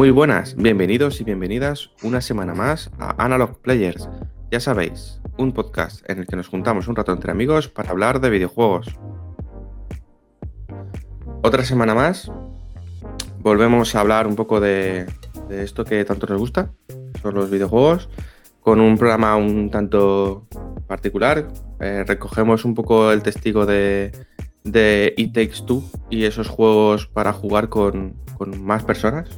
Muy 0.00 0.10
buenas, 0.12 0.56
bienvenidos 0.56 1.20
y 1.20 1.24
bienvenidas 1.24 1.90
una 2.02 2.22
semana 2.22 2.54
más 2.54 2.90
a 2.98 3.22
Analog 3.22 3.60
Players. 3.60 4.08
Ya 4.50 4.58
sabéis, 4.58 5.20
un 5.36 5.52
podcast 5.52 6.08
en 6.08 6.20
el 6.20 6.26
que 6.26 6.36
nos 6.36 6.48
juntamos 6.48 6.88
un 6.88 6.96
rato 6.96 7.12
entre 7.12 7.30
amigos 7.30 7.68
para 7.68 7.90
hablar 7.90 8.18
de 8.18 8.30
videojuegos. 8.30 8.86
Otra 11.42 11.66
semana 11.66 11.94
más, 11.94 12.32
volvemos 13.40 13.94
a 13.94 14.00
hablar 14.00 14.26
un 14.26 14.36
poco 14.36 14.58
de, 14.58 15.04
esto 15.50 15.84
que 15.84 16.02
tanto 16.06 16.26
nos 16.28 16.40
gusta, 16.40 16.72
son 17.20 17.34
los 17.34 17.50
videojuegos, 17.50 18.08
con 18.62 18.80
un 18.80 18.96
programa 18.96 19.36
un 19.36 19.70
tanto 19.70 20.46
particular. 20.86 21.46
Eh, 21.78 22.04
recogemos 22.06 22.64
un 22.64 22.74
poco 22.74 23.12
el 23.12 23.22
testigo 23.22 23.66
de, 23.66 24.12
de 24.64 25.12
It 25.18 25.34
Takes 25.34 25.66
Two 25.66 25.84
y 26.08 26.24
esos 26.24 26.48
juegos 26.48 27.06
para 27.06 27.34
jugar 27.34 27.68
con, 27.68 28.14
con 28.38 28.64
más 28.64 28.82
personas, 28.82 29.28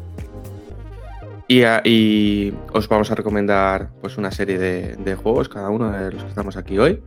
y, 1.84 2.54
os 2.72 2.88
vamos 2.88 3.10
a 3.10 3.14
recomendar 3.14 3.90
pues 4.00 4.16
una 4.16 4.30
serie 4.30 4.58
de, 4.58 5.14
juegos, 5.14 5.48
cada 5.48 5.68
uno 5.68 5.90
de 5.90 6.12
los 6.12 6.22
que 6.22 6.28
estamos 6.28 6.56
aquí 6.56 6.78
hoy. 6.78 7.02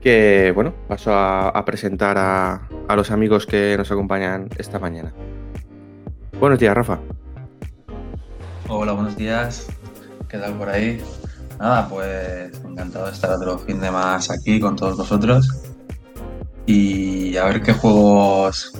Que 0.00 0.52
bueno, 0.54 0.74
paso 0.88 1.12
a, 1.14 1.64
presentar 1.64 2.16
a, 2.18 2.68
los 2.94 3.10
amigos 3.10 3.46
que 3.46 3.76
nos 3.76 3.90
acompañan 3.90 4.48
esta 4.58 4.78
mañana. 4.78 5.12
Buenos 6.38 6.58
días, 6.58 6.74
Rafa. 6.74 7.00
Hola, 8.68 8.92
buenos 8.92 9.16
días. 9.16 9.66
¿Qué 10.28 10.38
tal 10.38 10.54
por 10.54 10.68
ahí? 10.68 11.02
Nada, 11.58 11.88
pues 11.88 12.60
encantado 12.64 13.06
de 13.06 13.12
estar 13.12 13.30
otro 13.30 13.58
fin 13.58 13.80
de 13.80 13.90
más 13.90 14.30
aquí 14.30 14.60
con 14.60 14.76
todos 14.76 14.96
vosotros. 14.96 15.48
Y 16.66 17.36
a 17.36 17.44
ver 17.44 17.62
qué 17.62 17.72
juegos 17.72 18.72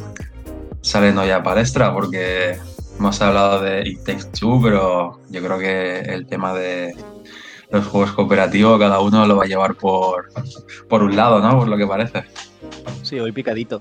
salen 0.81 1.19
hoy 1.19 1.31
a 1.31 1.43
palestra, 1.43 1.93
porque 1.93 2.59
Hemos 2.99 3.21
hablado 3.21 3.61
de 3.61 3.89
It 3.89 4.05
Takes 4.05 4.31
Two, 4.39 4.61
pero 4.63 5.21
yo 5.29 5.43
creo 5.43 5.59
que 5.59 6.01
el 6.01 6.27
tema 6.27 6.55
de 6.55 6.95
los 7.71 7.87
juegos 7.87 8.13
cooperativos, 8.13 8.79
cada 8.79 9.01
uno 9.01 9.27
lo 9.27 9.37
va 9.37 9.45
a 9.45 9.49
llevar 9.49 9.75
por, 9.75 10.31
por 10.89 11.03
un 11.03 11.17
lado, 11.17 11.41
¿no? 11.41 11.59
Por 11.59 11.69
lo 11.69 11.77
que 11.77 11.87
parece. 11.87 12.25
Sí, 13.03 13.19
hoy 13.19 13.33
picadito. 13.33 13.81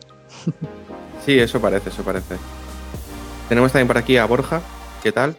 Sí, 1.25 1.39
eso 1.39 1.61
parece, 1.61 1.89
eso 1.89 2.03
parece. 2.03 2.37
Tenemos 3.47 3.71
también 3.71 3.87
por 3.87 3.97
aquí 3.97 4.17
a 4.17 4.25
Borja. 4.25 4.61
¿Qué 5.01 5.11
tal? 5.11 5.37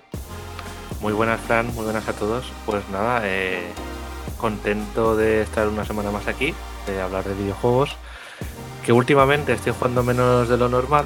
Muy 1.01 1.13
buenas, 1.13 1.41
Fran. 1.43 1.67
Muy 1.75 1.85
buenas 1.85 2.09
a 2.09 2.15
todos. 2.15 2.47
Pues 2.65 2.89
nada, 2.91 3.21
eh, 3.25 3.67
contento 4.39 5.17
de 5.17 5.43
estar 5.43 5.69
una 5.69 5.85
semana 5.85 6.11
más 6.11 6.27
aquí, 6.27 6.55
de 6.87 7.03
hablar 7.03 7.25
de 7.25 7.35
videojuegos. 7.35 7.97
Que 8.85 8.93
últimamente 8.93 9.53
estoy 9.53 9.73
jugando 9.73 10.03
menos 10.03 10.49
de 10.49 10.57
lo 10.57 10.69
normal, 10.69 11.05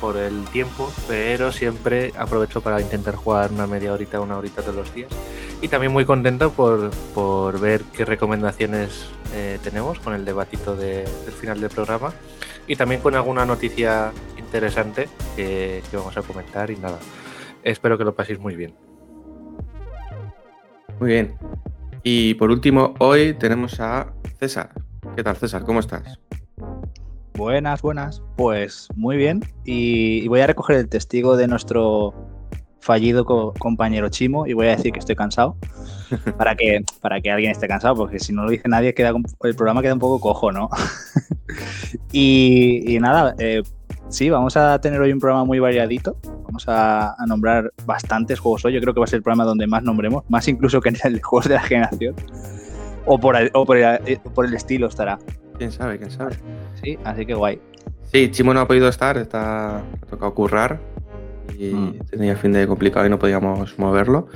por 0.00 0.16
el 0.16 0.44
tiempo, 0.46 0.92
pero 1.08 1.52
siempre 1.52 2.12
aprovecho 2.16 2.60
para 2.60 2.80
intentar 2.80 3.14
jugar 3.14 3.52
una 3.52 3.66
media 3.66 3.92
horita, 3.92 4.20
una 4.20 4.36
horita 4.36 4.62
todos 4.62 4.74
los 4.74 4.94
días. 4.94 5.10
Y 5.62 5.68
también 5.68 5.92
muy 5.92 6.04
contento 6.04 6.50
por, 6.52 6.90
por 7.14 7.58
ver 7.60 7.82
qué 7.92 8.04
recomendaciones 8.04 9.06
eh, 9.34 9.58
tenemos 9.62 9.98
con 10.00 10.14
el 10.14 10.24
debatito 10.24 10.76
del 10.76 11.06
final 11.06 11.60
del 11.60 11.70
programa 11.70 12.12
y 12.66 12.76
también 12.76 13.00
con 13.00 13.14
alguna 13.14 13.46
noticia 13.46 14.12
interesante 14.38 15.08
que, 15.34 15.82
que 15.90 15.96
vamos 15.96 16.16
a 16.16 16.22
comentar 16.22 16.70
y 16.70 16.76
nada. 16.76 16.98
Espero 17.62 17.98
que 17.98 18.04
lo 18.04 18.14
paséis 18.14 18.38
muy 18.38 18.54
bien. 18.54 18.74
Muy 21.00 21.08
bien. 21.08 21.36
Y 22.02 22.34
por 22.34 22.50
último, 22.50 22.94
hoy 23.00 23.34
tenemos 23.34 23.80
a 23.80 24.12
César. 24.38 24.70
¿Qué 25.14 25.22
tal, 25.22 25.36
César? 25.36 25.64
¿Cómo 25.64 25.80
estás? 25.80 26.20
Buenas, 27.36 27.82
buenas. 27.82 28.22
Pues 28.36 28.88
muy 28.96 29.18
bien. 29.18 29.44
Y, 29.64 30.26
voy 30.28 30.40
a 30.40 30.46
recoger 30.46 30.76
el 30.76 30.88
testigo 30.88 31.36
de 31.36 31.46
nuestro 31.46 32.14
fallido 32.80 33.26
compañero 33.58 34.08
Chimo 34.08 34.46
y 34.46 34.52
voy 34.54 34.68
a 34.68 34.76
decir 34.76 34.92
que 34.92 35.00
estoy 35.00 35.16
cansado 35.16 35.56
para 36.38 36.54
que, 36.54 36.84
para 37.00 37.20
que 37.20 37.30
alguien 37.30 37.50
esté 37.50 37.66
cansado, 37.66 37.96
porque 37.96 38.20
si 38.20 38.32
no 38.32 38.44
lo 38.44 38.50
dice 38.50 38.68
nadie, 38.68 38.94
queda, 38.94 39.12
el 39.42 39.54
programa 39.56 39.82
queda 39.82 39.94
un 39.94 39.98
poco 39.98 40.20
cojo, 40.20 40.52
¿no? 40.52 40.70
y, 42.12 42.96
nada, 43.00 43.34
eh, 43.38 43.62
sí, 44.08 44.30
vamos 44.30 44.56
a 44.56 44.80
tener 44.80 45.00
hoy 45.00 45.12
un 45.12 45.20
programa 45.20 45.44
muy 45.44 45.58
variadito. 45.58 46.16
Vamos 46.44 46.64
a, 46.68 47.16
nombrar 47.26 47.70
bastantes 47.84 48.40
juegos 48.40 48.64
hoy. 48.64 48.72
Yo 48.72 48.80
creo 48.80 48.94
que 48.94 49.00
va 49.00 49.04
a 49.04 49.08
ser 49.08 49.18
el 49.18 49.22
programa 49.22 49.44
donde 49.44 49.66
más 49.66 49.82
nombremos, 49.82 50.24
más 50.30 50.48
incluso 50.48 50.80
que 50.80 50.88
en 50.88 50.96
el 51.04 51.20
juegos 51.20 51.48
de 51.48 51.54
la 51.54 51.62
generación. 51.62 52.14
O 53.04 53.18
por 53.18 53.36
o 53.52 53.66
por 53.66 53.76
el, 53.76 54.20
por 54.34 54.46
el 54.46 54.54
estilo 54.54 54.86
estará. 54.86 55.18
Quién 55.58 55.72
sabe, 55.72 55.98
quién 55.98 56.10
sabe. 56.10 56.36
Sí, 56.82 56.98
así 57.04 57.26
que 57.26 57.34
guay. 57.34 57.60
Sí, 58.12 58.30
Chimo 58.30 58.54
no 58.54 58.60
ha 58.60 58.68
podido 58.68 58.88
estar, 58.88 59.16
está 59.18 59.78
ha 59.78 59.82
tocado 60.08 60.34
currar 60.34 60.80
y 61.58 61.70
mm. 61.74 61.98
tenía 62.10 62.36
fin 62.36 62.52
de 62.52 62.66
complicado 62.66 63.06
y 63.06 63.10
no 63.10 63.18
podíamos 63.18 63.78
moverlo. 63.78 64.28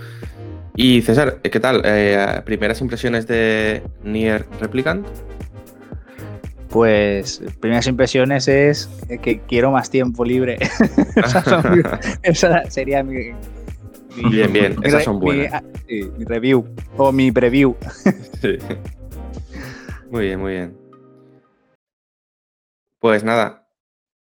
Y 0.77 1.03
César, 1.03 1.41
¿qué 1.43 1.61
tal? 1.61 1.83
Eh, 1.85 2.41
primeras 2.45 2.81
impresiones 2.81 3.27
de 3.27 3.83
Nier 4.05 4.47
Replicant. 4.61 5.07
Pues 6.69 7.43
primeras 7.59 7.87
impresiones 7.89 8.47
es 8.47 8.89
que 9.23 9.41
quiero 9.41 9.73
más 9.73 9.91
tiempo 9.91 10.25
libre. 10.25 10.59
esa, 12.23 12.71
sería 12.71 13.03
mi, 13.03 13.33
Bien, 14.31 14.53
bien, 14.53 14.77
esas 14.83 15.05
son 15.05 15.21
buenas. 15.21 15.55
Ah, 15.55 15.63
mi 15.89 16.25
review 16.25 16.65
o 16.97 17.13
mi 17.13 17.33
preview. 17.33 17.77
sí. 18.41 18.59
Muy 20.11 20.27
bien, 20.27 20.41
muy 20.41 20.53
bien. 20.53 20.80
Pues 23.01 23.25
nada, 23.25 23.67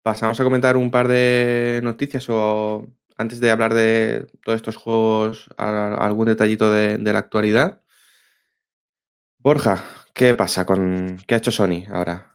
pasamos 0.03 0.38
a 0.40 0.44
comentar 0.44 0.75
un 0.75 0.91
par 0.91 1.08
de 1.08 1.80
noticias 1.81 2.30
o 2.30 2.86
antes 3.18 3.40
de 3.40 3.50
hablar 3.50 3.74
de 3.74 4.28
todos 4.44 4.58
estos 4.58 4.75
juegos, 4.75 5.50
algún 5.58 6.28
detallito 6.28 6.69
de, 6.72 6.97
la 6.97 7.19
actualidad. 7.19 7.81
Borja, 9.40 9.81
¿qué 10.14 10.34
pasa 10.34 10.66
con 10.66 11.18
qué 11.25 11.35
ha 11.35 11.38
hecho 11.38 11.52
Sony 11.52 11.85
ahora? 11.90 12.34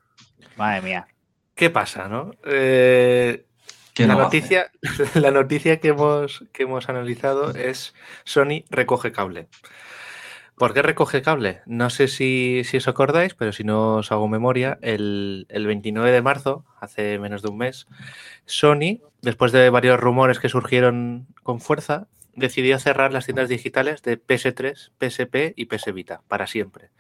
Madre 0.57 0.81
mía. 0.81 1.07
¿Qué 1.55 1.69
pasa, 1.69 2.09
no? 2.09 2.31
Eh, 2.45 3.45
la, 3.99 4.15
noticia, 4.15 4.71
la 5.15 5.31
noticia 5.31 5.79
que 5.79 5.89
hemos, 5.89 6.45
que 6.55 6.63
hemos 6.63 6.89
analizado 6.89 7.51
es 7.55 7.95
Sony 8.25 8.65
recoge 8.71 9.13
cable. 9.13 9.49
¿Por 10.61 10.75
qué 10.75 10.83
recoge 10.83 11.23
cable? 11.23 11.63
No 11.65 11.89
sé 11.89 12.07
si, 12.07 12.61
os 12.77 12.87
acordáis, 12.87 13.33
pero 13.33 13.51
si 13.51 13.65
no 13.65 13.95
os 13.95 14.13
hago 14.13 14.29
memoria, 14.29 14.79
el, 14.83 15.47
29 15.49 16.13
de 16.13 16.21
marzo, 16.21 16.67
hace 16.79 17.19
menos 17.19 17.41
de 17.41 17.49
un 17.49 17.57
mes, 17.57 17.89
Sony, 18.45 19.01
después 19.23 19.53
de 19.53 19.71
varios 19.71 19.99
rumores 19.99 20.39
que 20.39 20.51
surgieron 20.51 21.29
con 21.43 21.63
fuerza, 21.63 22.09
decidió 22.35 22.79
cerrar 22.79 23.11
las 23.11 23.25
tiendas 23.25 23.49
digitales 23.49 24.03
de 24.03 24.23
PS3, 24.23 24.91
PSP 24.99 25.55
y 25.57 25.65
PS 25.65 25.95
Vita 25.95 26.21
para 26.29 26.47
siempre. 26.47 26.91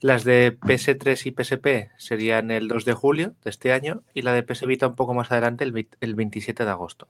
Las 0.00 0.24
de 0.24 0.58
PS3 0.58 1.26
y 1.26 1.32
PSP 1.32 1.90
serían 1.98 2.50
el 2.50 2.66
2 2.66 2.86
de 2.86 2.94
julio 2.94 3.34
de 3.44 3.50
este 3.50 3.74
año 3.74 4.04
y 4.14 4.22
la 4.22 4.32
de 4.32 4.42
PS 4.42 4.64
Vita 4.64 4.86
un 4.86 4.96
poco 4.96 5.12
más 5.12 5.30
adelante, 5.30 5.64
el, 5.64 5.86
el 6.00 6.14
27 6.14 6.64
de 6.64 6.70
agosto. 6.70 7.08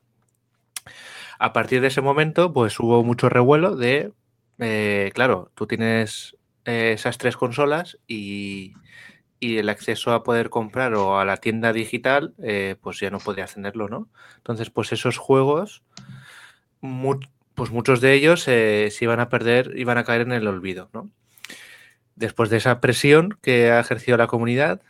A 1.38 1.52
partir 1.52 1.80
de 1.80 1.86
ese 1.86 2.00
momento, 2.00 2.52
pues 2.52 2.80
hubo 2.80 3.04
mucho 3.04 3.28
revuelo 3.28 3.76
de 3.76 4.10
eh, 4.58 5.10
claro, 5.14 5.50
tú 5.54 5.66
tienes 5.66 6.36
eh, 6.64 6.92
esas 6.94 7.18
tres 7.18 7.36
consolas 7.36 7.98
y, 8.06 8.74
el 9.40 9.68
acceso 9.68 10.12
a 10.12 10.22
poder 10.22 10.50
comprar 10.50 10.94
o 10.94 11.18
a 11.18 11.24
la 11.24 11.36
tienda 11.36 11.72
digital, 11.72 12.32
eh, 12.44 12.76
pues 12.80 13.00
ya 13.00 13.10
no 13.10 13.18
podrías 13.18 13.54
tenerlo, 13.54 13.88
¿no? 13.88 14.08
Entonces, 14.36 14.70
pues 14.70 14.92
esos 14.92 15.18
juegos, 15.18 15.82
pues 17.54 17.70
muchos 17.72 18.00
de 18.00 18.14
ellos 18.14 18.42
se 18.42 18.92
iban 19.00 19.18
a 19.18 19.28
perder, 19.28 19.72
iban 19.76 19.98
a 19.98 20.04
caer 20.04 20.20
en 20.20 20.32
el 20.32 20.46
olvido, 20.46 20.90
¿no? 20.92 21.10
Después 22.14 22.50
de 22.50 22.58
esa 22.58 22.80
presión 22.80 23.36
que 23.42 23.72
ha 23.72 23.80
ejercido 23.80 24.16
la 24.16 24.28
comunidad, 24.28 24.80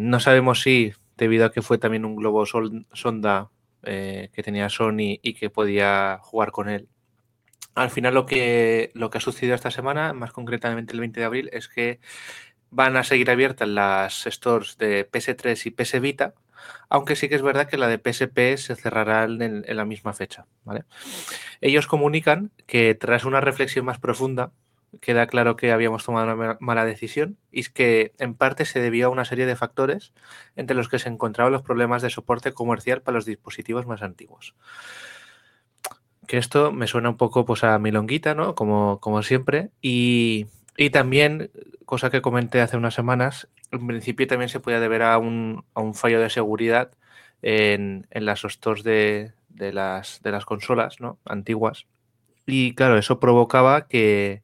no 0.00 0.20
sabemos 0.20 0.62
si, 0.62 0.94
debido 1.18 1.44
a 1.44 1.52
que 1.52 1.60
fue 1.60 1.76
también 1.76 2.06
un 2.06 2.16
globo 2.16 2.46
sonda 2.46 3.50
que 3.82 4.42
tenía 4.42 4.70
Sony 4.70 5.20
y 5.22 5.34
que 5.34 5.50
podía 5.50 6.18
jugar 6.22 6.50
con 6.50 6.70
él, 6.70 6.88
al 7.74 7.90
final 7.90 8.14
lo 8.14 8.26
que, 8.26 8.90
lo 8.94 9.10
que 9.10 9.18
ha 9.18 9.20
sucedido 9.20 9.54
esta 9.54 9.70
semana, 9.70 10.12
más 10.12 10.32
concretamente 10.32 10.92
el 10.92 11.00
20 11.00 11.20
de 11.20 11.26
abril, 11.26 11.50
es 11.52 11.68
que 11.68 12.00
van 12.70 12.96
a 12.96 13.04
seguir 13.04 13.30
abiertas 13.30 13.68
las 13.68 14.24
stores 14.24 14.78
de 14.78 15.08
PS3 15.10 15.66
y 15.66 15.70
PS 15.70 16.00
Vita, 16.00 16.34
aunque 16.88 17.16
sí 17.16 17.28
que 17.28 17.34
es 17.34 17.42
verdad 17.42 17.68
que 17.68 17.76
la 17.76 17.88
de 17.88 17.98
PSP 17.98 18.56
se 18.56 18.76
cerrará 18.76 19.24
en, 19.24 19.64
la 19.66 19.84
misma 19.84 20.12
fecha. 20.12 20.46
Ellos 21.60 21.86
comunican 21.86 22.50
que 22.66 22.94
tras 22.94 23.24
una 23.24 23.40
reflexión 23.40 23.84
más 23.84 23.98
profunda, 23.98 24.52
queda 25.00 25.26
claro 25.26 25.56
que 25.56 25.72
habíamos 25.72 26.04
tomado 26.04 26.34
una 26.34 26.56
mala 26.60 26.84
decisión 26.84 27.38
y 27.50 27.64
que 27.64 28.12
en 28.18 28.34
parte 28.34 28.64
se 28.64 28.80
debió 28.80 29.06
a 29.06 29.10
una 29.10 29.24
serie 29.24 29.46
de 29.46 29.56
factores 29.56 30.12
entre 30.54 30.76
los 30.76 30.88
que 30.88 30.98
se 30.98 31.08
encontraban 31.08 31.52
los 31.52 31.62
problemas 31.62 32.02
de 32.02 32.10
soporte 32.10 32.52
comercial 32.52 33.00
para 33.00 33.16
los 33.16 33.24
dispositivos 33.24 33.86
más 33.86 34.02
antiguos. 34.02 34.54
Que 36.26 36.38
esto 36.38 36.72
me 36.72 36.86
suena 36.86 37.10
un 37.10 37.16
poco 37.16 37.44
pues, 37.44 37.64
a 37.64 37.78
milonguita, 37.78 38.34
¿no? 38.34 38.54
Como, 38.54 39.00
como 39.00 39.22
siempre. 39.22 39.70
Y, 39.80 40.46
y 40.76 40.90
también, 40.90 41.50
cosa 41.84 42.10
que 42.10 42.22
comenté 42.22 42.60
hace 42.60 42.76
unas 42.76 42.94
semanas, 42.94 43.48
en 43.70 43.86
principio 43.86 44.26
también 44.26 44.48
se 44.48 44.60
podía 44.60 44.80
deber 44.80 45.02
a 45.02 45.18
un, 45.18 45.64
fallo 45.94 46.20
de 46.20 46.30
seguridad 46.30 46.92
en, 47.42 48.06
las 48.10 48.42
stores 48.42 48.84
de, 48.84 49.32
las, 49.72 50.22
de 50.22 50.30
las 50.30 50.44
consolas 50.44 51.00
¿no? 51.00 51.18
antiguas. 51.24 51.86
Y 52.46 52.74
claro, 52.74 52.98
eso 52.98 53.20
provocaba 53.20 53.86
que, 53.88 54.42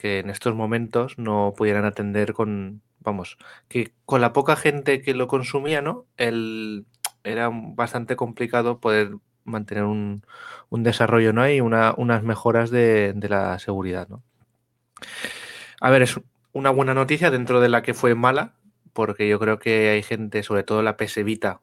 en 0.00 0.30
estos 0.30 0.54
momentos 0.54 1.18
no 1.18 1.54
pudieran 1.56 1.84
atender 1.84 2.32
con, 2.32 2.82
vamos, 3.00 3.38
que 3.68 3.92
con 4.04 4.20
la 4.20 4.32
poca 4.32 4.56
gente 4.56 5.02
que 5.02 5.14
lo 5.14 5.28
consumía, 5.28 5.82
¿no? 5.82 6.06
El, 6.16 6.86
era 7.24 7.50
bastante 7.52 8.16
complicado 8.16 8.80
poder 8.80 9.16
mantener 9.48 9.84
un, 9.84 10.22
desarrollo, 10.70 11.32
¿no? 11.32 11.48
Y 11.50 11.60
una, 11.60 11.94
unas 11.96 12.22
mejoras 12.22 12.70
de, 12.70 13.12
de 13.14 13.28
la 13.28 13.58
seguridad, 13.58 14.08
¿no? 14.08 14.22
A 15.80 15.90
ver, 15.90 16.02
es 16.02 16.20
una 16.52 16.70
buena 16.70 16.94
noticia 16.94 17.30
dentro 17.30 17.60
de 17.60 17.68
la 17.68 17.82
que 17.82 17.94
fue 17.94 18.14
mala, 18.14 18.54
porque 18.92 19.28
yo 19.28 19.38
creo 19.38 19.58
que 19.58 19.90
hay 19.90 20.02
gente, 20.02 20.42
sobre 20.42 20.64
todo 20.64 20.82
la 20.82 20.96
PS 20.96 21.22
Vita, 21.24 21.60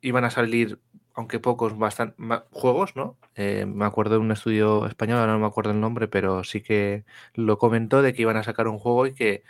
iban 0.00 0.24
a 0.24 0.30
salir, 0.30 0.80
aunque 1.14 1.38
pocos, 1.40 1.78
bastante 1.78 2.16
juegos, 2.50 2.96
¿no? 2.96 3.18
Eh, 3.34 3.66
me 3.66 3.84
acuerdo 3.84 4.14
de 4.14 4.20
un 4.20 4.32
estudio 4.32 4.86
español, 4.86 5.26
no 5.26 5.38
me 5.38 5.46
acuerdo 5.46 5.70
el 5.72 5.80
nombre, 5.80 6.08
pero 6.08 6.44
sí 6.44 6.62
que 6.62 7.04
lo 7.34 7.58
comentó 7.58 8.02
de 8.02 8.14
que 8.14 8.22
iban 8.22 8.36
a 8.36 8.42
sacar 8.44 8.68
un 8.68 8.78
juego 8.78 9.06
y 9.06 9.14
que, 9.14 9.44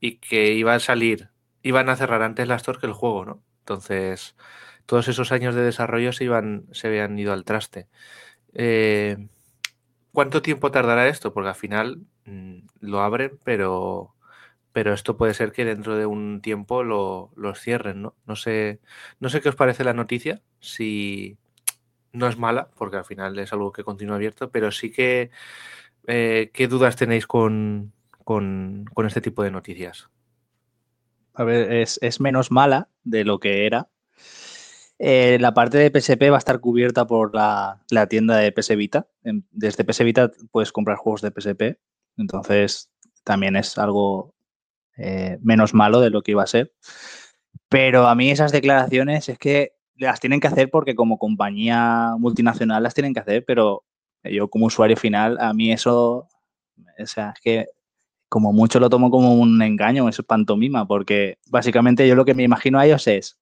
y 0.00 0.18
que 0.18 0.52
iba 0.54 0.74
a 0.74 0.80
salir, 0.80 1.30
iban 1.62 1.88
a 1.88 1.96
cerrar 1.96 2.22
antes 2.22 2.48
la 2.48 2.56
store 2.56 2.80
que 2.80 2.86
el 2.86 2.92
juego, 2.92 3.24
¿no? 3.24 3.42
Entonces, 3.60 4.36
todos 4.92 5.08
esos 5.08 5.32
años 5.32 5.54
de 5.54 5.62
desarrollo 5.62 6.12
se, 6.12 6.24
iban, 6.24 6.66
se 6.72 6.86
habían 6.86 7.18
ido 7.18 7.32
al 7.32 7.44
traste. 7.44 7.88
Eh, 8.52 9.26
¿Cuánto 10.12 10.42
tiempo 10.42 10.70
tardará 10.70 11.08
esto? 11.08 11.32
Porque 11.32 11.48
al 11.48 11.54
final 11.54 12.02
mm, 12.26 12.58
lo 12.80 13.00
abren, 13.00 13.38
pero, 13.42 14.14
pero 14.70 14.92
esto 14.92 15.16
puede 15.16 15.32
ser 15.32 15.52
que 15.52 15.64
dentro 15.64 15.96
de 15.96 16.04
un 16.04 16.42
tiempo 16.42 16.84
lo, 16.84 17.30
los 17.36 17.58
cierren, 17.58 18.02
¿no? 18.02 18.16
No 18.26 18.36
sé, 18.36 18.80
no 19.18 19.30
sé 19.30 19.40
qué 19.40 19.48
os 19.48 19.56
parece 19.56 19.82
la 19.82 19.94
noticia, 19.94 20.42
si 20.60 21.38
no 22.12 22.28
es 22.28 22.36
mala, 22.36 22.68
porque 22.76 22.98
al 22.98 23.06
final 23.06 23.38
es 23.38 23.50
algo 23.54 23.72
que 23.72 23.84
continúa 23.84 24.16
abierto, 24.16 24.50
pero 24.50 24.70
sí 24.72 24.92
que 24.92 25.30
eh, 26.06 26.50
qué 26.52 26.68
dudas 26.68 26.96
tenéis 26.96 27.26
con, 27.26 27.94
con, 28.24 28.84
este 29.06 29.22
tipo 29.22 29.42
de 29.42 29.52
noticias. 29.52 30.10
A 31.32 31.44
ver, 31.44 31.72
es, 31.72 31.98
es 32.02 32.20
menos 32.20 32.50
mala 32.50 32.90
de 33.04 33.24
lo 33.24 33.38
que 33.38 33.64
era, 33.64 33.88
eh, 35.04 35.36
la 35.40 35.52
parte 35.52 35.78
de 35.78 35.90
PSP 35.90 36.30
va 36.30 36.36
a 36.36 36.38
estar 36.38 36.60
cubierta 36.60 37.08
por 37.08 37.34
la, 37.34 37.80
tienda 38.08 38.36
de 38.36 38.52
PS 38.52 38.76
Vita. 38.76 39.08
Desde 39.50 39.82
PS 39.82 40.04
Vita 40.04 40.30
puedes 40.52 40.70
comprar 40.70 40.96
juegos 40.96 41.22
de 41.22 41.32
PSP. 41.32 41.76
Entonces, 42.16 42.88
también 43.24 43.56
es 43.56 43.78
algo 43.78 44.32
eh, 44.96 45.38
menos 45.42 45.74
malo 45.74 45.98
de 45.98 46.10
lo 46.10 46.22
que 46.22 46.30
iba 46.30 46.44
a 46.44 46.46
ser. 46.46 46.72
Pero 47.68 48.06
a 48.06 48.14
mí 48.14 48.30
esas 48.30 48.52
declaraciones 48.52 49.28
es 49.28 49.38
que 49.38 49.72
las 49.96 50.20
tienen 50.20 50.38
que 50.38 50.46
hacer 50.46 50.70
porque 50.70 50.94
como 50.94 51.18
compañía 51.18 52.14
multinacional 52.20 52.84
las 52.84 52.94
tienen 52.94 53.12
que 53.12 53.20
hacer, 53.20 53.44
pero 53.44 53.82
yo 54.22 54.48
como 54.50 54.66
usuario 54.66 54.96
final, 54.96 55.36
a 55.40 55.52
mí 55.52 55.72
eso, 55.72 56.28
o 57.00 57.06
sea, 57.06 57.30
es 57.34 57.40
que 57.40 57.66
como 58.28 58.52
mucho 58.52 58.78
lo 58.78 58.88
tomo 58.88 59.10
como 59.10 59.34
un 59.34 59.60
engaño, 59.62 60.08
es 60.08 60.22
pantomima, 60.22 60.86
porque 60.86 61.38
básicamente 61.50 62.06
yo 62.06 62.14
lo 62.14 62.24
que 62.24 62.34
me 62.34 62.44
imagino 62.44 62.78
a 62.78 62.86
ellos 62.86 63.08
es, 63.08 63.41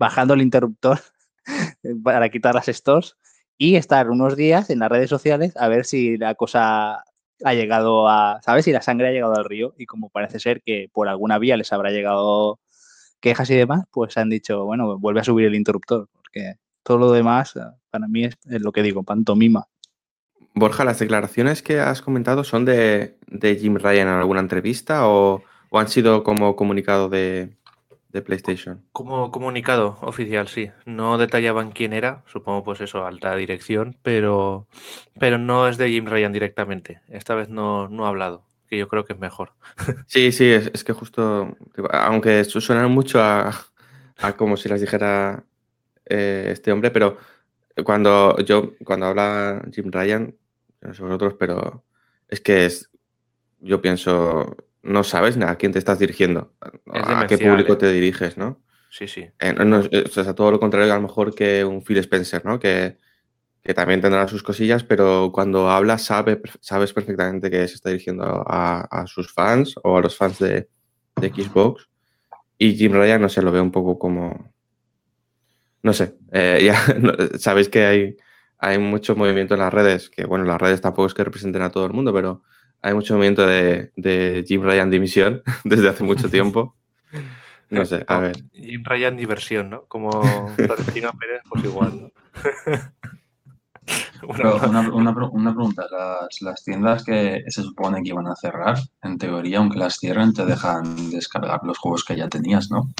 bajando 0.00 0.32
el 0.32 0.40
interruptor 0.40 0.98
para 2.02 2.30
quitar 2.30 2.54
las 2.54 2.66
stores 2.66 3.16
y 3.58 3.76
estar 3.76 4.10
unos 4.10 4.34
días 4.34 4.70
en 4.70 4.78
las 4.78 4.88
redes 4.88 5.10
sociales 5.10 5.54
a 5.56 5.68
ver 5.68 5.84
si 5.84 6.16
la 6.16 6.34
cosa 6.34 7.04
ha 7.44 7.54
llegado 7.54 8.08
a, 8.08 8.40
¿sabes? 8.42 8.64
Si 8.64 8.72
la 8.72 8.80
sangre 8.80 9.08
ha 9.08 9.12
llegado 9.12 9.34
al 9.34 9.44
río 9.44 9.74
y 9.76 9.84
como 9.84 10.08
parece 10.08 10.40
ser 10.40 10.62
que 10.62 10.88
por 10.92 11.08
alguna 11.08 11.38
vía 11.38 11.58
les 11.58 11.72
habrá 11.72 11.90
llegado 11.90 12.58
quejas 13.20 13.50
y 13.50 13.56
demás, 13.56 13.84
pues 13.90 14.16
han 14.16 14.30
dicho, 14.30 14.64
bueno, 14.64 14.98
vuelve 14.98 15.20
a 15.20 15.24
subir 15.24 15.46
el 15.46 15.54
interruptor, 15.54 16.08
porque 16.14 16.54
todo 16.82 16.96
lo 16.96 17.12
demás 17.12 17.52
para 17.90 18.08
mí 18.08 18.24
es, 18.24 18.38
lo 18.46 18.72
que 18.72 18.82
digo, 18.82 19.02
pantomima. 19.02 19.68
Borja, 20.54 20.86
¿las 20.86 20.98
declaraciones 20.98 21.62
que 21.62 21.80
has 21.80 22.00
comentado 22.00 22.44
son 22.44 22.64
de, 22.64 23.18
Jim 23.60 23.76
Ryan 23.76 24.08
en 24.08 24.14
alguna 24.14 24.40
entrevista 24.40 25.06
o 25.06 25.42
han 25.72 25.88
sido 25.88 26.24
como 26.24 26.56
comunicado 26.56 27.10
de, 27.10 27.59
de 28.12 28.22
PlayStation. 28.22 28.84
Como 28.92 29.30
comunicado 29.30 29.98
oficial, 30.02 30.48
sí. 30.48 30.70
No 30.84 31.18
detallaban 31.18 31.70
quién 31.70 31.92
era, 31.92 32.22
supongo 32.26 32.64
pues 32.64 32.80
eso, 32.80 33.06
alta 33.06 33.34
dirección, 33.36 33.96
pero, 34.02 34.66
pero 35.18 35.38
no 35.38 35.68
es 35.68 35.76
de 35.76 35.88
Jim 35.90 36.06
Ryan 36.06 36.32
directamente. 36.32 37.00
Esta 37.08 37.34
vez 37.34 37.48
no, 37.48 37.88
no 37.88 38.06
ha 38.06 38.08
hablado, 38.08 38.44
que 38.68 38.78
yo 38.78 38.88
creo 38.88 39.04
que 39.04 39.12
es 39.12 39.18
mejor. 39.18 39.52
Sí, 40.06 40.32
sí, 40.32 40.50
es, 40.50 40.84
que 40.84 40.92
justo, 40.92 41.56
aunque 41.90 42.44
suenan 42.44 42.90
mucho 42.90 43.20
a, 43.22 43.52
como 44.36 44.56
si 44.56 44.68
las 44.68 44.80
dijera 44.80 45.44
eh, 46.06 46.48
este 46.52 46.72
hombre, 46.72 46.90
pero 46.90 47.16
cuando 47.84 48.36
yo, 48.38 48.74
cuando 48.84 49.06
habla 49.06 49.62
Jim 49.72 49.90
Ryan, 49.90 50.34
no 50.80 50.94
sé 50.94 51.02
vosotros, 51.02 51.34
pero 51.38 51.84
es 52.28 52.40
que 52.40 52.66
es, 52.66 52.90
yo 53.60 53.80
pienso, 53.80 54.56
no 54.82 55.04
sabes 55.04 55.36
a 55.36 55.56
quién 55.56 55.72
te 55.72 55.78
estás 55.78 55.98
dirigiendo, 55.98 56.52
a 56.92 57.26
qué 57.26 57.38
público 57.38 57.74
¿eh? 57.74 57.76
te 57.76 57.92
diriges, 57.92 58.36
¿no? 58.36 58.60
Sí, 58.90 59.06
sí. 59.06 59.28
Eh, 59.38 60.04
o 60.04 60.08
sea, 60.08 60.34
todo 60.34 60.50
lo 60.50 60.60
contrario 60.60 60.92
a 60.92 60.96
lo 60.96 61.02
mejor 61.02 61.34
que 61.34 61.64
un 61.64 61.82
Phil 61.82 61.98
Spencer, 61.98 62.44
¿no? 62.44 62.58
Que, 62.58 62.98
también 63.74 64.00
tendrá 64.00 64.26
sus 64.26 64.42
cosillas, 64.42 64.82
pero 64.82 65.30
cuando 65.32 65.70
habla 65.70 65.96
sabe, 65.96 66.40
sabes 66.60 66.92
perfectamente 66.92 67.50
que 67.50 67.68
se 67.68 67.74
está 67.74 67.90
dirigiendo 67.90 68.24
a, 68.24 69.04
sus 69.06 69.32
fans 69.32 69.76
o 69.84 69.96
a 69.96 70.00
los 70.00 70.16
fans 70.16 70.40
de, 70.40 70.68
Xbox. 71.16 71.88
Y 72.58 72.74
Jim 72.74 72.92
Ryan, 72.92 73.20
no 73.20 73.28
sé, 73.28 73.42
lo 73.42 73.52
veo 73.52 73.62
un 73.62 73.70
poco 73.70 73.96
como... 73.96 74.52
No 75.82 75.92
sé, 75.92 76.16
eh, 76.32 76.60
ya 76.64 77.38
sabéis 77.38 77.68
que 77.68 77.84
hay, 77.84 78.16
hay 78.58 78.78
mucho 78.78 79.14
movimiento 79.14 79.54
en 79.54 79.60
las 79.60 79.72
redes, 79.72 80.10
que 80.10 80.24
bueno, 80.24 80.44
las 80.46 80.60
redes 80.60 80.80
tampoco 80.80 81.06
es 81.06 81.14
que 81.14 81.22
representen 81.22 81.62
a 81.62 81.70
todo 81.70 81.86
el 81.86 81.92
mundo, 81.92 82.12
pero 82.12 82.42
hay 82.82 82.94
mucho 82.94 83.14
movimiento 83.14 83.46
de, 83.46 84.44
Jim 84.46 84.62
Ryan 84.62 84.90
dimisión 84.90 85.42
desde 85.64 85.88
hace 85.88 86.04
mucho 86.04 86.28
tiempo. 86.30 86.76
No 87.68 87.84
sé, 87.84 88.04
a 88.08 88.18
ver. 88.18 88.36
Jim 88.52 88.82
Ryan 88.84 89.16
diversión, 89.16 89.70
¿no? 89.70 89.84
Como 89.86 90.10
Florentino 90.56 91.12
Pérez, 91.18 91.42
pues 91.48 91.64
igual, 91.64 92.00
¿no? 92.00 92.10
una, 94.92 95.14
pregunta, 95.14 95.86
las, 96.40 96.64
tiendas 96.64 97.04
que 97.04 97.42
se 97.48 97.62
supone 97.62 98.02
que 98.02 98.10
iban 98.10 98.26
a 98.28 98.36
cerrar, 98.36 98.78
en 99.02 99.18
teoría, 99.18 99.58
aunque 99.58 99.78
las 99.78 99.98
cierren, 99.98 100.32
te 100.32 100.44
dejan 100.44 101.10
descargar 101.10 101.60
los 101.64 101.78
juegos 101.78 102.04
que 102.04 102.16
ya 102.16 102.28
tenías, 102.28 102.70
¿no? 102.70 102.92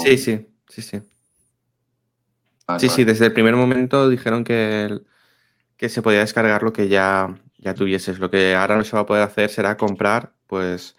Sí, 0.00 0.18
sí, 0.18 0.46
sí, 0.68 0.82
sí. 0.82 1.00
sí, 2.78 2.88
sí, 2.88 3.04
desde 3.04 3.26
el 3.26 3.32
primer 3.32 3.56
momento 3.56 4.08
dijeron 4.08 4.44
que 4.44 5.00
que 5.76 5.88
se 5.88 6.02
podía 6.02 6.20
descargar 6.20 6.62
lo 6.62 6.72
que 6.72 6.88
ya, 6.88 7.38
ya 7.58 7.74
tuvieses. 7.74 8.18
Lo 8.18 8.30
que 8.30 8.54
ahora 8.54 8.76
no 8.76 8.84
se 8.84 8.96
va 8.96 9.02
a 9.02 9.06
poder 9.06 9.22
hacer 9.22 9.50
será 9.50 9.76
comprar, 9.76 10.32
pues, 10.46 10.96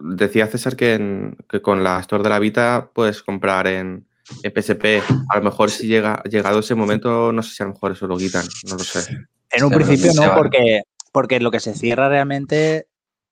decía 0.00 0.46
César 0.46 0.76
que, 0.76 1.34
con 1.62 1.84
la 1.84 2.00
Store 2.00 2.22
de 2.22 2.28
la 2.28 2.38
Vita 2.38 2.90
puedes 2.92 3.22
comprar 3.22 3.66
en, 3.66 4.06
PSP. 4.42 5.02
A 5.30 5.36
lo 5.36 5.44
mejor 5.44 5.70
si 5.70 5.86
llega 5.86 6.20
llegado 6.24 6.58
ese 6.58 6.74
momento, 6.74 7.32
no 7.32 7.44
sé 7.44 7.54
si 7.54 7.62
a 7.62 7.66
lo 7.66 7.74
mejor 7.74 7.92
eso 7.92 8.08
lo 8.08 8.16
quitan, 8.16 8.44
no 8.68 8.74
lo 8.74 8.82
sé. 8.82 9.16
En 9.52 9.64
un 9.64 9.70
principio 9.70 10.12
no, 10.14 10.34
porque, 10.34 10.82
porque 11.12 11.38
lo 11.38 11.52
que 11.52 11.60
se 11.60 11.74
cierra 11.74 12.08
realmente, 12.08 12.88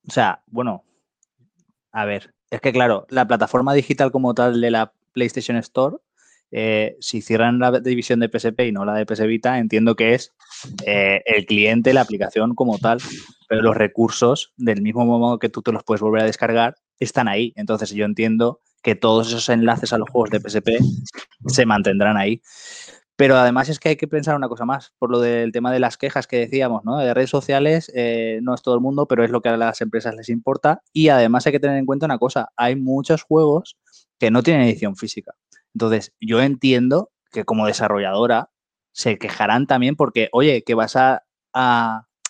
o 0.09 0.13
sea, 0.13 0.45
bueno, 0.47 0.85
a 1.91 2.05
ver, 2.05 2.33
es 2.49 2.61
que 2.61 2.73
claro, 2.73 3.07
la 3.11 3.27
plataforma 3.27 3.75
digital 3.75 4.13
como 4.13 4.35
tal 4.35 4.61
de 4.61 4.71
la 4.71 4.93
PlayStation 5.13 5.57
Store 5.57 5.97
eh, 6.51 6.97
si 7.01 7.21
cierran 7.21 7.59
la 7.59 7.81
división 7.81 8.21
de 8.21 8.29
PSP 8.29 8.61
y 8.61 8.73
no 8.73 8.85
la 8.85 8.95
de 8.95 9.07
PS 9.07 9.27
Vita, 9.27 9.59
entiendo 9.59 9.97
que 9.97 10.15
es 10.15 10.33
eh, 10.87 11.23
el 11.27 11.47
cliente, 11.47 11.93
la 11.93 12.03
aplicación 12.03 12.55
como 12.55 12.79
tal, 12.79 12.99
pero 13.49 13.63
los 13.63 13.77
recursos, 13.77 14.53
del 14.57 14.83
mismo 14.83 15.05
modo 15.05 15.39
que 15.39 15.49
tú 15.49 15.63
te 15.63 15.73
los 15.73 15.85
puedes 15.85 16.01
volver 16.01 16.23
a 16.23 16.27
descargar, 16.27 16.77
están 16.99 17.29
ahí. 17.29 17.53
Entonces 17.57 17.91
yo 17.91 18.05
entiendo 18.05 18.61
que 18.83 18.95
todos 18.95 19.29
esos 19.29 19.49
enlaces 19.49 19.93
a 19.93 19.99
los 19.99 20.09
juegos 20.11 20.31
de 20.31 20.41
PSP 20.41 20.69
se 21.47 21.67
mantendrán 21.67 22.17
ahí. 22.17 22.43
Pero 23.17 23.37
además 23.37 23.69
es 23.69 23.79
que 23.79 23.91
hay 23.91 23.97
que 23.97 24.09
pensar 24.09 24.35
una 24.35 24.49
cosa 24.49 24.65
más, 24.65 24.93
por 24.99 25.11
lo 25.11 25.21
del 25.21 25.53
tema 25.53 25.73
de 25.73 25.79
las 25.79 25.97
quejas 25.97 26.27
que 26.27 26.39
decíamos, 26.39 26.85
¿no? 26.85 26.99
De 26.99 27.15
redes 27.15 27.31
sociales, 27.31 27.91
eh, 27.95 28.41
no 28.43 28.55
es 28.55 28.63
todo 28.63 28.75
el 28.75 28.81
mundo, 28.81 29.07
pero 29.07 29.25
es 29.25 29.31
lo 29.31 29.41
que 29.41 29.51
a 29.51 29.57
las 29.57 29.81
empresas 29.81 30.17
les 30.17 30.29
importa. 30.29 30.83
Y 30.93 31.09
además 31.09 31.47
hay 31.47 31.53
que 31.53 31.61
tener 31.61 31.77
en 31.77 31.87
cuenta 31.87 32.07
una 32.07 32.19
cosa, 32.19 32.51
hay 32.57 32.75
muchos 32.75 33.23
juegos 33.23 33.77
que 34.19 34.33
no 34.33 34.43
tienen 34.43 34.63
edición 34.63 34.97
física. 34.97 35.33
Entonces, 35.75 36.13
yo 36.21 36.41
entiendo 36.41 37.11
que 37.31 37.45
como 37.45 37.67
desarrolladora 37.67 38.51
se 38.93 39.19
quejarán 39.19 39.67
también 39.67 39.97
porque, 39.97 40.29
oye, 40.33 40.63
que 40.63 40.75
vas 40.75 40.97
a, 40.97 41.25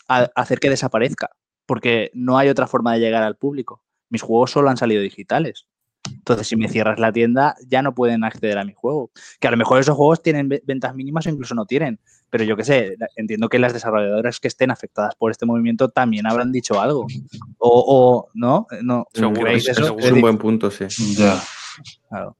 hacer 0.06 0.58
que 0.60 0.70
desaparezca, 0.70 1.30
porque 1.66 2.10
no 2.14 2.36
hay 2.38 2.48
otra 2.48 2.66
forma 2.66 2.92
de 2.94 3.00
llegar 3.00 3.22
al 3.22 3.36
público. 3.36 3.82
Mis 4.10 4.22
juegos 4.22 4.50
solo 4.50 4.70
han 4.70 4.76
salido 4.76 5.02
digitales. 5.02 5.66
Entonces, 6.06 6.46
si 6.46 6.56
me 6.56 6.68
cierras 6.68 6.98
la 6.98 7.12
tienda, 7.12 7.54
ya 7.66 7.80
no 7.80 7.94
pueden 7.94 8.24
acceder 8.24 8.58
a 8.58 8.64
mi 8.64 8.74
juego. 8.74 9.10
Que 9.40 9.48
a 9.48 9.50
lo 9.50 9.56
mejor 9.56 9.80
esos 9.80 9.96
juegos 9.96 10.22
tienen 10.22 10.48
ventas 10.64 10.94
mínimas 10.94 11.26
o 11.26 11.30
incluso 11.30 11.54
no 11.54 11.64
tienen. 11.64 12.00
Pero 12.28 12.44
yo 12.44 12.56
qué 12.56 12.64
sé, 12.64 12.96
entiendo 13.16 13.48
que 13.48 13.58
las 13.58 13.72
desarrolladoras 13.72 14.40
que 14.40 14.48
estén 14.48 14.70
afectadas 14.70 15.14
por 15.16 15.30
este 15.30 15.46
movimiento 15.46 15.88
también 15.90 16.26
habrán 16.26 16.52
dicho 16.52 16.80
algo. 16.80 17.06
O, 17.58 18.28
¿no? 18.34 18.66
no 18.82 19.06
Seguro, 19.12 19.48
es, 19.48 19.68
eso? 19.68 19.96
es 19.98 20.12
un 20.12 20.20
buen 20.20 20.38
punto, 20.38 20.70
sí. 20.70 20.86
Ya. 21.16 21.42
Claro. 22.08 22.36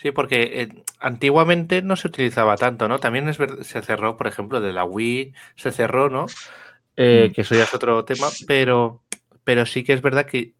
Sí, 0.00 0.12
porque 0.12 0.62
eh, 0.62 0.84
antiguamente 0.98 1.82
no 1.82 1.94
se 1.94 2.08
utilizaba 2.08 2.56
tanto, 2.56 2.88
¿no? 2.88 3.00
También 3.00 3.28
es 3.28 3.36
se 3.36 3.82
cerró, 3.82 4.16
por 4.16 4.28
ejemplo, 4.28 4.62
de 4.62 4.72
la 4.72 4.82
Wii 4.84 5.34
se 5.56 5.72
cerró, 5.72 6.08
¿no? 6.08 6.24
Eh, 6.96 7.28
mm. 7.28 7.34
que 7.34 7.42
eso 7.42 7.54
ya 7.54 7.64
es 7.64 7.74
otro 7.74 8.02
tema, 8.06 8.28
pero, 8.46 9.02
pero 9.44 9.66
sí 9.66 9.84
que 9.84 9.92
es 9.92 10.00
verdad 10.00 10.24
que 10.24 10.54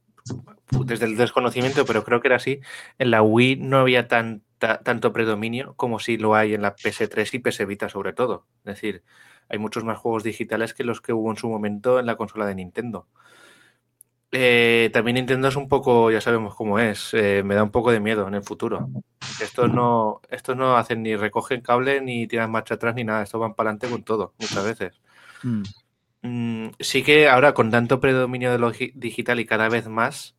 desde 0.85 1.07
el 1.07 1.17
desconocimiento, 1.17 1.87
pero 1.87 2.05
creo 2.05 2.21
que 2.21 2.29
era 2.29 2.37
así, 2.37 2.61
en 2.99 3.11
la 3.11 3.23
Wii 3.23 3.57
no 3.57 3.79
había 3.79 4.09
tanta, 4.09 4.81
tanto 4.83 5.11
predominio 5.11 5.73
como 5.75 6.01
si 6.01 6.19
lo 6.19 6.35
hay 6.35 6.53
en 6.53 6.61
la 6.61 6.77
PS3 6.77 7.33
y 7.33 7.39
PS 7.39 7.67
Vita 7.67 7.89
sobre 7.89 8.13
todo. 8.13 8.47
Es 8.59 8.75
decir, 8.75 9.03
hay 9.49 9.59
muchos 9.59 9.85
más 9.85 9.99
juegos 9.99 10.23
digitales 10.23 10.75
que 10.75 10.85
los 10.85 11.01
que 11.01 11.15
hubo 11.15 11.31
en 11.31 11.39
su 11.39 11.49
momento 11.49 11.99
en 11.99 12.05
la 12.05 12.17
consola 12.17 12.45
de 12.45 12.57
Nintendo. 12.57 13.07
Eh, 14.33 14.91
también 14.93 15.17
Nintendo 15.17 15.49
es 15.49 15.57
un 15.57 15.69
poco, 15.69 16.11
ya 16.11 16.21
sabemos 16.21 16.55
cómo 16.55 16.79
es, 16.79 17.13
eh, 17.15 17.43
me 17.45 17.57
da 17.57 17.65
un 17.65 17.73
poco 17.73 17.91
de 17.91 17.99
miedo 17.99 18.29
en 18.29 18.35
el 18.35 18.43
futuro. 18.43 18.89
Estos 19.41 19.73
no, 19.73 20.21
estos 20.31 20.57
no 20.57 20.77
hacen 20.77 21.03
ni 21.03 21.17
recogen 21.17 21.63
cable, 21.63 22.01
ni 22.01 22.27
tiran 22.29 22.51
marcha 22.51 22.75
atrás, 22.75 22.95
ni 22.95 23.03
nada. 23.03 23.23
Estos 23.23 23.41
van 23.41 23.55
para 23.55 23.71
adelante 23.71 23.89
con 23.89 24.05
todo, 24.05 24.35
muchas 24.39 24.65
veces. 24.65 25.01
Mm. 25.43 25.63
Mm, 26.23 26.71
sí 26.79 27.03
que 27.03 27.29
ahora, 27.29 27.55
con 27.55 27.71
tanto 27.71 28.01
predominio 28.01 28.53
de 28.53 28.59
lo 28.59 28.71
digital 28.71 29.41
y 29.41 29.47
cada 29.47 29.69
vez 29.69 29.89
más, 29.89 30.37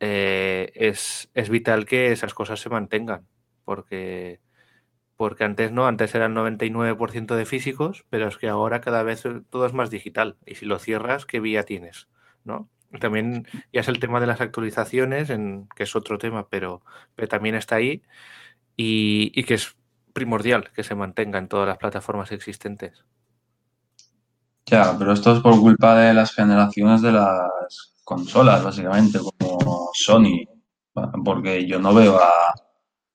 eh, 0.00 0.72
es, 0.74 1.30
es, 1.34 1.50
vital 1.50 1.84
que 1.84 2.12
esas 2.12 2.32
cosas 2.34 2.60
se 2.60 2.70
mantengan. 2.70 3.26
Porque, 3.64 4.40
porque 5.16 5.44
antes 5.44 5.70
no, 5.70 5.86
antes 5.86 6.14
eran 6.14 6.34
99% 6.34 7.36
de 7.36 7.46
físicos, 7.46 8.06
pero 8.10 8.28
es 8.28 8.38
que 8.38 8.48
ahora 8.48 8.80
cada 8.80 9.02
vez 9.02 9.24
todo 9.50 9.66
es 9.66 9.74
más 9.74 9.90
digital. 9.90 10.38
Y 10.46 10.54
si 10.54 10.66
lo 10.66 10.78
cierras, 10.78 11.26
¿qué 11.26 11.40
vía 11.40 11.64
tienes? 11.64 12.08
¿No? 12.44 12.70
También 13.00 13.46
ya 13.72 13.80
es 13.80 13.88
el 13.88 13.98
tema 13.98 14.20
de 14.20 14.26
las 14.26 14.40
actualizaciones, 14.40 15.30
en, 15.30 15.68
que 15.74 15.84
es 15.84 15.96
otro 15.96 16.18
tema, 16.18 16.48
pero, 16.48 16.82
también 17.28 17.54
está 17.54 17.76
ahí 17.76 18.02
y, 18.76 19.42
que 19.44 19.54
es 19.54 19.76
primordial 20.12 20.70
que 20.74 20.84
se 20.84 20.94
mantenga 20.94 21.38
en 21.38 21.48
todas 21.48 21.66
las 21.66 21.78
plataformas 21.78 22.32
existentes. 22.32 23.04
Ya, 24.66 24.96
pero 24.98 25.12
esto 25.12 25.34
es 25.34 25.40
por 25.40 25.58
culpa 25.58 25.96
de 25.96 26.14
las 26.14 26.34
generaciones 26.34 27.02
de 27.02 27.12
las 27.12 27.94
consolas, 28.04 28.62
básicamente, 28.62 29.18
como 29.18 29.90
Sony, 29.94 30.44
porque 31.24 31.66
yo 31.66 31.78
no 31.78 31.94
veo 31.94 32.16
a, 32.18 32.54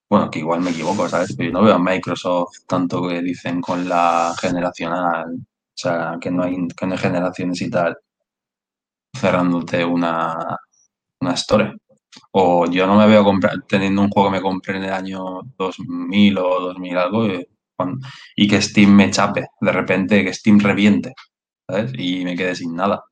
bueno, 0.10 0.30
que 0.32 0.40
igual 0.40 0.62
me 0.62 0.72
equivoco, 0.72 1.08
¿sabes? 1.08 1.36
Pero 1.36 1.50
yo 1.50 1.54
no 1.54 1.64
veo 1.64 1.76
a 1.76 1.80
Microsoft 1.80 2.66
tanto 2.68 3.08
que 3.08 3.22
dicen 3.22 3.62
con 3.62 3.88
la 3.88 4.34
generacional, 4.40 5.36
o 5.36 5.74
sea, 5.74 6.18
que 6.20 6.32
no 6.32 6.44
hay, 6.44 6.68
que 6.76 6.88
no 6.88 6.94
hay 6.94 7.00
generaciones 7.00 7.62
y 7.62 7.70
tal 7.70 7.98
cerrándote 9.18 9.84
una, 9.86 10.58
una 11.22 11.34
store. 11.34 11.76
O 12.32 12.66
yo 12.70 12.88
no 12.88 12.98
me 12.98 13.08
veo 13.08 13.24
comprar, 13.24 13.64
teniendo 13.68 14.02
un 14.02 14.10
juego 14.10 14.30
que 14.30 14.38
me 14.38 14.42
compré 14.42 14.78
en 14.78 14.86
el 14.86 14.94
año 14.94 15.42
2000 15.58 16.38
o 16.40 16.60
2000 16.62 16.98
algo 16.98 17.28
y, 18.36 18.48
que 18.48 18.62
Steam 18.62 18.92
me 18.92 19.12
chape, 19.12 19.48
de 19.62 19.72
repente 19.72 20.24
que 20.24 20.34
Steam 20.34 20.60
reviente, 20.60 21.14
¿sabes? 21.70 21.92
Y 21.98 22.24
me 22.26 22.36
quede 22.36 22.56
sin 22.56 22.76
nada. 22.76 23.04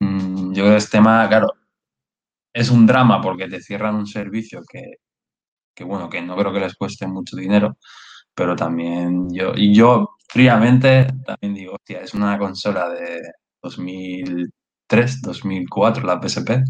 Mm, 0.00 0.52
yo 0.52 0.62
creo 0.64 0.72
que 0.72 0.76
este 0.78 0.98
tema, 0.98 1.28
claro, 1.28 1.48
es 2.52 2.70
un 2.70 2.86
drama 2.86 3.20
porque 3.20 3.48
te 3.48 3.60
cierran 3.60 3.96
un 3.96 4.06
servicio 4.06 4.62
que, 4.68 4.94
que, 5.74 5.84
bueno, 5.84 6.10
que 6.10 6.22
no 6.22 6.36
creo 6.36 6.52
que 6.52 6.60
les 6.60 6.76
cueste 6.76 7.06
mucho 7.06 7.36
dinero, 7.36 7.76
pero 8.34 8.56
también 8.56 9.28
yo, 9.32 9.52
y 9.56 9.74
yo 9.74 10.10
fríamente 10.28 11.08
también 11.26 11.54
digo, 11.54 11.74
hostia, 11.74 12.00
es 12.02 12.14
una 12.14 12.38
consola 12.38 12.88
de 12.90 13.20
2000 13.62 14.50
2004, 15.22 16.04
la 16.04 16.20
PSP. 16.20 16.64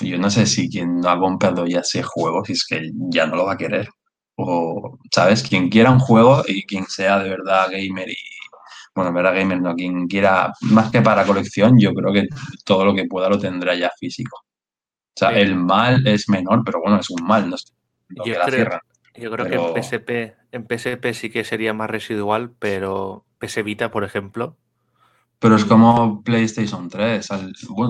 yo 0.00 0.18
no 0.18 0.30
sé 0.30 0.46
si 0.46 0.70
quien 0.70 1.00
no 1.00 1.08
ha 1.10 1.18
comprado 1.18 1.66
ya 1.66 1.80
ese 1.80 2.02
juego, 2.02 2.44
si 2.44 2.52
es 2.52 2.66
que 2.66 2.90
ya 3.10 3.26
no 3.26 3.36
lo 3.36 3.46
va 3.46 3.54
a 3.54 3.56
querer. 3.56 3.88
O, 4.36 4.98
¿sabes? 5.12 5.42
Quien 5.42 5.68
quiera 5.68 5.90
un 5.90 6.00
juego 6.00 6.42
y 6.46 6.64
quien 6.66 6.86
sea 6.86 7.18
de 7.18 7.30
verdad 7.30 7.68
gamer 7.70 8.10
y. 8.10 8.16
Bueno, 8.94 9.12
verdad 9.12 9.34
gamer 9.34 9.60
no, 9.60 9.74
quien 9.74 10.06
quiera, 10.06 10.52
más 10.60 10.90
que 10.92 11.02
para 11.02 11.26
colección, 11.26 11.78
yo 11.80 11.92
creo 11.92 12.12
que 12.12 12.28
todo 12.64 12.84
lo 12.84 12.94
que 12.94 13.06
pueda 13.06 13.28
lo 13.28 13.38
tendrá 13.40 13.74
ya 13.74 13.90
físico. 13.98 14.38
O 14.38 15.16
sea, 15.16 15.30
el 15.30 15.56
mal 15.56 16.06
es 16.06 16.28
menor, 16.28 16.62
pero 16.64 16.80
bueno, 16.80 17.00
es 17.00 17.10
un 17.10 17.24
mal, 17.26 17.50
no 17.50 17.56
yo, 18.24 18.34
creo, 18.46 18.80
yo 19.16 19.30
creo 19.30 19.46
que 19.46 19.54
en 19.54 19.82
PSP, 19.82 20.36
en 20.52 20.66
PSP 20.68 21.12
sí 21.12 21.30
que 21.30 21.42
sería 21.42 21.74
más 21.74 21.90
residual, 21.90 22.52
pero 22.58 23.24
PS 23.38 23.64
Vita, 23.64 23.90
por 23.90 24.04
ejemplo, 24.04 24.56
pero 25.38 25.56
es 25.56 25.64
como 25.64 26.22
PlayStation 26.22 26.88
3. 26.88 27.28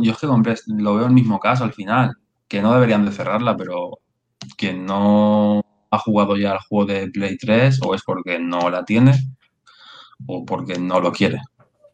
yo 0.03 0.13
es 0.13 0.19
que 0.19 0.27
compré, 0.27 0.55
lo 0.67 0.97
veo 0.97 1.07
el 1.07 1.13
mismo 1.13 1.39
caso 1.39 1.65
al 1.65 1.73
final, 1.73 2.17
que 2.49 2.63
no 2.63 2.73
deberían 2.75 3.05
de 3.05 3.13
cerrarla, 3.13 3.57
pero 3.57 4.01
quien 4.57 4.87
no 4.87 5.63
ha 5.91 5.99
jugado 5.99 6.37
ya 6.37 6.53
el 6.53 6.59
juego 6.59 6.87
de 6.87 7.09
Play 7.09 7.37
3 7.37 7.81
o 7.83 7.95
es 7.95 8.03
porque 8.03 8.39
no 8.39 8.71
la 8.71 8.85
tiene 8.85 9.15
o 10.27 10.45
porque 10.45 10.79
no 10.79 11.01
lo 11.01 11.13
quiere. 11.13 11.41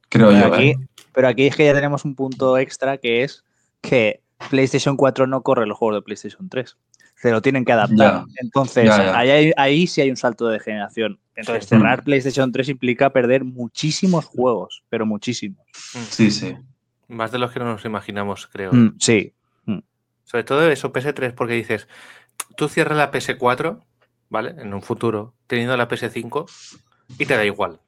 Creo 0.08 0.32
yo. 0.32 0.54
Aquí, 0.54 0.70
¿eh? 0.70 0.76
Pero 1.12 1.28
aquí 1.28 1.46
es 1.46 1.56
que 1.56 1.66
ya 1.66 1.74
tenemos 1.74 2.04
un 2.04 2.14
punto 2.14 2.56
extra 2.58 2.98
que 2.98 3.22
es 3.22 3.44
que 3.80 4.22
PlayStation 4.48 4.96
4 4.96 5.26
no 5.26 5.42
corre 5.42 5.66
los 5.66 5.76
juegos 5.76 5.96
de 5.96 6.02
PlayStation 6.02 6.48
3 6.48 6.76
se 7.20 7.30
lo 7.30 7.42
tienen 7.42 7.66
que 7.66 7.72
adaptar. 7.72 8.24
Entonces, 8.36 8.88
Ahí, 8.90 9.86
sí 9.86 10.00
hay 10.00 10.10
un 10.10 10.16
salto 10.16 10.48
de 10.48 10.58
generación. 10.58 11.18
Entonces, 11.34 11.68
cerrar 11.68 12.02
PlayStation 12.02 12.50
3 12.50 12.70
implica 12.70 13.10
perder 13.10 13.44
muchísimos 13.44 14.24
juegos, 14.24 14.84
pero 14.88 15.04
muchísimos. 15.04 15.66
Mm. 15.94 15.98
Sí, 16.08 16.30
sí. 16.30 16.56
Más 17.08 17.30
de 17.30 17.38
los 17.38 17.52
que 17.52 17.58
no 17.58 17.66
nos 17.66 17.84
imaginamos, 17.84 18.46
creo. 18.46 18.72
Mm, 18.72 18.96
sí. 18.98 19.34
Mm. 19.66 19.80
Sobre 20.24 20.44
todo 20.44 20.70
eso, 20.70 20.92
PS3, 20.92 21.34
porque 21.34 21.54
dices, 21.54 21.88
tú 22.56 22.68
cierras 22.68 22.96
la 22.96 23.10
PS4, 23.10 23.80
¿vale? 24.30 24.54
En 24.58 24.72
un 24.72 24.80
futuro, 24.80 25.34
teniendo 25.46 25.76
la 25.76 25.88
PS5, 25.88 26.46
y 27.18 27.26
te 27.26 27.36
da 27.36 27.44
igual. 27.44 27.80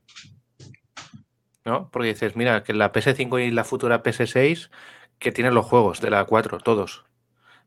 ¿No? 1.64 1.88
Porque 1.90 2.08
dices, 2.08 2.36
mira, 2.36 2.64
que 2.64 2.74
la 2.74 2.92
PS5 2.92 3.46
y 3.46 3.50
la 3.50 3.64
futura 3.64 4.02
PS6, 4.02 4.68
que 5.18 5.32
tienen 5.32 5.54
los 5.54 5.64
juegos 5.64 6.02
de 6.02 6.10
la 6.10 6.24
4, 6.24 6.58
todos. 6.58 7.04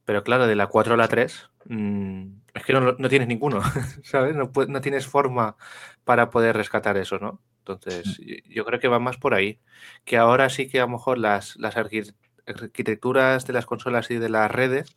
Pero 0.04 0.24
claro, 0.24 0.46
de 0.46 0.56
la 0.56 0.68
4 0.68 0.94
a 0.94 0.98
la 0.98 1.08
3, 1.08 1.50
mm, 1.50 1.55
es 1.70 2.64
que 2.64 2.74
no, 2.74 2.96
tienes 3.10 3.28
ninguno, 3.28 3.62
¿sabes? 4.04 4.36
No, 4.36 4.52
no, 4.68 4.82
tienes 4.82 5.08
forma 5.08 5.56
para 6.04 6.30
poder 6.30 6.56
rescatar 6.56 6.98
eso, 6.98 7.18
¿no? 7.20 7.42
Entonces, 7.60 8.20
mm. 8.20 8.52
yo 8.52 8.66
creo 8.66 8.80
que 8.80 8.88
va 8.88 9.00
más 9.00 9.18
por 9.18 9.34
ahí. 9.34 9.60
Que 10.04 10.18
ahora 10.18 10.50
sí 10.50 10.68
que 10.68 10.80
a 10.80 10.86
lo 10.86 10.90
mejor 10.90 11.18
las, 11.18 11.56
las 11.58 11.76
arquitecturas 11.78 13.46
de 13.46 13.54
las 13.54 13.66
consolas 13.66 14.12
y 14.12 14.18
de 14.18 14.30
las 14.30 14.52
redes 14.52 14.96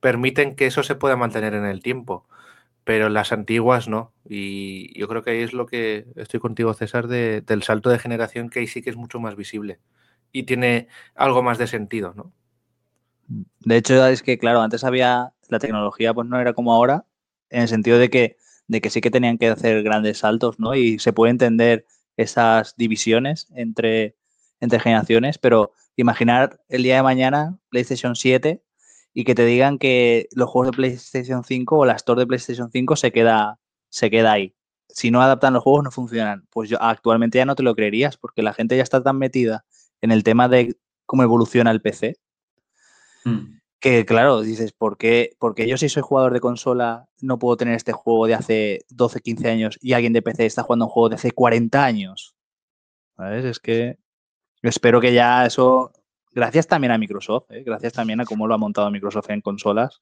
permiten 0.00 0.56
que 0.56 0.66
eso 0.66 0.82
se 0.82 0.96
pueda 0.96 1.16
mantener 1.16 1.54
en 1.54 1.64
el 1.64 1.82
tiempo, 1.82 2.26
pero 2.84 3.08
las 3.08 3.32
antiguas 3.32 3.88
no. 3.88 4.12
Y 4.28 4.98
yo 4.98 5.08
creo 5.08 5.22
que 5.22 5.30
ahí 5.30 5.42
es 5.42 5.52
lo 5.52 5.66
que 5.66 6.06
estoy 6.16 6.40
contigo, 6.40 6.74
César, 6.74 7.06
del 7.08 7.62
salto 7.62 7.90
de 7.90 7.98
generación, 7.98 8.50
que 8.50 8.60
ahí 8.60 8.66
sí 8.66 8.82
que 8.82 8.90
es 8.90 8.96
mucho 8.96 9.20
más 9.20 9.36
visible 9.36 9.80
y 10.32 10.44
tiene 10.44 10.88
algo 11.14 11.42
más 11.42 11.58
de 11.58 11.66
sentido, 11.66 12.14
¿no? 12.14 12.32
De 13.60 13.76
hecho, 13.76 14.04
es 14.06 14.22
que, 14.22 14.38
claro, 14.38 14.60
antes 14.60 14.82
había, 14.82 15.32
la 15.48 15.58
tecnología 15.60 16.12
pues 16.12 16.26
no 16.28 16.40
era 16.40 16.52
como 16.52 16.72
ahora, 16.72 17.06
en 17.48 17.62
el 17.62 17.68
sentido 17.68 17.98
de 17.98 18.10
que, 18.10 18.36
de 18.66 18.80
que 18.80 18.90
sí 18.90 19.00
que 19.00 19.10
tenían 19.10 19.38
que 19.38 19.48
hacer 19.48 19.82
grandes 19.82 20.18
saltos, 20.18 20.58
¿no? 20.58 20.74
Y 20.74 20.98
se 20.98 21.12
puede 21.12 21.30
entender 21.30 21.86
esas 22.16 22.76
divisiones 22.76 23.46
entre, 23.54 24.16
entre 24.60 24.80
generaciones, 24.80 25.38
pero 25.38 25.72
imaginar 25.96 26.60
el 26.68 26.82
día 26.82 26.96
de 26.96 27.02
mañana 27.02 27.58
PlayStation 27.68 28.16
7 28.16 28.62
y 29.14 29.24
que 29.24 29.34
te 29.34 29.44
digan 29.44 29.78
que 29.78 30.28
los 30.32 30.48
juegos 30.48 30.72
de 30.72 30.76
PlayStation 30.76 31.44
5 31.44 31.78
o 31.78 31.84
la 31.84 31.94
Store 31.94 32.20
de 32.20 32.26
PlayStation 32.26 32.70
5 32.70 32.96
se 32.96 33.12
queda, 33.12 33.58
se 33.90 34.10
queda 34.10 34.32
ahí. 34.32 34.54
Si 34.88 35.10
no 35.10 35.22
adaptan 35.22 35.54
los 35.54 35.62
juegos 35.62 35.84
no 35.84 35.90
funcionan. 35.92 36.46
Pues 36.50 36.68
yo 36.68 36.82
actualmente 36.82 37.38
ya 37.38 37.44
no 37.44 37.54
te 37.54 37.62
lo 37.62 37.74
creerías 37.76 38.16
porque 38.16 38.42
la 38.42 38.54
gente 38.54 38.76
ya 38.76 38.82
está 38.82 39.02
tan 39.02 39.18
metida 39.18 39.64
en 40.00 40.10
el 40.10 40.24
tema 40.24 40.48
de 40.48 40.76
cómo 41.06 41.22
evoluciona 41.22 41.70
el 41.70 41.80
PC 41.80 42.16
Mm. 43.24 43.60
Que 43.80 44.04
claro, 44.04 44.42
dices, 44.42 44.72
¿por 44.72 44.98
qué? 44.98 45.34
Porque 45.38 45.66
yo 45.66 45.78
si 45.78 45.88
soy 45.88 46.02
jugador 46.02 46.34
de 46.34 46.40
consola 46.40 47.08
no 47.22 47.38
puedo 47.38 47.56
tener 47.56 47.74
este 47.74 47.92
juego 47.92 48.26
de 48.26 48.34
hace 48.34 48.84
12, 48.90 49.20
15 49.20 49.48
años 49.48 49.78
y 49.80 49.94
alguien 49.94 50.12
de 50.12 50.20
PC 50.20 50.44
está 50.44 50.62
jugando 50.62 50.84
un 50.84 50.90
juego 50.90 51.08
de 51.08 51.14
hace 51.14 51.32
40 51.32 51.82
años. 51.82 52.34
¿Sabes? 53.16 53.44
Es 53.46 53.58
que 53.58 53.96
espero 54.62 55.00
que 55.00 55.14
ya 55.14 55.46
eso, 55.46 55.92
gracias 56.32 56.66
también 56.66 56.92
a 56.92 56.98
Microsoft, 56.98 57.50
¿eh? 57.50 57.62
gracias 57.64 57.94
también 57.94 58.20
a 58.20 58.26
cómo 58.26 58.46
lo 58.46 58.54
ha 58.54 58.58
montado 58.58 58.90
Microsoft 58.90 59.30
en 59.30 59.40
consolas, 59.40 60.00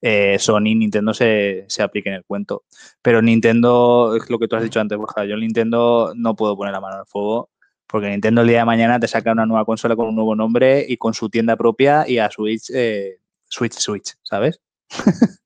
eh, 0.00 0.38
Sony, 0.38 0.76
Nintendo 0.76 1.12
se, 1.12 1.64
se 1.68 1.82
aplique 1.82 2.10
en 2.10 2.14
el 2.14 2.24
cuento. 2.24 2.62
Pero 3.02 3.22
Nintendo, 3.22 4.14
es 4.16 4.30
lo 4.30 4.38
que 4.38 4.46
tú 4.46 4.54
has 4.54 4.62
dicho 4.62 4.80
antes, 4.80 4.96
Borja, 4.96 5.24
yo 5.24 5.36
Nintendo 5.36 6.12
no 6.14 6.36
puedo 6.36 6.56
poner 6.56 6.72
la 6.72 6.80
mano 6.80 6.98
al 6.98 7.06
fuego 7.06 7.50
porque 7.90 8.08
Nintendo 8.08 8.42
el 8.42 8.48
día 8.48 8.60
de 8.60 8.64
mañana 8.64 9.00
te 9.00 9.08
saca 9.08 9.32
una 9.32 9.46
nueva 9.46 9.64
consola 9.64 9.96
con 9.96 10.08
un 10.08 10.14
nuevo 10.14 10.36
nombre 10.36 10.84
y 10.88 10.96
con 10.96 11.12
su 11.12 11.28
tienda 11.28 11.56
propia 11.56 12.08
y 12.08 12.18
a 12.18 12.30
Switch, 12.30 12.70
eh, 12.72 13.18
Switch, 13.46 13.74
Switch, 13.74 14.14
¿sabes? 14.22 14.60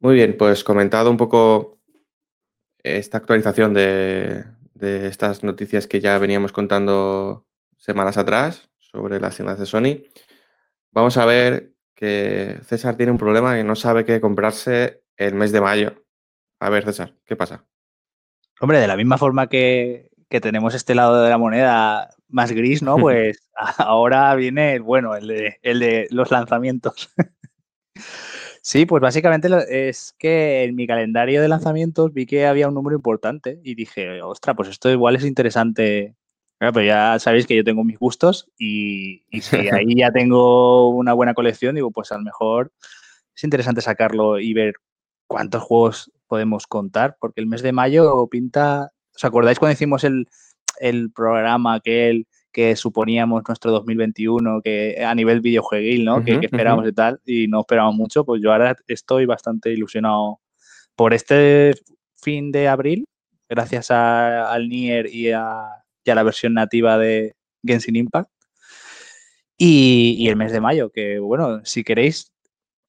Muy 0.00 0.14
bien, 0.14 0.36
pues 0.36 0.64
comentado 0.64 1.10
un 1.10 1.16
poco 1.16 1.78
esta 2.82 3.18
actualización 3.18 3.74
de, 3.74 4.44
estas 4.80 5.42
noticias 5.44 5.86
que 5.86 6.00
ya 6.00 6.18
veníamos 6.18 6.52
contando 6.52 7.46
semanas 7.76 8.18
atrás 8.18 8.70
sobre 8.78 9.20
las 9.20 9.36
tiendas 9.36 9.58
de 9.58 9.66
Sony. 9.66 10.04
Vamos 10.90 11.16
a 11.16 11.24
ver 11.26 11.74
que 11.94 12.58
César 12.66 12.96
tiene 12.96 13.12
un 13.12 13.18
problema 13.18 13.54
que 13.56 13.64
no 13.64 13.76
sabe 13.76 14.04
qué 14.04 14.20
comprarse 14.20 15.02
el 15.16 15.34
mes 15.34 15.52
de 15.52 15.60
mayo. 15.60 16.04
A 16.60 16.70
ver, 16.70 16.84
César, 16.84 17.14
¿qué 17.24 17.36
pasa? 17.36 17.64
Hombre, 18.60 18.78
de 18.78 18.86
la 18.86 18.96
misma 18.96 19.18
forma 19.18 19.48
que, 19.48 20.10
que 20.34 20.40
tenemos 20.40 20.74
este 20.74 20.96
lado 20.96 21.22
de 21.22 21.30
la 21.30 21.38
moneda 21.38 22.10
más 22.26 22.50
gris, 22.50 22.82
¿no? 22.82 22.96
Pues 22.98 23.38
ahora 23.78 24.34
viene, 24.34 24.80
bueno, 24.80 25.14
el 25.14 25.28
de, 25.28 25.60
el 25.62 25.78
de 25.78 26.08
los 26.10 26.32
lanzamientos. 26.32 27.08
sí, 28.60 28.84
pues 28.84 29.00
básicamente 29.00 29.48
es 29.68 30.12
que 30.18 30.64
en 30.64 30.74
mi 30.74 30.88
calendario 30.88 31.40
de 31.40 31.46
lanzamientos 31.46 32.12
vi 32.12 32.26
que 32.26 32.46
había 32.46 32.66
un 32.66 32.74
número 32.74 32.96
importante 32.96 33.60
y 33.62 33.76
dije, 33.76 34.22
ostra, 34.22 34.54
pues 34.54 34.70
esto 34.70 34.90
igual 34.90 35.14
es 35.14 35.24
interesante. 35.24 36.16
pero 36.58 36.82
ya 36.82 37.16
sabéis 37.20 37.46
que 37.46 37.54
yo 37.54 37.62
tengo 37.62 37.84
mis 37.84 38.00
gustos 38.00 38.50
y, 38.58 39.22
y 39.30 39.40
si 39.40 39.68
ahí 39.68 39.94
ya 39.94 40.10
tengo 40.10 40.88
una 40.88 41.12
buena 41.12 41.34
colección, 41.34 41.76
digo, 41.76 41.92
pues 41.92 42.10
a 42.10 42.18
lo 42.18 42.24
mejor 42.24 42.72
es 43.36 43.44
interesante 43.44 43.82
sacarlo 43.82 44.40
y 44.40 44.52
ver 44.52 44.74
cuántos 45.28 45.62
juegos 45.62 46.10
podemos 46.26 46.66
contar, 46.66 47.16
porque 47.20 47.40
el 47.40 47.46
mes 47.46 47.62
de 47.62 47.70
mayo 47.70 48.26
pinta 48.26 48.93
¿Os 49.14 49.24
acordáis 49.24 49.58
cuando 49.58 49.74
hicimos 49.74 50.04
el, 50.04 50.26
programa 51.14 51.74
aquel 51.74 52.26
que 52.52 52.76
suponíamos 52.76 53.42
nuestro 53.46 53.70
2021, 53.72 54.60
que 54.62 55.04
a 55.04 55.14
nivel 55.14 55.40
videojueguil, 55.40 56.04
¿no? 56.04 56.24
que, 56.24 56.38
esperábamos 56.42 56.88
y 56.88 56.92
tal, 56.92 57.20
y 57.24 57.48
no 57.48 57.60
esperábamos 57.60 57.96
mucho, 57.96 58.24
pues 58.24 58.40
yo 58.42 58.52
ahora 58.52 58.76
estoy 58.86 59.26
bastante 59.26 59.70
ilusionado 59.70 60.40
por 60.94 61.14
este 61.14 61.74
fin 62.16 62.52
de 62.52 62.68
abril, 62.68 63.06
gracias 63.48 63.90
al 63.90 64.68
Nier 64.68 65.06
y 65.06 65.30
a, 65.32 65.66
la 66.04 66.22
versión 66.22 66.54
nativa 66.54 66.98
de 66.98 67.34
Genshin 67.64 67.96
Impact. 67.96 68.30
Y, 69.56 70.16
y, 70.18 70.28
el 70.28 70.36
mes 70.36 70.50
de 70.50 70.60
mayo, 70.60 70.90
que 70.90 71.20
bueno, 71.20 71.60
si 71.64 71.84
queréis, 71.84 72.32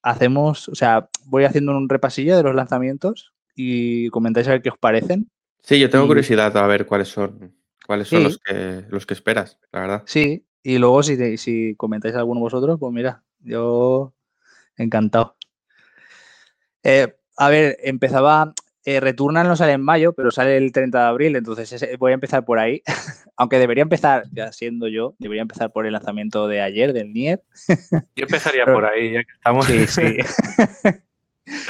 hacemos, 0.02 0.68
o 0.68 0.74
sea, 0.74 1.08
voy 1.24 1.44
haciendo 1.44 1.76
un 1.76 1.88
repasillo 1.88 2.36
de 2.36 2.42
los 2.42 2.54
lanzamientos 2.54 3.32
y 3.54 4.08
comentáis 4.10 4.48
a 4.48 4.52
ver 4.52 4.62
qué 4.62 4.70
os 4.70 4.78
parecen. 4.78 5.30
Sí, 5.66 5.80
yo 5.80 5.90
tengo 5.90 6.06
curiosidad 6.06 6.56
a 6.56 6.66
ver 6.68 6.86
cuáles 6.86 7.08
son, 7.08 7.56
cuáles 7.84 8.06
son 8.06 8.22
los, 8.22 8.38
que, 8.38 8.84
los 8.88 9.04
que 9.04 9.14
esperas, 9.14 9.58
la 9.72 9.80
verdad. 9.80 10.02
Sí, 10.06 10.46
y 10.62 10.78
luego 10.78 11.02
si, 11.02 11.36
si 11.38 11.74
comentáis 11.74 12.14
alguno 12.14 12.38
vosotros, 12.38 12.78
pues 12.78 12.92
mira, 12.92 13.24
yo 13.40 14.14
encantado. 14.76 15.36
Eh, 16.84 17.16
a 17.36 17.48
ver, 17.48 17.78
empezaba, 17.82 18.54
eh, 18.84 19.00
Returnal 19.00 19.48
no 19.48 19.56
sale 19.56 19.72
en 19.72 19.82
mayo, 19.82 20.12
pero 20.12 20.30
sale 20.30 20.56
el 20.56 20.70
30 20.70 21.00
de 21.00 21.06
abril, 21.08 21.34
entonces 21.34 21.84
voy 21.98 22.12
a 22.12 22.14
empezar 22.14 22.44
por 22.44 22.60
ahí. 22.60 22.80
Aunque 23.36 23.58
debería 23.58 23.82
empezar, 23.82 24.22
ya 24.30 24.52
siendo 24.52 24.86
yo, 24.86 25.16
debería 25.18 25.42
empezar 25.42 25.72
por 25.72 25.84
el 25.84 25.94
lanzamiento 25.94 26.46
de 26.46 26.60
ayer 26.60 26.92
del 26.92 27.12
Nier. 27.12 27.42
Yo 28.14 28.22
empezaría 28.22 28.64
por 28.72 28.84
ahí, 28.84 29.14
ya 29.14 29.24
que 29.24 29.32
estamos. 29.32 29.66
Sí, 29.66 29.84
sí. 29.88 30.16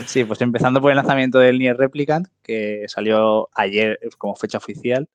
Sí, 0.07 0.25
pues 0.25 0.41
empezando 0.41 0.81
por 0.81 0.91
el 0.91 0.97
lanzamiento 0.97 1.39
del 1.39 1.59
Nier 1.59 1.77
Replicant, 1.77 2.29
que 2.43 2.87
salió 2.89 3.51
ayer 3.55 3.99
como 4.17 4.35
fecha 4.35 4.59
oficial, 4.59 5.09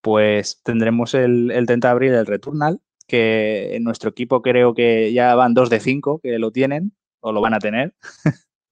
pues 0.00 0.60
tendremos 0.62 1.14
el, 1.14 1.48
30 1.66 1.88
de 1.88 1.92
abril 1.92 2.14
el 2.14 2.26
Returnal, 2.26 2.80
que 3.06 3.74
en 3.76 3.84
nuestro 3.84 4.10
equipo 4.10 4.42
creo 4.42 4.74
que 4.74 5.12
ya 5.12 5.34
van 5.34 5.54
dos 5.54 5.70
de 5.70 5.80
cinco 5.80 6.20
que 6.20 6.38
lo 6.38 6.50
tienen 6.50 6.92
o 7.20 7.32
lo 7.32 7.40
van 7.40 7.54
a 7.54 7.58
tener. 7.58 7.94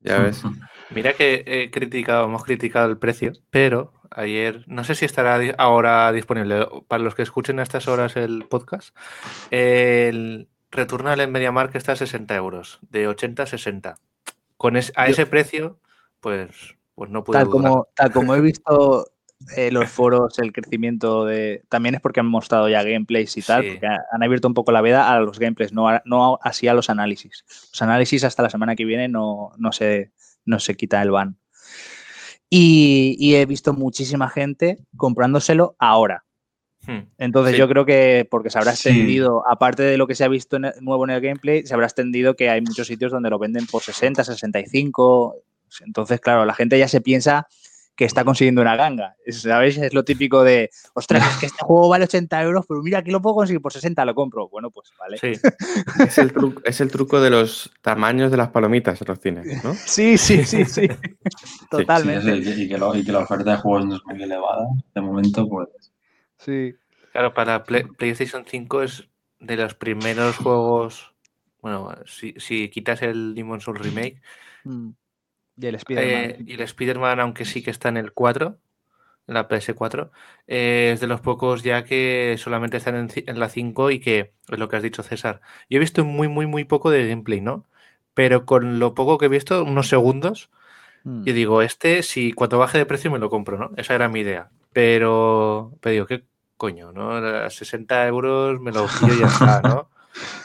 Ya 0.01 0.19
ves. 0.19 0.43
Mira 0.91 1.15
que 1.15 1.45
he 1.47 1.71
criticado, 1.71 2.27
hemos 2.27 2.45
criticado 2.45 2.91
el 2.91 2.99
precio, 2.99 3.33
pero 3.51 3.95
ayer, 4.11 4.65
no 4.67 4.85
sé 4.85 4.95
si 4.95 5.05
estará 5.05 5.41
ahora 5.57 6.13
disponible 6.13 6.67
para 6.89 7.03
los 7.03 7.15
que 7.15 7.23
escuchen 7.23 7.61
a 7.61 7.63
estas 7.63 7.89
horas 7.89 8.17
el 8.17 8.45
podcast. 8.45 8.95
El 9.51 10.49
Returnal 10.71 11.21
en 11.21 11.33
MediaMarkt 11.33 11.77
está 11.77 11.93
a 11.93 11.97
60 11.97 12.35
euros, 12.35 12.79
de 12.91 13.09
80 13.09 13.43
a 13.43 13.47
60 13.47 13.95
con 14.63 14.77
a 14.77 15.07
ese 15.09 15.27
precio, 15.27 15.81
pues, 16.21 16.51
pues 16.95 17.11
no 17.11 17.25
puedo 17.25 17.37
tal 17.37 17.51
como 17.51 17.89
Tal 17.97 18.13
como 18.13 18.37
he 18.37 18.41
visto 18.53 19.11
eh, 19.57 19.73
los 19.73 19.91
foros, 19.91 20.39
el 20.39 20.53
crecimiento 20.53 21.25
de... 21.25 21.65
También 21.69 21.97
es 21.97 22.01
porque 22.01 22.21
han 22.21 22.27
mostrado 22.27 22.69
ya 22.69 22.85
gameplays 22.85 23.37
y 23.37 23.43
tal, 23.43 23.67
porque 23.67 23.89
han 23.89 24.23
abierto 24.23 24.47
un 24.47 24.55
poco 24.55 24.71
la 24.71 24.81
veda 24.81 25.13
a 25.13 25.19
los 25.19 25.41
gameplays, 25.41 25.73
no, 25.73 25.89
no 26.05 26.39
así 26.43 26.69
a 26.69 26.75
los 26.75 26.91
análisis. 26.91 27.45
Los 27.73 27.83
análisis 27.83 28.23
hasta 28.23 28.45
la 28.45 28.51
semana 28.51 28.77
que 28.77 28.85
viene 28.85 29.09
no, 29.09 29.51
no, 29.59 29.73
se, 29.73 30.13
no 30.45 30.61
se 30.61 30.77
quita 30.77 31.03
el 31.03 31.11
ban. 31.11 31.37
Y, 32.49 33.35
he 33.35 33.45
visto 33.47 33.73
muchísima 33.73 34.29
gente 34.29 34.79
comprándoselo 34.97 35.75
ahora. 35.81 36.25
Hmm. 36.87 37.01
Entonces 37.19 37.57
yo 37.57 37.69
creo 37.69 37.85
que 37.85 38.27
porque 38.31 38.51
se 38.51 38.59
habrá 38.59 38.73
extendido, 38.73 39.45
aparte 39.49 39.83
de 39.83 39.97
lo 39.97 40.07
que 40.07 40.15
se 40.15 40.25
ha 40.25 40.29
visto 40.29 40.59
nuevo 40.59 41.05
en 41.05 41.11
el 41.11 41.21
gameplay, 41.21 41.65
se 41.65 41.75
habrá 41.75 41.87
extendido 41.87 42.35
que 42.35 42.51
hay 42.51 42.61
muchos 42.61 42.87
sitios 42.87 43.13
donde 43.13 43.31
lo 43.31 43.39
venden 43.39 43.67
por 43.67 43.83
60, 43.83 44.25
65. 44.25 45.37
Entonces, 45.87 46.21
claro, 46.21 46.45
la 46.45 46.55
gente 46.55 46.79
ya 46.79 46.89
se 46.89 47.01
piensa 47.01 47.47
que 47.95 48.05
está 48.07 48.25
consiguiendo 48.25 48.63
una 48.63 48.77
ganga. 48.77 49.17
¿Sabéis? 49.29 49.77
Es 49.77 49.93
lo 49.93 50.05
típico 50.05 50.43
de, 50.43 50.71
ostras, 50.95 51.35
es 51.35 51.37
que 51.39 51.47
este 51.47 51.65
juego 51.65 51.89
vale 51.89 52.05
80 52.05 52.43
euros, 52.43 52.65
pero 52.67 52.83
mira, 52.83 52.99
aquí 52.99 53.11
lo 53.11 53.21
puedo 53.21 53.37
conseguir 53.37 53.61
por 53.61 53.73
60, 53.73 54.05
lo 54.05 54.15
compro. 54.15 54.49
Bueno, 54.49 54.71
pues 54.71 54.91
vale. 54.99 55.19
Sí. 55.19 55.33
es, 56.05 56.19
el 56.19 56.33
truco, 56.33 56.63
es 56.65 56.81
el 56.81 56.91
truco 56.91 57.21
de 57.21 57.31
los 57.31 57.71
tamaños 57.83 58.31
de 58.31 58.39
las 58.39 58.49
palomitas 58.49 59.01
en 59.01 59.07
los 59.09 59.21
cines, 59.21 59.65
¿no? 59.65 59.75
Sí, 59.87 60.17
sí, 60.17 60.45
sí, 60.45 60.65
sí. 60.65 60.89
Totalmente. 61.71 62.37
y, 62.37 62.69
que 62.69 63.13
la 63.13 63.19
oferta 63.19 63.53
de 63.53 63.57
juegos 63.59 63.87
no 63.87 63.97
es 63.97 64.03
muy 64.07 64.23
elevada, 64.23 64.67
de 64.95 65.01
momento, 65.01 65.49
pues 65.49 65.69
Sí. 66.45 66.75
Claro, 67.13 67.35
para 67.35 67.65
PlayStation 67.65 68.45
5 68.47 68.83
es 68.83 69.09
de 69.39 69.57
los 69.57 69.75
primeros 69.75 70.37
juegos. 70.37 71.15
Bueno, 71.61 71.95
si, 72.07 72.69
quitas 72.71 73.03
el 73.03 73.35
Demon's 73.35 73.65
Souls 73.65 73.81
Remake. 73.81 74.21
Mm. 74.65 74.91
Y 75.59 75.67
el 75.67 75.75
Spider-Man. 75.75 76.31
Eh, 76.31 76.45
y 76.47 76.55
el 76.55 76.61
Spider-Man, 76.61 77.21
aunque 77.21 77.45
sí 77.45 77.63
que 77.63 77.71
está 77.71 77.91
en 77.91 77.99
el 77.99 78.13
4, 78.13 78.59
en 79.27 79.35
la 79.35 79.49
PS4, 79.49 80.11
eh, 80.47 80.93
es 80.95 81.01
de 81.01 81.07
los 81.07 81.21
pocos 81.21 81.63
ya 81.63 81.85
que 81.85 82.37
solamente 82.39 82.79
están 82.79 83.09
en, 83.15 83.39
la 83.39 83.49
5 83.49 83.91
y 83.91 84.01
que 84.01 84.33
es 84.49 84.59
lo 84.59 84.69
que 84.69 84.77
has 84.77 84.83
dicho, 84.83 85.03
César. 85.03 85.41
Yo 85.69 85.77
he 85.77 85.81
visto 85.81 86.05
muy, 86.05 86.29
muy, 86.29 86.47
muy 86.47 86.65
poco 86.65 86.91
de 86.91 87.07
gameplay, 87.09 87.41
¿no? 87.41 87.67
Pero 88.15 88.47
con 88.47 88.79
lo 88.79 88.95
poco 88.95 89.19
que 89.19 89.27
he 89.27 89.29
visto, 89.29 89.63
unos 89.63 89.89
segundos, 89.89 90.51
mm. 91.05 91.29
y 91.29 91.33
digo, 91.33 91.63
este, 91.63 92.03
si 92.03 92.33
cuando 92.33 92.59
baje 92.59 92.79
de 92.79 92.87
precio 92.87 93.11
me 93.11 93.19
lo 93.19 93.31
compro, 93.31 93.59
¿no? 93.59 93.71
Esa 93.77 93.95
era 93.95 94.09
mi 94.09 94.21
idea. 94.21 94.51
Pero, 94.73 95.77
pero 95.81 95.93
digo, 95.93 96.07
¿qué, 96.07 96.25
coño, 96.63 96.93
¿no? 96.93 97.17
A 97.17 97.51
60 97.51 98.07
euros 98.07 98.61
me 98.61 98.71
lo 98.71 98.87
pillo 98.87 99.15
y 99.15 99.19
ya 99.19 99.27
está, 99.27 99.61
¿no? 99.63 99.89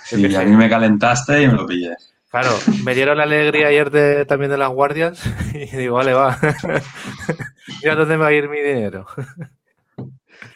Sí, 0.03 0.35
a 0.35 0.43
mí 0.43 0.55
me 0.55 0.67
calentaste 0.67 1.43
y 1.43 1.47
me 1.47 1.53
lo 1.53 1.67
pillé. 1.67 1.93
Claro, 2.31 2.49
me 2.83 2.95
dieron 2.95 3.17
la 3.17 3.23
alegría 3.23 3.67
ayer 3.67 3.91
de, 3.91 4.25
también 4.25 4.49
de 4.49 4.57
las 4.57 4.69
guardias 4.69 5.21
y 5.53 5.75
digo, 5.75 5.97
vale, 5.97 6.13
va. 6.13 6.39
¿Y 7.83 7.87
a 7.87 7.93
dónde 7.93 8.17
va 8.17 8.27
a 8.27 8.33
ir 8.33 8.49
mi 8.49 8.61
dinero? 8.61 9.05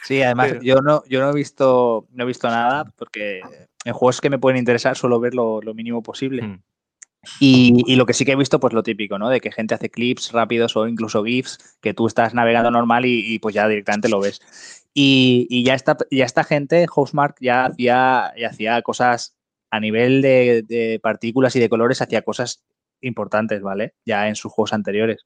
Sí, 0.04 0.24
además 0.24 0.54
yo 0.64 0.82
no, 0.82 1.04
yo 1.08 1.20
no 1.20 1.30
he 1.30 1.36
visto, 1.36 2.08
no 2.12 2.24
he 2.24 2.28
visto 2.28 2.48
nada 2.48 2.86
porque 2.98 3.42
en 3.86 3.94
juegos 3.94 4.20
que 4.20 4.32
me 4.32 4.40
pueden 4.40 4.58
interesar 4.58 4.98
suelo 4.98 5.20
ver 5.20 5.36
lo, 5.36 5.62
mínimo 5.76 6.02
posible. 6.02 6.42
Hmm. 6.42 6.64
Y, 7.40 7.96
lo 7.98 8.08
que 8.08 8.14
sí 8.14 8.26
que 8.26 8.32
he 8.32 8.36
visto, 8.36 8.60
pues 8.60 8.74
lo 8.74 8.82
típico, 8.82 9.20
¿no? 9.20 9.30
De 9.30 9.42
que 9.42 9.52
gente 9.52 9.76
hace 9.76 9.92
clips 9.92 10.32
rápidos 10.32 10.76
o 10.76 10.88
incluso 10.88 11.24
GIFs 11.24 11.78
que 11.82 11.94
tú 11.94 12.08
estás 12.08 12.34
navegando 12.34 12.72
normal 12.72 13.06
y, 13.06 13.36
y 13.36 13.38
pues 13.38 13.54
ya 13.54 13.68
directamente 13.68 14.10
lo 14.10 14.20
ves. 14.20 14.42
Y, 14.94 15.64
ya, 15.64 15.74
esta, 15.74 15.98
ya 16.10 16.26
esta 16.26 16.44
gente, 16.44 16.86
Housemark, 16.88 17.38
ya 17.40 17.66
hacía, 17.66 18.34
ya 18.38 18.50
hacía 18.50 18.82
cosas 18.82 19.38
a 19.70 19.80
nivel 19.80 20.22
de, 20.22 21.00
partículas 21.02 21.56
y 21.56 21.60
de 21.60 21.70
colores, 21.70 22.02
hacía 22.02 22.22
cosas 22.24 22.64
importantes, 23.00 23.62
¿vale? 23.62 23.96
Ya 24.06 24.28
en 24.28 24.36
sus 24.36 24.52
juegos 24.52 24.74
anteriores. 24.74 25.26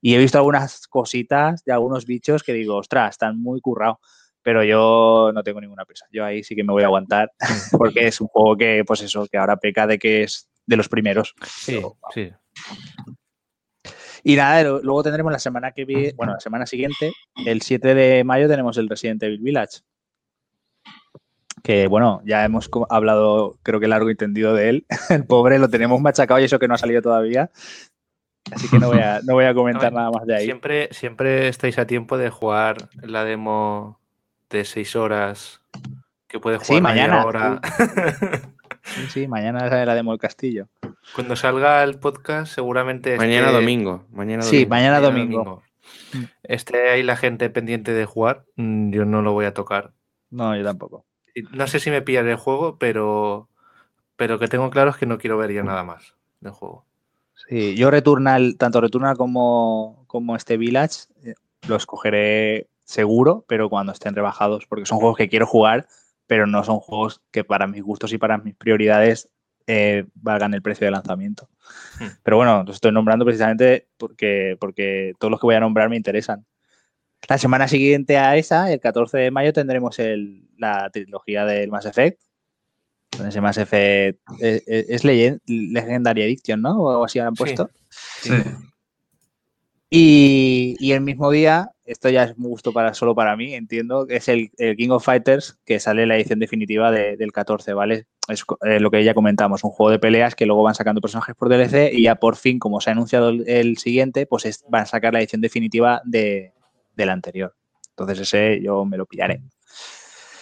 Y 0.00 0.14
he 0.14 0.18
visto 0.18 0.38
algunas 0.38 0.86
cositas 0.88 1.64
de 1.64 1.72
algunos 1.72 2.04
bichos 2.04 2.42
que 2.42 2.52
digo, 2.52 2.76
ostras, 2.76 3.10
están 3.10 3.40
muy 3.40 3.60
currados. 3.60 3.98
pero 4.42 4.62
yo 4.62 5.32
no 5.34 5.42
tengo 5.42 5.60
ninguna 5.60 5.84
prisa. 5.84 6.06
Yo 6.12 6.24
ahí 6.24 6.44
sí 6.44 6.54
que 6.54 6.62
me 6.62 6.72
voy 6.72 6.82
a 6.82 6.86
aguantar 6.86 7.32
porque 7.72 8.06
es 8.06 8.20
un 8.20 8.28
juego 8.28 8.56
que, 8.56 8.84
pues 8.86 9.02
eso, 9.02 9.26
que 9.26 9.38
ahora 9.38 9.56
peca 9.56 9.86
de 9.86 9.98
que 9.98 10.24
es 10.24 10.48
de 10.66 10.76
los 10.76 10.88
primeros. 10.88 11.34
Sí, 11.44 11.80
sí. 12.12 12.32
Y 14.28 14.34
nada, 14.34 14.60
luego 14.82 15.04
tendremos 15.04 15.30
la 15.30 15.38
semana 15.38 15.70
que 15.70 15.84
viene, 15.84 16.12
bueno, 16.16 16.32
la 16.32 16.40
semana 16.40 16.66
siguiente, 16.66 17.12
el 17.44 17.62
7 17.62 17.94
de 17.94 18.24
mayo 18.24 18.48
tenemos 18.48 18.76
el 18.76 18.88
Resident 18.88 19.22
Evil 19.22 19.38
Village. 19.38 19.82
Que 21.62 21.86
bueno, 21.86 22.20
ya 22.24 22.44
hemos 22.44 22.68
hablado, 22.90 23.56
creo 23.62 23.78
que 23.78 23.86
largo 23.86 24.10
y 24.10 24.16
tendido 24.16 24.52
de 24.52 24.68
él. 24.68 24.86
El 25.10 25.26
pobre 25.26 25.60
lo 25.60 25.68
tenemos 25.68 26.00
machacado 26.00 26.40
y 26.40 26.44
eso 26.44 26.58
que 26.58 26.66
no 26.66 26.74
ha 26.74 26.78
salido 26.78 27.02
todavía. 27.02 27.52
Así 28.50 28.68
que 28.68 28.80
no 28.80 28.88
voy 28.88 28.98
a, 28.98 29.20
no 29.22 29.34
voy 29.34 29.44
a 29.44 29.54
comentar 29.54 29.92
nada 29.92 30.10
más 30.10 30.26
de 30.26 30.34
ahí. 30.34 30.44
Siempre, 30.46 30.88
siempre 30.90 31.46
estáis 31.46 31.78
a 31.78 31.86
tiempo 31.86 32.18
de 32.18 32.30
jugar 32.30 32.88
la 33.02 33.24
demo 33.24 34.00
de 34.50 34.64
6 34.64 34.96
horas 34.96 35.60
que 36.26 36.40
puede 36.40 36.56
jugar 36.56 36.78
sí, 36.78 36.80
mañana. 36.80 37.60
Sí, 38.82 39.06
sí, 39.08 39.28
mañana 39.28 39.68
sale 39.68 39.84
la 39.84 39.96
demo 39.96 40.12
del 40.12 40.20
castillo. 40.20 40.68
Cuando 41.14 41.36
salga 41.36 41.82
el 41.82 41.98
podcast, 41.98 42.54
seguramente. 42.54 43.16
Mañana 43.16 43.50
domingo. 43.52 44.04
Mañana 44.10 44.42
Sí, 44.42 44.66
mañana, 44.66 45.00
domingo. 45.00 45.62
Esté 46.42 46.90
ahí 46.90 47.02
la 47.02 47.16
gente 47.16 47.48
pendiente 47.50 47.92
de 47.92 48.04
jugar. 48.04 48.44
Mm, 48.56 48.90
yo 48.90 49.04
no 49.04 49.22
lo 49.22 49.32
voy 49.32 49.46
a 49.46 49.54
tocar. 49.54 49.92
No, 50.30 50.56
yo 50.56 50.64
tampoco. 50.64 51.04
No 51.52 51.66
sé 51.66 51.80
si 51.80 51.90
me 51.90 52.02
pillaré 52.02 52.32
el 52.32 52.36
juego, 52.36 52.78
pero, 52.78 53.48
pero 54.16 54.38
que 54.38 54.48
tengo 54.48 54.70
claro 54.70 54.90
es 54.90 54.96
que 54.96 55.06
no 55.06 55.18
quiero 55.18 55.36
ver 55.38 55.52
ya 55.52 55.62
nada 55.62 55.84
más 55.84 56.14
del 56.40 56.52
juego. 56.52 56.84
Sí, 57.48 57.76
yo 57.76 57.90
Returnal, 57.90 58.56
tanto 58.56 58.80
Returnal 58.80 59.16
como, 59.16 60.04
como 60.06 60.36
este 60.36 60.56
Village, 60.56 61.04
eh, 61.24 61.34
los 61.68 61.84
cogeré 61.84 62.68
seguro, 62.84 63.44
pero 63.46 63.68
cuando 63.68 63.92
estén 63.92 64.14
rebajados, 64.14 64.66
porque 64.66 64.86
son 64.86 64.98
juegos 64.98 65.18
que 65.18 65.28
quiero 65.28 65.46
jugar, 65.46 65.86
pero 66.26 66.46
no 66.46 66.64
son 66.64 66.80
juegos 66.80 67.20
que 67.30 67.44
para 67.44 67.66
mis 67.66 67.82
gustos 67.82 68.12
y 68.12 68.18
para 68.18 68.38
mis 68.38 68.54
prioridades 68.54 69.28
eh, 69.66 70.04
valgan 70.14 70.54
el 70.54 70.62
precio 70.62 70.86
de 70.86 70.90
lanzamiento. 70.90 71.48
Hmm. 71.98 72.06
Pero 72.22 72.36
bueno, 72.36 72.64
los 72.64 72.76
estoy 72.76 72.92
nombrando 72.92 73.24
precisamente 73.24 73.88
porque, 73.96 74.56
porque 74.60 75.14
todos 75.18 75.30
los 75.30 75.40
que 75.40 75.46
voy 75.46 75.54
a 75.54 75.60
nombrar 75.60 75.88
me 75.88 75.96
interesan. 75.96 76.46
La 77.28 77.38
semana 77.38 77.66
siguiente 77.66 78.18
a 78.18 78.36
esa, 78.36 78.72
el 78.72 78.80
14 78.80 79.18
de 79.18 79.30
mayo, 79.30 79.52
tendremos 79.52 79.96
la 80.58 80.90
trilogía 80.90 81.44
del 81.44 81.70
Mass 81.70 81.86
Effect. 81.86 82.20
Ese 83.26 83.40
Mass 83.40 83.58
Effect 83.58 84.20
eh, 84.40 84.62
eh, 84.66 84.86
es, 84.88 85.04
Legendary 85.04 86.22
Edition, 86.22 86.60
¿no? 86.60 86.78
O 86.78 86.90
algo 86.90 87.04
así 87.04 87.18
han 87.18 87.34
puesto. 87.34 87.70
sí. 88.20 88.32
Y, 89.88 90.92
el 90.92 91.00
mismo 91.00 91.30
día, 91.30 91.70
esto 91.84 92.08
ya 92.08 92.24
es 92.24 92.36
muy 92.36 92.48
gusto 92.50 92.72
para, 92.72 92.92
solo 92.94 93.14
para 93.14 93.36
mí, 93.36 93.54
entiendo, 93.54 94.06
que 94.06 94.16
es 94.16 94.28
el, 94.28 94.50
King 94.76 94.90
of 94.90 95.04
Fighters, 95.04 95.58
que 95.64 95.78
sale 95.78 96.06
la 96.06 96.16
edición 96.16 96.40
definitiva 96.40 96.90
del 96.90 97.32
14, 97.32 97.72
¿vale? 97.72 98.06
Es 98.28 98.44
eh, 98.64 98.80
lo 98.80 98.90
que 98.90 99.04
ya 99.04 99.14
comentamos, 99.14 99.62
un 99.64 99.70
juego 99.70 99.90
de 99.90 99.98
peleas 99.98 100.34
que 100.34 100.46
luego 100.46 100.62
van 100.62 100.74
sacando 100.74 101.00
personajes 101.00 101.34
por 101.34 101.48
DLC 101.48 101.92
y 101.92 102.02
ya 102.02 102.16
por 102.16 102.36
fin, 102.36 102.58
como 102.58 102.80
se 102.80 102.90
ha 102.90 102.92
anunciado 102.92 103.30
el, 103.30 103.76
siguiente, 103.78 104.26
pues 104.26 104.64
van 104.68 104.82
a 104.82 104.86
sacar 104.86 105.12
la 105.12 105.20
edición 105.20 105.40
definitiva 105.40 106.02
de, 106.04 106.52
del 106.94 107.10
anterior. 107.10 107.54
Entonces 107.90 108.20
ese 108.20 108.60
yo 108.62 108.84
me 108.84 108.96
lo 108.96 109.06
pillaré. 109.06 109.40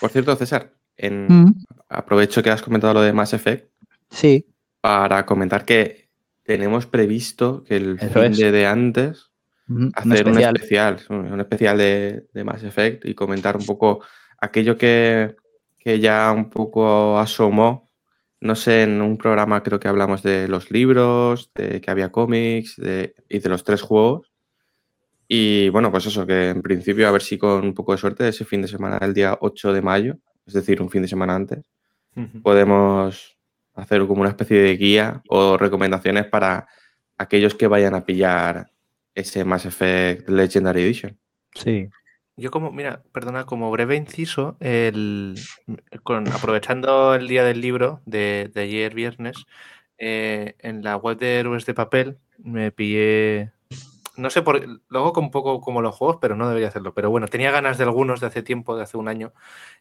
Por 0.00 0.10
cierto, 0.10 0.34
César, 0.36 0.72
en, 0.96 1.54
aprovecho 1.88 2.42
que 2.42 2.50
has 2.50 2.62
comentado 2.62 2.94
lo 2.94 3.02
de 3.02 3.12
Mass 3.12 3.34
Effect. 3.34 3.70
Sí. 4.10 4.46
Para 4.80 5.24
comentar 5.26 5.64
que 5.64 6.08
tenemos 6.42 6.86
previsto 6.86 7.64
que 7.64 7.76
el 7.76 7.98
fin 7.98 8.32
de 8.32 8.66
antes 8.66 9.30
hacer 9.94 10.28
un 10.28 10.38
especial, 10.38 11.00
un 11.08 11.40
especial, 11.40 11.78
de, 11.78 12.44
Mass 12.44 12.62
Effect 12.62 13.04
y 13.06 13.14
comentar 13.14 13.56
un 13.56 13.64
poco 13.64 14.04
aquello 14.38 14.76
que, 14.76 15.36
ya 15.84 16.32
un 16.32 16.50
poco 16.50 17.18
asomó. 17.18 17.90
No 18.40 18.54
sé, 18.54 18.82
en 18.82 19.00
un 19.00 19.16
programa 19.16 19.62
creo 19.62 19.80
que 19.80 19.88
hablamos 19.88 20.22
de 20.22 20.48
los 20.48 20.70
libros, 20.70 21.50
de 21.54 21.80
que 21.80 21.90
había 21.90 22.12
cómics 22.12 22.76
y 22.78 23.38
de 23.38 23.48
los 23.48 23.64
tres 23.64 23.80
juegos. 23.82 24.30
Y 25.26 25.70
bueno, 25.70 25.90
pues 25.90 26.06
eso, 26.06 26.26
que 26.26 26.50
en 26.50 26.60
principio 26.60 27.08
a 27.08 27.10
ver 27.10 27.22
si 27.22 27.38
con 27.38 27.64
un 27.64 27.74
poco 27.74 27.92
de 27.92 27.98
suerte 27.98 28.28
ese 28.28 28.44
fin 28.44 28.60
de 28.62 28.68
semana, 28.68 28.98
el 29.00 29.14
día 29.14 29.38
8 29.40 29.72
de 29.72 29.80
mayo, 29.80 30.18
es 30.46 30.52
decir, 30.52 30.82
un 30.82 30.90
fin 30.90 31.02
de 31.02 31.08
semana 31.08 31.34
antes, 31.34 31.64
podemos 32.42 33.36
hacer 33.74 34.06
como 34.06 34.20
una 34.20 34.30
especie 34.30 34.60
de 34.60 34.76
guía 34.76 35.22
o 35.28 35.56
recomendaciones 35.56 36.26
para 36.26 36.68
aquellos 37.16 37.54
que 37.54 37.66
vayan 37.66 37.94
a 37.94 38.04
pillar 38.04 38.70
ese 39.14 39.44
Mass 39.44 39.64
Effect 39.64 40.28
Legendary 40.28 40.82
Edition. 40.82 41.18
Sí. 41.54 41.88
Yo 42.36 42.50
como, 42.50 42.72
mira, 42.72 43.02
perdona, 43.12 43.44
como 43.44 43.70
breve 43.70 43.96
inciso, 43.96 44.56
el, 44.60 45.36
con, 46.02 46.26
aprovechando 46.32 47.14
el 47.14 47.28
día 47.28 47.44
del 47.44 47.60
libro 47.60 48.00
de, 48.06 48.50
ayer 48.56 48.92
viernes, 48.92 49.46
eh, 49.98 50.56
en 50.58 50.82
la 50.82 50.96
web 50.96 51.16
de 51.18 51.38
Héroes 51.38 51.64
de 51.66 51.74
Papel 51.74 52.18
me 52.38 52.72
pillé, 52.72 53.52
no 54.16 54.30
sé, 54.30 54.42
por, 54.42 54.66
lo 54.88 54.98
hago 54.98 55.20
un 55.20 55.30
poco 55.30 55.60
como 55.60 55.80
los 55.80 55.94
juegos, 55.94 56.18
pero 56.20 56.34
no 56.34 56.48
debería 56.48 56.68
hacerlo. 56.68 56.92
Pero 56.92 57.10
bueno, 57.10 57.28
tenía 57.28 57.52
ganas 57.52 57.78
de 57.78 57.84
algunos 57.84 58.20
de 58.20 58.26
hace 58.26 58.42
tiempo, 58.42 58.76
de 58.76 58.82
hace 58.82 58.96
un 58.96 59.08
año, 59.08 59.32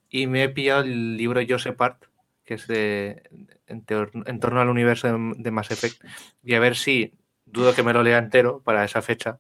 y 0.10 0.28
me 0.28 0.44
he 0.44 0.50
pillado 0.50 0.82
el 0.82 1.18
libro 1.18 1.42
Joseph 1.48 1.82
Art, 1.82 2.06
que 2.46 2.56
es 2.56 2.68
de 2.68 3.24
en, 3.68 3.84
torno 3.84 4.62
al 4.62 4.70
universo 4.70 5.08
de, 5.08 5.34
de 5.38 5.52
Mass 5.52 5.72
Effect, 5.72 6.04
y 6.44 6.54
a 6.56 6.60
ver 6.60 6.76
si 6.76 7.14
dudo 7.46 7.74
que 7.74 7.84
me 7.84 7.94
lo 7.94 8.04
lea 8.04 8.18
entero 8.20 8.62
para 8.64 8.84
esa 8.84 9.02
fecha, 9.02 9.40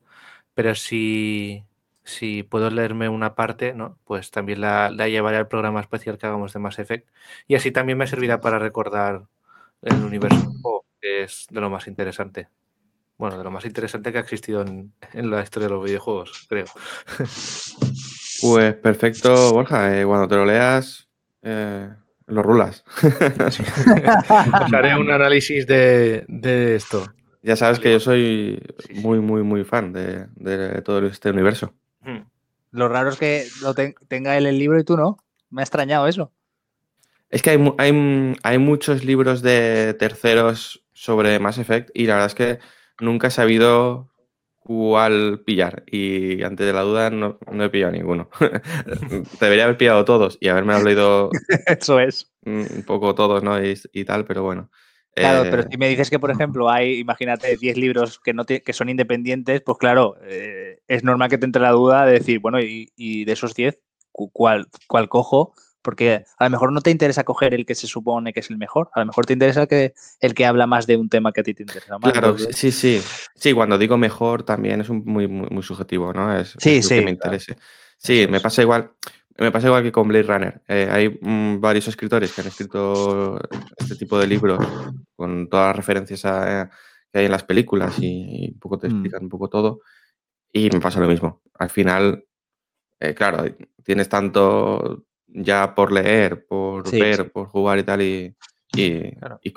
pero 0.56 0.76
si, 0.76 1.64
si 2.04 2.44
puedo 2.44 2.70
leerme 2.70 3.10
una 3.10 3.36
parte, 3.36 3.74
¿no? 3.74 3.98
pues 4.04 4.32
también 4.32 4.62
la, 4.62 4.90
llevaré 4.90 5.38
al 5.38 5.48
programa 5.48 5.80
especial 5.80 6.18
que 6.18 6.28
hagamos 6.28 6.54
de 6.54 6.60
Mass 6.60 6.80
Effect. 6.80 7.10
Y 7.48 7.56
así 7.56 7.72
también 7.72 7.98
me 7.98 8.08
servirá 8.08 8.42
para 8.42 8.60
recordar 8.60 9.28
el 9.82 9.96
universo, 9.96 10.54
que 11.02 11.24
es 11.24 11.48
de 11.50 11.62
lo 11.62 11.70
más 11.70 11.88
interesante. 11.88 12.50
Bueno, 13.18 13.38
de 13.38 13.44
lo 13.44 13.52
más 13.52 13.66
interesante 13.66 14.12
que 14.12 14.18
ha 14.18 14.22
existido 14.22 14.62
en, 14.62 14.94
la 15.14 15.44
historia 15.44 15.68
de 15.68 15.74
los 15.76 15.84
videojuegos, 15.84 16.46
creo. 16.50 16.66
Pues 18.42 18.74
perfecto, 18.76 19.54
Borja. 19.54 19.98
Eh, 19.98 20.06
cuando 20.06 20.28
te 20.28 20.36
lo 20.36 20.44
leas, 20.44 21.08
eh, 21.44 21.88
lo 22.26 22.44
rulas. 22.44 22.84
haré 24.74 24.96
un 24.98 25.10
análisis 25.10 25.66
de, 25.66 26.26
de 26.28 26.76
esto. 26.76 27.06
Ya 27.44 27.58
sabes 27.58 27.80
que 27.80 27.92
yo 27.92 28.00
soy 28.00 28.58
muy, 28.96 29.20
muy, 29.20 29.44
muy 29.44 29.66
fan 29.66 29.92
de, 29.92 30.82
todo 30.84 31.06
este 31.06 31.30
universo. 31.30 31.74
Lo 32.74 32.90
raro 32.90 33.10
es 33.12 33.18
que 33.18 33.48
lo 33.62 33.76
tenga 33.76 34.36
él 34.36 34.48
el 34.48 34.58
libro 34.58 34.80
y 34.80 34.84
tú 34.84 34.98
no. 34.98 35.18
Me 35.52 35.62
ha 35.62 35.64
extrañado 35.64 36.08
eso. 36.08 36.34
Es 37.30 37.44
que 37.44 37.52
hay, 37.52 37.74
hay, 37.78 38.36
hay, 38.42 38.58
muchos 38.58 39.06
libros 39.06 39.44
de 39.44 39.96
terceros 39.98 40.84
sobre 40.92 41.40
Mass 41.40 41.60
Effect 41.60 41.92
y 41.94 42.08
la 42.08 42.16
verdad 42.16 42.28
es 42.28 42.36
que 42.36 42.60
nunca 43.00 43.28
he 43.28 43.32
sabido 43.32 44.12
cuál 44.58 45.44
pillar. 45.46 45.84
Y 45.86 46.42
ante 46.42 46.74
la 46.74 46.82
duda 46.82 47.12
no, 47.12 47.38
he 47.48 47.70
pillado 47.70 47.92
ninguno. 47.92 48.30
Debería 49.40 49.66
haber 49.66 49.78
pillado 49.78 50.04
todos 50.04 50.40
y 50.42 50.48
haberme 50.48 50.82
leído. 50.84 51.30
Eso 51.68 52.00
es. 52.00 52.32
Un 52.44 52.84
poco 52.88 53.14
todos, 53.14 53.44
¿no? 53.44 53.56
y 53.64 54.06
tal, 54.06 54.26
pero 54.26 54.42
bueno. 54.42 54.72
Claro, 55.16 55.44
pero 55.44 55.62
eh, 55.62 55.68
si 55.70 55.78
me 55.78 55.90
dices 55.90 56.10
que, 56.10 56.20
por 56.20 56.32
ejemplo, 56.32 56.70
hay, 56.70 57.00
imagínate, 57.00 57.56
10 57.58 57.78
libros 57.78 58.20
que, 58.20 58.34
no 58.34 58.46
que 58.46 58.74
son 58.74 58.90
independientes, 58.90 59.62
pues 59.62 59.78
claro, 59.78 60.18
eh, 60.24 60.80
es 60.88 61.04
normal 61.04 61.30
que 61.30 61.38
te 61.38 61.46
entre 61.46 61.62
la 61.62 61.72
duda 61.72 62.06
de 62.06 62.14
decir, 62.14 62.40
bueno, 62.40 62.60
y, 62.60 63.26
de 63.26 63.32
esos 63.32 63.54
10, 63.54 63.80
¿cuál, 64.12 64.68
¿cuál 64.88 65.10
cojo? 65.10 65.54
Porque 65.84 66.24
a 66.38 66.46
lo 66.46 66.50
mejor 66.50 66.72
no 66.72 66.82
te 66.82 66.90
interesa 66.90 67.26
coger 67.26 67.54
el 67.54 67.66
que 67.66 67.76
se 67.76 67.88
supone 67.88 68.34
que 68.34 68.40
es 68.40 68.50
el 68.50 68.58
mejor, 68.58 68.90
a 68.94 69.02
lo 69.02 69.06
mejor 69.06 69.26
te 69.26 69.34
interesa 69.34 69.68
que, 69.68 69.94
el 70.20 70.34
que 70.34 70.46
habla 70.46 70.66
más 70.66 70.88
de 70.88 70.98
un 70.98 71.10
tema 71.10 71.32
que 71.32 71.42
a 71.42 71.44
ti 71.44 71.54
te 71.54 71.64
interesa 71.64 72.00
más. 72.00 72.12
Claro, 72.12 72.38
sí, 72.38 72.72
sí. 72.72 73.02
Sí, 73.36 73.54
cuando 73.54 73.78
digo 73.78 73.98
mejor 73.98 74.44
también 74.44 74.82
es 74.82 74.90
muy, 74.90 75.28
muy, 75.28 75.62
subjetivo, 75.62 76.14
¿no? 76.14 76.36
Es, 76.36 76.56
sí, 76.58 76.82
sí. 76.82 76.96
Que 76.96 77.02
me 77.02 77.12
interese. 77.12 77.58
Sí, 77.98 78.26
me 78.30 78.40
pasa 78.40 78.62
igual. 78.62 78.92
Me 79.38 79.52
pasa 79.52 79.68
igual 79.68 79.84
que 79.84 79.92
con 79.92 80.08
Blade 80.08 80.24
Runner. 80.24 80.62
Eh, 80.68 80.88
hay 80.92 81.20
mm, 81.22 81.60
varios 81.60 81.88
escritores 81.88 82.32
que 82.34 82.42
han 82.42 82.48
escrito 82.48 83.40
este 83.78 83.96
tipo 83.96 84.20
de 84.20 84.28
libros 84.28 84.60
con 85.16 85.50
todas 85.50 85.68
las 85.68 85.76
referencias 85.76 86.24
a, 86.26 86.70
que 87.12 87.20
hay 87.20 87.26
en 87.26 87.32
las 87.32 87.44
películas 87.44 87.96
y, 88.00 88.52
un 88.54 88.60
poco 88.60 88.78
te 88.78 88.88
mm. 88.88 88.92
explican 88.92 89.24
un 89.24 89.30
poco 89.30 89.50
todo. 89.50 89.82
Y 90.52 90.70
me 90.70 90.80
pasa 90.80 91.00
lo 91.00 91.08
mismo. 91.08 91.42
Al 91.58 91.70
final, 91.70 92.26
eh, 93.00 93.16
claro, 93.16 93.44
tienes 93.84 94.08
tanto 94.08 95.06
ya 95.28 95.74
por 95.74 95.92
leer, 95.92 96.46
por 96.46 96.90
ver, 96.92 97.32
por 97.32 97.48
jugar 97.48 97.80
y 97.80 97.84
tal, 97.84 98.02
y, 98.04 98.36
y, 98.76 99.52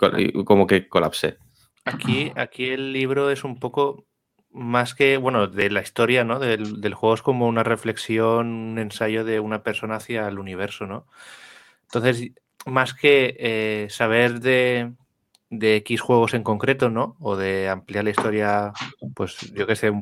como 0.44 0.66
que 0.66 0.88
colapsé. 0.88 1.36
Aquí, 1.84 2.32
aquí 2.34 2.70
el 2.70 2.92
libro 2.92 3.30
es 3.30 3.44
un 3.44 3.60
poco 3.60 4.06
más 4.56 4.94
que, 4.94 5.18
bueno, 5.18 5.46
de 5.48 5.70
la 5.70 5.82
historia, 5.82 6.24
¿no? 6.24 6.38
Del, 6.38 6.94
juego 6.94 7.14
es 7.14 7.22
como 7.22 7.46
una 7.46 7.62
reflexión, 7.62 8.48
un 8.48 8.78
ensayo 8.78 9.24
de 9.24 9.38
una 9.38 9.62
persona 9.62 9.96
hacia 9.96 10.26
el 10.28 10.38
universo, 10.38 10.86
¿no? 10.86 11.06
Entonces, 11.84 12.32
más 12.64 12.94
que 12.94 13.36
eh, 13.38 13.88
saber 13.90 14.40
de, 14.40 14.92
de, 15.50 15.76
X 15.76 16.00
juegos 16.00 16.34
en 16.34 16.42
concreto, 16.42 16.90
¿no? 16.90 17.16
O 17.20 17.36
de 17.36 17.68
ampliar 17.68 18.04
la 18.04 18.10
historia, 18.10 18.72
pues 19.14 19.52
yo 19.52 19.66
que 19.66 19.76
sé, 19.76 19.92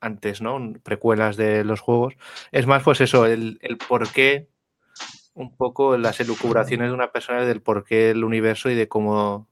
antes, 0.00 0.40
¿no? 0.40 0.72
Precuelas 0.82 1.36
de 1.36 1.62
los 1.64 1.80
juegos, 1.80 2.14
es 2.50 2.66
más, 2.66 2.82
pues 2.82 3.00
eso, 3.02 3.26
el, 3.26 3.58
el 3.62 3.76
por 3.76 4.10
qué 4.10 4.48
un 5.34 5.54
poco 5.56 5.96
las 5.98 6.20
elucubraciones 6.20 6.88
de 6.88 6.94
una 6.94 7.12
persona 7.12 7.44
del 7.44 7.62
por 7.62 7.84
qué 7.84 8.10
el 8.10 8.24
universo 8.24 8.70
y 8.70 8.74
de 8.74 8.88
cómo 8.88 9.48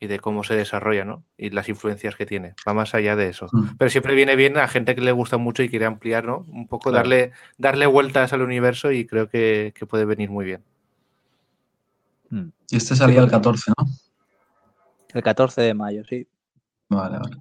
y 0.00 0.06
de 0.06 0.20
cómo 0.20 0.44
se 0.44 0.54
desarrolla, 0.54 1.04
¿no? 1.04 1.24
Y 1.36 1.50
las 1.50 1.68
influencias 1.68 2.14
que 2.14 2.26
tiene. 2.26 2.54
Va 2.66 2.72
más 2.72 2.94
allá 2.94 3.16
de 3.16 3.28
eso. 3.28 3.46
Mm. 3.50 3.76
Pero 3.78 3.90
siempre 3.90 4.14
viene 4.14 4.36
bien 4.36 4.56
a 4.56 4.68
gente 4.68 4.94
que 4.94 5.00
le 5.00 5.12
gusta 5.12 5.38
mucho 5.38 5.62
y 5.62 5.68
quiere 5.68 5.86
ampliar, 5.86 6.24
¿no? 6.24 6.46
Un 6.48 6.68
poco 6.68 6.92
darle, 6.92 7.32
darle 7.56 7.86
vueltas 7.86 8.32
al 8.32 8.42
universo 8.42 8.92
y 8.92 9.06
creo 9.06 9.28
que, 9.28 9.74
puede 9.88 10.04
venir 10.04 10.30
muy 10.30 10.44
bien. 10.44 10.62
Mm. 12.30 12.48
Y 12.70 12.76
este 12.76 12.94
salía 12.94 13.20
el 13.20 13.30
14, 13.30 13.72
¿no? 13.76 13.86
El 15.14 15.22
14 15.22 15.62
de 15.62 15.74
mayo, 15.74 16.04
sí. 16.04 16.28
Vale, 16.88 17.18
vale. 17.18 17.36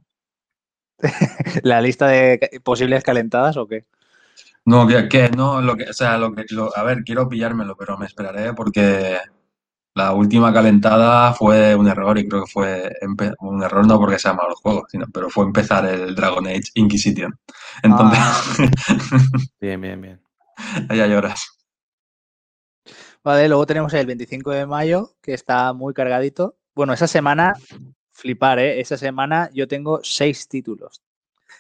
¿La 1.64 1.80
lista 1.82 2.08
de 2.08 2.60
posibles 2.64 3.04
calentadas 3.04 3.56
o 3.58 3.68
qué? 3.68 3.86
No, 4.66 4.88
que, 4.88 5.30
no, 5.30 5.62
lo 5.62 5.78
que, 5.78 5.90
o 5.90 5.94
sea, 5.94 6.18
lo 6.18 6.34
que, 6.34 6.46
a 6.76 6.84
ver, 6.84 7.04
quiero 7.04 7.30
pillármelo, 7.30 7.78
pero 7.78 7.98
me 7.98 8.06
esperaré 8.06 8.54
porque 8.54 9.18
la 9.98 10.14
última 10.14 10.54
calentada 10.54 11.34
fue 11.34 11.76
un 11.76 11.88
error 11.88 12.20
y 12.20 12.28
creo 12.28 12.44
que 12.46 12.52
fue 12.52 12.94
un 13.40 13.64
error 13.64 13.88
no 13.88 13.98
porque 14.00 14.20
sea 14.20 14.34
malo 14.34 14.50
el 14.50 14.56
juego, 14.56 14.86
sino, 14.90 15.08
pero 15.12 15.28
fue 15.28 15.44
empezar 15.44 15.86
el 15.88 16.14
Dragon 16.14 16.46
Age 16.46 16.70
Inquisition. 16.76 17.36
Entonces. 17.82 18.20
Ah. 18.22 18.44
bien, 19.60 19.82
bien, 19.82 20.00
bien. 20.00 20.22
Allá 20.88 21.08
lloras. 21.08 21.50
Vale, 23.24 23.48
luego 23.48 23.66
tenemos 23.66 23.92
el 23.94 24.06
25 24.06 24.52
de 24.52 24.68
mayo, 24.68 25.16
que 25.20 25.34
está 25.34 25.74
muy 25.74 25.96
cargadito. 25.96 26.58
Bueno, 26.76 26.94
esa 26.94 27.08
semana, 27.08 27.56
flipar, 28.12 28.60
¿eh? 28.60 28.80
Esa 28.80 28.98
semana 28.98 29.50
yo 29.52 29.68
tengo 29.68 30.00
seis 30.04 30.48
títulos. 30.48 31.02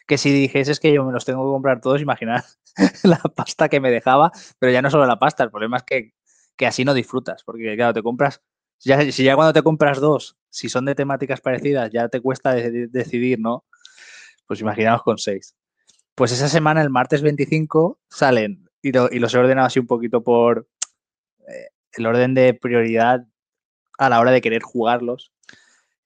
Que 0.05 0.19
si 0.19 0.31
dijeses 0.31 0.79
que 0.79 0.93
yo 0.93 1.03
me 1.03 1.11
los 1.11 1.25
tengo 1.25 1.43
que 1.43 1.53
comprar 1.53 1.81
todos, 1.81 2.01
imaginar 2.01 2.43
la 3.03 3.17
pasta 3.17 3.67
que 3.67 3.79
me 3.79 3.89
dejaba, 3.89 4.31
pero 4.59 4.71
ya 4.71 4.83
no 4.83 4.91
solo 4.91 5.07
la 5.07 5.17
pasta, 5.17 5.43
el 5.43 5.49
problema 5.49 5.77
es 5.77 5.83
que 5.83 6.13
que 6.57 6.67
así 6.67 6.83
no 6.83 6.93
disfrutas, 6.93 7.43
porque 7.43 7.75
claro, 7.75 7.93
te 7.93 8.03
compras, 8.03 8.41
ya, 8.79 9.11
si 9.11 9.23
ya 9.23 9.35
cuando 9.35 9.53
te 9.53 9.63
compras 9.63 9.99
dos, 9.99 10.37
si 10.49 10.69
son 10.69 10.85
de 10.85 10.95
temáticas 10.95 11.41
parecidas, 11.41 11.91
ya 11.91 12.09
te 12.09 12.21
cuesta 12.21 12.53
decidir, 12.53 13.39
¿no? 13.39 13.65
Pues 14.45 14.61
imaginaos 14.61 15.03
con 15.03 15.17
seis. 15.17 15.55
Pues 16.15 16.31
esa 16.31 16.49
semana, 16.49 16.81
el 16.81 16.89
martes 16.89 17.21
25, 17.21 17.99
salen, 18.09 18.67
y, 18.81 18.91
los 18.91 19.33
he 19.33 19.37
ordenado 19.37 19.67
así 19.67 19.79
un 19.79 19.87
poquito 19.87 20.23
por 20.23 20.67
eh, 21.47 21.67
el 21.93 22.05
orden 22.05 22.33
de 22.33 22.53
prioridad 22.53 23.25
a 23.97 24.09
la 24.09 24.19
hora 24.19 24.31
de 24.31 24.41
querer 24.41 24.61
jugarlos. 24.61 25.31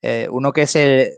Eh, 0.02 0.28
uno 0.32 0.52
que 0.52 0.64
es 0.64 0.76
el 0.76 1.12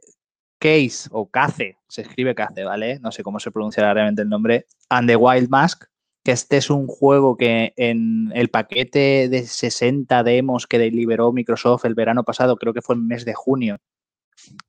Case 0.60 1.10
o 1.12 1.30
Cace, 1.30 1.78
se 1.88 2.02
escribe 2.02 2.36
Cace, 2.36 2.64
¿vale? 2.64 3.00
No 3.00 3.12
sé 3.12 3.24
cómo 3.24 3.40
se 3.40 3.52
pronuncia 3.52 3.94
realmente 3.94 4.22
el 4.22 4.30
nombre. 4.30 4.66
And 4.90 5.08
the 5.08 5.16
Wild 5.16 5.50
Mask, 5.50 5.86
que 6.24 6.32
este 6.32 6.58
es 6.58 6.70
un 6.70 6.88
juego 6.88 7.36
que 7.38 7.74
en 7.76 8.32
el 8.34 8.50
paquete 8.50 9.28
de 9.30 9.46
60 9.46 10.24
demos 10.24 10.68
que 10.68 10.80
liberó 10.80 11.34
Microsoft 11.34 11.86
el 11.86 11.96
verano 11.96 12.24
pasado, 12.24 12.56
creo 12.56 12.74
que 12.74 12.82
fue 12.82 12.96
en 12.96 13.08
mes 13.08 13.26
de 13.26 13.34
junio, 13.34 13.78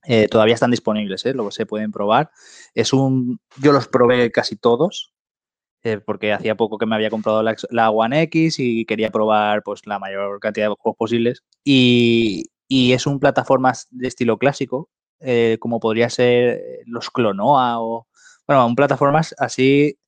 eh, 0.04 0.28
todavía 0.28 0.54
están 0.54 0.72
disponibles, 0.72 1.24
¿eh? 1.26 1.32
luego 1.32 1.50
se 1.50 1.66
pueden 1.66 1.92
probar. 1.92 2.30
Es 2.74 2.92
un, 2.92 3.40
yo 3.60 3.72
los 3.72 3.88
probé 3.88 4.30
casi 4.32 4.56
todos, 4.56 5.12
eh, 5.84 5.98
porque 5.98 6.32
hacía 6.32 6.56
poco 6.56 6.78
que 6.78 6.86
me 6.86 6.96
había 6.96 7.10
comprado 7.10 7.42
la, 7.42 7.90
One 7.90 8.22
X 8.22 8.58
y 8.58 8.84
quería 8.84 9.10
probar 9.10 9.62
pues, 9.62 9.82
la 9.86 9.98
mayor 9.98 10.40
cantidad 10.40 10.68
de 10.68 10.74
juegos 10.78 10.96
posibles. 10.98 11.44
Y, 11.64 12.50
y 12.68 12.92
es 12.92 13.06
un 13.06 13.20
plataforma 13.20 13.72
de 13.90 14.08
estilo 14.08 14.38
clásico, 14.38 14.90
eh, 15.20 15.58
como 15.60 15.80
podría 15.80 16.10
ser 16.10 16.60
los 16.86 17.10
Clonoa 17.10 17.80
o, 17.80 18.08
bueno, 18.46 18.66
un 18.66 18.76
plataformas 18.76 19.34
así 19.38 19.98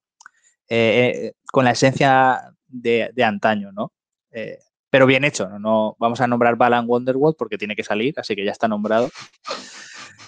eh, 0.68 1.32
con 1.50 1.64
la 1.64 1.72
esencia 1.72 2.52
de, 2.66 3.12
antaño, 3.24 3.72
¿no? 3.72 3.92
Eh, 4.30 4.58
pero 4.90 5.06
bien 5.06 5.24
hecho, 5.24 5.48
¿no? 5.58 5.96
Vamos 5.98 6.20
a 6.20 6.26
nombrar 6.26 6.56
Balan 6.56 6.86
Wonderworld 6.88 7.36
porque 7.36 7.58
tiene 7.58 7.76
que 7.76 7.84
salir, 7.84 8.14
así 8.18 8.34
que 8.34 8.44
ya 8.44 8.52
está 8.52 8.68
nombrado. 8.68 9.10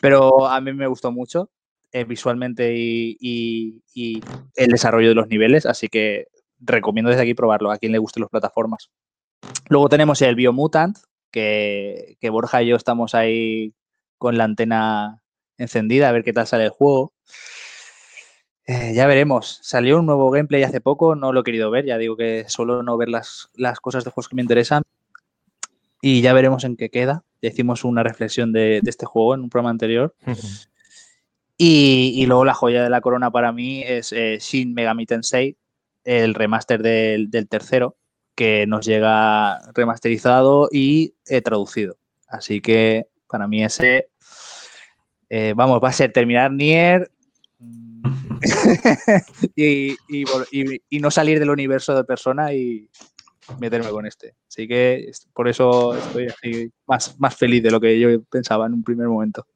Pero 0.00 0.46
a 0.46 0.60
mí 0.60 0.72
me 0.72 0.86
gustó 0.86 1.10
mucho 1.10 1.50
eh, 1.92 2.04
visualmente 2.04 2.74
y, 2.76 3.82
el 4.54 4.70
desarrollo 4.70 5.08
de 5.08 5.14
los 5.14 5.28
niveles, 5.28 5.66
así 5.66 5.88
que 5.88 6.26
recomiendo 6.60 7.10
desde 7.10 7.22
aquí 7.22 7.34
probarlo 7.34 7.70
a 7.70 7.78
quien 7.78 7.92
le 7.92 7.98
gusten 7.98 8.22
las 8.22 8.30
plataformas. 8.30 8.90
Luego 9.68 9.88
tenemos 9.88 10.20
el 10.22 10.34
Biomutant, 10.34 10.98
que, 11.30 12.16
que 12.20 12.30
Borja 12.30 12.62
y 12.62 12.68
yo 12.68 12.76
estamos 12.76 13.14
ahí 13.14 13.74
con 14.18 14.36
la 14.36 14.44
antena 14.44 15.22
encendida 15.56 16.08
a 16.08 16.12
ver 16.12 16.24
qué 16.24 16.32
tal 16.32 16.46
sale 16.46 16.64
el 16.64 16.70
juego. 16.70 17.12
Eh, 18.68 18.92
ya 18.92 19.06
veremos. 19.06 19.60
Salió 19.62 19.98
un 19.98 20.04
nuevo 20.04 20.30
gameplay 20.30 20.62
hace 20.62 20.82
poco, 20.82 21.14
no 21.14 21.32
lo 21.32 21.40
he 21.40 21.42
querido 21.42 21.70
ver, 21.70 21.86
ya 21.86 21.96
digo 21.96 22.18
que 22.18 22.44
solo 22.48 22.82
no 22.82 22.98
ver 22.98 23.08
las, 23.08 23.48
cosas 23.80 24.04
de 24.04 24.10
juegos 24.10 24.28
que 24.28 24.36
me 24.36 24.42
interesan. 24.42 24.82
Y 26.02 26.20
ya 26.20 26.34
veremos 26.34 26.64
en 26.64 26.76
qué 26.76 26.90
queda. 26.90 27.24
Ya 27.40 27.48
hicimos 27.48 27.82
una 27.82 28.02
reflexión 28.02 28.52
de, 28.52 28.82
este 28.84 29.06
juego 29.06 29.34
en 29.34 29.40
un 29.40 29.48
programa 29.48 29.70
anterior. 29.70 30.14
y, 31.56 32.26
luego 32.26 32.44
la 32.44 32.52
joya 32.52 32.82
de 32.82 32.90
la 32.90 33.00
corona 33.00 33.30
para 33.30 33.52
mí 33.52 33.82
es 33.82 34.12
eh, 34.12 34.36
Shin 34.38 34.74
Megami 34.74 35.06
Tensei, 35.06 35.56
el 36.04 36.34
remaster 36.34 36.82
del, 36.82 37.30
tercero, 37.48 37.96
que 38.34 38.66
nos 38.66 38.84
llega 38.84 39.60
remasterizado 39.72 40.68
y 40.70 41.14
eh, 41.26 41.40
traducido. 41.40 41.96
Así 42.28 42.60
que 42.60 43.06
para 43.28 43.48
mí 43.48 43.64
ese, 43.64 44.10
vamos, 45.56 45.80
va 45.82 45.88
a 45.88 45.92
ser 45.92 46.12
terminar 46.12 46.52
Nier, 46.52 47.10
y, 49.56 49.96
no 51.00 51.10
salir 51.10 51.38
del 51.38 51.50
universo 51.50 51.94
de 51.94 52.04
persona 52.04 52.52
y 52.52 52.88
meterme 53.58 53.90
con 53.90 54.06
este. 54.06 54.34
Así 54.46 54.68
que 54.68 55.10
por 55.32 55.48
eso 55.48 55.94
estoy 55.94 56.72
más, 56.86 57.18
más 57.18 57.36
feliz 57.36 57.62
de 57.62 57.70
lo 57.70 57.80
que 57.80 57.98
yo 57.98 58.22
pensaba 58.24 58.66
en 58.66 58.74
un 58.74 58.82
primer 58.82 59.08
momento. 59.08 59.46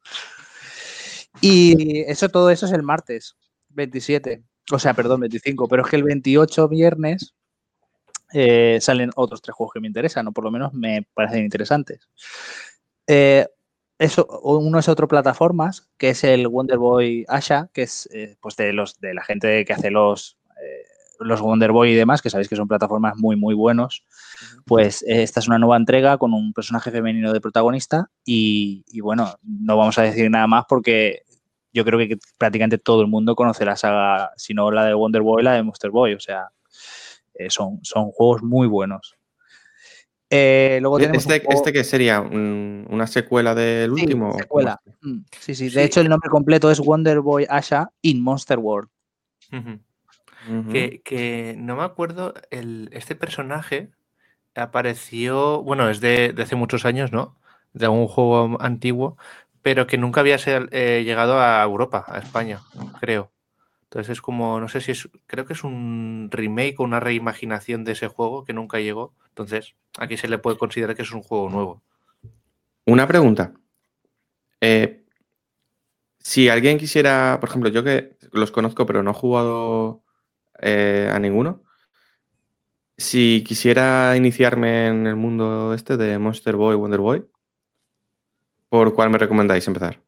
Y 1.40 2.00
eso, 2.02 2.28
todo 2.28 2.50
eso 2.50 2.66
es 2.66 2.72
el 2.72 2.82
martes 2.82 3.36
27, 3.70 4.42
o 4.70 4.78
sea, 4.78 4.94
perdón, 4.94 5.20
25, 5.20 5.66
pero 5.68 5.82
es 5.82 5.90
que 5.90 5.96
el 5.96 6.04
28 6.04 6.68
viernes 6.68 7.34
eh, 8.32 8.78
salen 8.80 9.10
otros 9.16 9.42
tres 9.42 9.54
juegos 9.54 9.74
que 9.74 9.80
me 9.80 9.88
interesan, 9.88 10.26
o 10.28 10.32
por 10.32 10.44
lo 10.44 10.50
menos 10.50 10.72
me 10.72 11.06
parecen 11.14 11.44
interesantes. 11.44 12.08
Eh, 13.06 13.46
uno 14.42 14.78
es 14.78 14.88
otro 14.88 15.08
plataformas, 15.08 15.88
que 15.96 16.10
es 16.10 16.24
el 16.24 16.48
Wonder 16.48 16.78
Boy 16.78 17.24
Asha, 17.28 17.68
que 17.72 17.82
es 17.82 18.08
eh, 18.12 18.36
pues 18.40 18.56
de 18.56 18.72
los 18.72 18.98
de 19.00 19.14
la 19.14 19.22
gente 19.22 19.64
que 19.64 19.72
hace 19.72 19.90
los 19.90 20.38
eh, 20.62 20.84
los 21.20 21.40
Wonder 21.40 21.72
Boy 21.72 21.92
y 21.92 21.94
demás, 21.94 22.20
que 22.20 22.30
sabéis 22.30 22.48
que 22.48 22.56
son 22.56 22.68
plataformas 22.68 23.16
muy 23.16 23.36
muy 23.36 23.54
buenos. 23.54 24.04
Pues 24.66 25.02
eh, 25.02 25.22
esta 25.22 25.40
es 25.40 25.48
una 25.48 25.58
nueva 25.58 25.76
entrega 25.76 26.18
con 26.18 26.34
un 26.34 26.52
personaje 26.52 26.90
femenino 26.90 27.32
de 27.32 27.40
protagonista 27.40 28.10
y, 28.24 28.84
bueno, 29.00 29.34
no 29.42 29.76
vamos 29.76 29.98
a 29.98 30.02
decir 30.02 30.30
nada 30.30 30.46
más 30.46 30.64
porque 30.68 31.22
yo 31.72 31.84
creo 31.84 31.98
que 32.00 32.18
prácticamente 32.38 32.78
todo 32.78 33.02
el 33.02 33.08
mundo 33.08 33.36
conoce 33.36 33.64
la 33.64 33.76
saga, 33.76 34.30
si 34.36 34.52
no 34.54 34.70
la 34.70 34.84
de 34.84 34.94
Wonder 34.94 35.22
Boy, 35.22 35.42
la 35.42 35.54
de 35.54 35.62
Monster 35.62 35.90
Boy, 35.90 36.14
o 36.14 36.20
sea, 36.20 36.48
son, 37.48 37.78
son 37.82 38.10
juegos 38.10 38.42
muy 38.42 38.66
buenos. 38.66 39.16
Eh, 40.34 40.78
luego 40.80 40.98
e-, 40.98 41.10
este, 41.12 41.42
¿Este 41.50 41.72
que 41.74 41.84
sería? 41.84 42.20
¿Una 42.22 43.06
secuela 43.06 43.54
del 43.54 43.90
último? 43.92 44.32
Secuela. 44.38 44.80
Mm, 45.02 45.18
sí, 45.38 45.54
sí, 45.54 45.68
De 45.68 45.84
hecho, 45.84 46.00
el 46.00 46.08
nombre 46.08 46.30
completo 46.30 46.70
es 46.70 46.80
Wonder 46.80 47.20
Boy 47.20 47.46
Asha 47.50 47.90
in 48.00 48.22
Monster 48.22 48.58
World. 48.58 48.88
que, 50.70 51.54
no 51.58 51.76
me 51.76 51.82
acuerdo, 51.82 52.32
el, 52.50 52.88
este 52.92 53.14
personaje 53.14 53.90
apareció, 54.54 55.62
bueno, 55.62 55.90
es 55.90 56.00
de, 56.00 56.34
hace 56.42 56.56
muchos 56.56 56.86
años, 56.86 57.12
¿no? 57.12 57.36
De 57.74 57.88
un 57.88 58.08
juego 58.08 58.56
antiguo, 58.60 59.18
pero 59.60 59.86
que 59.86 59.98
nunca 59.98 60.20
había 60.20 60.38
eh, 60.46 61.02
llegado 61.04 61.38
a 61.38 61.62
Europa, 61.62 62.06
a 62.08 62.18
España, 62.18 62.60
creo. 63.00 63.30
Entonces 63.92 64.12
es 64.12 64.22
como, 64.22 64.58
no 64.58 64.70
sé 64.70 64.80
si 64.80 64.92
es, 64.92 65.06
creo 65.26 65.44
que 65.44 65.52
es 65.52 65.64
un 65.64 66.30
remake 66.32 66.76
o 66.78 66.82
una 66.82 66.98
reimaginación 66.98 67.84
de 67.84 67.92
ese 67.92 68.08
juego 68.08 68.42
que 68.42 68.54
nunca 68.54 68.80
llegó. 68.80 69.12
Entonces, 69.28 69.74
aquí 69.98 70.16
se 70.16 70.28
le 70.28 70.38
puede 70.38 70.56
considerar 70.56 70.96
que 70.96 71.02
es 71.02 71.12
un 71.12 71.22
juego 71.22 71.50
nuevo. 71.50 71.82
Una 72.86 73.06
pregunta. 73.06 73.52
Eh, 74.62 75.04
si 76.16 76.48
alguien 76.48 76.78
quisiera, 76.78 77.36
por 77.38 77.50
ejemplo, 77.50 77.68
yo 77.68 77.84
que 77.84 78.16
los 78.32 78.50
conozco 78.50 78.86
pero 78.86 79.02
no 79.02 79.10
he 79.10 79.14
jugado 79.14 80.02
eh, 80.62 81.10
a 81.12 81.18
ninguno, 81.18 81.62
si 82.96 83.44
quisiera 83.46 84.16
iniciarme 84.16 84.86
en 84.86 85.06
el 85.06 85.16
mundo 85.16 85.74
este 85.74 85.98
de 85.98 86.18
Monster 86.18 86.56
Boy, 86.56 86.76
Wonder 86.76 87.00
Boy, 87.00 87.26
¿por 88.70 88.94
cuál 88.94 89.10
me 89.10 89.18
recomendáis 89.18 89.66
empezar? 89.66 90.00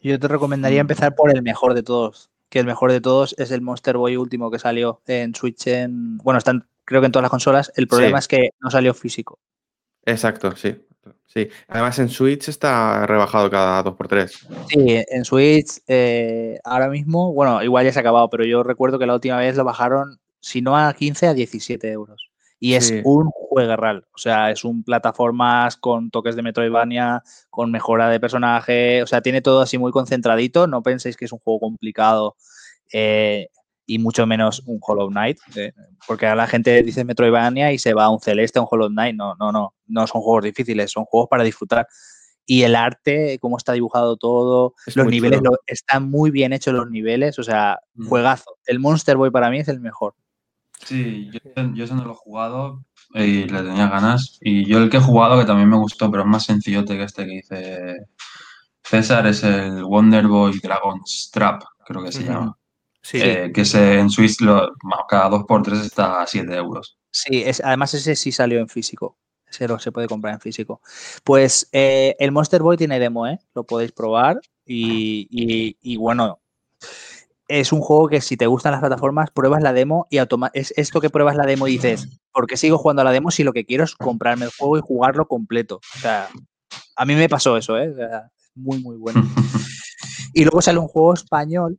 Yo 0.00 0.20
te 0.20 0.28
recomendaría 0.28 0.80
empezar 0.80 1.16
por 1.16 1.34
el 1.34 1.42
mejor 1.42 1.74
de 1.74 1.82
todos, 1.82 2.31
que 2.52 2.58
el 2.58 2.66
mejor 2.66 2.92
de 2.92 3.00
todos 3.00 3.34
es 3.38 3.50
el 3.50 3.62
Monster 3.62 3.96
Boy 3.96 4.18
último 4.18 4.50
que 4.50 4.58
salió 4.58 5.00
en 5.06 5.34
Switch 5.34 5.68
en. 5.68 6.18
Bueno, 6.18 6.36
están 6.36 6.68
creo 6.84 7.00
que 7.00 7.06
en 7.06 7.12
todas 7.12 7.22
las 7.22 7.30
consolas. 7.30 7.72
El 7.76 7.88
problema 7.88 8.18
es 8.18 8.28
que 8.28 8.50
no 8.60 8.70
salió 8.70 8.92
físico. 8.92 9.38
Exacto, 10.04 10.54
sí. 10.54 10.76
Sí. 11.26 11.48
Además 11.66 11.98
en 11.98 12.10
Switch 12.10 12.50
está 12.50 13.06
rebajado 13.06 13.48
cada 13.50 13.82
2x3. 13.82 14.28
Sí, 14.68 15.02
en 15.08 15.24
Switch 15.24 15.80
eh, 15.88 16.58
ahora 16.62 16.88
mismo, 16.88 17.32
bueno, 17.32 17.62
igual 17.62 17.86
ya 17.86 17.92
se 17.92 18.00
ha 18.00 18.02
acabado, 18.02 18.28
pero 18.28 18.44
yo 18.44 18.62
recuerdo 18.62 18.98
que 18.98 19.06
la 19.06 19.14
última 19.14 19.38
vez 19.38 19.56
lo 19.56 19.64
bajaron, 19.64 20.20
si 20.40 20.60
no 20.60 20.76
a 20.76 20.92
15, 20.92 21.28
a 21.28 21.32
17 21.32 21.90
euros. 21.90 22.31
Y 22.64 22.74
es 22.74 22.94
un 23.02 23.28
juegarral. 23.32 24.06
O 24.14 24.18
sea, 24.18 24.52
es 24.52 24.62
un 24.62 24.84
plataformas 24.84 25.76
con 25.76 26.12
toques 26.12 26.36
de 26.36 26.42
Metroidvania, 26.42 27.24
con 27.50 27.72
mejora 27.72 28.08
de 28.08 28.20
personaje. 28.20 29.02
O 29.02 29.06
sea, 29.08 29.20
tiene 29.20 29.42
todo 29.42 29.62
así 29.62 29.78
muy 29.78 29.90
concentradito. 29.90 30.68
No 30.68 30.80
penséis 30.80 31.16
que 31.16 31.24
es 31.24 31.32
un 31.32 31.40
juego 31.40 31.58
complicado. 31.58 32.36
Eh, 32.92 33.48
y 33.84 33.98
mucho 33.98 34.28
menos 34.28 34.62
un 34.66 34.78
Hollow 34.80 35.08
Knight, 35.08 35.38
eh, 35.56 35.72
porque 36.06 36.26
a 36.26 36.36
la 36.36 36.46
gente 36.46 36.84
dice 36.84 37.04
Metroidvania 37.04 37.72
y 37.72 37.80
se 37.80 37.94
va 37.94 38.04
a 38.04 38.10
un 38.10 38.20
Celeste, 38.20 38.60
a 38.60 38.62
un 38.62 38.68
Hollow 38.70 38.90
Knight, 38.90 39.16
no, 39.16 39.34
no, 39.40 39.50
no, 39.50 39.74
no 39.88 40.06
son 40.06 40.22
juegos 40.22 40.44
difíciles, 40.44 40.92
son 40.92 41.04
juegos 41.04 41.28
para 41.28 41.42
disfrutar. 41.42 41.88
Y 42.46 42.62
el 42.62 42.76
arte, 42.76 43.38
cómo 43.40 43.56
está 43.56 43.72
dibujado 43.72 44.16
todo, 44.16 44.74
los 44.94 45.06
niveles, 45.08 45.40
están 45.66 46.08
muy 46.08 46.30
bien 46.30 46.52
hechos 46.52 46.74
los 46.74 46.88
niveles, 46.88 47.40
o 47.40 47.42
sea, 47.42 47.80
mm. 47.94 48.06
juegazo. 48.06 48.56
El 48.66 48.78
Monster 48.78 49.16
Boy 49.16 49.32
para 49.32 49.50
mí 49.50 49.58
es 49.58 49.66
el 49.66 49.80
mejor. 49.80 50.14
Sí, 50.84 51.30
yo, 51.32 51.40
yo 51.74 51.94
no 51.94 52.04
lo 52.04 52.12
he 52.12 52.16
jugado 52.16 52.84
y 53.14 53.44
le 53.44 53.62
tenía 53.62 53.88
ganas. 53.88 54.38
Y 54.40 54.66
yo 54.66 54.78
el 54.78 54.90
que 54.90 54.96
he 54.96 55.00
jugado, 55.00 55.38
que 55.38 55.46
también 55.46 55.68
me 55.68 55.76
gustó, 55.76 56.10
pero 56.10 56.22
es 56.22 56.28
más 56.28 56.44
sencillote 56.44 56.96
que 56.96 57.04
este 57.04 57.24
que 57.24 57.32
dice 57.32 57.96
César, 58.82 59.26
es 59.26 59.44
el 59.44 59.84
Wonder 59.84 60.26
Boy 60.26 60.58
Dragon's 60.60 61.30
Trap, 61.32 61.62
creo 61.86 62.02
que 62.02 62.12
se 62.12 62.24
llama. 62.24 62.56
Sí. 63.02 63.18
Eh, 63.20 63.50
que 63.52 63.64
se, 63.64 63.98
en 63.98 64.10
Swiss 64.10 64.40
lo, 64.40 64.72
cada 65.08 65.30
2x3 65.30 65.84
está 65.84 66.22
a 66.22 66.26
7 66.26 66.54
euros. 66.54 66.96
Sí, 67.10 67.42
es, 67.44 67.60
además 67.60 67.94
ese 67.94 68.16
sí 68.16 68.32
salió 68.32 68.58
en 68.60 68.68
físico. 68.68 69.18
Ese 69.48 69.68
lo 69.68 69.78
se 69.78 69.92
puede 69.92 70.08
comprar 70.08 70.34
en 70.34 70.40
físico. 70.40 70.80
Pues 71.24 71.68
eh, 71.72 72.16
el 72.18 72.32
Monster 72.32 72.62
Boy 72.62 72.76
tiene 72.76 72.98
demo, 72.98 73.26
¿eh? 73.26 73.38
Lo 73.54 73.64
podéis 73.64 73.92
probar. 73.92 74.40
Y, 74.64 75.76
y, 75.82 75.96
bueno, 75.96 76.40
es 77.60 77.70
un 77.70 77.82
juego 77.82 78.08
que 78.08 78.22
si 78.22 78.38
te 78.38 78.46
gustan 78.46 78.72
las 78.72 78.80
plataformas, 78.80 79.30
pruebas 79.30 79.62
la 79.62 79.74
demo 79.74 80.06
y 80.08 80.18
es 80.54 80.72
esto 80.74 81.02
que 81.02 81.10
pruebas 81.10 81.36
la 81.36 81.44
demo 81.44 81.68
y 81.68 81.72
dices, 81.72 82.20
¿por 82.32 82.46
qué 82.46 82.56
sigo 82.56 82.78
jugando 82.78 83.02
a 83.02 83.04
la 83.04 83.12
demo 83.12 83.30
si 83.30 83.44
lo 83.44 83.52
que 83.52 83.66
quiero 83.66 83.84
es 83.84 83.94
comprarme 83.94 84.46
el 84.46 84.50
juego 84.56 84.78
y 84.78 84.80
jugarlo 84.80 85.28
completo? 85.28 85.80
O 85.96 85.98
sea, 85.98 86.30
a 86.96 87.04
mí 87.04 87.14
me 87.14 87.28
pasó 87.28 87.58
eso, 87.58 87.76
¿eh? 87.78 87.94
muy, 88.54 88.82
muy 88.82 88.96
bueno. 88.96 89.22
y 90.32 90.44
luego 90.44 90.62
sale 90.62 90.78
un 90.78 90.88
juego 90.88 91.12
español 91.12 91.78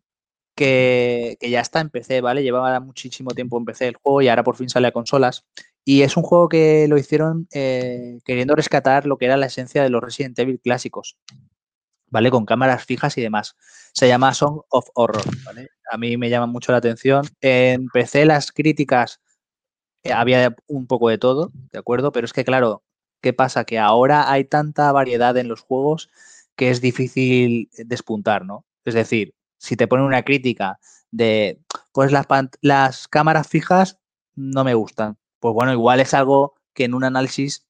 que, 0.56 1.40
ya 1.42 1.62
está 1.62 1.80
en 1.80 1.90
PC, 1.90 2.22
¿vale? 2.22 2.44
Llevaba 2.44 2.80
muchísimo 2.80 3.32
tiempo 3.32 3.58
en 3.58 3.66
PC 3.66 3.88
el 3.88 3.96
juego 3.96 4.22
y 4.22 4.28
ahora 4.28 4.44
por 4.44 4.56
fin 4.56 4.70
sale 4.70 4.88
a 4.88 4.92
consolas. 4.92 5.44
Y 5.84 6.04
es 6.04 6.16
un 6.18 6.24
juego 6.24 6.50
que 6.50 6.88
lo 6.88 7.00
hicieron 7.00 7.48
eh, 7.52 8.20
queriendo 8.26 8.54
rescatar 8.54 9.08
lo 9.08 9.18
que 9.18 9.26
era 9.26 9.38
la 9.38 9.48
esencia 9.48 9.82
de 9.82 9.90
los 9.90 10.04
Resident 10.04 10.38
Evil 10.38 10.60
clásicos, 10.60 11.18
¿vale? 12.14 12.30
Con 12.30 12.46
cámaras 12.46 12.86
fijas 12.86 13.18
y 13.18 13.22
demás. 13.22 13.56
Se 13.92 14.08
llama 14.08 14.36
Song 14.36 14.62
of 14.70 14.88
Horror, 14.94 15.24
¿vale? 15.46 15.70
A 15.92 15.98
mí 15.98 16.16
me 16.16 16.30
llama 16.30 16.46
mucho 16.46 16.72
la 16.72 16.78
atención. 16.78 17.26
En 17.42 17.88
PC 17.88 18.26
las 18.26 18.52
críticas 18.52 19.20
eh, 20.04 20.14
había 20.14 20.56
un 20.68 20.86
poco 20.86 21.10
de 21.10 21.18
todo, 21.18 21.52
¿de 21.72 21.80
acuerdo? 21.80 22.12
Pero 22.12 22.26
es 22.26 22.34
que, 22.34 22.46
claro, 22.46 22.84
¿qué 23.20 23.34
pasa? 23.34 23.66
Que 23.66 23.80
ahora 23.80 24.32
hay 24.32 24.46
tanta 24.46 24.92
variedad 24.92 25.36
en 25.38 25.48
los 25.48 25.62
juegos 25.62 26.12
que 26.56 26.70
es 26.70 26.82
difícil 26.82 27.70
despuntar, 27.78 28.46
¿no? 28.46 28.64
Es 28.86 28.94
decir, 28.94 29.34
si 29.58 29.76
te 29.76 29.88
ponen 29.88 30.06
una 30.06 30.22
crítica 30.22 30.80
de, 31.10 31.60
pues 31.94 32.12
las, 32.12 32.28
las 32.62 33.08
cámaras 33.08 33.48
fijas 33.48 34.00
no 34.36 34.64
me 34.64 34.76
gustan, 34.76 35.18
pues 35.40 35.56
bueno, 35.56 35.74
igual 35.74 36.00
es 36.00 36.14
algo 36.14 36.54
que 36.76 36.86
en 36.86 36.94
un 36.94 37.06
análisis 37.06 37.66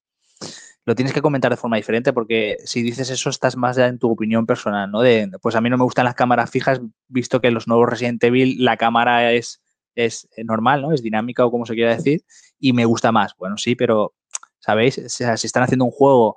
lo 0.85 0.95
tienes 0.95 1.13
que 1.13 1.21
comentar 1.21 1.51
de 1.51 1.57
forma 1.57 1.77
diferente 1.77 2.11
porque 2.11 2.57
si 2.65 2.81
dices 2.81 3.09
eso 3.09 3.29
estás 3.29 3.55
más 3.55 3.77
ya 3.77 3.87
en 3.87 3.99
tu 3.99 4.11
opinión 4.11 4.45
personal, 4.45 4.91
¿no? 4.91 5.01
De, 5.01 5.29
pues 5.41 5.55
a 5.55 5.61
mí 5.61 5.69
no 5.69 5.77
me 5.77 5.83
gustan 5.83 6.05
las 6.05 6.15
cámaras 6.15 6.49
fijas, 6.49 6.81
visto 7.07 7.39
que 7.39 7.47
en 7.47 7.53
los 7.53 7.67
nuevos 7.67 7.89
Resident 7.89 8.23
Evil 8.23 8.63
la 8.63 8.75
cámara 8.75 9.31
es, 9.31 9.61
es 9.95 10.27
normal, 10.43 10.81
¿no? 10.81 10.91
Es 10.91 11.01
dinámica 11.01 11.45
o 11.45 11.51
como 11.51 11.65
se 11.65 11.75
quiera 11.75 11.95
decir, 11.95 12.23
y 12.59 12.73
me 12.73 12.85
gusta 12.85 13.11
más. 13.11 13.33
Bueno, 13.37 13.57
sí, 13.57 13.75
pero, 13.75 14.13
¿sabéis? 14.59 14.97
O 14.97 15.09
sea, 15.09 15.37
si 15.37 15.47
están 15.47 15.63
haciendo 15.63 15.85
un 15.85 15.91
juego 15.91 16.35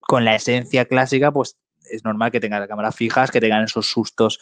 con 0.00 0.24
la 0.24 0.34
esencia 0.34 0.86
clásica, 0.86 1.30
pues 1.32 1.56
es 1.90 2.04
normal 2.04 2.30
que 2.30 2.40
tengan 2.40 2.60
las 2.60 2.68
cámaras 2.68 2.96
fijas, 2.96 3.30
que 3.30 3.40
tengan 3.40 3.64
esos 3.64 3.86
sustos 3.86 4.40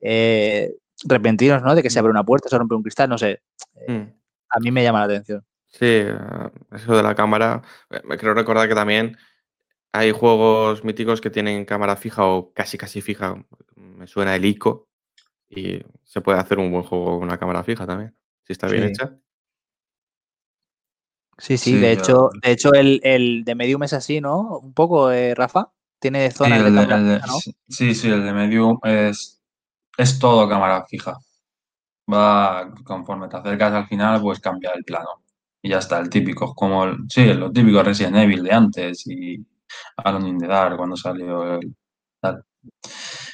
eh, 0.00 0.74
repentinos, 1.04 1.62
¿no? 1.62 1.74
De 1.74 1.82
que 1.82 1.90
se 1.90 1.98
abre 1.98 2.10
una 2.10 2.24
puerta, 2.24 2.48
se 2.48 2.56
rompe 2.56 2.74
un 2.74 2.82
cristal, 2.82 3.08
no 3.08 3.18
sé. 3.18 3.42
Eh, 3.86 3.92
mm. 3.92 4.12
A 4.50 4.60
mí 4.60 4.70
me 4.70 4.82
llama 4.82 5.00
la 5.00 5.04
atención. 5.04 5.44
Sí, 5.68 5.86
eh, 5.86 6.16
eso 6.72 6.96
de 6.96 7.02
la 7.02 7.14
cámara. 7.14 7.62
Me 8.04 8.16
quiero 8.16 8.34
recordar 8.34 8.68
que 8.68 8.74
también 8.74 9.16
hay 9.92 10.12
juegos 10.12 10.84
míticos 10.84 11.20
que 11.20 11.30
tienen 11.30 11.64
cámara 11.64 11.96
fija 11.96 12.24
o 12.26 12.52
casi 12.52 12.78
casi 12.78 13.00
fija. 13.00 13.44
Me 13.76 14.06
suena 14.06 14.34
el 14.34 14.44
ICO 14.44 14.88
y 15.48 15.80
se 16.04 16.20
puede 16.20 16.38
hacer 16.38 16.58
un 16.58 16.72
buen 16.72 16.84
juego 16.84 17.18
con 17.18 17.22
una 17.22 17.38
cámara 17.38 17.64
fija 17.64 17.86
también, 17.86 18.14
si 18.46 18.52
está 18.52 18.68
bien 18.68 18.84
hecha. 18.84 19.16
Sí, 21.38 21.56
sí, 21.56 21.76
de 21.76 21.92
hecho, 21.92 22.30
de 22.42 22.50
hecho 22.50 22.72
el, 22.74 23.44
de 23.44 23.54
Medium 23.54 23.84
es 23.84 23.92
así, 23.92 24.20
¿no? 24.20 24.58
Un 24.58 24.74
poco, 24.74 25.10
Rafa. 25.34 25.72
Tiene 26.00 26.30
zonas 26.30 26.64
de, 26.64 26.74
cámara 26.74 27.22
Sí, 27.68 27.94
sí, 27.94 28.08
el 28.08 28.24
de 28.24 28.32
Medium 28.32 28.78
es 28.84 29.38
es 29.98 30.18
todo 30.18 30.48
cámara 30.48 30.86
fija. 30.86 31.18
Va 32.10 32.72
conforme 32.84 33.28
te 33.28 33.36
acercas 33.36 33.72
al 33.72 33.86
final, 33.88 34.22
pues 34.22 34.40
cambia 34.40 34.70
el 34.74 34.84
plano. 34.84 35.22
Ya 35.68 35.78
está, 35.78 35.98
el 35.98 36.08
típico, 36.08 36.54
como 36.54 36.84
el, 36.84 36.96
sí, 37.08 37.24
lo 37.34 37.52
típico 37.52 37.82
Resident 37.82 38.16
Evil 38.16 38.42
de 38.42 38.52
antes 38.52 39.06
y 39.06 39.36
Alone 39.98 40.28
in 40.30 40.38
the 40.38 40.46
Dark 40.46 40.76
cuando 40.76 40.96
salió 40.96 41.58
el 41.58 41.74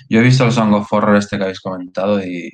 Yo 0.08 0.20
he 0.20 0.22
visto 0.22 0.44
el 0.44 0.52
Song 0.52 0.72
of 0.74 0.92
Horror 0.92 1.16
este 1.16 1.36
que 1.36 1.44
habéis 1.44 1.60
comentado 1.60 2.20
y 2.24 2.50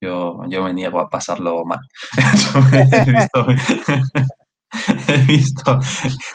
yo, 0.00 0.40
yo 0.48 0.64
me 0.64 0.74
niego 0.74 1.00
a 1.00 1.08
pasarlo 1.10 1.64
mal. 1.64 1.80
he, 5.08 5.18
visto, 5.26 5.78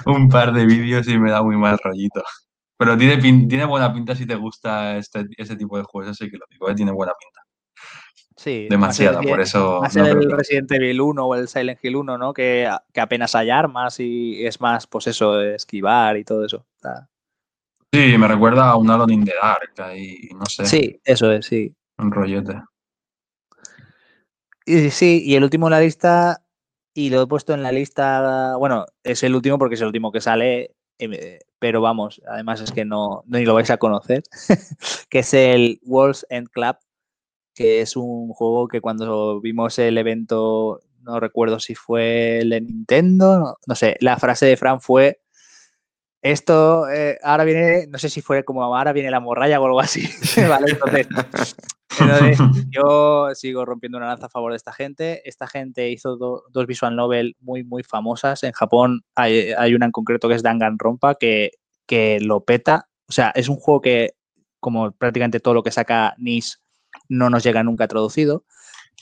un 0.06 0.30
par 0.30 0.54
de 0.54 0.66
vídeos 0.66 1.08
y 1.08 1.18
me 1.18 1.32
da 1.32 1.44
muy 1.44 1.58
mal 1.58 1.78
rollito. 1.84 2.24
Pero 2.78 2.98
tiene, 2.98 3.18
tiene 3.18 3.66
buena 3.66 3.94
pinta 3.94 4.16
si 4.16 4.26
te 4.26 4.36
gusta 4.36 4.98
este, 4.98 5.26
ese 5.38 5.56
tipo 5.56 5.78
de 5.78 5.84
juegos, 5.84 6.12
así 6.12 6.30
que 6.30 6.38
lo 6.38 6.46
digo, 6.50 6.70
¿eh? 6.70 6.76
tiene 6.76 6.92
buena 6.92 7.14
pinta. 7.20 7.42
Sí. 8.40 8.68
Demasiada, 8.70 9.22
por 9.22 9.42
eso. 9.42 9.82
Más 9.82 9.98
el 9.98 10.32
Resident 10.32 10.72
Evil 10.72 11.02
1 11.02 11.26
o 11.26 11.36
el 11.36 11.50
Silent 11.50 11.78
Hill 11.84 11.98
1, 11.98 12.18
¿no? 12.18 12.34
Que, 12.34 12.74
que, 12.94 13.02
apenas 13.02 13.36
hay 13.36 13.50
armas 13.50 14.00
y 14.00 14.46
es 14.46 14.62
más, 14.62 14.88
pues 14.88 15.08
eso, 15.08 15.42
esquivar 15.42 16.16
y 16.16 16.24
todo 16.24 16.46
eso. 16.46 16.66
Sí, 17.92 18.18
me 18.18 18.30
recuerda 18.30 18.70
a 18.70 18.78
un 18.78 18.90
Alone 18.90 19.14
in 19.14 19.26
the 19.26 19.34
Dark, 19.42 19.74
ahí, 19.80 20.30
no 20.40 20.46
sé. 20.46 20.66
Sí, 20.66 21.02
eso 21.04 21.30
es, 21.34 21.48
sí. 21.48 21.76
Un 21.98 22.14
rollote. 22.14 22.62
Y, 24.66 24.90
sí, 24.90 25.22
y 25.26 25.36
el 25.36 25.44
último 25.44 25.68
en 25.68 25.72
la 25.72 25.82
lista, 25.82 26.42
y 26.94 27.10
lo 27.10 27.24
he 27.24 27.28
puesto 27.28 27.54
en 27.54 27.62
la 27.62 27.74
lista, 27.74 28.56
bueno, 28.56 28.86
es 29.04 29.22
el 29.24 29.36
último 29.36 29.60
porque 29.60 29.76
es 29.76 29.82
el 29.82 29.88
último 29.88 30.14
que 30.14 30.22
sale, 30.22 30.76
pero 31.60 31.82
vamos, 31.82 32.22
además 32.26 32.62
es 32.62 32.72
que 32.72 32.86
no, 32.86 33.26
ni 33.28 33.44
lo 33.44 33.54
vais 33.54 33.70
a 33.70 33.76
conocer, 33.76 34.24
que 35.10 35.20
es 35.20 35.34
el 35.34 35.82
World's 35.84 36.26
End 36.30 36.48
Club, 36.48 36.78
que 37.60 37.82
es 37.82 37.98
un 37.98 38.30
juego 38.30 38.70
que 38.70 38.80
cuando 38.80 39.42
vimos 39.42 39.78
el 39.80 39.98
evento, 39.98 40.80
no 41.02 41.20
recuerdo 41.20 41.60
si 41.60 41.76
fue 41.76 42.40
el 42.40 42.52
de 42.52 42.62
Nintendo, 42.62 43.58
no, 43.68 43.76
sé, 43.76 43.98
la 44.00 44.16
frase 44.16 44.46
de 44.46 44.56
Fran 44.56 44.80
fue, 44.80 45.20
esto 46.22 46.90
eh, 46.90 47.20
ahora 47.22 47.44
viene, 47.44 47.86
no 47.88 47.98
sé 47.98 48.08
si 48.08 48.22
fue 48.22 48.46
como 48.46 48.64
ahora 48.64 48.94
viene 48.94 49.12
la 49.12 49.20
morralla 49.20 49.60
o 49.60 49.66
algo 49.66 49.82
así, 49.82 50.08
¿vale? 50.50 50.72
Entonces, 50.72 51.08
yo 52.72 53.36
sigo 53.36 53.66
rompiendo 53.66 53.98
una 53.98 54.08
lanza 54.08 54.28
a 54.28 54.30
favor 54.30 54.54
de 54.54 54.58
esta 54.58 54.72
gente. 54.72 55.22
Esta 55.28 55.46
gente 55.46 55.90
hizo 55.90 56.16
dos 56.16 56.66
visual 56.66 56.96
novel 56.96 57.36
muy, 57.42 57.66
muy 57.66 57.84
famosas. 57.84 58.44
En 58.44 58.54
Japón 58.54 59.02
hay, 59.16 59.54
una 59.74 59.88
en 59.88 59.92
concreto 59.92 60.30
que 60.30 60.36
es 60.36 60.44
Danganronpa 60.44 61.16
que, 61.16 61.52
que 61.86 62.22
lo 62.22 62.46
peta. 62.46 62.88
O 63.10 63.12
sea, 63.12 63.34
es 63.36 63.50
un 63.50 63.58
juego 63.58 63.82
que, 63.82 64.12
como 64.62 64.94
prácticamente 64.94 65.42
todo 65.42 65.56
lo 65.56 65.64
que 65.64 65.72
saca 65.72 66.16
NIS, 66.20 66.62
no 67.10 67.30
nos 67.30 67.44
llega 67.44 67.64
nunca 67.64 67.88
traducido. 67.88 68.46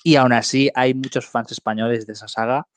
Y 0.04 0.16
aún 0.16 0.34
así 0.34 0.72
hay 0.74 0.94
muchos 0.94 1.28
fans 1.28 1.52
españoles 1.52 2.08
de 2.08 2.14
esa 2.14 2.28
saga. 2.28 2.68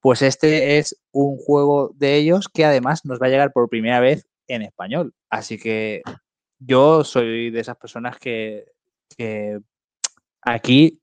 Pues 0.00 0.20
este 0.20 0.78
es 0.78 1.00
un 1.12 1.38
juego 1.38 1.92
de 1.94 2.16
ellos 2.16 2.48
que 2.48 2.64
además 2.64 3.04
nos 3.04 3.20
va 3.22 3.26
a 3.26 3.30
llegar 3.30 3.52
por 3.52 3.68
primera 3.68 4.00
vez 4.00 4.26
en 4.48 4.62
español. 4.62 5.14
Así 5.30 5.58
que 5.58 6.02
yo 6.58 7.04
soy 7.04 7.50
de 7.50 7.60
esas 7.60 7.76
personas 7.76 8.18
que 8.18 8.66
aquí 10.42 11.00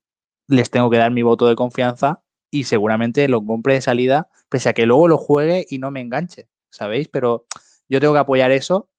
les 0.48 0.70
tengo 0.70 0.90
que 0.90 0.98
dar 0.98 1.12
mi 1.12 1.22
voto 1.22 1.48
de 1.48 1.56
confianza 1.56 2.22
y 2.52 2.66
seguramente 2.66 3.28
lo 3.30 3.46
compre 3.46 3.76
de 3.76 3.82
salida, 3.82 4.28
pese 4.50 4.70
a 4.70 4.74
que 4.74 4.86
luego 4.86 5.08
lo 5.08 5.18
juegue 5.18 5.66
y 5.70 5.78
no 5.78 5.92
me 5.92 6.02
enganche, 6.02 6.50
¿sabéis? 6.70 7.08
Pero 7.08 7.46
yo 7.88 8.00
tengo 8.02 8.14
que 8.14 8.20
apoyar 8.20 8.52
eso 8.52 8.90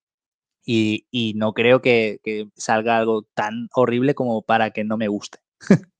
y, 0.72 1.34
no 1.36 1.52
creo 1.52 1.82
que, 1.82 2.20
salga 2.56 2.98
algo 2.98 3.26
tan 3.34 3.68
horrible 3.74 4.14
como 4.14 4.42
para 4.42 4.70
que 4.70 4.84
no 4.84 4.96
me 4.96 5.08
guste. 5.08 5.38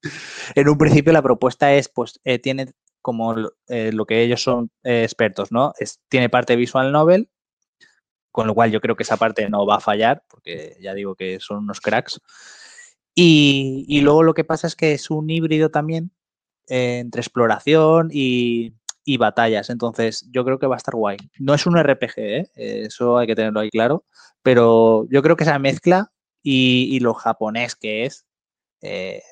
en 0.54 0.68
un 0.68 0.78
principio 0.78 1.12
la 1.12 1.22
propuesta 1.22 1.74
es, 1.74 1.88
pues, 1.88 2.20
eh, 2.24 2.38
tiene 2.38 2.72
como 3.02 3.34
eh, 3.68 3.92
lo 3.92 4.06
que 4.06 4.22
ellos 4.22 4.42
son 4.42 4.70
eh, 4.84 5.02
expertos, 5.04 5.50
¿no? 5.52 5.72
Tiene 6.08 6.28
parte 6.28 6.56
visual 6.56 6.92
novel, 6.92 7.28
con 8.30 8.46
lo 8.46 8.54
cual 8.54 8.70
yo 8.70 8.80
creo 8.80 8.94
que 8.94 9.02
esa 9.02 9.16
parte 9.16 9.48
no 9.48 9.66
va 9.66 9.76
a 9.76 9.80
fallar, 9.80 10.22
porque 10.28 10.76
ya 10.80 10.94
digo 10.94 11.14
que 11.14 11.40
son 11.40 11.58
unos 11.58 11.80
cracks. 11.80 12.20
Y, 13.14 14.00
luego 14.02 14.22
lo 14.22 14.34
que 14.34 14.44
pasa 14.44 14.66
es 14.66 14.76
que 14.76 14.92
es 14.92 15.10
un 15.10 15.28
híbrido 15.28 15.70
también 15.70 16.12
entre 16.68 17.20
exploración 17.20 18.10
y, 18.12 18.74
y 19.04 19.16
batallas. 19.16 19.70
Entonces, 19.70 20.28
yo 20.30 20.44
creo 20.44 20.58
que 20.58 20.66
va 20.66 20.76
a 20.76 20.78
estar 20.78 20.94
guay. 20.94 21.16
No 21.38 21.54
es 21.54 21.66
un 21.66 21.76
RPG, 21.78 22.12
¿eh? 22.16 22.50
eso 22.54 23.18
hay 23.18 23.26
que 23.26 23.34
tenerlo 23.34 23.60
ahí 23.60 23.70
claro, 23.70 24.04
pero 24.42 25.06
yo 25.10 25.22
creo 25.22 25.36
que 25.36 25.44
esa 25.44 25.58
mezcla 25.58 26.12
y, 26.42 26.98
lo 27.00 27.14
japonés 27.14 27.76
que 27.76 28.04
es, 28.04 28.26
eh, 28.82 29.22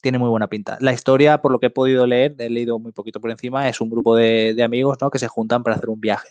tiene 0.00 0.18
muy 0.18 0.28
buena 0.28 0.48
pinta. 0.48 0.78
La 0.80 0.92
historia, 0.92 1.40
por 1.40 1.50
lo 1.50 1.58
que 1.58 1.66
he 1.66 1.70
podido 1.70 2.06
leer, 2.06 2.34
he 2.38 2.50
leído 2.50 2.78
muy 2.78 2.92
poquito 2.92 3.20
por 3.20 3.30
encima, 3.30 3.68
es 3.68 3.80
un 3.80 3.90
grupo 3.90 4.14
de, 4.14 4.60
amigos 4.62 4.98
¿no? 5.00 5.10
que 5.10 5.18
se 5.18 5.28
juntan 5.28 5.62
para 5.62 5.76
hacer 5.76 5.88
un 5.88 6.00
viaje. 6.00 6.28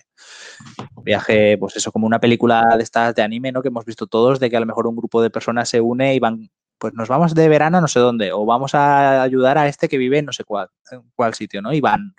Un 0.95 1.03
viaje, 1.03 1.57
pues 1.57 1.75
eso, 1.75 1.91
como 1.91 2.07
una 2.07 2.19
película 2.19 2.75
de 2.77 2.83
estas 2.83 3.13
de 3.15 3.21
anime, 3.23 3.51
¿no? 3.51 3.61
Que 3.61 3.67
hemos 3.69 3.85
visto 3.85 4.07
todos, 4.07 4.39
de 4.39 4.49
que 4.49 4.57
a 4.57 4.59
lo 4.59 4.65
mejor 4.65 4.87
un 4.87 4.95
grupo 4.95 5.21
de 5.21 5.29
personas 5.29 5.69
se 5.69 5.81
une 5.81 6.15
y 6.15 6.19
van, 6.19 6.49
pues 6.77 6.93
nos 6.93 7.09
vamos 7.09 7.33
de 7.33 7.49
verano 7.49 7.81
no 7.81 7.87
sé 7.87 7.99
dónde, 7.99 8.31
o 8.31 8.45
vamos 8.45 8.73
a 8.75 9.21
ayudar 9.21 9.57
a 9.57 9.67
este 9.67 9.89
que 9.89 9.97
vive 9.97 10.19
en 10.19 10.25
no 10.25 10.33
sé 10.33 10.43
cuál, 10.43 10.69
cuál 11.15 11.33
sitio, 11.33 11.61
¿no? 11.61 11.73
Y 11.73 11.81
van 11.81 12.15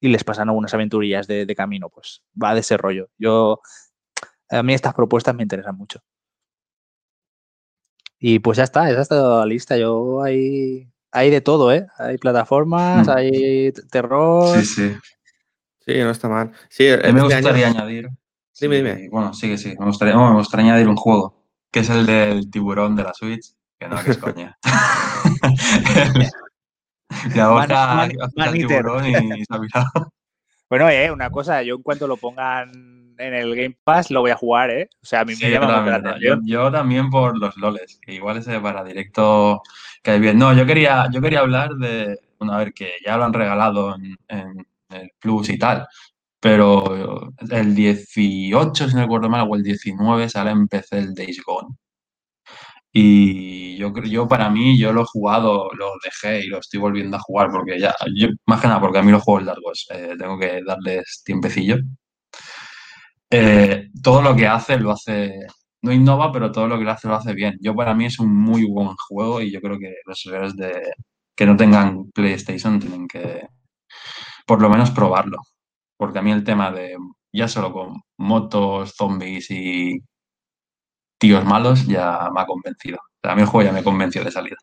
y 0.00 0.08
les 0.08 0.24
pasan 0.24 0.48
algunas 0.48 0.72
aventurillas 0.74 1.26
de, 1.26 1.46
de 1.46 1.54
camino, 1.54 1.88
pues 1.88 2.22
va 2.40 2.54
de 2.54 2.60
ese 2.60 2.76
rollo. 2.76 3.08
Yo, 3.18 3.60
a 4.50 4.62
mí 4.62 4.74
estas 4.74 4.94
propuestas 4.94 5.34
me 5.34 5.42
interesan 5.42 5.76
mucho. 5.76 6.00
Y 8.18 8.40
pues 8.40 8.58
ya 8.58 8.64
está, 8.64 8.90
esa 8.90 9.02
está 9.02 9.38
la 9.38 9.46
lista. 9.46 9.76
Yo 9.76 10.22
hay, 10.22 10.90
hay 11.12 11.30
de 11.30 11.40
todo, 11.40 11.72
¿eh? 11.72 11.86
Hay 11.98 12.18
plataformas, 12.18 13.06
mm. 13.06 13.10
hay 13.10 13.72
terror. 13.90 14.58
Sí, 14.58 14.64
sí. 14.64 14.96
Sí, 15.86 15.94
no 15.98 16.10
está 16.10 16.28
mal. 16.28 16.52
Sí, 16.68 16.86
me 17.12 17.22
gustaría 17.22 17.68
añadir. 17.68 18.08
Dime, 18.60 18.76
dime. 18.76 19.08
Bueno, 19.10 19.32
sí 19.32 19.48
que 19.48 19.56
sí. 19.56 19.74
Me 19.78 19.86
gustaría, 19.86 20.16
me 20.16 20.34
gustaría 20.34 20.66
añadir 20.66 20.88
un 20.88 20.96
juego, 20.96 21.44
que 21.70 21.80
es 21.80 21.90
el 21.90 22.04
del 22.04 22.50
tiburón 22.50 22.96
de 22.96 23.04
la 23.04 23.14
Switch. 23.14 23.54
Que 23.78 23.88
no, 23.88 24.02
que 24.02 24.10
es 24.10 24.18
coña. 24.18 24.58
y 27.34 27.38
ahora 27.38 28.08
y 28.54 28.66
Bueno, 30.70 30.90
eh, 30.90 31.10
una 31.10 31.30
cosa, 31.30 31.62
yo 31.62 31.76
en 31.76 31.82
cuanto 31.82 32.06
lo 32.06 32.18
pongan 32.18 32.70
en 33.18 33.34
el 33.34 33.54
Game 33.54 33.76
Pass 33.82 34.10
lo 34.10 34.20
voy 34.20 34.30
a 34.30 34.36
jugar, 34.36 34.70
¿eh? 34.70 34.88
O 35.02 35.06
sea, 35.06 35.20
a 35.20 35.24
mí 35.24 35.34
me 35.40 35.50
llama 35.50 35.80
mucho 35.80 35.90
la 35.90 35.96
atención. 35.96 36.42
Yo, 36.46 36.70
también 36.70 37.10
por 37.10 37.38
los 37.38 37.56
loles, 37.56 37.98
que 38.02 38.14
igual 38.14 38.36
ese 38.38 38.60
para 38.60 38.84
directo 38.84 39.62
que 40.02 40.12
hay 40.12 40.20
bien. 40.20 40.38
No, 40.38 40.52
yo 40.54 40.66
quería, 40.66 41.08
yo 41.10 41.20
quería 41.20 41.40
hablar 41.40 41.74
de, 41.76 42.18
bueno, 42.38 42.54
a 42.54 42.58
ver, 42.58 42.72
que 42.72 42.92
ya 43.04 43.16
lo 43.16 43.24
han 43.24 43.32
regalado 43.32 43.96
en, 43.96 44.66
el 44.90 45.10
Plus 45.18 45.50
y 45.50 45.58
tal, 45.58 45.86
pero 46.40 47.32
el 47.50 47.74
18, 47.74 48.88
si 48.88 48.94
no 48.94 49.02
recuerdo 49.02 49.28
mal, 49.28 49.46
o 49.50 49.54
el 49.54 49.62
19 49.62 50.28
sale 50.28 50.50
en 50.50 50.68
PC 50.68 50.98
el 50.98 51.14
Days 51.14 51.42
Gone. 51.44 51.76
Y 53.00 53.76
yo 53.76 53.92
creo, 53.92 54.06
yo 54.06 54.26
para 54.28 54.50
mí, 54.50 54.76
yo 54.76 54.92
lo 54.92 55.02
he 55.02 55.04
jugado, 55.04 55.70
lo 55.74 55.92
dejé 56.04 56.44
y 56.44 56.48
lo 56.48 56.58
estoy 56.58 56.80
volviendo 56.80 57.16
a 57.16 57.20
jugar 57.20 57.48
porque 57.52 57.78
ya, 57.78 57.94
yo, 58.16 58.28
más 58.46 58.60
que 58.60 58.66
nada 58.66 58.80
porque 58.80 58.98
a 58.98 59.02
mí 59.04 59.12
los 59.12 59.22
juegos 59.22 59.44
largos 59.44 59.86
eh, 59.90 60.16
tengo 60.18 60.36
que 60.38 60.62
darles 60.66 61.22
tiempecillo. 61.24 61.76
Eh, 63.30 63.88
todo 64.02 64.22
lo 64.22 64.34
que 64.34 64.46
hace 64.48 64.78
lo 64.78 64.90
hace, 64.90 65.32
no 65.82 65.92
innova, 65.92 66.32
pero 66.32 66.50
todo 66.50 66.66
lo 66.66 66.78
que 66.78 66.84
lo 66.84 66.90
hace 66.90 67.08
lo 67.08 67.14
hace 67.14 67.34
bien. 67.34 67.56
Yo 67.60 67.74
para 67.74 67.94
mí 67.94 68.06
es 68.06 68.18
un 68.18 68.34
muy 68.34 68.64
buen 68.64 68.88
juego 69.08 69.40
y 69.40 69.52
yo 69.52 69.60
creo 69.60 69.78
que 69.78 69.94
los 70.06 70.24
usuarios 70.26 70.56
de, 70.56 70.82
que 71.36 71.46
no 71.46 71.56
tengan 71.56 72.10
PlayStation 72.12 72.80
tienen 72.80 73.06
que 73.08 73.46
por 74.46 74.60
lo 74.62 74.70
menos 74.70 74.90
probarlo. 74.90 75.38
Porque 75.96 76.18
a 76.20 76.22
mí 76.22 76.32
el 76.32 76.44
tema 76.44 76.72
de 76.72 76.96
ya 77.32 77.48
solo 77.48 77.72
con 77.72 78.00
motos, 78.18 78.94
zombies 78.96 79.50
y 79.50 80.00
tíos 81.18 81.44
malos 81.44 81.86
ya 81.86 82.30
me 82.32 82.40
ha 82.40 82.46
convencido. 82.46 82.98
A 83.22 83.34
mí 83.34 83.42
el 83.42 83.48
juego 83.48 83.68
ya 83.68 83.72
me 83.72 83.82
convenció 83.82 84.24
de 84.24 84.30
salida. 84.30 84.56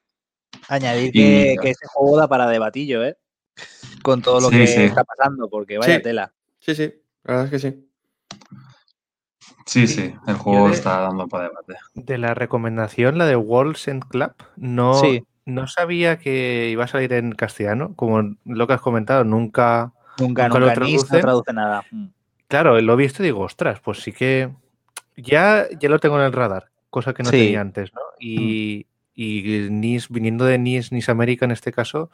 Añadir 0.67 1.11
que, 1.11 1.53
este 1.53 1.87
juego 1.87 2.17
da 2.17 2.27
para 2.27 2.47
debatillo, 2.47 3.03
¿eh? 3.03 3.17
Con 4.01 4.21
todo 4.21 4.39
lo 4.39 4.49
que 4.49 4.63
está 4.63 5.03
pasando, 5.03 5.49
porque 5.49 5.77
vaya 5.77 6.01
tela. 6.01 6.33
Sí, 6.59 6.73
sí, 6.73 6.93
la 7.23 7.33
verdad 7.33 7.45
es 7.45 7.51
que 7.51 7.59
sí. 7.59 7.89
Sí, 9.65 9.87
sí, 9.87 10.13
el 10.27 10.35
juego 10.35 10.69
está 10.69 11.01
dando 11.01 11.27
para 11.27 11.49
debate. 11.49 11.75
De 11.95 12.17
la 12.17 12.33
recomendación, 12.33 13.17
la 13.17 13.25
de 13.25 13.35
Walls 13.35 13.87
and 13.87 14.07
Club, 14.07 14.33
no, 14.55 15.01
no 15.45 15.67
sabía 15.67 16.17
que 16.17 16.69
iba 16.69 16.85
a 16.85 16.87
salir 16.87 17.13
en 17.13 17.31
castellano, 17.31 17.93
como 17.95 18.35
lo 18.45 18.67
que 18.67 18.73
has 18.73 18.81
comentado, 18.81 19.23
nunca, 19.23 19.91
nunca, 20.19 20.47
nunca, 20.47 20.59
lo 20.59 20.73
traduce. 20.73 21.15
no 21.15 21.19
traduce 21.19 21.53
nada. 21.53 21.83
Mm. 21.91 22.07
Claro, 22.47 22.79
lo 22.79 22.93
he 22.93 22.97
visto 22.97 23.23
y 23.23 23.27
digo, 23.27 23.41
ostras, 23.41 23.79
pues 23.79 23.99
sí 23.99 24.11
que 24.11 24.51
ya, 25.17 25.67
ya 25.79 25.89
lo 25.89 25.99
tengo 25.99 26.17
en 26.19 26.25
el 26.25 26.33
radar, 26.33 26.69
cosa 26.89 27.13
que 27.13 27.23
no 27.23 27.31
tenía 27.31 27.61
antes, 27.61 27.93
¿no? 27.93 28.01
Y, 28.19 28.87
mm. 28.87 29.11
y 29.15 29.69
NIS, 29.69 30.09
viniendo 30.09 30.45
de 30.45 30.57
NIS, 30.57 30.91
NIS 30.91 31.09
América 31.09 31.45
en 31.45 31.51
este 31.51 31.71
caso, 31.71 32.09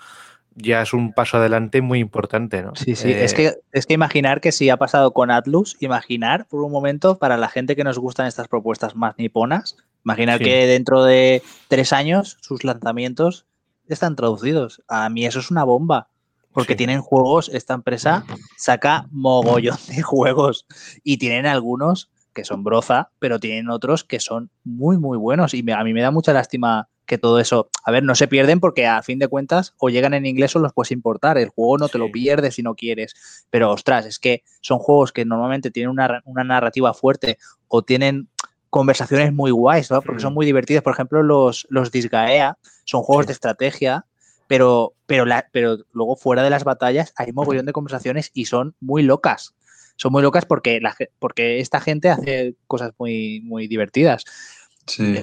ya 0.56 0.82
es 0.82 0.93
un 0.93 1.14
paso 1.14 1.38
adelante 1.38 1.82
muy 1.82 1.99
importante, 1.99 2.62
¿no? 2.62 2.76
Sí, 2.76 2.95
sí. 2.95 3.12
Es, 3.12 3.34
eh, 3.34 3.36
que, 3.36 3.54
es 3.72 3.86
que 3.86 3.93
imaginar 3.93 4.41
que 4.41 4.52
si 4.52 4.70
ha 4.70 4.78
pasado 4.78 5.14
con 5.14 5.32
Atlus, 5.32 5.78
imaginar 5.80 6.47
por 6.47 6.62
un 6.62 6.72
momento 6.72 7.18
para 7.18 7.38
la 7.38 7.47
gente 7.47 7.76
que 7.76 7.84
nos 7.84 7.97
gustan 7.97 8.28
estas 8.28 8.47
propuestas 8.47 8.95
más 8.95 9.18
niponas, 9.18 9.78
imaginar 10.04 10.39
que 10.39 10.68
dentro 10.68 11.04
de 11.04 11.41
tres 11.68 11.93
años 11.93 12.38
sus 12.41 12.64
lanzamientos 12.64 13.45
están 13.88 14.16
traducidos. 14.16 14.82
A 14.88 15.10
mí 15.10 15.26
eso 15.26 15.39
es 15.39 15.52
una 15.52 15.64
bomba. 15.64 16.08
Porque 16.54 16.76
tienen 16.76 17.02
juegos, 17.02 17.49
esta 17.54 17.74
empresa 17.74 18.26
saca 18.58 19.08
mogollón 19.10 19.78
de 19.88 20.02
juegos 20.02 20.66
y 21.02 21.18
tienen 21.18 21.45
algunos 21.45 22.10
que 22.34 22.46
son 22.46 22.64
broza, 22.64 23.12
pero 23.20 23.40
tienen 23.40 23.70
otros 23.70 24.04
que 24.04 24.20
son 24.20 24.50
muy, 24.64 24.98
muy 24.98 25.18
buenos. 25.18 25.54
Y 25.54 25.64
a 25.72 25.84
mí 25.84 25.94
me 25.94 26.02
da 26.02 26.12
mucha 26.12 26.34
lástima 26.34 26.90
que 27.06 27.18
todo 27.18 27.40
eso, 27.40 27.70
a 27.84 27.92
ver, 27.92 28.04
no 28.04 28.16
se 28.16 28.28
pierden 28.28 28.60
porque 28.60 28.88
a 28.88 29.02
fin 29.02 29.20
de 29.20 29.28
cuentas 29.28 29.74
o 29.78 29.90
llegan 29.90 30.14
en 30.14 30.26
inglés 30.26 30.56
o 30.56 30.60
los 30.60 30.74
puedes 30.74 30.92
importar. 30.92 31.38
El 31.38 31.50
juego 31.50 31.78
no 31.78 31.90
te 31.90 31.98
lo 31.98 32.10
pierdes 32.12 32.56
si 32.56 32.64
no 32.64 32.76
quieres. 32.76 33.46
Pero 33.50 33.72
ostras, 33.72 34.06
es 34.06 34.18
que 34.18 34.44
son 34.62 34.80
juegos 34.80 35.12
que 35.12 35.26
normalmente 35.26 35.72
tienen 35.72 35.90
una, 35.90 36.22
narrativa 36.44 36.94
fuerte 36.94 37.38
o 37.68 37.82
tienen 37.82 38.30
conversaciones 38.70 39.34
muy 39.34 39.52
guays, 39.52 39.92
¿no? 39.92 40.02
Porque 40.02 40.22
son 40.22 40.34
muy 40.34 40.46
divertidos. 40.46 40.84
Por 40.84 40.94
ejemplo, 40.94 41.22
los, 41.22 41.68
los 41.70 41.92
Disgaea 41.92 42.58
son 42.86 43.02
juegos 43.02 43.28
de 43.28 43.34
estrategia, 43.34 44.06
pero, 44.48 44.94
pero, 45.06 45.26
la, 45.26 45.48
pero 45.52 45.80
luego 45.92 46.16
fuera 46.16 46.44
de 46.44 46.50
las 46.50 46.64
batallas 46.64 47.14
hay 47.18 47.30
un 47.30 47.36
mogollón 47.36 47.66
de 47.66 47.74
conversaciones 47.74 48.32
y 48.34 48.46
son 48.46 48.76
muy 48.80 49.04
locas. 49.04 49.54
Son 49.96 50.12
muy 50.12 50.22
locas 50.22 50.46
porque, 50.46 50.80
la, 50.82 50.96
porque 51.20 51.60
esta 51.60 51.80
gente 51.80 52.10
hace 52.10 52.56
cosas 52.68 52.92
muy, 52.98 53.42
muy 53.44 53.68
divertidas. 53.68 54.26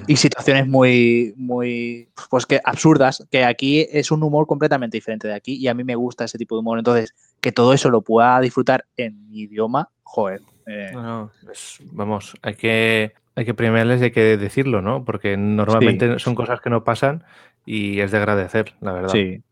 Y 0.07 0.15
situaciones 0.15 0.67
muy, 0.67 1.33
muy, 1.35 2.09
pues 2.29 2.45
que 2.45 2.59
absurdas, 2.63 3.27
que 3.29 3.43
aquí 3.43 3.85
es 3.91 4.09
un 4.09 4.23
humor 4.23 4.47
completamente 4.47 4.97
diferente 4.97 5.27
de 5.27 5.33
aquí 5.33 5.55
y 5.55 5.67
a 5.67 5.73
mí 5.73 5.83
me 5.83 5.95
gusta 5.95 6.25
ese 6.25 6.37
tipo 6.37 6.55
de 6.55 6.59
humor. 6.59 6.79
Entonces, 6.79 7.13
que 7.41 7.51
todo 7.51 7.73
eso 7.73 7.89
lo 7.89 8.01
pueda 8.01 8.39
disfrutar 8.39 8.85
en 8.97 9.29
mi 9.29 9.41
idioma, 9.41 9.89
joder. 10.03 10.41
Eh. 10.65 10.91
vamos, 11.91 12.35
hay 12.41 12.55
que, 12.55 13.13
hay 13.35 13.45
que 13.45 13.53
premiarles 13.53 14.01
y 14.01 14.05
hay 14.05 14.11
que 14.11 14.37
decirlo, 14.37 14.81
¿no? 14.81 15.03
Porque 15.03 15.35
normalmente 15.35 16.19
son 16.19 16.35
cosas 16.35 16.61
que 16.61 16.69
no 16.69 16.83
pasan 16.83 17.23
y 17.65 17.99
es 17.99 18.11
de 18.11 18.17
agradecer, 18.17 18.75
la 18.81 18.93
verdad. 18.93 19.09
Sí. 19.09 19.43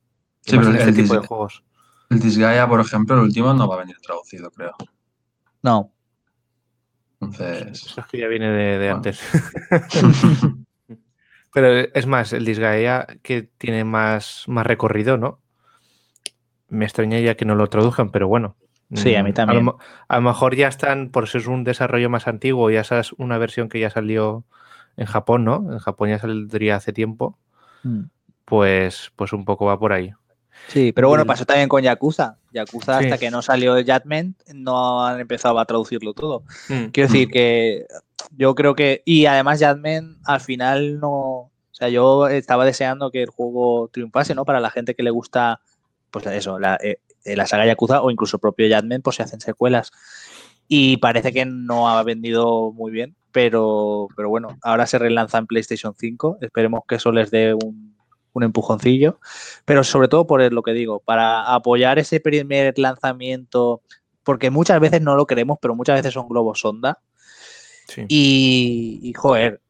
sí 0.41 0.57
pero 0.57 0.71
este 0.71 0.93
tipo 0.93 1.13
de 1.13 1.27
juegos. 1.27 1.63
El 2.09 2.19
Disgaea, 2.19 2.67
por 2.67 2.79
ejemplo, 2.79 3.15
el 3.15 3.23
último 3.23 3.53
no 3.53 3.67
va 3.67 3.75
a 3.75 3.79
venir 3.79 3.97
traducido, 4.01 4.49
creo. 4.51 4.73
No. 5.63 5.91
Entonces. 7.19 7.85
Eso 7.85 8.01
es 8.01 8.07
que 8.07 8.19
ya 8.19 8.27
viene 8.27 8.49
de, 8.51 8.89
antes. 8.89 9.21
Pero 11.53 11.89
es 11.93 12.05
más, 12.05 12.33
el 12.33 12.45
Disgaea 12.45 13.07
que 13.23 13.43
tiene 13.43 13.83
más, 13.83 14.43
más 14.47 14.67
recorrido, 14.67 15.17
¿no? 15.17 15.39
Me 16.69 16.85
extraña 16.85 17.19
ya 17.19 17.35
que 17.35 17.45
no 17.45 17.55
lo 17.55 17.67
traduzcan, 17.67 18.11
pero 18.11 18.27
bueno. 18.27 18.57
Sí, 18.93 19.15
a 19.15 19.23
mí 19.23 19.31
mm, 19.31 19.33
también. 19.33 19.69
A 20.07 20.15
lo, 20.17 20.21
mejor 20.21 20.55
ya 20.55 20.67
están, 20.67 21.09
por 21.09 21.23
eso 21.23 21.37
es 21.37 21.47
un 21.47 21.63
desarrollo 21.63 22.09
más 22.09 22.27
antiguo, 22.27 22.69
ya 22.69 22.81
es 22.81 23.13
una 23.13 23.37
versión 23.37 23.69
que 23.69 23.79
ya 23.79 23.89
salió 23.89 24.43
en 24.97 25.05
Japón, 25.05 25.45
¿no? 25.45 25.71
En 25.71 25.79
Japón 25.79 26.09
ya 26.09 26.19
saldría 26.19 26.75
hace 26.75 26.93
tiempo. 26.93 27.37
Mm. 27.83 28.03
Pues, 28.45 29.11
pues 29.15 29.33
un 29.33 29.45
poco 29.45 29.65
va 29.65 29.79
por 29.79 29.93
ahí. 29.93 30.13
Sí, 30.67 30.91
pero 30.91 31.07
bueno, 31.07 31.25
pasó 31.25 31.45
también 31.45 31.69
con 31.69 31.81
Yakuza. 31.81 32.37
Yakuza, 32.51 32.97
hasta 32.99 33.17
que 33.17 33.31
no 33.31 33.41
salió 33.41 33.75
Judgment, 33.75 34.37
no 34.53 35.05
han 35.05 35.19
empezado 35.19 35.59
a 35.59 35.65
traducirlo 35.65 36.13
todo. 36.13 36.43
Mm. 36.69 36.85
Quiero 36.87 37.09
decir 37.09 37.29
mm. 37.29 37.31
que 37.31 37.85
yo 38.35 38.55
creo 38.55 38.75
que. 38.75 39.01
Y 39.05 39.25
además, 39.25 39.59
Judgment 39.63 40.17
al 40.25 40.41
final 40.41 40.99
no. 40.99 41.11
O 41.11 41.51
sea, 41.71 41.89
yo 41.89 42.27
estaba 42.27 42.65
deseando 42.65 43.11
que 43.11 43.23
el 43.23 43.29
juego 43.29 43.89
triunfase, 43.93 44.33
¿no? 44.35 44.45
Para 44.45 44.59
la 44.59 44.71
gente 44.71 44.95
que 44.95 45.03
le 45.03 45.11
gusta, 45.11 45.61
pues 46.09 46.25
eso, 46.25 46.59
la, 46.59 46.77
eh, 46.81 46.97
la 47.23 47.45
saga 47.45 47.65
Yakuza 47.65 48.01
o 48.01 48.09
incluso 48.09 48.37
el 48.37 48.41
propio 48.41 48.67
Judgment, 48.67 49.03
pues 49.03 49.17
se 49.17 49.23
hacen 49.23 49.39
secuelas. 49.39 49.91
Y 50.67 50.97
parece 50.97 51.31
que 51.31 51.45
no 51.45 51.87
ha 51.87 52.03
vendido 52.03 52.71
muy 52.73 52.91
bien, 52.91 53.15
pero, 53.31 54.07
pero 54.15 54.27
bueno, 54.29 54.57
ahora 54.63 54.85
se 54.85 54.99
relanza 54.99 55.37
en 55.37 55.47
PlayStation 55.47 55.93
5. 55.97 56.39
Esperemos 56.41 56.81
que 56.87 56.95
eso 56.95 57.11
les 57.11 57.31
dé 57.31 57.53
un 57.53 57.86
un 58.37 58.43
empujoncillo, 58.43 59.19
pero 59.65 59.83
sobre 59.83 60.07
todo 60.07 60.27
por 60.27 60.51
lo 60.53 60.63
que 60.63 60.73
digo, 60.73 60.99
para 60.99 61.53
apoyar 61.53 61.99
ese 61.99 62.19
primer 62.19 62.77
lanzamiento, 62.77 63.81
porque 64.23 64.49
muchas 64.49 64.79
veces 64.79 65.01
no 65.01 65.15
lo 65.15 65.25
queremos, 65.25 65.57
pero 65.61 65.75
muchas 65.75 65.97
veces 65.97 66.13
son 66.13 66.27
globos 66.27 66.59
sonda. 66.59 66.99
Y, 68.09 69.13
joder, 69.15 69.61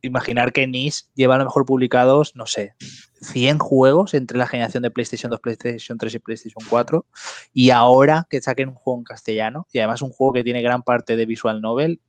imaginar 0.00 0.52
que 0.52 0.66
NIS 0.66 1.10
lleva 1.14 1.34
a 1.34 1.38
lo 1.38 1.44
mejor 1.44 1.66
publicados, 1.66 2.36
no 2.36 2.46
sé, 2.46 2.74
100 3.20 3.58
juegos 3.58 4.14
entre 4.14 4.38
la 4.38 4.46
generación 4.46 4.82
de 4.84 4.90
PlayStation 4.90 5.30
2, 5.30 5.40
PlayStation 5.40 5.98
3 5.98 6.14
y 6.14 6.18
PlayStation 6.20 6.64
4 6.68 7.04
y 7.52 7.70
ahora 7.70 8.26
que 8.30 8.40
saquen 8.40 8.68
un 8.68 8.76
juego 8.76 9.00
en 9.00 9.04
castellano 9.04 9.66
y 9.72 9.78
además 9.78 10.00
un 10.02 10.10
juego 10.10 10.34
que 10.34 10.44
tiene 10.44 10.62
gran 10.62 10.82
parte 10.82 11.16
de 11.16 11.26
visual 11.26 11.60
novel, 11.60 12.00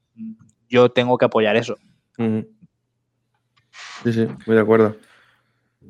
yo 0.70 0.91
tengo 0.91 1.18
que 1.18 1.26
apoyar 1.26 1.55
eso. 1.55 1.76
Sí, 4.03 4.14
sí, 4.14 4.28
muy 4.45 4.55
de 4.55 4.62
acuerdo. 4.62 4.95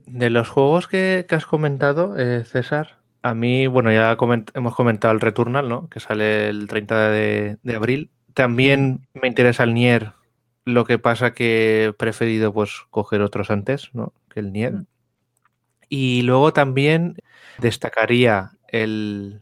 De 0.06 0.30
los 0.30 0.50
juegos 0.50 0.88
que, 0.88 1.26
has 1.30 1.46
comentado, 1.46 2.18
eh, 2.18 2.44
César, 2.46 2.98
a 3.28 3.34
mí, 3.34 3.68
bueno, 3.68 3.92
ya 3.92 4.16
hemos 4.54 4.76
comentado 4.76 5.14
el 5.14 5.20
Returnal, 5.20 5.68
¿no? 5.68 5.90
Que 5.90 6.00
sale 6.00 6.48
el 6.48 6.68
30 6.68 7.10
de, 7.10 7.58
abril. 7.76 8.10
También 8.34 9.08
me 9.14 9.28
interesa 9.28 9.64
el 9.64 9.74
Nier, 9.74 10.14
lo 10.64 10.86
que 10.86 11.00
pasa 11.00 11.34
que 11.34 11.86
he 11.86 11.94
preferido 11.94 12.54
pues 12.54 12.72
coger 12.90 13.22
otros 13.22 13.52
antes, 13.52 13.90
¿no? 13.94 14.14
Que 14.30 14.40
el 14.40 14.54
Nier. 14.54 14.84
Y 15.90 16.22
luego 16.22 16.54
también 16.54 17.18
destacaría 17.58 18.52
el. 18.70 19.42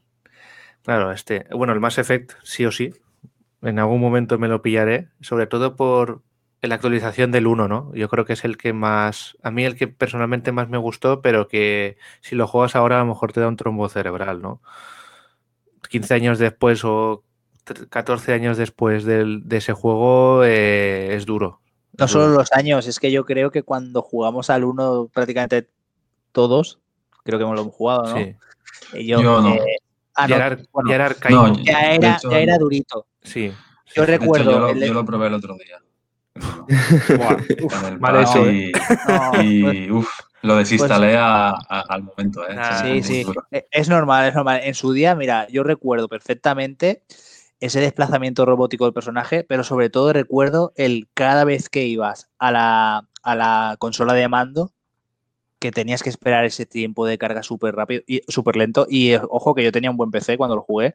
Claro, 0.84 1.12
este. 1.12 1.46
Bueno, 1.52 1.74
el 1.74 1.80
Mass 1.80 1.98
Effect, 1.98 2.34
sí 2.44 2.66
o 2.66 2.72
sí. 2.72 2.94
En 3.62 3.80
algún 3.80 4.00
momento 4.00 4.38
me 4.40 4.48
lo 4.48 4.62
pillaré. 4.62 5.10
Sobre 5.22 5.48
todo 5.48 5.76
por 5.76 6.22
la 6.68 6.76
actualización 6.76 7.32
del 7.32 7.48
1, 7.48 7.68
¿no? 7.68 7.94
Yo 7.94 8.10
creo 8.10 8.26
que 8.26 8.34
es 8.34 8.46
el 8.46 8.58
que 8.58 8.74
más. 8.74 9.38
A 9.44 9.52
mí 9.52 9.66
el 9.66 9.76
que 9.76 9.88
personalmente 9.88 10.52
más 10.52 10.70
me 10.70 10.78
gustó, 10.78 11.22
pero 11.22 11.48
que 11.48 11.98
si 12.22 12.36
lo 12.36 12.48
juegas 12.48 12.76
ahora 12.76 12.98
a 12.98 13.00
lo 13.00 13.08
mejor 13.08 13.34
te 13.34 13.42
da 13.42 13.48
un 13.48 13.58
trombo 13.58 13.90
cerebral, 13.90 14.42
¿no? 14.42 14.62
15 15.90 16.14
años 16.14 16.40
después 16.40 16.84
o 16.84 17.24
14 17.90 18.34
años 18.34 18.58
después 18.58 19.06
de 19.06 19.44
ese 19.50 19.74
juego 19.74 20.44
eh, 20.44 21.16
es 21.16 21.26
duro. 21.26 21.62
No 21.98 22.08
solo 22.08 22.28
los 22.30 22.52
años, 22.52 22.88
es 22.88 23.00
que 23.00 23.12
yo 23.12 23.26
creo 23.26 23.52
que 23.52 23.64
cuando 23.64 24.02
jugamos 24.02 24.50
al 24.50 24.66
1 24.66 25.10
prácticamente 25.14 25.70
todos, 26.32 26.80
creo 27.24 27.40
que 27.40 27.46
hemos 27.46 27.56
lo 27.56 27.66
jugado, 27.66 28.04
¿no? 28.04 28.18
Sí. 28.18 28.36
Yo, 29.06 29.22
no. 29.24 29.56
Eh, 29.56 29.78
ah, 30.16 30.28
ya, 30.28 30.36
era, 30.36 30.58
ya, 31.64 32.40
era, 32.40 32.58
durito. 32.58 33.08
Sí. 33.24 33.52
Yo 33.96 34.06
recuerdo. 34.06 34.74
Yo 34.74 34.94
lo, 34.94 35.06
probé 35.06 35.28
el 35.28 35.34
otro 35.34 35.56
día. 35.56 35.82
Vale, 38.00 38.22
eso, 38.24 38.52
y, 38.52 38.72
y 39.42 39.88
pues 39.88 40.08
lo 40.42 40.56
desinstalé 40.58 41.14
pues 41.14 41.66
al 41.70 42.04
momento. 42.04 42.48
¿eh? 42.48 42.56
sí, 42.82 43.04
sí. 43.04 43.26
Es 43.72 43.90
normal, 43.90 44.28
es 44.28 44.36
normal. 44.36 44.62
En 44.64 44.76
su 44.76 44.94
día, 44.94 45.16
mira, 45.16 45.48
yo 45.50 45.64
recuerdo 45.64 46.08
perfectamente 46.08 47.04
ese 47.60 47.80
desplazamiento 47.80 48.46
robótico 48.46 48.86
del 48.86 48.94
personaje, 48.94 49.44
pero 49.44 49.64
sobre 49.64 49.90
todo 49.90 50.14
recuerdo 50.14 50.74
el 50.76 51.08
cada 51.14 51.46
vez 51.46 51.70
que 51.70 51.86
ibas 51.86 52.30
a 52.38 52.52
la, 52.52 53.08
a 53.24 53.36
la 53.36 53.76
consola 53.80 54.14
de 54.14 54.28
mando 54.28 54.72
que 55.60 55.72
tenías 55.72 56.04
que 56.04 56.10
esperar 56.10 56.46
ese 56.46 56.66
tiempo 56.66 57.08
de 57.08 57.18
carga 57.18 57.42
súper 57.42 57.76
rápido 57.76 58.04
y 58.06 58.22
súper 58.28 58.56
lento. 58.56 58.86
Y 58.90 59.14
eh, 59.14 59.22
ojo 59.30 59.56
que 59.56 59.64
yo 59.64 59.72
tenía 59.72 59.90
un 59.90 59.98
buen 59.98 60.12
PC 60.12 60.38
cuando 60.38 60.56
lo 60.56 60.62
jugué. 60.62 60.94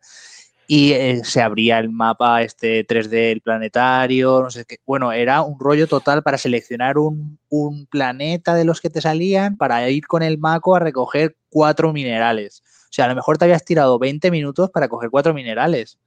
Y 0.72 0.92
eh, 0.92 1.22
se 1.24 1.42
abría 1.42 1.80
el 1.80 1.90
mapa 1.90 2.42
este 2.42 2.86
3D, 2.86 3.32
el 3.32 3.40
planetario, 3.40 4.40
no 4.40 4.50
sé 4.50 4.64
qué. 4.64 4.76
Bueno, 4.86 5.10
era 5.10 5.42
un 5.42 5.58
rollo 5.58 5.88
total 5.88 6.22
para 6.22 6.38
seleccionar 6.38 6.96
un, 6.96 7.40
un 7.48 7.86
planeta 7.86 8.54
de 8.54 8.64
los 8.64 8.80
que 8.80 8.88
te 8.88 9.00
salían 9.00 9.56
para 9.56 9.88
ir 9.90 10.06
con 10.06 10.22
el 10.22 10.38
maco 10.38 10.76
a 10.76 10.78
recoger 10.78 11.36
cuatro 11.48 11.92
minerales. 11.92 12.62
O 12.84 12.92
sea, 12.92 13.06
a 13.06 13.08
lo 13.08 13.16
mejor 13.16 13.36
te 13.36 13.46
habías 13.46 13.64
tirado 13.64 13.98
20 13.98 14.30
minutos 14.30 14.70
para 14.70 14.88
coger 14.88 15.10
cuatro 15.10 15.34
minerales 15.34 15.98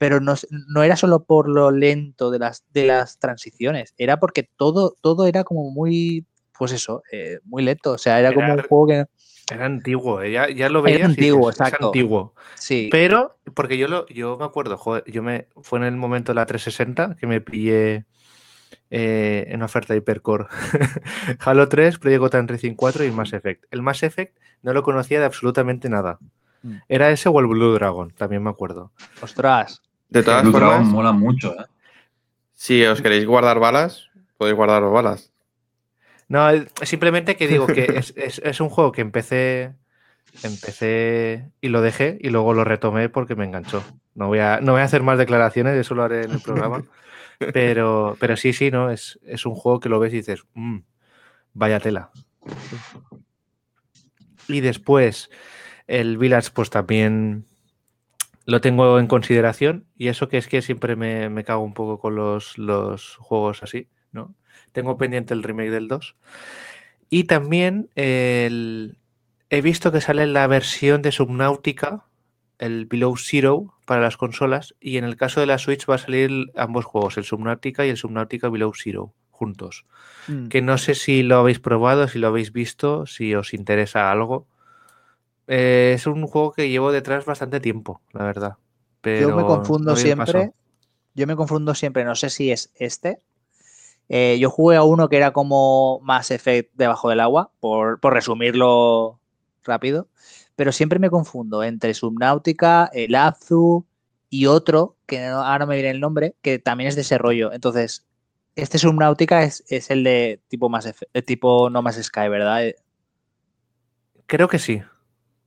pero 0.00 0.20
no, 0.20 0.36
no, 0.68 0.84
era 0.84 0.94
solo 0.94 1.24
por 1.24 1.48
lo 1.48 1.72
lento 1.72 2.30
de 2.30 2.38
las, 2.38 2.62
de 2.72 2.86
las 2.86 3.18
transiciones, 3.18 3.94
era 3.98 4.20
porque 4.20 4.48
todo, 4.56 4.94
todo 5.00 5.26
era 5.26 5.42
como 5.42 5.72
muy 5.72 6.24
pues 6.58 6.72
eso, 6.72 7.02
eh, 7.12 7.38
muy 7.44 7.62
lento. 7.62 7.92
O 7.92 7.98
sea, 7.98 8.18
era, 8.18 8.34
como 8.34 8.52
un 8.52 8.62
juego 8.62 8.86
que. 8.88 9.04
Era 9.50 9.66
antiguo, 9.66 10.22
eh, 10.22 10.32
ya, 10.32 10.48
ya 10.50 10.68
lo 10.68 10.82
veía. 10.82 10.96
Era 10.96 11.06
antiguo, 11.06 11.50
exacto. 11.50 11.86
antiguo. 11.86 12.34
Sí. 12.54 12.88
Pero, 12.90 13.38
porque 13.54 13.78
yo 13.78 13.88
lo, 13.88 14.06
yo 14.08 14.36
me 14.36 14.44
acuerdo, 14.44 14.76
joder, 14.76 15.04
yo 15.06 15.22
me. 15.22 15.48
Fue 15.62 15.78
en 15.78 15.84
el 15.84 15.96
momento 15.96 16.32
de 16.32 16.36
la 16.36 16.46
360 16.46 17.16
que 17.16 17.26
me 17.26 17.40
pillé 17.40 18.04
eh, 18.90 19.46
en 19.48 19.62
oferta 19.62 19.94
de 19.94 20.00
Hypercore. 20.00 20.46
Halo 21.40 21.68
3, 21.68 21.98
Project 21.98 22.20
Gotham 22.20 22.46
Racing 22.48 22.74
4 22.74 23.04
y 23.04 23.10
Mass 23.10 23.32
Effect. 23.32 23.64
El 23.70 23.82
Mass 23.82 24.02
Effect 24.02 24.36
no 24.62 24.72
lo 24.72 24.82
conocía 24.82 25.20
de 25.20 25.26
absolutamente 25.26 25.88
nada. 25.88 26.18
Mm. 26.62 26.76
Era 26.88 27.10
ese 27.10 27.28
o 27.28 27.40
el 27.40 27.46
Blue 27.46 27.72
Dragon, 27.72 28.10
también 28.10 28.42
me 28.42 28.50
acuerdo. 28.50 28.92
Ostras. 29.20 29.82
De 30.08 30.22
todas 30.22 30.42
Blue 30.42 30.52
formas, 30.52 30.70
Dragon 30.70 30.88
mola 30.90 31.12
mucho, 31.12 31.54
¿eh? 31.58 31.64
Si 32.54 32.84
os 32.84 33.00
queréis 33.00 33.24
guardar 33.24 33.60
balas, 33.60 34.08
podéis 34.36 34.56
guardar 34.56 34.82
balas. 34.82 35.32
No, 36.28 36.46
simplemente 36.82 37.36
que 37.36 37.48
digo 37.48 37.66
que 37.66 38.02
es, 38.16 38.60
un 38.60 38.68
juego 38.68 38.92
que 38.92 39.00
empecé, 39.00 39.74
empecé 40.42 41.50
y 41.62 41.68
lo 41.68 41.80
dejé 41.80 42.18
y 42.20 42.28
luego 42.28 42.52
lo 42.52 42.64
retomé 42.64 43.08
porque 43.08 43.34
me 43.34 43.46
enganchó. 43.46 43.82
No 44.14 44.28
voy 44.28 44.40
a, 44.40 44.60
no 44.60 44.72
voy 44.72 44.82
a 44.82 44.84
hacer 44.84 45.02
más 45.02 45.18
declaraciones, 45.18 45.74
eso 45.76 45.94
lo 45.94 46.02
haré 46.02 46.24
en 46.24 46.32
el 46.32 46.40
programa. 46.40 46.84
Pero, 47.52 48.16
pero 48.18 48.36
sí, 48.36 48.52
sí, 48.52 48.72
¿no? 48.72 48.90
Es, 48.90 49.20
es 49.22 49.46
un 49.46 49.54
juego 49.54 49.78
que 49.78 49.88
lo 49.88 50.00
ves 50.00 50.12
y 50.12 50.16
dices, 50.16 50.42
mmm, 50.54 50.78
vaya 51.54 51.78
tela. 51.78 52.10
Y 54.48 54.60
después, 54.60 55.30
el 55.86 56.18
Village, 56.18 56.50
pues 56.52 56.68
también 56.68 57.46
lo 58.44 58.60
tengo 58.60 58.98
en 58.98 59.06
consideración. 59.06 59.86
Y 59.96 60.08
eso 60.08 60.28
que 60.28 60.38
es 60.38 60.48
que 60.48 60.62
siempre 60.62 60.96
me, 60.96 61.28
me 61.28 61.44
cago 61.44 61.62
un 61.62 61.74
poco 61.74 62.00
con 62.00 62.16
los, 62.16 62.58
los 62.58 63.14
juegos 63.16 63.62
así, 63.62 63.88
¿no? 64.10 64.34
Tengo 64.78 64.96
pendiente 64.96 65.34
el 65.34 65.42
remake 65.42 65.70
del 65.70 65.88
2. 65.88 66.14
Y 67.10 67.24
también 67.24 67.90
he 67.96 68.92
visto 69.60 69.90
que 69.90 70.00
sale 70.00 70.24
la 70.28 70.46
versión 70.46 71.02
de 71.02 71.10
Subnautica, 71.10 72.04
el 72.60 72.86
Below 72.86 73.16
Zero, 73.16 73.74
para 73.86 74.02
las 74.02 74.16
consolas. 74.16 74.76
Y 74.78 74.98
en 74.98 75.02
el 75.02 75.16
caso 75.16 75.40
de 75.40 75.46
la 75.46 75.58
Switch 75.58 75.84
va 75.90 75.96
a 75.96 75.98
salir 75.98 76.52
ambos 76.54 76.84
juegos, 76.84 77.16
el 77.16 77.24
Subnautica 77.24 77.84
y 77.86 77.88
el 77.88 77.96
Subnautica 77.96 78.50
Below 78.50 78.72
Zero, 78.72 79.12
juntos. 79.32 79.84
Mm. 80.28 80.46
Que 80.46 80.62
no 80.62 80.78
sé 80.78 80.94
si 80.94 81.24
lo 81.24 81.38
habéis 81.38 81.58
probado, 81.58 82.06
si 82.06 82.20
lo 82.20 82.28
habéis 82.28 82.52
visto, 82.52 83.04
si 83.06 83.34
os 83.34 83.54
interesa 83.54 84.12
algo. 84.12 84.46
Eh, 85.48 85.90
es 85.96 86.06
un 86.06 86.24
juego 86.24 86.52
que 86.52 86.68
llevo 86.68 86.92
detrás 86.92 87.24
bastante 87.24 87.58
tiempo, 87.58 88.00
la 88.12 88.22
verdad. 88.22 88.54
Pero 89.00 89.30
yo 89.30 89.36
me 89.36 89.42
confundo 89.42 89.96
siempre. 89.96 90.52
Yo 91.16 91.26
me 91.26 91.34
confundo 91.34 91.74
siempre, 91.74 92.04
no 92.04 92.14
sé 92.14 92.30
si 92.30 92.52
es 92.52 92.70
este 92.76 93.18
eh, 94.08 94.38
yo 94.40 94.50
jugué 94.50 94.76
a 94.76 94.82
uno 94.82 95.08
que 95.08 95.16
era 95.16 95.32
como 95.32 96.00
más 96.02 96.30
Effect 96.30 96.72
debajo 96.74 97.10
del 97.10 97.20
agua, 97.20 97.50
por, 97.60 98.00
resumirlo 98.02 99.20
rápido, 99.64 100.08
pero 100.56 100.72
siempre 100.72 100.98
me 100.98 101.10
confundo 101.10 101.62
entre 101.62 101.94
Subnautica, 101.94 102.90
el 102.92 103.14
Azu 103.14 103.84
y 104.30 104.46
otro, 104.46 104.96
que 105.06 105.24
ahora 105.26 105.66
me 105.66 105.74
viene 105.74 105.90
el 105.90 106.00
nombre, 106.00 106.34
que 106.42 106.58
también 106.58 106.88
es 106.88 106.94
de 106.94 107.02
ese 107.02 107.18
rollo. 107.18 107.52
Entonces, 107.52 108.06
este 108.56 108.78
Subnautica 108.78 109.42
es, 109.44 109.64
el 109.68 110.04
de 110.04 110.40
tipo 110.48 110.68
más 110.68 110.92
tipo 111.26 111.70
No 111.70 111.82
Más 111.82 112.02
Sky, 112.02 112.28
¿verdad? 112.28 112.66
Eh, 112.66 112.76
Creo 114.26 114.48
que 114.48 114.58
sí. 114.58 114.82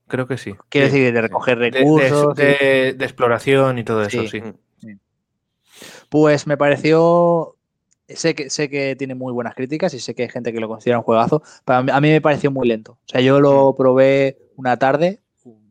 Creo 0.07 0.27
que 0.27 0.37
sí. 0.37 0.55
Quiero 0.69 0.87
decir, 0.87 1.13
de 1.13 1.21
recoger 1.21 1.57
recursos. 1.57 2.35
De, 2.35 2.89
exploración 2.99 3.77
y 3.79 3.83
todo 3.83 4.03
eso, 4.03 4.27
sí. 4.27 4.41
Pues 6.09 6.47
me 6.47 6.57
pareció 6.57 7.55
sé 8.15 8.35
que, 8.35 8.49
sé 8.49 8.69
que 8.69 8.95
tiene 8.95 9.15
muy 9.15 9.33
buenas 9.33 9.55
críticas 9.55 9.93
y 9.93 9.99
sé 9.99 10.15
que 10.15 10.23
hay 10.23 10.29
gente 10.29 10.53
que 10.53 10.59
lo 10.59 10.67
considera 10.67 10.99
un 10.99 11.03
juegazo, 11.03 11.41
pero 11.65 11.79
a 11.79 12.01
mí, 12.01 12.09
me 12.09 12.21
pareció 12.21 12.51
muy 12.51 12.67
lento. 12.67 12.93
O 12.93 13.07
sea, 13.07 13.21
yo 13.21 13.39
lo 13.39 13.75
probé 13.75 14.37
una 14.55 14.77
tarde, 14.77 15.21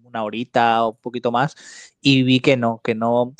una 0.04 0.24
horita 0.24 0.84
o 0.84 0.90
un 0.90 0.96
poquito 0.96 1.30
más, 1.30 1.56
y 2.00 2.22
vi 2.22 2.40
que 2.40 2.56
no, 2.56 2.80
que 2.82 2.94
no, 2.94 3.34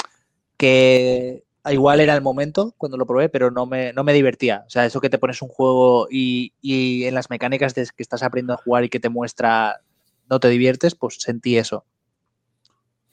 que 0.57 1.45
igual 1.71 2.01
era 2.01 2.15
el 2.15 2.23
momento 2.23 2.75
cuando 2.79 2.97
lo 2.97 3.07
probé, 3.07 3.29
pero 3.29 3.51
no 3.51 3.67
me, 3.67 3.93
no 3.93 4.05
me 4.05 4.13
divertía. 4.13 4.65
O 4.67 4.71
sea, 4.71 4.87
eso 4.87 5.01
que 5.01 5.11
te 5.11 5.19
pones 5.19 5.43
un 5.43 5.49
juego 5.49 6.07
y, 6.11 6.53
en 6.63 7.15
las 7.15 7.31
mecánicas 7.31 7.75
de 7.75 7.87
que 7.95 8.03
estás 8.03 8.23
aprendiendo 8.23 8.55
a 8.55 8.63
jugar 8.63 8.85
y 8.85 8.89
que 8.89 9.01
te 9.01 9.09
muestra 9.09 9.81
no 10.29 10.39
te 10.39 10.49
diviertes, 10.49 10.95
pues 10.95 11.17
sentí 11.19 11.57
eso. 11.59 11.85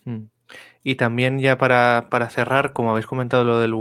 Hmm. 0.05 0.25
Y 0.88 0.95
también 0.95 1.39
ya 1.39 1.57
para, 1.57 2.29
cerrar, 2.29 2.71
como 2.71 2.91
habéis 2.91 3.07
comentado 3.07 3.43
lo 3.43 3.59
del, 3.59 3.71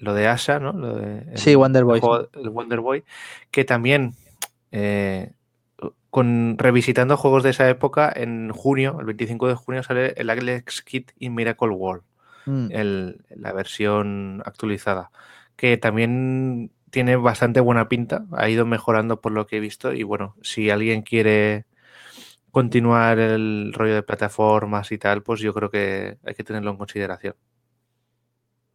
lo 0.00 0.14
de 0.14 0.26
Asha, 0.26 0.58
¿no? 0.58 0.72
Lo 0.72 0.96
de, 0.96 1.36
sí, 1.36 1.54
Wonder 1.54 1.84
Boy. 1.84 2.00
El, 2.32 2.50
Wonder 2.50 2.80
Boy, 2.80 3.04
que 3.52 3.62
también 3.64 4.16
eh, 4.72 5.30
con 6.10 6.56
revisitando 6.58 7.16
juegos 7.16 7.44
de 7.44 7.50
esa 7.50 7.70
época, 7.70 8.12
en 8.12 8.50
junio, 8.50 8.96
el 8.98 9.06
25 9.06 9.46
de 9.46 9.54
junio, 9.54 9.84
sale 9.84 10.14
el 10.16 10.30
Alex 10.30 10.82
Kit 10.82 11.12
in 11.20 11.32
Miracle 11.32 11.68
World, 11.68 12.02
mm. 12.46 12.70
la 13.36 13.52
versión 13.52 14.42
actualizada, 14.44 15.12
que 15.54 15.76
también 15.76 16.72
tiene 16.90 17.14
bastante 17.14 17.60
buena 17.60 17.88
pinta, 17.88 18.24
ha 18.32 18.48
ido 18.48 18.66
mejorando 18.66 19.20
por 19.20 19.30
lo 19.30 19.46
que 19.46 19.58
he 19.58 19.60
visto 19.60 19.92
y 19.92 20.02
bueno, 20.02 20.34
si 20.42 20.70
alguien 20.70 21.02
quiere 21.02 21.66
continuar 22.52 23.18
el 23.18 23.72
rollo 23.72 23.94
de 23.94 24.02
plataformas 24.02 24.92
y 24.92 24.98
tal, 24.98 25.22
pues 25.22 25.40
yo 25.40 25.52
creo 25.52 25.70
que 25.70 26.18
hay 26.24 26.34
que 26.34 26.44
tenerlo 26.44 26.70
en 26.70 26.76
consideración. 26.76 27.34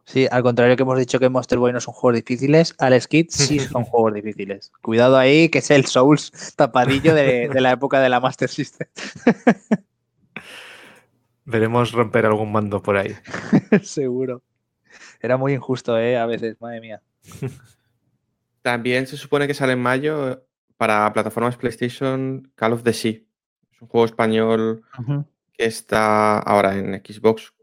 Sí, 0.04 0.26
al 0.30 0.42
contrario 0.42 0.74
que 0.74 0.82
hemos 0.82 0.98
dicho 0.98 1.20
que 1.20 1.28
Monster 1.28 1.58
Boy 1.58 1.72
no 1.72 1.80
son 1.80 1.94
juegos 1.94 2.16
difíciles, 2.16 2.74
Alex 2.78 3.06
Kidd 3.06 3.26
sí 3.28 3.58
son 3.60 3.84
juegos 3.84 4.14
difíciles. 4.14 4.72
Cuidado 4.82 5.16
ahí, 5.16 5.48
que 5.48 5.58
es 5.58 5.70
el 5.70 5.86
Souls 5.86 6.32
tapadillo 6.56 7.14
de, 7.14 7.48
la 7.54 7.72
época 7.72 8.00
de 8.00 8.08
la 8.08 8.18
Master 8.18 8.48
System. 8.48 8.88
Veremos 11.44 11.92
romper 11.92 12.26
algún 12.26 12.50
mando 12.50 12.82
por 12.82 12.96
ahí. 12.96 13.14
Seguro. 13.82 14.42
Era 15.20 15.36
muy 15.36 15.52
injusto, 15.52 15.98
¿eh? 15.98 16.18
A 16.18 16.26
veces, 16.26 16.60
madre 16.60 16.80
mía. 16.80 17.02
También 18.62 19.06
se 19.06 19.16
supone 19.16 19.46
que 19.46 19.54
sale 19.54 19.74
en 19.74 19.82
mayo 19.82 20.42
para 20.76 21.12
plataformas 21.12 21.56
PlayStation 21.56 22.50
Call 22.54 22.72
of 22.72 22.82
the 22.82 22.92
Sea. 22.92 23.27
Es 23.78 23.82
un 23.82 23.88
juego 23.88 24.06
español 24.06 24.82
que 25.52 25.64
está 25.64 26.40
ahora 26.40 26.76
en 26.76 26.94
Xbox 26.94 27.54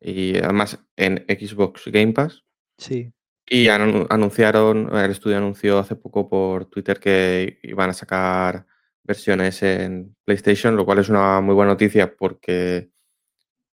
y 0.00 0.36
además 0.36 0.80
en 0.96 1.24
Xbox 1.28 1.84
Game 1.86 2.12
Pass. 2.12 2.42
Sí. 2.76 3.12
Y 3.46 3.68
anunciaron, 3.68 4.90
el 4.96 5.12
estudio 5.12 5.36
anunció 5.36 5.78
hace 5.78 5.94
poco 5.94 6.28
por 6.28 6.64
Twitter 6.64 6.98
que 6.98 7.60
iban 7.62 7.90
a 7.90 7.94
sacar 7.94 8.66
versiones 9.04 9.62
en 9.62 10.16
PlayStation, 10.24 10.74
lo 10.74 10.84
cual 10.84 10.98
es 10.98 11.08
una 11.08 11.40
muy 11.40 11.54
buena 11.54 11.70
noticia 11.70 12.16
porque 12.16 12.90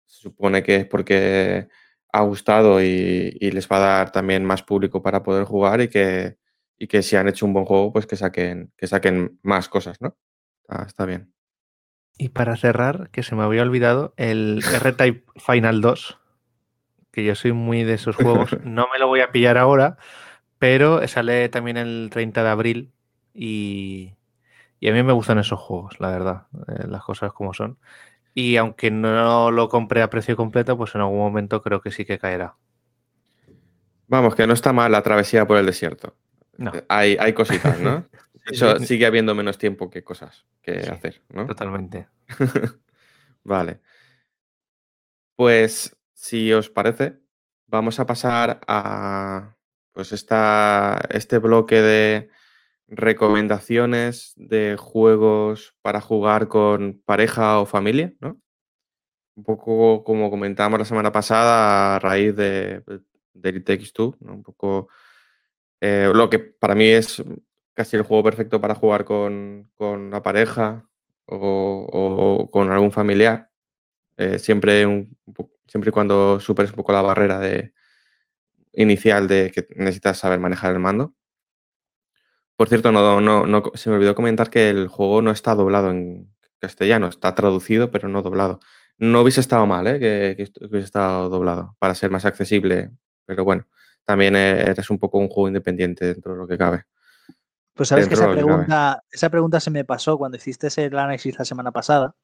se 0.05 0.21
supone 0.21 0.63
que 0.63 0.77
es 0.77 0.87
porque 0.87 1.69
ha 2.13 2.21
gustado 2.21 2.83
y, 2.83 3.39
les 3.41 3.67
va 3.69 3.79
a 3.79 3.81
dar 3.81 4.13
también 4.13 4.45
más 4.45 4.63
público 4.63 5.01
para 5.01 5.23
poder 5.23 5.45
jugar 5.45 5.81
y 5.81 5.89
que, 5.89 6.37
y 6.77 6.87
que 6.89 7.03
si 7.03 7.17
han 7.17 7.29
hecho 7.29 7.47
un 7.47 7.55
buen 7.55 7.65
juego, 7.65 7.91
pues 7.91 8.07
que 8.07 8.17
saquen, 8.17 8.71
que 8.77 8.87
saquen 8.87 9.39
más 9.43 9.71
cosas, 9.71 9.99
¿no? 10.03 10.15
está 10.87 11.07
bien. 11.07 11.36
Y 12.19 12.31
para 12.31 12.57
cerrar, 12.57 13.11
que 13.11 13.23
se 13.23 13.35
me 13.35 13.43
había 13.43 13.63
olvidado, 13.63 14.15
el 14.17 14.63
R-Type 14.65 15.25
Final 15.37 15.83
2, 15.83 16.19
que 17.13 17.25
yo 17.25 17.35
soy 17.35 17.53
muy 17.53 17.85
de 17.85 17.95
esos 17.95 18.17
juegos, 18.17 18.51
no 18.65 18.89
me 18.93 18.99
lo 18.99 19.07
voy 19.07 19.21
a 19.21 19.31
pillar 19.31 19.59
ahora, 19.59 19.99
pero 20.59 21.07
sale 21.09 21.49
también 21.51 21.77
el 21.77 22.09
30 22.11 22.43
de 22.43 22.49
abril 22.49 22.93
y, 23.35 24.15
a 24.83 24.93
mí 24.93 25.03
me 25.03 25.13
gustan 25.13 25.39
esos 25.39 25.61
juegos, 25.61 26.01
la 26.01 26.11
verdad, 26.11 26.47
eh, 26.69 26.87
las 26.89 27.03
cosas 27.03 27.33
como 27.33 27.53
son. 27.53 27.79
Y 28.33 28.57
aunque 28.57 28.91
no 28.91 29.51
lo 29.51 29.69
compré 29.69 30.03
a 30.03 30.11
precio 30.11 30.37
completo, 30.37 30.77
pues 30.77 30.95
en 30.95 31.03
algún 31.03 31.19
momento 31.19 31.63
creo 31.63 31.81
que 31.81 31.91
sí 31.91 32.05
que 32.05 32.19
caerá. 32.19 32.57
Vamos, 34.09 34.35
que 34.35 34.47
no 34.47 34.53
está 34.55 34.73
mal 34.73 34.93
la 34.93 35.03
travesía 35.03 35.47
por 35.47 35.57
el 35.59 35.67
desierto. 35.67 36.15
No. 36.57 36.73
Hay, 36.89 37.17
hay 37.19 37.33
cositas, 37.33 37.81
¿no? 37.81 38.05
Eso 38.47 38.79
sigue 38.79 39.07
habiendo 39.07 39.35
menos 39.35 39.59
tiempo 39.59 39.91
que 39.91 40.05
cosas 40.05 40.47
que 40.67 40.81
hacer, 40.91 41.23
¿no? 41.29 41.47
Totalmente. 41.47 42.09
vale. 43.45 43.81
Pues 45.37 45.97
si 46.13 46.53
os 46.53 46.69
parece, 46.71 47.21
vamos 47.67 48.01
a 48.01 48.07
pasar 48.07 48.61
a 48.67 49.57
pues 49.93 50.13
esta, 50.13 51.01
este 51.11 51.39
bloque 51.39 51.81
de 51.81 52.31
recomendaciones 52.89 54.33
de 54.37 54.77
juegos 54.79 55.75
para 55.83 56.01
jugar 56.01 56.49
con 56.49 57.01
pareja 57.05 57.61
o 57.61 57.67
familia, 57.67 58.15
¿no? 58.21 58.41
Un 59.37 59.45
poco 59.45 60.03
como 60.05 60.31
comentábamos 60.31 60.79
la 60.79 60.85
semana 60.85 61.13
pasada 61.13 61.97
a 61.97 61.99
raíz 61.99 62.35
de, 62.35 62.83
de 63.35 63.49
It 63.51 63.65
Takes 63.65 63.93
Two, 63.93 64.17
¿no? 64.21 64.35
Un 64.35 64.43
poco 64.43 64.89
eh, 65.81 66.11
lo 66.13 66.31
que 66.31 66.39
para 66.39 66.75
mí 66.75 66.87
es 66.87 67.23
casi 67.77 67.97
el 67.97 68.03
juego 68.03 68.25
perfecto 68.25 68.61
para 68.61 68.75
jugar 68.75 69.05
con, 69.05 69.71
con 69.77 70.11
la 70.11 70.23
pareja 70.23 70.89
o, 71.27 72.49
con 72.51 72.73
algún 72.73 72.91
familiar. 72.91 73.51
Eh, 74.17 74.39
siempre, 74.39 75.09
siempre 75.67 75.91
y 75.91 75.93
cuando 75.93 76.41
superes 76.41 76.71
un 76.71 76.77
poco 76.77 76.93
la 76.93 77.03
barrera 77.03 77.39
de, 77.39 77.75
inicial 78.73 79.29
de 79.29 79.53
que 79.53 79.67
necesitas 79.77 80.19
saber 80.19 80.41
manejar 80.41 80.73
el 80.73 80.79
mando. 80.79 81.15
Por 82.57 82.69
cierto, 82.69 82.91
no, 82.91 83.63
se 83.75 83.91
me 83.91 83.97
olvidó 83.97 84.15
comentar 84.15 84.49
que 84.49 84.71
el 84.71 84.89
juego 84.89 85.21
no 85.21 85.31
está 85.31 85.55
doblado 85.55 85.91
en 85.91 86.35
castellano, 86.59 87.09
está 87.09 87.35
traducido, 87.35 87.91
pero 87.91 88.09
no 88.09 88.23
doblado. 88.23 88.61
No 88.97 89.21
hubiese 89.21 89.41
estado 89.41 89.67
mal 89.67 89.87
¿eh? 89.87 89.99
que, 90.01 90.49
hubiese 90.63 90.87
estado 90.87 91.29
doblado 91.29 91.77
para 91.79 91.95
ser 91.95 92.11
más 92.11 92.25
accesible, 92.25 92.93
pero 93.27 93.45
bueno, 93.45 93.67
también 94.05 94.37
eres 94.37 94.89
un 94.89 94.99
poco 94.99 95.19
un 95.19 95.29
juego 95.29 95.49
independiente 95.49 96.07
dentro 96.07 96.33
de 96.33 96.39
lo 96.39 96.49
que 96.49 96.57
cabe. 96.57 96.85
Pues 97.77 97.91
sabes 97.91 98.09
que 98.09 98.15
esa 98.15 98.31
pregunta, 98.31 99.05
esa 99.11 99.29
pregunta 99.29 99.61
se 99.61 99.71
me 99.71 99.85
pasó 99.85 100.17
cuando 100.17 100.39
hiciste 100.39 100.69
el 100.83 100.99
análisis 100.99 101.39
la 101.39 101.45
semana 101.45 101.73
pasada, 101.73 102.15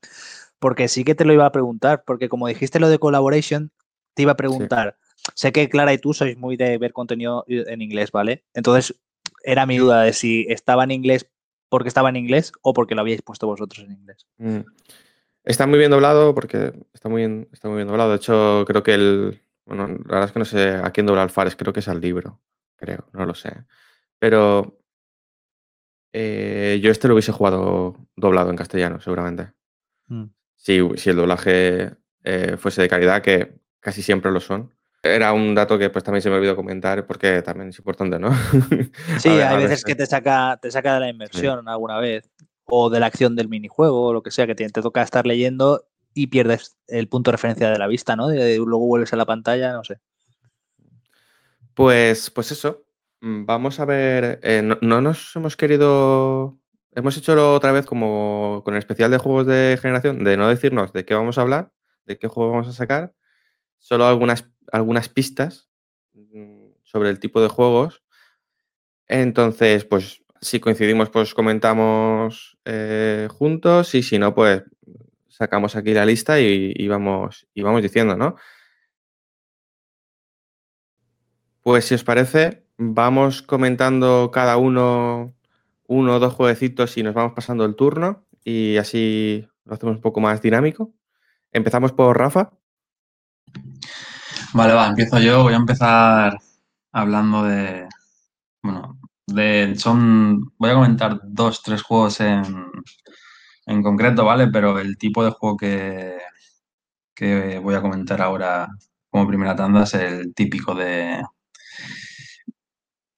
porque 0.59 0.89
sí 0.89 1.05
que 1.05 1.15
te 1.15 1.27
lo 1.27 1.35
iba 1.35 1.45
a 1.45 1.53
preguntar, 1.53 2.05
porque 2.07 2.31
como 2.31 2.49
dijiste 2.49 2.81
lo 2.81 2.89
de 2.89 2.99
collaboration, 2.99 3.71
te 4.15 4.23
iba 4.23 4.33
a 4.33 4.37
preguntar, 4.37 4.97
sé 5.35 5.53
que 5.53 5.69
Clara 5.69 5.93
y 5.93 5.99
tú 5.99 6.15
sois 6.15 6.39
muy 6.39 6.57
de 6.57 6.79
ver 6.79 6.95
contenido 6.95 7.45
en 7.47 7.83
inglés, 7.83 8.11
¿vale? 8.13 8.45
Entonces, 8.55 8.99
era 9.45 9.67
mi 9.67 9.77
duda 9.77 10.03
de 10.03 10.15
si 10.15 10.47
estaba 10.49 10.85
en 10.85 10.91
inglés 10.91 11.29
porque 11.69 11.89
estaba 11.89 12.09
en 12.09 12.17
inglés 12.17 12.53
o 12.63 12.73
porque 12.73 12.95
lo 12.95 13.03
habíais 13.03 13.23
puesto 13.23 13.47
vosotros 13.47 13.85
en 13.85 13.93
inglés. 13.93 14.27
Mm. 14.39 14.61
Está 15.45 15.67
muy 15.67 15.79
bien 15.79 15.91
doblado 15.91 16.35
porque 16.35 16.73
está 16.95 17.09
muy 17.09 17.23
bien, 17.23 17.49
está 17.53 17.69
muy 17.69 17.77
bien 17.77 17.89
doblado. 17.89 18.11
De 18.11 18.17
hecho, 18.17 18.65
creo 18.67 18.83
que 18.83 18.95
el. 18.95 19.43
Bueno, 19.67 19.87
la 19.89 20.15
verdad 20.15 20.25
es 20.25 20.33
que 20.33 20.39
no 20.39 20.45
sé 20.45 20.71
a 20.77 20.91
quién 20.93 21.07
dobla 21.07 21.23
Alfares, 21.23 21.57
creo 21.57 21.73
que 21.73 21.81
es 21.81 21.89
al 21.89 22.01
libro, 22.01 22.41
creo, 22.77 23.07
no 23.13 23.27
lo 23.27 23.35
sé. 23.35 23.53
Pero 24.19 24.82
eh, 26.13 26.79
yo 26.83 26.91
este 26.91 27.09
lo 27.09 27.15
hubiese 27.15 27.33
jugado 27.33 27.97
doblado 28.17 28.51
en 28.51 28.57
castellano, 28.57 29.01
seguramente. 29.01 29.53
Mm. 30.09 30.25
Si, 30.57 30.77
el 30.77 31.17
doblaje 31.17 31.93
eh, 32.25 32.57
fuese 32.59 32.83
de 32.83 32.89
calidad, 32.89 33.23
que 33.23 33.57
casi 33.81 34.03
siempre 34.03 34.31
lo 34.31 34.41
son. 34.41 34.73
Era 35.03 35.33
un 35.33 35.55
dato 35.55 35.79
que 35.79 35.91
pues 35.91 36.05
también 36.05 36.23
se 36.23 36.31
me 36.31 36.37
olvidó 36.37 36.55
comentar 36.55 37.07
porque 37.07 37.43
también 37.43 37.71
es 37.71 37.79
importante, 37.79 38.21
¿no? 38.21 38.31
Sí, 39.19 39.31
hay 39.31 39.57
veces 39.57 39.83
que 39.83 39.97
te 39.97 40.07
saca, 40.07 40.59
te 40.63 40.71
saca 40.71 40.95
de 40.95 41.01
la 41.01 41.09
inmersión 41.09 41.69
alguna 41.69 41.99
vez, 41.99 42.31
o 42.67 42.89
de 42.89 43.01
la 43.01 43.07
acción 43.07 43.35
del 43.35 43.49
minijuego, 43.49 44.07
o 44.07 44.13
lo 44.13 44.23
que 44.23 44.31
sea, 44.31 44.47
que 44.47 44.55
te, 44.55 44.69
toca 44.71 45.03
estar 45.03 45.27
leyendo 45.27 45.89
y 46.15 46.29
pierdes 46.29 46.77
el 46.87 47.09
punto 47.09 47.31
de 47.31 47.37
referencia 47.37 47.71
de 47.71 47.79
la 47.79 47.89
vista, 47.89 48.15
¿no? 48.15 48.31
luego 48.31 48.87
vuelves 48.87 49.13
a 49.13 49.17
la 49.17 49.27
pantalla, 49.27 49.73
no 49.73 49.83
sé. 49.83 49.99
Pues, 51.75 52.31
pues 52.31 52.53
eso, 52.53 52.85
vamos 53.23 53.79
a 53.79 53.85
ver, 53.85 54.41
eh, 54.43 54.63
no, 54.63 55.01
nos 55.01 55.37
hemos 55.37 55.57
querido, 55.57 56.59
hemos 56.91 57.17
hecho 57.17 57.55
otra 57.55 57.71
vez 57.71 57.87
como 57.87 58.63
con 58.65 58.75
el 58.75 58.79
especial 58.79 59.13
de 59.13 59.19
juegos 59.19 59.47
de 59.47 59.79
generación, 59.81 60.25
de 60.25 60.37
no 60.37 60.49
decirnos 60.49 60.93
de 60.93 61.05
qué 61.05 61.15
vamos 61.15 61.39
a 61.39 61.43
hablar, 61.43 61.73
de 62.05 62.19
qué 62.19 62.27
juego 62.27 62.51
vamos 62.51 62.67
a 62.67 62.73
sacar, 62.73 63.15
solo 63.79 64.07
algunas, 64.07 64.51
algunas 64.73 65.09
pistas 65.09 65.71
mm, 66.15 66.73
sobre 66.83 67.11
el 67.11 67.21
tipo 67.21 67.41
de 67.41 67.49
juegos. 67.49 68.03
Entonces, 69.07 69.85
pues 69.85 70.25
si 70.41 70.59
coincidimos, 70.59 71.09
pues 71.09 71.33
comentamos 71.33 72.59
eh, 72.65 73.29
juntos 73.31 73.95
y 73.95 74.03
si 74.03 74.19
no, 74.19 74.35
pues 74.35 74.65
sacamos 75.29 75.77
aquí 75.77 75.95
la 75.95 76.07
lista 76.07 76.41
y, 76.41 76.89
vamos, 76.89 77.47
y 77.55 77.63
vamos 77.63 77.83
diciendo, 77.83 78.17
¿no? 78.17 78.35
Pues 81.63 81.85
si 81.85 81.95
os 81.95 82.03
parece, 82.03 82.62
vamos 82.79 83.43
comentando 83.43 84.31
cada 84.33 84.57
uno 84.57 85.35
uno 85.87 86.17
o 86.17 86.19
dos 86.19 86.33
jueguecitos 86.35 86.97
y 86.97 87.03
nos 87.03 87.15
vamos 87.15 87.33
pasando 87.35 87.65
el 87.65 87.77
turno 87.77 88.25
y 88.45 88.77
así 88.79 89.47
lo 89.65 89.75
hacemos 89.75 89.97
un 89.97 90.01
poco 90.01 90.21
más 90.21 90.41
dinámico. 90.41 90.93
Empezamos 91.53 91.93
por 91.93 92.19
Rafa. 92.19 92.51
Vale, 94.55 94.73
va, 94.73 94.89
empiezo 94.89 95.19
yo. 95.19 95.43
Voy 95.43 95.53
a 95.53 95.57
empezar 95.57 96.39
hablando 96.93 97.45
de. 97.45 97.89
Bueno, 98.63 98.99
de. 99.27 99.75
Son. 99.77 100.53
Voy 100.59 100.71
a 100.71 100.75
comentar 100.75 101.21
dos, 101.25 101.63
tres 101.63 101.83
juegos 101.83 102.21
en, 102.21 102.43
en 103.67 103.83
concreto, 103.83 104.25
¿vale? 104.25 104.49
Pero 104.49 104.79
el 104.79 104.97
tipo 104.97 105.25
de 105.25 105.31
juego 105.31 105.57
que, 105.57 106.19
que 107.15 107.59
voy 107.59 107.75
a 107.75 107.83
comentar 107.83 108.23
ahora 108.23 108.69
como 109.11 109.29
primera 109.29 109.55
tanda 109.55 109.83
es 109.85 109.95
el 109.95 110.35
típico 110.35 110.75
de, 110.75 111.23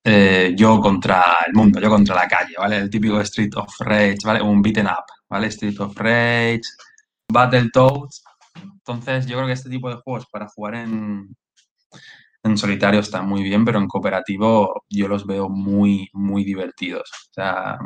eh, 0.04 0.54
yo 0.56 0.80
contra 0.80 1.38
el 1.46 1.54
mundo, 1.54 1.80
yo 1.80 1.88
contra 1.88 2.14
la 2.14 2.28
calle, 2.28 2.54
¿vale? 2.58 2.76
El 2.78 2.90
típico 2.90 3.20
Street 3.22 3.52
of 3.56 3.74
Rage, 3.80 4.18
¿vale? 4.24 4.42
Un 4.42 4.62
beaten 4.62 4.86
up, 4.86 5.04
¿vale? 5.28 5.48
Street 5.48 5.80
of 5.80 5.96
Rage, 5.96 6.62
Battletoads. 7.32 8.22
Entonces, 8.62 9.26
yo 9.26 9.36
creo 9.36 9.46
que 9.46 9.54
este 9.54 9.70
tipo 9.70 9.88
de 9.88 9.96
juegos 9.96 10.26
para 10.30 10.48
jugar 10.48 10.74
en, 10.76 11.34
en 12.42 12.58
solitario 12.58 13.00
están 13.00 13.26
muy 13.28 13.42
bien, 13.42 13.64
pero 13.64 13.78
en 13.78 13.88
cooperativo 13.88 14.84
yo 14.90 15.08
los 15.08 15.26
veo 15.26 15.48
muy, 15.48 16.08
muy 16.12 16.44
divertidos. 16.44 17.10
O 17.30 17.32
sea, 17.32 17.78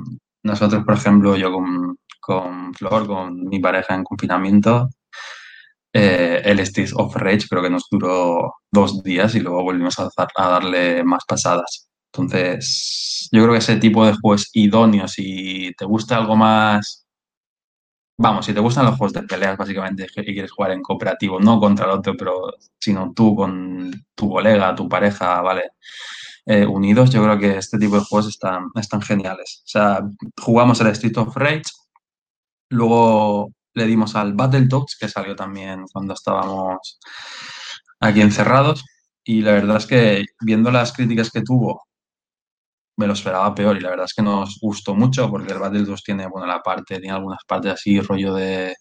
nosotros, 0.43 0.85
por 0.85 0.95
ejemplo, 0.95 1.37
yo 1.37 1.53
con, 1.53 1.99
con 2.21 2.75
Flor, 2.75 3.07
con 3.07 3.45
mi 3.49 3.61
pareja 3.61 3.95
en 3.95 4.05
confinamiento, 4.05 4.89
eh, 5.93 6.43
el 6.45 6.61
Street 6.61 6.91
of 6.95 7.16
Rage 7.16 7.49
creo 7.49 7.62
que 7.62 7.71
nos 7.71 7.87
duró 7.91 8.55
dos 8.71 9.03
días 9.03 9.35
y 9.35 9.41
luego 9.41 9.62
volvimos 9.62 9.99
a, 9.99 10.09
a 10.37 10.49
darle 10.49 11.05
más 11.05 11.25
pasadas. 11.27 11.88
Entonces, 12.13 13.29
yo 13.33 13.43
creo 13.43 13.53
que 13.53 13.59
ese 13.59 13.77
tipo 13.77 14.07
de 14.07 14.15
juegos 14.15 14.51
idóneos, 14.53 15.13
si 15.13 15.73
te 15.77 15.85
gusta 15.85 16.17
algo 16.17 16.37
más 16.37 17.09
vamos, 18.19 18.47
si 18.47 18.53
te 18.53 18.61
gustan 18.61 18.85
los 18.87 18.97
juegos 18.97 19.13
de 19.13 19.23
peleas, 19.23 19.57
básicamente, 19.57 20.07
y 20.17 20.35
quieres 20.35 20.51
jugar 20.53 20.73
en 20.73 20.83
cooperativo, 20.83 21.41
no 21.41 21.61
contra 21.61 21.87
el 21.87 21.93
otro, 21.93 22.15
pero 22.17 22.53
sino 22.79 23.13
tú 23.15 23.35
con 23.37 23.93
tu 24.15 24.31
colega, 24.31 24.75
tu 24.75 24.89
pareja, 24.89 25.41
¿vale? 25.41 25.71
Eh, 26.47 26.67
unidos, 26.67 27.11
yo 27.11 27.23
creo 27.23 27.39
que 27.39 27.59
este 27.59 27.79
tipo 27.79 27.97
de 27.97 28.05
juegos 28.05 28.29
están, 28.29 28.67
están 28.75 29.03
geniales. 29.03 29.63
O 29.67 29.69
sea, 29.69 30.01
jugamos 30.41 30.81
el 30.81 30.89
Street 30.89 31.17
of 31.19 31.37
Rage, 31.37 31.63
luego 32.71 33.51
le 33.75 33.87
dimos 33.87 34.17
al 34.17 34.35
Battletoads, 34.35 34.97
que 34.99 35.09
salió 35.09 35.37
también 35.37 35.85
cuando 35.93 36.15
estábamos 36.15 36.99
aquí 38.01 38.21
encerrados, 38.21 38.85
y 39.25 39.43
la 39.43 39.53
verdad 39.53 39.77
es 39.77 39.87
que 39.87 40.25
viendo 40.41 40.71
las 40.71 40.93
críticas 40.93 41.31
que 41.31 41.43
tuvo 41.43 41.88
me 42.99 43.07
lo 43.07 43.13
esperaba 43.15 43.55
peor 43.55 43.77
y 43.77 43.81
la 43.81 43.91
verdad 43.91 44.07
es 44.07 44.15
que 44.15 44.23
nos 44.23 44.59
gustó 44.61 44.95
mucho 44.95 45.31
porque 45.31 45.53
el 45.53 45.59
Battletoads 45.61 46.03
tiene, 46.03 46.27
bueno, 46.27 46.47
la 46.47 46.61
parte, 46.61 46.99
tiene 46.99 47.15
algunas 47.15 47.45
partes 47.47 47.73
así, 47.75 48.01
rollo 48.01 48.35
de 48.35 48.75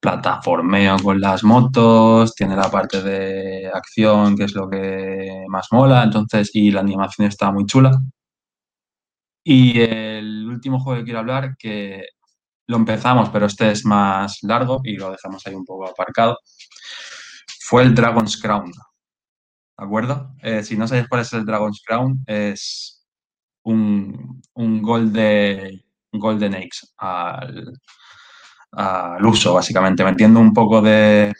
plataformeo 0.00 0.96
con 1.02 1.20
las 1.20 1.44
motos, 1.44 2.34
tiene 2.34 2.56
la 2.56 2.70
parte 2.70 3.02
de 3.02 3.70
acción, 3.72 4.36
que 4.36 4.44
es 4.44 4.54
lo 4.54 4.68
que 4.68 5.44
más 5.48 5.68
mola, 5.72 6.04
entonces, 6.04 6.50
y 6.54 6.70
la 6.70 6.80
animación 6.80 7.28
está 7.28 7.50
muy 7.52 7.66
chula. 7.66 8.00
Y 9.44 9.80
el 9.80 10.46
último 10.48 10.80
juego 10.80 11.00
que 11.00 11.04
quiero 11.04 11.20
hablar, 11.20 11.56
que 11.58 12.02
lo 12.66 12.76
empezamos, 12.76 13.28
pero 13.30 13.46
este 13.46 13.70
es 13.70 13.84
más 13.84 14.38
largo 14.42 14.80
y 14.84 14.96
lo 14.96 15.10
dejamos 15.10 15.46
ahí 15.46 15.54
un 15.54 15.64
poco 15.66 15.88
aparcado, 15.88 16.38
fue 17.60 17.82
el 17.82 17.94
Dragon's 17.94 18.40
Crown. 18.40 18.70
¿De 19.76 19.84
acuerdo? 19.84 20.34
Eh, 20.42 20.62
si 20.62 20.76
no 20.76 20.86
sabéis 20.88 21.08
cuál 21.08 21.22
es 21.22 21.32
el 21.32 21.44
Dragon's 21.44 21.82
Crown, 21.86 22.22
es 22.26 22.93
un, 23.64 24.42
un 24.54 24.82
Golden, 24.82 25.82
Golden 26.12 26.54
Eggs 26.54 26.94
al, 26.98 27.72
al 28.72 29.26
uso, 29.26 29.54
básicamente, 29.54 30.04
metiendo 30.04 30.40
un 30.40 30.52
poco 30.52 30.80
de 30.80 31.32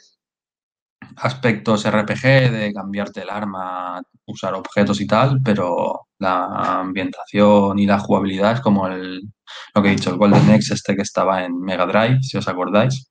aspectos 1.17 1.89
RPG, 1.89 2.51
de 2.51 2.73
cambiarte 2.75 3.23
el 3.23 3.31
arma, 3.31 4.03
usar 4.27 4.55
objetos 4.55 5.01
y 5.01 5.07
tal, 5.07 5.41
pero 5.45 6.09
la 6.19 6.81
ambientación 6.81 7.79
y 7.79 7.87
la 7.87 7.99
jugabilidad 7.99 8.55
es 8.55 8.61
como 8.61 8.87
el, 8.89 9.21
lo 9.75 9.83
que 9.83 9.89
he 9.89 9.97
dicho, 9.97 10.11
el 10.11 10.17
Golden 10.17 10.51
Eggs 10.51 10.71
este 10.71 10.97
que 10.97 11.03
estaba 11.03 11.45
en 11.45 11.59
Mega 11.61 11.87
Drive, 11.87 12.23
si 12.23 12.37
os 12.37 12.49
acordáis, 12.49 13.11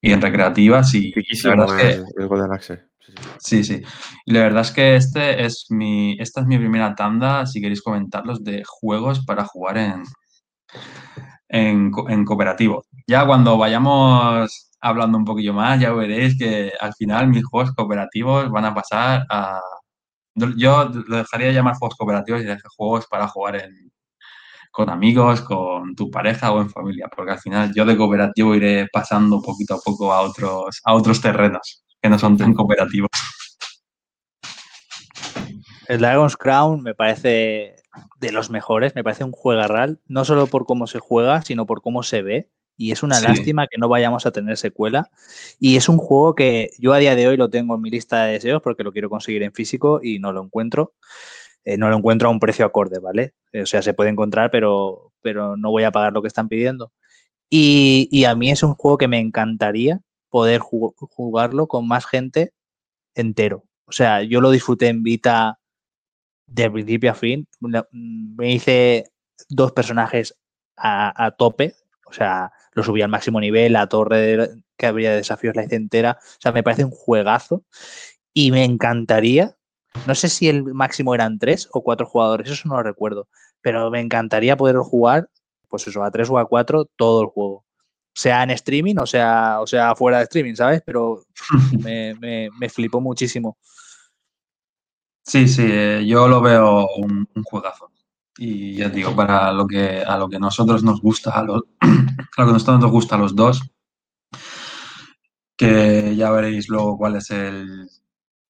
y 0.00 0.12
en 0.12 0.20
recreativas 0.20 0.94
y, 0.94 1.12
el 2.16 2.28
Golden 2.28 2.52
Axe. 2.52 2.84
Sí, 3.38 3.64
sí. 3.64 3.82
Y 4.24 4.32
la 4.32 4.40
verdad 4.40 4.62
es 4.62 4.72
que 4.72 4.96
este 4.96 5.44
es 5.44 5.66
mi, 5.70 6.16
esta 6.20 6.40
es 6.40 6.46
mi 6.46 6.58
primera 6.58 6.94
tanda, 6.94 7.46
si 7.46 7.60
queréis 7.60 7.82
comentarlos, 7.82 8.42
de 8.44 8.62
juegos 8.66 9.24
para 9.24 9.44
jugar 9.44 9.78
en, 9.78 10.04
en, 11.48 12.24
cooperativo. 12.24 12.84
Ya 13.06 13.26
cuando 13.26 13.56
vayamos 13.58 14.70
hablando 14.80 15.18
un 15.18 15.24
poquillo 15.24 15.54
más, 15.54 15.80
ya 15.80 15.92
veréis 15.92 16.38
que 16.38 16.72
al 16.80 16.94
final 16.94 17.28
mis 17.28 17.44
juegos 17.44 17.72
cooperativos 17.74 18.50
van 18.50 18.64
a 18.66 18.74
pasar 18.74 19.26
a... 19.30 19.60
Yo 20.34 20.90
lo 21.08 21.16
dejaría 21.18 21.48
de 21.48 21.54
llamar 21.54 21.76
juegos 21.76 21.96
cooperativos 21.96 22.42
y 22.42 22.44
dejar 22.44 22.70
juegos 22.76 23.06
para 23.06 23.28
jugar 23.28 23.56
en, 23.56 23.90
con 24.70 24.90
amigos, 24.90 25.40
con 25.42 25.94
tu 25.96 26.10
pareja 26.10 26.52
o 26.52 26.60
en 26.60 26.70
familia, 26.70 27.08
porque 27.14 27.32
al 27.32 27.40
final 27.40 27.72
yo 27.74 27.84
de 27.86 27.96
cooperativo 27.96 28.54
iré 28.54 28.88
pasando 28.92 29.40
poquito 29.40 29.74
a 29.74 29.78
poco 29.84 30.12
a 30.12 30.20
otros, 30.22 30.80
a 30.84 30.94
otros 30.94 31.20
terrenos 31.20 31.85
que 32.06 32.10
no 32.10 32.18
son 32.20 32.36
tan 32.36 32.54
cooperativos. 32.54 33.10
El 35.88 35.98
Dragon's 35.98 36.36
Crown 36.36 36.82
me 36.82 36.94
parece 36.94 37.76
de 38.20 38.32
los 38.32 38.48
mejores, 38.48 38.94
me 38.94 39.02
parece 39.02 39.24
un 39.24 39.32
juegarral, 39.32 40.00
no 40.06 40.24
solo 40.24 40.46
por 40.46 40.66
cómo 40.66 40.86
se 40.86 41.00
juega, 41.00 41.42
sino 41.42 41.66
por 41.66 41.82
cómo 41.82 42.04
se 42.04 42.22
ve. 42.22 42.48
Y 42.76 42.92
es 42.92 43.02
una 43.02 43.20
lástima 43.20 43.66
que 43.66 43.78
no 43.78 43.88
vayamos 43.88 44.26
a 44.26 44.32
tener 44.32 44.56
secuela. 44.58 45.10
Y 45.58 45.76
es 45.76 45.88
un 45.88 45.96
juego 45.96 46.34
que 46.34 46.70
yo 46.78 46.92
a 46.92 46.98
día 46.98 47.16
de 47.16 47.26
hoy 47.26 47.36
lo 47.36 47.48
tengo 47.48 47.74
en 47.74 47.80
mi 47.80 47.90
lista 47.90 48.24
de 48.24 48.34
deseos 48.34 48.62
porque 48.62 48.84
lo 48.84 48.92
quiero 48.92 49.08
conseguir 49.08 49.42
en 49.42 49.52
físico 49.52 50.00
y 50.02 50.18
no 50.18 50.30
lo 50.30 50.44
encuentro. 50.44 50.92
Eh, 51.64 51.78
no 51.78 51.88
lo 51.88 51.96
encuentro 51.96 52.28
a 52.28 52.32
un 52.32 52.38
precio 52.38 52.66
acorde, 52.66 53.00
¿vale? 53.00 53.34
O 53.60 53.66
sea, 53.66 53.80
se 53.82 53.94
puede 53.94 54.10
encontrar, 54.10 54.50
pero, 54.50 55.12
pero 55.22 55.56
no 55.56 55.70
voy 55.70 55.84
a 55.84 55.90
pagar 55.90 56.12
lo 56.12 56.20
que 56.20 56.28
están 56.28 56.48
pidiendo. 56.48 56.92
Y, 57.48 58.08
y 58.12 58.24
a 58.24 58.36
mí 58.36 58.50
es 58.50 58.62
un 58.62 58.74
juego 58.74 58.98
que 58.98 59.08
me 59.08 59.18
encantaría 59.18 60.02
poder 60.30 60.60
jugarlo 60.60 61.66
con 61.66 61.86
más 61.86 62.06
gente 62.06 62.52
entero. 63.14 63.64
O 63.86 63.92
sea, 63.92 64.22
yo 64.22 64.40
lo 64.40 64.50
disfruté 64.50 64.88
en 64.88 65.02
Vita 65.02 65.58
de 66.46 66.70
principio 66.70 67.10
a 67.10 67.14
fin. 67.14 67.46
Me 67.60 68.52
hice 68.52 69.10
dos 69.48 69.72
personajes 69.72 70.36
a, 70.76 71.34
tope. 71.38 71.74
O 72.06 72.12
sea, 72.12 72.52
lo 72.72 72.82
subí 72.82 73.02
al 73.02 73.08
máximo 73.08 73.40
nivel, 73.40 73.72
la 73.72 73.88
torre 73.88 74.50
que 74.76 74.86
habría 74.86 75.10
de 75.10 75.16
desafíos 75.16 75.56
la 75.56 75.64
hice 75.64 75.76
entera. 75.76 76.18
O 76.20 76.40
sea, 76.40 76.52
me 76.52 76.62
parece 76.62 76.84
un 76.84 76.90
juegazo. 76.90 77.64
Y 78.34 78.50
me 78.50 78.64
encantaría. 78.64 79.56
No 80.06 80.14
sé 80.14 80.28
si 80.28 80.48
el 80.48 80.64
máximo 80.64 81.14
eran 81.14 81.38
tres 81.38 81.68
o 81.72 81.82
cuatro 81.82 82.06
jugadores, 82.06 82.50
eso 82.50 82.68
no 82.68 82.76
lo 82.76 82.82
recuerdo. 82.82 83.28
Pero 83.62 83.90
me 83.90 84.00
encantaría 84.00 84.56
poder 84.56 84.76
jugar, 84.76 85.30
pues 85.68 85.86
eso, 85.86 86.04
a 86.04 86.10
tres 86.10 86.28
o 86.28 86.38
a 86.38 86.46
cuatro 86.46 86.84
todo 86.96 87.22
el 87.22 87.28
juego 87.28 87.65
sea 88.16 88.42
en 88.42 88.50
streaming 88.50 88.96
o 88.98 89.06
sea, 89.06 89.60
o 89.60 89.66
sea 89.66 89.94
fuera 89.94 90.18
de 90.18 90.24
streaming, 90.24 90.54
¿sabes? 90.54 90.82
Pero 90.84 91.24
me, 91.84 92.14
me, 92.14 92.68
flipó 92.70 93.00
muchísimo. 93.00 93.58
Sí, 95.22 95.46
sí, 95.48 95.64
eh, 95.66 96.04
yo 96.06 96.26
lo 96.28 96.40
veo 96.40 96.88
un, 96.96 97.28
juegazo. 97.44 97.90
Y 98.38 98.76
ya 98.76 98.88
digo, 98.88 99.14
para 99.14 99.52
lo 99.52 99.66
que 99.66 100.02
a 100.02 100.16
lo 100.16 100.28
que 100.28 100.38
nosotros 100.38 100.82
nos 100.82 101.00
gusta, 101.00 101.30
a, 101.32 101.42
lo 101.42 101.62
que 101.80 102.42
nosotros 102.42 102.80
nos 102.80 102.90
gusta 102.90 103.16
a 103.16 103.18
los 103.18 103.34
dos, 103.34 103.60
que 105.56 106.14
ya 106.16 106.30
veréis 106.30 106.68
luego 106.68 106.96
cuál 106.96 107.16
es 107.16 107.30
el, 107.30 107.88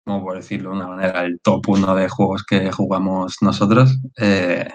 como 0.05 0.23
por 0.23 0.37
decirlo 0.37 0.71
de 0.71 0.77
una 0.77 0.87
manera, 0.87 1.25
el 1.25 1.39
top 1.41 1.69
uno 1.69 1.95
de 1.95 2.07
juegos 2.07 2.43
que 2.45 2.71
jugamos 2.71 3.37
nosotros. 3.41 3.97
Eh, 4.17 4.69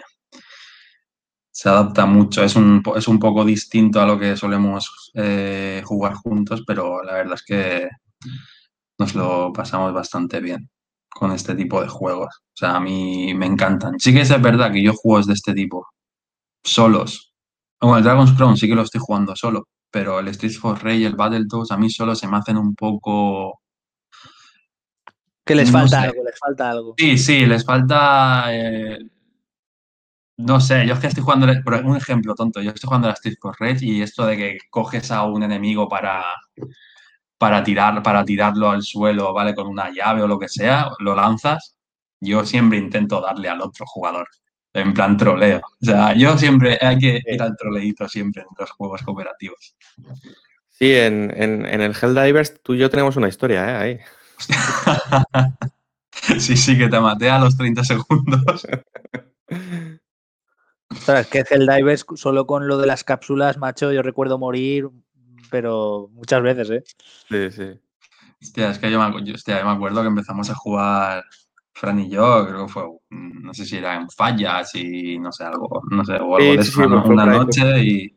se 1.52 1.68
adapta 1.68 2.06
mucho, 2.06 2.42
es 2.42 2.56
un, 2.56 2.82
es 2.96 3.06
un 3.06 3.18
poco 3.18 3.44
distinto 3.44 4.00
a 4.00 4.06
lo 4.06 4.18
que 4.18 4.36
solemos 4.36 5.10
eh, 5.14 5.82
jugar 5.84 6.14
juntos, 6.14 6.64
pero 6.66 7.02
la 7.02 7.12
verdad 7.12 7.34
es 7.34 7.42
que 7.42 7.88
nos 8.98 9.14
lo 9.14 9.52
pasamos 9.52 9.92
bastante 9.92 10.40
bien 10.40 10.70
con 11.10 11.30
este 11.30 11.54
tipo 11.54 11.82
de 11.82 11.88
juegos. 11.88 12.34
O 12.42 12.56
sea, 12.56 12.76
a 12.76 12.80
mí 12.80 13.34
me 13.34 13.44
encantan. 13.44 14.00
Sí 14.00 14.14
que 14.14 14.22
es 14.22 14.42
verdad 14.42 14.72
que 14.72 14.82
yo 14.82 14.94
juegos 14.94 15.26
de 15.26 15.34
este 15.34 15.52
tipo 15.52 15.86
solos. 16.64 17.34
Bueno, 17.78 17.98
el 17.98 18.04
Dragon's 18.04 18.32
Crown 18.32 18.56
sí 18.56 18.66
que 18.66 18.74
lo 18.74 18.82
estoy 18.82 19.02
jugando 19.04 19.36
solo, 19.36 19.68
pero 19.90 20.20
el 20.20 20.28
Street 20.28 20.54
for 20.54 20.82
Rage 20.82 20.98
y 20.98 21.04
el 21.04 21.16
Battletoads 21.16 21.70
a 21.70 21.76
mí 21.76 21.90
solo 21.90 22.14
se 22.14 22.28
me 22.28 22.38
hacen 22.38 22.56
un 22.56 22.74
poco... 22.74 23.60
Que 25.44 25.54
les 25.54 25.70
falta 25.70 26.02
algo, 26.02 26.24
les 26.24 26.38
falta 26.38 26.70
algo. 26.70 26.94
Sí, 26.96 27.18
sí, 27.18 27.44
les 27.44 27.62
falta... 27.62 28.46
Eh, 28.54 28.98
no 30.36 30.60
sé, 30.60 30.86
yo 30.86 30.94
es 30.94 31.00
que 31.00 31.06
estoy 31.08 31.22
jugando, 31.22 31.46
por 31.62 31.74
un 31.74 31.96
ejemplo 31.96 32.34
tonto, 32.34 32.60
yo 32.60 32.70
estoy 32.70 32.88
jugando 32.88 33.08
a 33.08 33.10
la 33.10 33.14
Street 33.14 33.36
Rage 33.58 33.84
y 33.84 34.02
esto 34.02 34.26
de 34.26 34.36
que 34.36 34.58
coges 34.70 35.10
a 35.10 35.24
un 35.24 35.42
enemigo 35.42 35.88
para, 35.88 36.24
para, 37.38 37.62
tirar, 37.62 38.02
para 38.02 38.24
tirarlo 38.24 38.70
al 38.70 38.82
suelo, 38.82 39.32
¿vale? 39.32 39.54
Con 39.54 39.66
una 39.66 39.90
llave 39.90 40.22
o 40.22 40.26
lo 40.26 40.38
que 40.38 40.48
sea, 40.48 40.90
lo 41.00 41.14
lanzas, 41.14 41.76
yo 42.20 42.44
siempre 42.46 42.78
intento 42.78 43.20
darle 43.20 43.48
al 43.48 43.60
otro 43.60 43.84
jugador, 43.86 44.28
en 44.72 44.94
plan 44.94 45.16
troleo. 45.16 45.58
O 45.58 45.84
sea, 45.84 46.14
yo 46.14 46.38
siempre 46.38 46.78
hay 46.80 46.98
que 46.98 47.20
ir 47.26 47.42
al 47.42 47.56
troleito 47.56 48.08
siempre 48.08 48.42
en 48.42 48.48
los 48.58 48.70
juegos 48.70 49.02
cooperativos. 49.02 49.76
Sí, 50.70 50.94
en, 50.94 51.32
en, 51.36 51.66
en 51.66 51.80
el 51.80 51.94
Helldivers 52.00 52.62
tú 52.62 52.74
y 52.74 52.78
yo 52.78 52.90
tenemos 52.90 53.16
una 53.16 53.28
historia, 53.28 53.68
¿eh? 53.68 53.76
Ahí. 53.76 53.98
sí, 56.38 56.56
sí, 56.56 56.78
que 56.78 56.88
te 56.88 57.00
maté 57.00 57.30
a 57.30 57.38
los 57.38 57.56
30 57.56 57.84
segundos. 57.84 58.66
es 60.92 61.26
que 61.28 61.44
Helldivers, 61.48 62.04
solo 62.14 62.46
con 62.46 62.68
lo 62.68 62.78
de 62.78 62.86
las 62.86 63.04
cápsulas, 63.04 63.58
macho, 63.58 63.92
yo 63.92 64.02
recuerdo 64.02 64.38
morir, 64.38 64.88
pero 65.50 66.08
muchas 66.12 66.42
veces, 66.42 66.70
¿eh? 66.70 66.82
Sí, 67.28 67.50
sí. 67.50 67.80
Hostia, 68.42 68.70
es 68.70 68.78
que 68.78 68.90
yo 68.90 68.98
me, 68.98 69.04
acuerdo 69.04 70.02
que 70.02 70.08
empezamos 70.08 70.50
a 70.50 70.54
jugar 70.54 71.24
Fran 71.72 72.00
y 72.00 72.10
yo, 72.10 72.46
creo 72.46 72.66
que 72.66 72.72
fue, 72.72 72.84
no 73.10 73.54
sé 73.54 73.64
si 73.64 73.76
era 73.76 73.94
en 73.94 74.10
fallas 74.10 74.74
y 74.74 75.18
no 75.18 75.30
sé, 75.30 75.44
algo, 75.44 75.82
no 75.90 76.04
sé, 76.04 76.14
o 76.14 76.36
algo 76.36 76.38
de 76.38 76.54
eso, 76.54 76.82
una, 76.82 77.24
noche 77.24 77.84
y, 77.84 78.16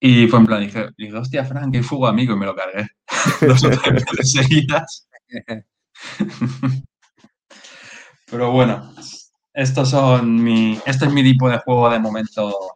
y 0.00 0.26
fue 0.28 0.38
en 0.38 0.46
plan, 0.46 0.60
dije, 0.60 0.88
dije, 0.96 1.16
hostia, 1.16 1.44
Fran, 1.44 1.70
que 1.70 1.82
fuego 1.82 2.06
amigo 2.06 2.34
y 2.34 2.38
me 2.38 2.46
lo 2.46 2.54
cargué. 2.54 2.86
Dos 3.46 3.64
o 3.64 3.70
tres 3.70 4.32
seguidas. 4.32 5.08
Pero 8.30 8.50
bueno, 8.50 8.92
estos 9.56 9.88
son 9.88 10.44
mi, 10.44 10.78
este 10.84 11.06
es 11.06 11.12
mi 11.12 11.22
tipo 11.22 11.48
de 11.48 11.56
juego 11.58 11.88
de 11.88 11.98
momento 11.98 12.74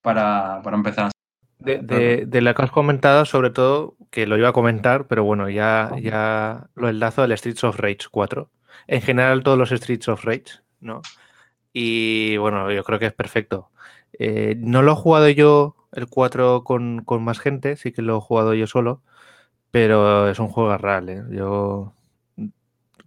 para, 0.00 0.62
empezar. 0.72 1.10
De, 1.58 2.24
de, 2.24 2.40
lo 2.40 2.54
que 2.54 2.62
has 2.62 2.70
comentado, 2.70 3.24
sobre 3.24 3.50
todo, 3.50 3.96
que 4.10 4.28
lo 4.28 4.38
iba 4.38 4.48
a 4.48 4.52
comentar, 4.52 5.08
pero 5.08 5.24
bueno, 5.24 5.50
ya, 5.50 5.90
ya 6.00 6.68
lo 6.76 6.88
enlazo 6.88 7.22
del 7.22 7.36
Streets 7.36 7.64
of 7.64 7.80
Rage 7.80 8.06
4. 8.12 8.48
En 8.86 9.02
general, 9.02 9.42
todos 9.42 9.58
los 9.58 9.70
Streets 9.70 10.08
of 10.08 10.24
Rage, 10.24 10.60
¿no? 10.78 11.02
Y 11.72 12.36
bueno, 12.36 12.70
yo 12.70 12.84
creo 12.84 13.00
que 13.00 13.06
es 13.06 13.12
perfecto. 13.12 13.70
Eh, 14.16 14.54
no 14.56 14.82
lo 14.82 14.92
he 14.92 14.96
jugado 14.96 15.28
yo 15.30 15.74
el 15.92 16.06
4 16.06 16.62
con, 16.62 17.04
más 17.20 17.40
gente, 17.40 17.76
sí 17.76 17.90
que 17.90 18.02
lo 18.02 18.18
he 18.18 18.20
jugado 18.20 18.54
yo 18.54 18.68
solo, 18.68 19.02
pero 19.72 20.30
es 20.30 20.38
un 20.38 20.48
juego 20.48 20.78
real. 20.78 21.08
¿eh? 21.08 21.22
Yo 21.30 21.92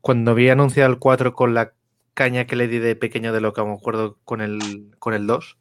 cuando 0.02 0.36
vi 0.36 0.50
anunciado 0.50 0.92
el 0.92 1.00
4 1.00 1.34
con 1.34 1.54
la 1.54 1.72
caña 2.14 2.46
que 2.46 2.56
le 2.56 2.68
di 2.68 2.80
de 2.80 2.96
pequeño 2.96 3.34
de 3.34 3.42
lo 3.42 3.54
que 3.54 3.64
me 3.64 3.74
acuerdo 3.74 4.18
con 4.24 4.42
el, 4.42 4.92
con 5.00 5.14
el 5.14 5.28
2, 5.28 5.58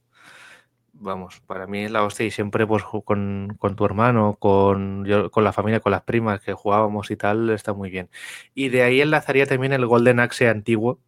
vamos, 0.93 1.41
para 1.47 1.67
mí 1.67 1.85
es 1.85 1.91
la 1.91 2.05
hostia 2.05 2.27
y 2.27 2.31
siempre 2.31 2.67
pues 2.67 2.85
con, 3.05 3.57
tu 3.77 3.85
hermano, 3.85 4.37
con, 4.39 5.07
con 5.31 5.45
la 5.45 5.53
familia, 5.53 5.81
con 5.81 5.93
las 5.93 6.03
primas 6.03 6.41
que 6.41 6.53
jugábamos 6.53 7.11
y 7.11 7.17
tal, 7.17 7.51
está 7.51 7.73
muy 7.73 7.91
bien. 7.91 8.09
Y 8.55 8.69
de 8.69 8.83
ahí 8.83 9.01
enlazaría 9.01 9.47
también 9.47 9.73
el 9.73 9.87
Golden 9.87 10.21
Axe 10.21 10.49
antiguo, 10.49 11.01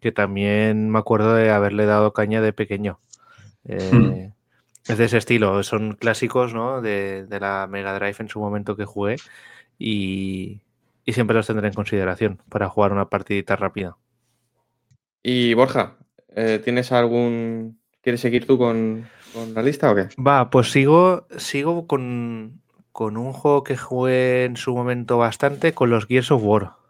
que 0.00 0.12
también 0.12 0.90
me 0.90 0.98
acuerdo 0.98 1.34
de 1.34 1.50
haberle 1.50 1.86
dado 1.86 2.12
caña 2.12 2.40
de 2.40 2.52
pequeño. 2.52 3.00
Eh, 3.64 3.90
hmm. 3.92 4.30
Es 4.90 4.98
de 4.98 5.04
ese 5.04 5.18
estilo, 5.18 5.62
son 5.62 5.94
clásicos 5.94 6.54
¿no? 6.54 6.80
de, 6.80 7.26
la 7.40 7.66
Mega 7.68 7.94
Drive 7.94 8.16
en 8.18 8.28
su 8.28 8.40
momento 8.40 8.76
que 8.76 8.86
jugué 8.86 9.16
y, 9.78 10.62
siempre 11.06 11.36
los 11.36 11.46
tendré 11.46 11.66
en 11.68 11.74
consideración 11.74 12.40
para 12.48 12.68
jugar 12.68 12.92
una 12.92 13.08
partidita 13.08 13.56
rápida. 13.56 13.96
Y 15.22 15.54
Borja, 15.54 15.96
eh, 16.34 16.60
¿tienes 16.62 16.92
algún... 16.92 17.78
¿Quieres 18.02 18.20
seguir 18.20 18.46
tú 18.46 18.56
con, 18.56 19.06
la 19.54 19.62
lista 19.62 19.90
o 19.90 19.94
qué? 19.94 20.08
Va, 20.18 20.48
pues 20.48 20.70
sigo, 20.70 21.26
sigo 21.36 21.86
con, 21.86 22.62
con 22.92 23.18
un 23.18 23.32
juego 23.32 23.62
que 23.62 23.76
jugué 23.76 24.44
en 24.44 24.56
su 24.56 24.74
momento 24.74 25.18
bastante, 25.18 25.74
con 25.74 25.90
los 25.90 26.06
Gears 26.06 26.30
of 26.30 26.42
War 26.42 26.80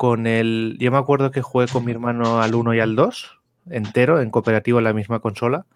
con 0.00 0.26
el. 0.26 0.78
Yo 0.80 0.90
me 0.90 0.96
acuerdo 0.96 1.30
que 1.30 1.42
jugué 1.42 1.66
con 1.68 1.84
mi 1.84 1.92
hermano 1.92 2.40
al 2.40 2.54
1 2.54 2.72
y 2.72 2.80
al 2.80 2.96
2, 2.96 3.38
entero, 3.68 4.22
en 4.22 4.30
cooperativo 4.30 4.78
en 4.78 4.84
la 4.84 4.94
misma 4.94 5.20
consola, 5.20 5.66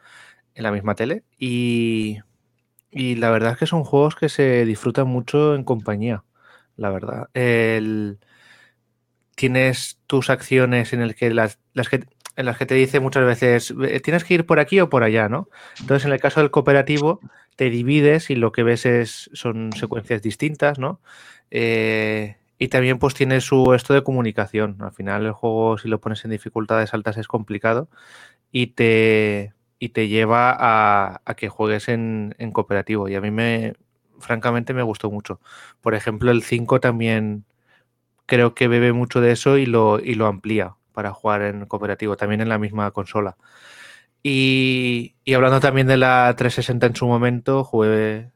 en 0.55 0.63
la 0.63 0.73
misma 0.73 0.95
tele. 0.95 1.25
Y, 1.39 2.21
y 2.91 3.17
la 3.17 3.31
verdad 3.31 3.53
es 3.53 3.59
que 3.59 3.67
son 3.67 3.85
juegos 3.85 4.17
que 4.17 4.31
se 4.31 4.65
disfrutan 4.65 5.09
mucho 5.09 5.55
en 5.55 5.63
compañía, 5.63 6.25
la 6.79 6.89
verdad. 6.89 7.29
Tienes 9.35 9.99
tus 10.07 10.31
acciones 10.31 10.93
en 10.93 11.01
el 11.01 11.15
que 11.15 11.33
las, 11.33 11.59
que 11.91 12.05
en 12.37 12.47
las 12.47 12.59
que 12.59 12.67
te 12.67 12.75
dice 12.75 13.01
muchas 13.01 13.25
veces 13.25 13.75
tienes 14.03 14.25
que 14.25 14.35
ir 14.35 14.47
por 14.47 14.61
aquí 14.61 14.81
o 14.81 14.89
por 14.91 15.03
allá, 15.05 15.29
¿no? 15.29 15.49
Entonces, 15.81 16.07
en 16.07 16.13
el 16.13 16.21
caso 16.21 16.41
del 16.41 16.51
cooperativo, 16.51 17.21
te 17.57 17.71
divides 17.71 18.31
y 18.31 18.35
lo 18.35 18.53
que 18.53 18.63
ves 18.63 18.87
es, 18.87 19.31
son 19.33 19.73
secuencias 19.73 20.23
distintas, 20.23 20.79
¿no? 20.79 21.01
Eh, 21.51 22.37
y 22.59 22.69
también 22.69 22.99
pues 22.99 23.15
tiene 23.15 23.41
su 23.41 23.75
esto 23.75 23.95
de 23.95 24.03
comunicación. 24.03 24.77
Al 24.81 24.93
final 24.93 25.27
el 25.27 25.33
juego 25.33 25.79
si 25.79 25.89
lo 25.89 26.01
pones 26.01 26.25
en 26.25 26.31
dificultades 26.31 26.95
altas 26.95 27.17
es 27.17 27.29
complicado 27.29 27.89
y 28.53 28.69
te, 28.69 29.53
y 29.79 29.91
te 29.91 30.09
lleva 30.09 30.57
a, 30.59 31.35
que 31.37 31.49
juegues 31.49 31.89
en, 31.89 32.35
cooperativo. 32.53 33.09
Y 33.09 33.17
a 33.17 33.21
mí 33.21 33.31
me, 33.31 33.75
francamente 34.19 34.75
me 34.75 34.83
gustó 34.83 35.11
mucho. 35.11 35.41
Por 35.81 35.95
ejemplo, 35.95 36.31
el 36.31 36.43
5 36.43 36.81
también 36.81 37.45
creo 38.27 38.55
que 38.55 38.69
bebe 38.69 38.93
mucho 38.93 39.21
de 39.21 39.33
eso 39.33 39.59
y 39.59 39.67
lo, 39.67 40.01
y 40.01 40.15
lo 40.15 40.27
amplía 40.27 40.77
para 40.93 41.13
jugar 41.13 41.43
en 41.43 41.67
cooperativo, 41.67 42.17
también 42.17 42.41
en 42.41 42.49
la 42.49 42.59
misma 42.59 42.91
consola. 42.93 43.37
Y, 44.23 45.17
y 45.25 45.35
hablando 45.35 45.61
también 45.61 45.87
de 45.87 45.97
la 45.99 46.35
360 46.37 46.87
en 46.87 46.97
su 46.97 47.07
momento, 47.07 47.65
jugué 47.65 48.31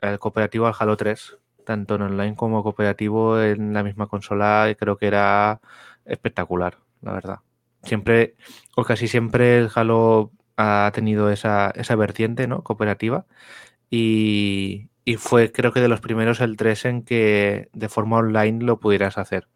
el 0.00 0.18
cooperativo 0.18 0.66
al 0.66 0.74
Halo 0.78 0.96
3, 0.96 1.38
tanto 1.64 1.94
en 1.96 2.02
online 2.02 2.36
como 2.36 2.62
cooperativo 2.62 3.40
en 3.40 3.72
la 3.72 3.82
misma 3.82 4.06
consola 4.06 4.68
y 4.70 4.74
creo 4.74 4.96
que 4.96 5.06
era 5.06 5.60
espectacular, 6.04 6.78
la 7.00 7.12
verdad. 7.12 7.38
Siempre, 7.82 8.36
o 8.76 8.84
casi 8.84 9.08
siempre 9.08 9.58
el 9.58 9.70
Halo 9.74 10.30
ha 10.56 10.90
tenido 10.94 11.30
esa, 11.30 11.70
esa 11.74 11.96
vertiente, 11.96 12.46
¿no? 12.46 12.62
Cooperativa. 12.62 13.26
Y, 13.90 14.88
fue 15.18 15.52
creo 15.52 15.72
que 15.72 15.80
de 15.80 15.88
los 15.88 16.00
primeros 16.00 16.40
el 16.40 16.56
3 16.56 16.84
en 16.84 17.02
que 17.02 17.68
de 17.72 17.88
forma 17.88 18.18
online 18.18 18.64
lo 18.64 18.78
pudieras 18.78 19.18
hacer. 19.18 19.48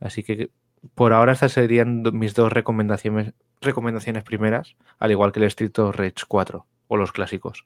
Así 0.00 0.22
que 0.22 0.50
por 0.94 1.12
ahora 1.12 1.32
estas 1.32 1.52
serían 1.52 2.02
mis 2.12 2.34
dos 2.34 2.52
recomendaciones, 2.52 3.32
recomendaciones 3.60 4.24
primeras, 4.24 4.76
al 4.98 5.10
igual 5.10 5.32
que 5.32 5.40
el 5.40 5.46
Street 5.46 5.76
of 5.78 5.96
Rage 5.96 6.24
4 6.26 6.66
o 6.88 6.96
los 6.96 7.12
clásicos. 7.12 7.64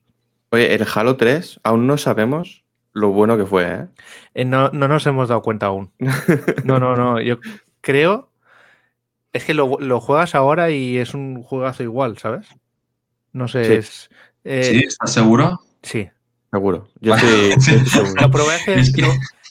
Oye, 0.50 0.74
el 0.74 0.86
Halo 0.94 1.16
3 1.16 1.60
aún 1.62 1.86
no 1.86 1.96
sabemos 1.96 2.64
lo 2.92 3.08
bueno 3.08 3.38
que 3.38 3.46
fue, 3.46 3.64
¿eh? 3.64 3.86
¿eh? 4.34 4.44
no, 4.44 4.68
no, 4.70 4.86
nos 4.86 5.06
hemos 5.06 5.28
dado 5.28 5.42
cuenta 5.42 5.66
aún. 5.66 5.90
No, 6.64 6.78
no, 6.78 6.94
no. 6.94 7.20
Yo 7.20 7.38
creo. 7.80 8.30
Es 9.32 9.44
que 9.44 9.54
lo, 9.54 9.78
lo, 9.80 9.98
juegas 9.98 10.34
ahora 10.34 10.70
y 10.70 10.98
es 10.98 11.14
un 11.14 11.42
juegazo 11.42 11.82
igual, 11.82 12.18
¿sabes? 12.18 12.48
No 13.32 13.48
sé, 13.48 13.76
es. 13.76 14.10
Eh, 14.44 14.62
¿Sí? 14.62 14.84
¿Estás 14.86 15.12
seguro? 15.12 15.60
Sí. 15.82 16.10
Seguro. 16.52 16.88
Yo 17.00 17.16
sí, 17.58 17.72
Lo 18.20 18.30
probé 18.30 18.58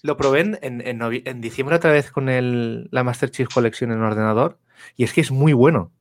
lo, 0.03 0.17
probé 0.17 0.39
en, 0.41 0.57
en, 0.61 1.01
en, 1.01 1.41
diciembre 1.41 1.75
otra 1.75 1.91
vez 1.91 2.11
con 2.11 2.29
el, 2.29 2.87
la 2.91 3.03
Master 3.03 3.29
Chief 3.31 3.47
Collection 3.51 3.91
en 3.91 4.01
ordenador 4.01 4.59
y 4.95 5.03
es 5.03 5.13
que 5.13 5.21
es 5.21 5.31
muy 5.31 5.53
bueno. 5.53 5.91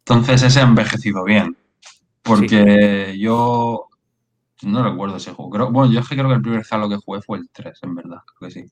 Entonces 0.00 0.42
ese 0.42 0.60
ha 0.60 0.64
envejecido 0.64 1.24
bien. 1.24 1.56
Porque 2.22 3.16
yo 3.18 3.88
no 4.62 4.82
recuerdo 4.82 5.16
ese 5.16 5.32
juego. 5.32 5.70
bueno, 5.70 5.90
yo 5.90 6.00
es 6.00 6.08
que 6.08 6.14
creo 6.14 6.28
que 6.28 6.34
el 6.34 6.42
primer 6.42 6.64
Halo 6.70 6.88
que 6.88 6.96
jugué 6.96 7.22
fue 7.22 7.38
el 7.38 7.48
3, 7.50 7.78
en 7.82 7.94
verdad. 7.94 8.18
Creo 8.26 8.48
que 8.48 8.54
sí. 8.54 8.64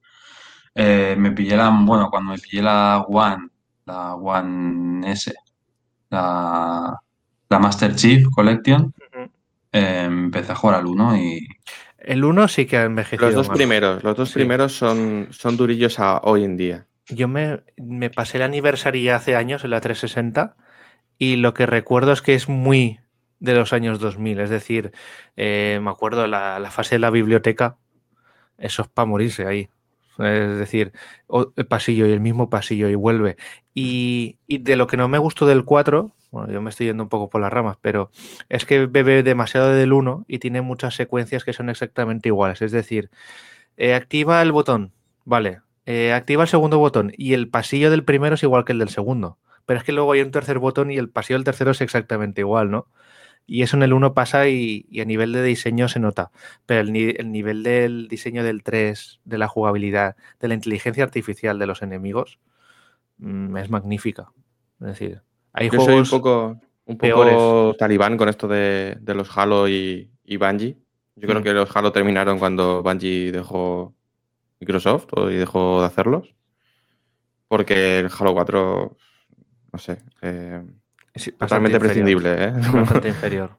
Eh, 0.75 1.17
me 1.19 1.33
pillé 1.33 1.57
la. 1.57 1.71
Bueno, 1.71 2.11
cuando 2.11 2.33
me 2.33 2.39
pillé 2.39 2.63
la 2.63 3.05
One, 3.09 3.49
la 3.87 4.15
One 4.15 5.11
S, 5.11 5.35
la, 6.11 7.01
la 7.49 7.59
Master 7.59 7.95
Chief 7.95 8.29
Collection, 8.35 8.93
empecé 9.79 10.53
a 10.53 10.57
jugar 10.57 10.77
al 10.77 10.87
1 10.87 11.17
y. 11.17 11.49
El 11.99 12.25
1 12.25 12.49
sí 12.49 12.67
que 12.67 12.77
ha 12.79 12.85
envejecido. 12.85 13.27
Los 13.31 13.47
dos 13.47 13.49
primeros, 13.49 14.05
los 14.05 14.17
dos 14.17 14.33
primeros 14.33 14.73
son, 14.73 15.29
son 15.31 15.57
durillos 15.57 15.99
a 15.99 16.19
hoy 16.23 16.45
en 16.45 16.57
día. 16.57 16.87
Yo 17.09 17.27
me, 17.29 17.63
me 17.77 18.11
pasé 18.11 18.39
el 18.39 18.43
aniversario 18.43 19.15
hace 19.15 19.35
años 19.35 19.65
en 19.65 19.71
la 19.71 19.81
360 19.81 20.57
y 21.19 21.37
lo 21.37 21.55
que 21.55 21.67
recuerdo 21.67 22.13
es 22.13 22.23
que 22.23 22.35
es 22.35 22.49
muy 22.49 23.01
de 23.41 23.55
los 23.55 23.73
años 23.73 23.99
2000. 23.99 24.41
Es 24.41 24.51
decir, 24.51 24.93
eh, 25.37 25.81
me 25.83 25.91
acuerdo 25.91 26.27
la, 26.27 26.59
la 26.59 26.71
fase 26.71 26.97
de 26.97 27.01
la 27.01 27.11
biblioteca, 27.11 27.77
eso 28.59 28.83
es 28.83 28.89
para 28.89 29.07
morirse 29.07 29.47
ahí. 29.47 29.69
Es 30.19 30.59
decir, 30.59 30.93
el 31.57 31.67
pasillo 31.67 32.07
y 32.07 32.13
el 32.13 32.21
mismo 32.21 32.49
pasillo 32.49 32.89
y 32.89 32.95
vuelve. 32.95 33.37
Y, 33.75 34.39
de 34.49 34.77
lo 34.77 34.87
que 34.87 34.97
no 34.97 35.09
me 35.09 35.19
gustó 35.19 35.47
del 35.47 35.65
4, 35.65 36.13
bueno, 36.31 36.53
yo 36.53 36.61
me 36.61 36.71
estoy 36.71 36.87
yendo 36.87 37.03
un 37.05 37.09
poco 37.09 37.31
por 37.31 37.41
las 37.41 37.53
ramas, 37.53 37.79
pero 37.81 38.11
es 38.49 38.65
que 38.67 38.87
bebe 38.87 39.23
demasiado 39.23 39.71
del 39.71 39.93
1 39.93 40.25
y 40.29 40.39
tiene 40.39 40.61
muchas 40.61 40.95
secuencias 40.95 41.45
que 41.45 41.53
son 41.53 41.71
exactamente 41.71 42.29
iguales. 42.29 42.63
Es 42.63 42.73
decir, 42.73 43.11
eh, 43.77 43.95
activa 43.95 44.43
el 44.43 44.53
botón, 44.53 44.93
vale, 45.25 45.61
eh, 45.87 46.13
activa 46.13 46.43
el 46.43 46.49
segundo 46.49 46.79
botón 46.79 47.13
y 47.17 47.35
el 47.35 47.49
pasillo 47.49 47.91
del 47.91 48.05
primero 48.05 48.35
es 48.35 48.43
igual 48.43 48.65
que 48.65 48.73
el 48.73 48.81
del 48.81 48.89
segundo. 48.91 49.39
Pero 49.67 49.79
es 49.79 49.85
que 49.85 49.93
luego 49.93 50.13
hay 50.13 50.23
un 50.23 50.31
tercer 50.31 50.59
botón 50.59 50.91
y 50.91 50.97
el 50.97 51.11
pasillo 51.11 51.39
del 51.39 51.45
tercero 51.45 51.73
es 51.73 51.81
exactamente 51.81 52.41
igual, 52.43 52.71
¿no? 52.71 52.89
Y 53.47 53.63
eso 53.63 53.77
en 53.77 53.85
el 53.85 53.93
1 53.93 54.15
pasa 54.15 54.49
y, 54.49 54.87
a 55.01 55.05
nivel 55.05 55.33
de 55.33 55.43
diseño 55.43 55.89
se 55.89 56.01
nota. 56.01 56.33
Pero 56.67 56.81
el, 56.81 56.93
nivel 56.93 57.63
del 57.63 58.09
diseño 58.09 58.43
del 58.45 58.63
3, 58.65 59.21
de 59.25 59.39
la 59.39 59.49
jugabilidad, 59.49 60.17
de 60.41 60.49
la 60.49 60.55
inteligencia 60.55 61.05
artificial 61.05 61.59
de 61.59 61.67
los 61.67 61.83
enemigos, 61.83 62.41
mm, 63.19 63.57
es 63.57 63.71
magnífica. 63.71 64.33
Es 64.81 64.87
decir, 64.89 65.23
hay 65.57 65.71
Yo 65.71 65.81
juegos. 65.81 66.09
Soy 66.09 66.19
un 66.19 66.23
poco, 66.23 66.61
un 66.85 66.99
poco 66.99 67.75
talibán 67.79 68.17
con 68.17 68.29
esto 68.29 68.47
de, 68.47 68.99
los 69.07 69.37
Halo 69.37 69.69
y, 69.69 70.11
y 70.25 70.37
Bungie. 70.37 70.77
Yo 71.17 71.27
creo 71.27 71.41
mm. 71.41 71.45
que 71.45 71.53
los 71.55 71.75
Halo 71.75 71.93
terminaron 71.93 72.39
cuando 72.39 72.83
Bungie 72.83 73.33
dejó 73.33 73.95
Microsoft 74.61 75.07
y 75.31 75.35
dejó 75.35 75.81
de 75.81 75.87
hacerlos. 75.87 76.35
Porque 77.49 78.01
el 78.01 78.11
Halo 78.17 78.35
4, 78.35 78.97
no 79.73 79.79
sé. 79.79 79.99
Eh, 80.21 80.63
totalmente 81.39 81.81
prescindible. 81.81 82.45
¿eh? 82.45 82.53
Bastante 82.73 83.09
inferior. 83.09 83.59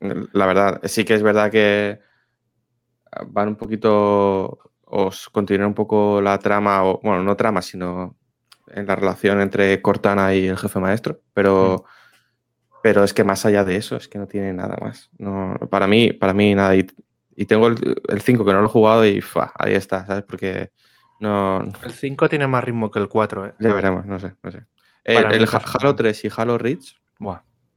La 0.32 0.46
verdad, 0.46 0.80
sí 0.84 1.04
que 1.04 1.14
es 1.14 1.22
verdad 1.22 1.50
que 1.50 1.98
van 3.28 3.48
un 3.48 3.56
poquito, 3.56 4.58
os 4.84 5.30
continúan 5.30 5.68
un 5.68 5.74
poco 5.74 6.20
la 6.20 6.38
trama, 6.38 6.84
o 6.84 7.00
bueno, 7.02 7.24
no 7.24 7.36
trama, 7.36 7.62
sino 7.62 8.17
en 8.72 8.86
la 8.86 8.96
relación 8.96 9.40
entre 9.40 9.80
Cortana 9.82 10.34
y 10.34 10.46
el 10.46 10.56
jefe 10.56 10.78
maestro, 10.80 11.20
pero, 11.34 11.84
mm. 11.84 12.80
pero 12.82 13.04
es 13.04 13.14
que 13.14 13.24
más 13.24 13.44
allá 13.46 13.64
de 13.64 13.76
eso, 13.76 13.96
es 13.96 14.08
que 14.08 14.18
no 14.18 14.26
tiene 14.26 14.52
nada 14.52 14.76
más. 14.80 15.10
No, 15.18 15.56
para 15.70 15.86
mí, 15.86 16.12
para 16.12 16.34
mí 16.34 16.54
nada. 16.54 16.76
Y, 16.76 16.86
tengo 17.46 17.68
el 17.68 18.20
5 18.20 18.44
que 18.44 18.52
no 18.52 18.60
lo 18.60 18.66
he 18.66 18.70
jugado 18.70 19.06
y 19.06 19.22
ahí 19.60 19.74
está, 19.74 20.04
¿sabes? 20.04 20.24
Porque 20.24 20.72
no... 21.20 21.60
El 21.84 21.92
5 21.92 22.28
tiene 22.28 22.48
más 22.48 22.64
ritmo 22.64 22.90
que 22.90 22.98
el 22.98 23.08
4, 23.08 23.46
¿eh? 23.46 23.54
Ya 23.60 23.72
veremos, 23.72 24.06
no 24.06 24.18
sé, 24.18 24.34
no 24.42 24.50
sé. 24.50 24.64
El, 25.04 25.46
Halo 25.46 25.94
3 25.94 26.24
y 26.24 26.28
Halo 26.36 26.58
Reach 26.58 26.96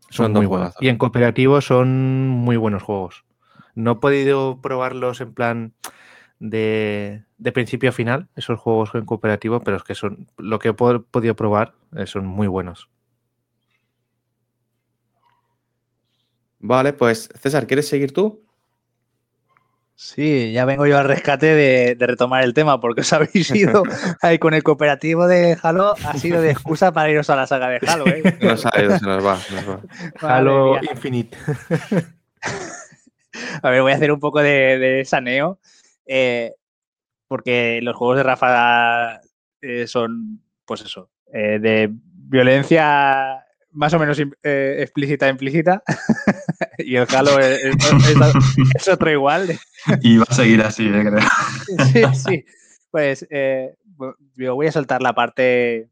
son, 0.10 0.34
muy 0.34 0.46
buenos. 0.46 0.76
Y 0.80 0.90
en 0.90 0.98
cooperativo 0.98 1.62
son 1.62 2.28
muy 2.28 2.58
buenos 2.58 2.84
juegos. 2.84 3.24
No 3.76 3.94
he 3.94 3.96
podido 3.96 4.60
probarlos 4.62 5.22
en 5.22 5.34
plan 5.34 5.74
de, 6.40 7.24
principio 7.52 7.90
a 7.90 7.94
final, 7.94 8.28
esos 8.36 8.60
juegos 8.60 8.92
en 8.94 9.06
cooperativo, 9.06 9.62
pero 9.62 9.78
es 9.78 9.84
que 9.84 9.96
son 9.96 10.28
lo 10.38 10.60
que 10.60 10.70
he 10.70 10.74
podido 10.74 11.36
probar 11.36 11.74
eh, 11.96 12.06
son 12.06 12.26
muy 12.26 12.48
buenos. 12.48 12.90
Vale, 16.60 16.94
pues 16.94 17.30
César, 17.40 17.66
¿quieres 17.66 17.88
seguir 17.88 18.14
tú? 18.14 18.44
Sí, 20.04 20.52
ya 20.52 20.66
vengo 20.66 20.88
yo 20.88 20.98
al 20.98 21.06
rescate 21.06 21.46
de, 21.46 21.96
retomar 22.00 22.44
el 22.44 22.56
tema, 22.56 22.80
porque 22.80 23.02
os 23.02 23.14
habéis 23.14 23.52
ido 23.52 23.84
ahí 24.22 24.40
con 24.40 24.56
el 24.56 24.64
cooperativo 24.64 25.28
de 25.28 25.56
Halo, 25.62 25.94
ha 26.04 26.18
sido 26.18 26.42
de 26.42 26.50
excusa 26.50 26.92
para 26.92 27.12
iros 27.12 27.30
a 27.30 27.36
la 27.36 27.46
saga 27.46 27.70
de 27.70 27.80
Halo. 27.88 28.08
¿eh? 28.08 28.24
Nos 28.42 28.66
ha 28.66 28.82
ido, 28.82 28.98
se 28.98 29.06
nos 29.06 29.24
va. 29.24 29.40
Halo 30.22 30.82
Infinite. 30.82 31.38
a 33.62 33.70
ver, 33.70 33.84
voy 33.84 33.92
a 33.92 33.96
hacer 33.96 34.12
un 34.12 34.20
poco 34.20 34.42
de, 34.42 35.04
saneo, 35.06 35.60
eh, 36.08 36.56
porque 37.32 37.80
los 37.82 37.96
juegos 37.96 38.18
de 38.18 38.24
Rafa 38.24 39.22
eh, 39.62 39.88
son, 39.88 40.42
pues 40.66 40.82
eso, 40.82 41.10
eh, 41.32 41.60
de 41.62 41.90
violencia 41.90 43.46
más 43.72 43.94
o 43.94 44.00
menos 44.00 44.20
eh, 44.20 44.76
explícita, 44.80 45.30
implícita. 45.30 45.82
y 46.78 46.98
el 46.98 47.08
Halo 47.10 47.40
es, 47.40 48.86
otro 48.90 49.10
igual. 49.10 49.58
y 50.02 50.18
va 50.18 50.26
a 50.28 50.34
seguir 50.34 50.62
así, 50.62 50.90
eh, 50.90 51.06
creo. 51.06 52.14
sí, 52.14 52.20
sí. 52.20 52.46
Pues 52.92 53.26
eh, 53.30 53.76
yo 54.36 54.56
voy 54.56 54.68
a 54.68 54.74
saltar 54.74 55.02
la 55.02 55.14
parte, 55.14 55.90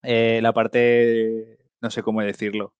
la 0.00 0.54
parte, 0.54 1.58
no 1.82 1.90
sé 1.90 2.02
cómo 2.02 2.22
decirlo, 2.22 2.72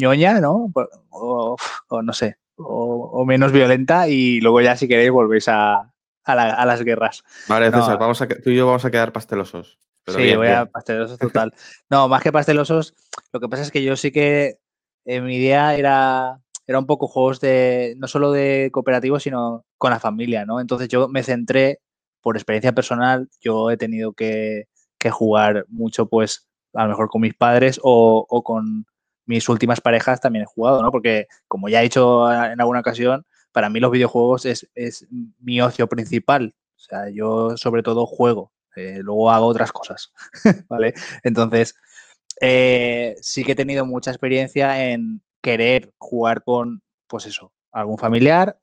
ñoña, 0.00 0.40
¿no? 0.40 0.72
O, 1.10 1.56
no 2.02 2.12
sé, 2.12 2.38
o, 2.56 3.24
menos 3.24 3.52
violenta 3.52 4.08
y 4.08 4.40
luego 4.40 4.62
ya 4.62 4.76
si 4.76 4.88
queréis 4.88 5.12
volvéis 5.12 5.46
a, 5.46 5.93
a, 6.24 6.66
las 6.66 6.82
guerras. 6.82 7.22
Vale, 7.48 7.70
César, 7.70 7.98
vamos 7.98 8.20
a, 8.22 8.28
tú 8.28 8.50
y 8.50 8.56
yo 8.56 8.66
vamos 8.66 8.84
a 8.84 8.90
quedar 8.90 9.12
pastelosos 9.12 9.78
sí, 10.12 10.36
voy 10.36 10.48
a 10.48 10.66
pastelosos 10.66 11.18
total. 11.18 11.52
No, 11.90 12.08
más 12.08 12.22
que 12.22 12.32
pastelosos, 12.32 12.94
lo 13.32 13.40
que 13.40 13.48
pasa 13.48 13.62
es 13.62 13.70
que 13.70 13.82
yo 13.82 13.96
sí 13.96 14.10
que 14.10 14.58
en 15.04 15.24
mi 15.24 15.36
idea 15.36 15.76
era, 15.76 16.40
era 16.66 16.78
un 16.78 16.86
poco 16.86 17.06
juegos 17.06 17.40
de, 17.40 17.94
no 17.98 18.08
solo 18.08 18.32
de 18.32 18.70
cooperativo, 18.72 19.20
sino 19.20 19.64
con 19.78 19.90
la 19.90 20.00
familia, 20.00 20.44
¿no? 20.46 20.60
Entonces 20.60 20.88
yo 20.88 21.08
me 21.08 21.22
centré, 21.22 21.80
por 22.20 22.36
experiencia 22.36 22.72
personal, 22.72 23.28
yo 23.40 23.70
he 23.70 23.76
tenido 23.76 24.12
que, 24.12 24.66
jugar 25.10 25.66
mucho, 25.68 26.06
pues, 26.08 26.48
a 26.72 26.84
lo 26.84 26.88
mejor 26.88 27.10
con 27.10 27.20
mis 27.20 27.34
padres 27.34 27.78
o, 27.82 28.26
con 28.42 28.86
mis 29.26 29.46
últimas 29.50 29.82
parejas 29.82 30.18
también 30.18 30.44
he 30.44 30.46
jugado, 30.46 30.82
¿no? 30.82 30.90
Porque, 30.90 31.26
como 31.46 31.68
ya 31.68 31.80
he 31.80 31.82
dicho 31.82 32.32
en 32.32 32.58
alguna 32.58 32.80
ocasión, 32.80 33.26
para 33.54 33.70
mí 33.70 33.78
los 33.78 33.92
videojuegos 33.92 34.46
es, 34.46 34.68
es 34.74 35.06
mi 35.38 35.60
ocio 35.60 35.88
principal. 35.88 36.56
O 36.76 36.80
sea, 36.80 37.08
yo 37.08 37.56
sobre 37.56 37.84
todo 37.84 38.04
juego. 38.04 38.52
Eh, 38.74 38.98
luego 39.00 39.30
hago 39.30 39.46
otras 39.46 39.70
cosas, 39.70 40.12
¿vale? 40.68 40.92
Entonces, 41.22 41.76
eh, 42.40 43.14
sí 43.20 43.44
que 43.44 43.52
he 43.52 43.54
tenido 43.54 43.86
mucha 43.86 44.10
experiencia 44.10 44.90
en 44.90 45.22
querer 45.40 45.92
jugar 45.98 46.42
con, 46.42 46.82
pues 47.06 47.26
eso, 47.26 47.52
algún 47.70 47.96
familiar 47.96 48.58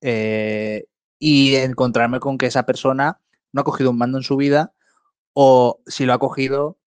eh, 0.00 0.84
y 1.18 1.56
encontrarme 1.56 2.20
con 2.20 2.38
que 2.38 2.46
esa 2.46 2.64
persona 2.64 3.20
no 3.50 3.62
ha 3.62 3.64
cogido 3.64 3.90
un 3.90 3.98
mando 3.98 4.18
en 4.18 4.24
su 4.24 4.36
vida 4.36 4.72
o 5.32 5.80
si 5.88 6.06
lo 6.06 6.12
ha 6.12 6.20
cogido 6.20 6.78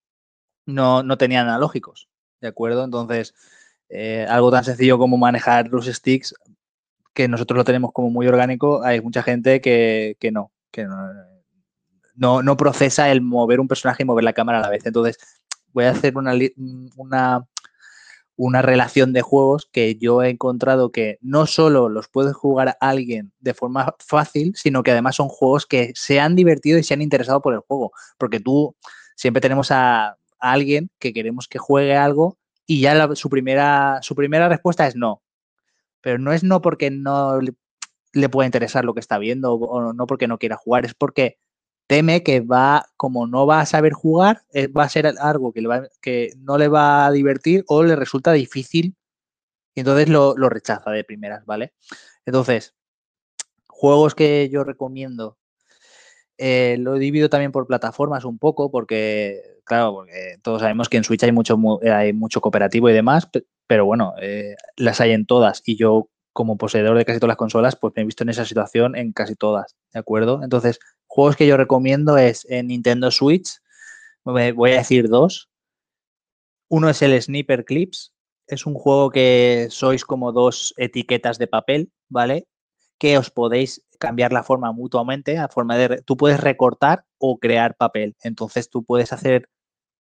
no, 0.66 1.04
no 1.04 1.18
tenía 1.18 1.42
analógicos, 1.42 2.08
¿de 2.40 2.48
acuerdo? 2.48 2.86
Entonces, 2.86 3.36
algo 4.30 4.52
tan 4.52 4.64
sencillo 4.64 4.98
como 4.98 5.18
manejar 5.18 5.68
los 5.68 5.86
sticks, 5.88 6.34
que 7.16 7.28
nosotros 7.28 7.58
lo 7.58 7.64
tenemos 7.64 7.92
como 7.92 8.12
muy 8.12 8.28
orgánico, 8.28 8.84
hay 8.84 9.02
mucha 9.02 9.24
gente 9.24 9.62
que, 9.62 10.18
que 10.20 10.32
no, 10.32 10.52
que 10.72 10.84
no 10.84 10.96
no, 12.16 12.42
no 12.42 12.58
procesa 12.58 13.12
el 13.12 13.22
mover 13.22 13.60
un 13.60 13.68
personaje 13.68 14.04
y 14.04 14.06
mover 14.06 14.24
la 14.24 14.34
cámara 14.34 14.60
a 14.60 14.62
la 14.62 14.70
vez. 14.70 14.86
Entonces, 14.86 15.18
voy 15.74 15.86
a 15.86 15.92
hacer 15.92 16.18
una, 16.18 16.34
una, 16.96 17.48
una 18.38 18.62
relación 18.62 19.14
de 19.14 19.22
juegos 19.22 19.70
que 19.72 19.96
yo 19.96 20.24
he 20.24 20.30
encontrado 20.30 20.92
que 20.92 21.18
no 21.22 21.46
solo 21.46 21.90
los 21.90 22.08
puede 22.08 22.34
jugar 22.34 22.78
alguien 22.80 23.34
de 23.40 23.54
forma 23.54 23.94
fácil, 24.00 24.54
sino 24.56 24.84
que 24.84 24.92
además 24.92 25.16
son 25.16 25.28
juegos 25.28 25.66
que 25.66 25.92
se 25.96 26.20
han 26.20 26.36
divertido 26.36 26.80
y 26.80 26.84
se 26.84 26.94
han 26.94 27.02
interesado 27.02 27.42
por 27.42 27.54
el 27.54 27.60
juego. 27.60 27.92
Porque 28.18 28.40
tú 28.40 28.76
siempre 29.16 29.42
tenemos 29.42 29.72
a, 29.72 30.18
alguien 30.40 30.92
que 31.00 31.14
queremos 31.14 31.48
que 31.48 31.60
juegue 31.60 31.96
algo 31.96 32.38
y 32.68 32.82
ya 32.82 33.16
su, 33.16 33.30
primera, 33.30 34.00
su 34.02 34.16
primera 34.16 34.50
respuesta 34.50 34.88
es 34.88 34.96
no. 34.96 35.22
Pero 36.06 36.20
no 36.20 36.32
es 36.34 36.44
no 36.44 36.62
porque 36.62 36.92
no 36.92 37.40
le, 37.42 38.30
pueda 38.30 38.46
interesar 38.46 38.86
lo 38.86 38.94
que 38.94 39.00
está 39.00 39.18
viendo 39.18 39.56
o 39.56 39.92
no 39.92 40.06
porque 40.06 40.28
no 40.28 40.38
quiera 40.38 40.56
jugar, 40.56 40.86
es 40.86 40.94
porque 40.94 41.40
teme 41.88 42.22
que 42.22 42.42
va, 42.42 42.86
como 42.96 43.26
no 43.26 43.48
va 43.48 43.62
a 43.62 43.66
saber 43.66 43.94
jugar, 43.94 44.44
eh, 44.54 44.68
va 44.68 44.84
a 44.84 44.90
ser 44.90 45.08
algo 45.20 45.52
que, 45.52 45.64
que 46.02 46.30
no 46.38 46.60
le 46.60 46.68
va 46.68 47.08
a 47.08 47.12
divertir 47.12 47.64
o 47.68 47.82
le 47.82 47.96
resulta 47.96 48.34
difícil 48.34 48.96
y 49.74 49.80
entonces 49.80 50.08
lo, 50.08 50.36
rechaza 50.36 50.92
de 50.92 51.04
primeras, 51.04 51.44
¿vale? 51.48 51.74
Entonces, 52.24 52.76
juegos 53.68 54.14
que 54.14 54.48
yo 54.52 54.64
recomiendo, 54.64 55.40
eh, 56.38 56.78
lo 56.78 57.00
divido 57.00 57.30
también 57.30 57.52
por 57.52 57.66
plataformas 57.66 58.26
un 58.26 58.38
poco, 58.38 58.70
porque, 58.70 59.42
claro, 59.64 59.94
porque 59.96 60.38
todos 60.44 60.62
sabemos 60.62 60.88
que 60.88 60.98
en 60.98 61.04
Switch 61.04 61.24
hay 61.24 61.32
mucho, 61.32 61.58
hay 61.92 62.14
mucho 62.14 62.42
cooperativo 62.42 62.92
y 62.92 62.94
demás, 62.94 63.28
pero 63.68 63.86
bueno, 63.86 64.14
eh, 64.22 64.56
las 64.76 65.02
hay 65.02 65.12
en 65.12 65.26
todas 65.26 65.62
y 65.66 65.78
yo 65.78 66.10
como 66.34 66.58
poseedor 66.58 66.98
de 66.98 67.06
casi 67.06 67.20
todas 67.20 67.30
las 67.30 67.38
consolas, 67.38 67.76
pues 67.78 67.94
me 67.96 68.02
he 68.02 68.06
visto 68.06 68.24
en 68.24 68.30
esa 68.30 68.46
situación 68.46 68.96
en 68.96 69.14
casi 69.14 69.36
todas, 69.36 69.76
¿de 69.94 70.00
acuerdo? 70.00 70.42
Entonces, 70.44 70.80
Juegos 71.16 71.38
que 71.38 71.48
yo 71.48 71.56
recomiendo 71.56 72.18
es 72.18 72.46
en 72.50 72.68
Nintendo 72.68 73.10
Switch, 73.10 73.60
voy 74.26 74.72
a 74.74 74.78
decir 74.78 75.08
dos. 75.08 75.50
Uno 76.68 76.90
es 76.90 77.02
el 77.02 77.22
Sniper 77.22 77.64
Clips, 77.64 78.12
es 78.48 78.66
un 78.66 78.74
juego 78.74 79.12
que 79.12 79.68
sois 79.70 80.04
como 80.04 80.34
dos 80.34 80.74
etiquetas 80.76 81.38
de 81.38 81.48
papel, 81.48 81.90
¿vale? 82.10 82.48
Que 82.98 83.18
os 83.18 83.32
podéis 83.32 83.82
cambiar 83.98 84.34
la 84.34 84.44
forma 84.44 84.74
mutuamente, 84.74 85.38
a 85.38 85.48
forma 85.48 85.78
de 85.78 86.02
tú 86.02 86.18
puedes 86.18 86.42
recortar 86.42 87.06
o 87.18 87.38
crear 87.38 87.78
papel. 87.78 88.18
Entonces 88.22 88.70
tú 88.70 88.84
puedes 88.84 89.14
hacer 89.14 89.48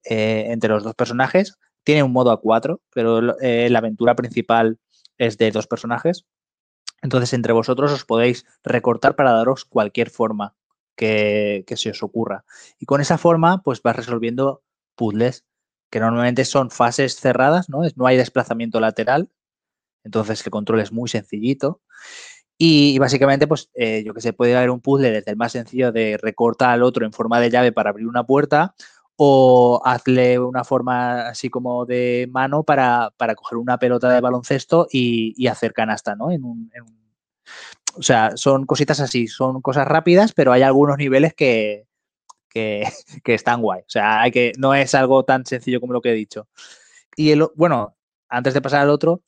eh, 0.03 0.47
entre 0.49 0.70
los 0.70 0.84
dos 0.84 0.95
personajes. 0.95 1.57
Tiene 1.86 2.03
un 2.03 2.11
modo 2.11 2.31
a 2.31 2.41
cuatro, 2.41 2.81
pero 2.93 3.39
eh, 3.39 3.69
la 3.69 3.79
aventura 3.79 4.15
principal 4.15 4.79
es 5.17 5.38
de 5.38 5.51
dos 5.51 5.67
personajes. 5.67 6.25
Entonces 7.01 7.31
entre 7.33 7.53
vosotros 7.53 7.91
os 7.91 8.05
podéis 8.05 8.45
recortar 8.63 9.15
para 9.15 9.31
daros 9.31 9.63
cualquier 9.63 10.09
forma 10.09 10.55
que, 10.95 11.63
se 11.75 11.91
os 11.91 12.01
ocurra. 12.01 12.43
Y 12.79 12.88
con 12.88 13.01
esa 13.01 13.19
forma, 13.19 13.61
pues 13.61 13.81
vas 13.83 13.95
resolviendo 13.95 14.63
puzzles 14.95 15.45
que 15.91 15.99
normalmente 15.99 16.43
son 16.43 16.71
fases 16.71 17.19
cerradas, 17.19 17.69
¿no? 17.69 17.81
No 17.95 18.07
hay 18.07 18.17
desplazamiento 18.17 18.79
lateral, 18.79 19.29
entonces 20.03 20.43
el 20.45 20.51
control 20.51 20.79
es 20.79 20.91
muy 20.91 21.07
sencillito. 21.07 21.81
Y, 22.57 22.97
básicamente, 22.99 23.47
pues 23.47 23.69
eh, 23.75 24.03
yo 24.03 24.13
que 24.13 24.21
sé, 24.21 24.33
puede 24.33 24.55
haber 24.55 24.71
un 24.71 24.81
puzzle 24.81 25.11
desde 25.11 25.31
el 25.31 25.38
más 25.38 25.51
sencillo 25.51 25.91
de 25.91 26.17
recorta 26.17 26.71
al 26.71 26.83
otro 26.83 27.05
en 27.05 27.13
forma 27.13 27.39
de 27.39 27.51
llave 27.51 27.71
para 27.71 27.91
abrir 27.91 28.07
una 28.07 28.25
puerta 28.25 28.73
o 29.18 29.82
hazle 29.86 30.39
una 30.39 30.63
forma 30.63 31.28
así 31.28 31.49
como 31.49 31.86
de 31.86 32.28
mano 32.32 32.63
para, 32.63 33.13
coger 33.36 33.57
una 33.57 33.78
pelota 33.78 34.09
de 34.09 34.22
baloncesto 34.22 34.88
y, 34.91 35.47
hacer 35.47 35.74
canasta, 35.74 36.16
¿no? 36.16 36.32
En 36.32 36.43
un, 36.43 36.72
o 37.97 38.01
sea, 38.01 38.32
son 38.36 38.66
cositas 38.66 38.99
así, 38.99 39.28
son 39.28 39.61
cosas 39.61 39.88
rápidas, 39.88 40.34
pero 40.34 40.51
hay 40.51 40.63
algunos 40.63 40.97
niveles 40.97 41.34
que, 41.34 41.88
que, 43.24 43.34
están 43.34 43.61
guay. 43.61 43.82
O 43.82 43.89
sea, 43.89 44.22
hay 44.22 44.32
que, 44.32 44.53
no 44.57 44.74
es 44.74 44.95
algo 44.95 45.24
tan 45.24 45.45
sencillo 45.45 45.82
como 45.82 45.93
lo 45.93 46.01
que 46.01 46.11
he 46.11 46.16
dicho. 46.16 46.47
Y 47.16 47.32
el, 47.32 47.47
bueno, 47.55 47.95
antes 48.30 48.53
de 48.53 48.61
pasar 48.61 48.82
al 48.82 48.89
otro, 48.89 49.22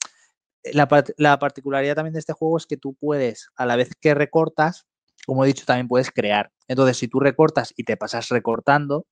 la, 0.73 1.39
particularidad 1.39 1.95
también 1.95 2.13
de 2.13 2.19
este 2.19 2.33
juego 2.33 2.57
es 2.57 2.65
que 2.65 2.77
tú 2.77 2.95
puedes, 2.95 3.49
a 3.55 3.65
la 3.65 3.75
vez 3.75 3.91
que 3.99 4.13
recortas, 4.13 4.85
como 5.25 5.43
he 5.43 5.47
dicho, 5.47 5.65
también 5.65 5.87
puedes 5.87 6.11
crear. 6.11 6.51
Entonces, 6.67 6.97
si 6.97 7.07
tú 7.07 7.19
recortas 7.19 7.73
y 7.75 7.83
te 7.83 7.97
pasas 7.97 8.29
recortando, 8.29 9.05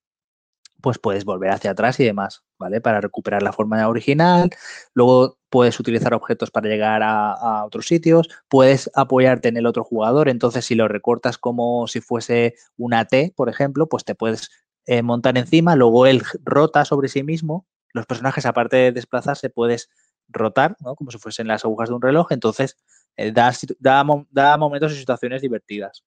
pues 0.86 1.00
puedes 1.00 1.26
volver 1.26 1.50
hacia 1.50 1.72
atrás 1.72 2.00
y 2.00 2.04
demás, 2.04 2.44
¿vale? 2.60 2.80
Para 2.80 3.02
recuperar 3.02 3.42
la 3.42 3.52
forma 3.52 3.88
original. 3.88 4.52
Luego 4.94 5.40
puedes 5.50 5.80
utilizar 5.80 6.14
objetos 6.14 6.52
para 6.52 6.70
llegar 6.70 7.02
a, 7.04 7.66
otros 7.66 7.88
sitios. 7.88 8.30
Puedes 8.50 8.92
apoyarte 8.94 9.48
en 9.48 9.58
el 9.58 9.66
otro 9.66 9.84
jugador. 9.84 10.30
Entonces, 10.30 10.64
si 10.64 10.76
lo 10.76 10.88
recortas 10.88 11.40
como 11.40 11.88
si 11.88 12.02
fuese 12.02 12.54
una 12.78 13.06
T, 13.06 13.34
por 13.36 13.50
ejemplo, 13.50 13.90
pues 13.90 14.06
te 14.06 14.14
puedes 14.14 14.52
eh, 14.86 15.02
montar 15.02 15.40
encima. 15.40 15.76
Luego 15.76 16.06
él 16.06 16.22
rota 16.44 16.86
sobre 16.86 17.08
sí 17.08 17.24
mismo. 17.24 17.66
Los 17.92 18.06
personajes, 18.06 18.46
aparte 18.46 18.78
de 18.78 18.92
desplazarse, 18.92 19.50
puedes 19.50 19.90
rotar, 20.28 20.78
¿no? 20.82 20.94
Como 20.94 21.10
si 21.10 21.18
fuesen 21.18 21.48
las 21.48 21.66
agujas 21.66 21.90
de 21.90 21.96
un 21.96 22.02
reloj. 22.04 22.28
Entonces, 22.32 22.78
eh, 23.18 23.32
da, 23.32 23.52
da 23.80 24.58
momentos 24.58 24.94
y 24.94 24.98
situaciones 24.98 25.42
divertidas. 25.42 26.04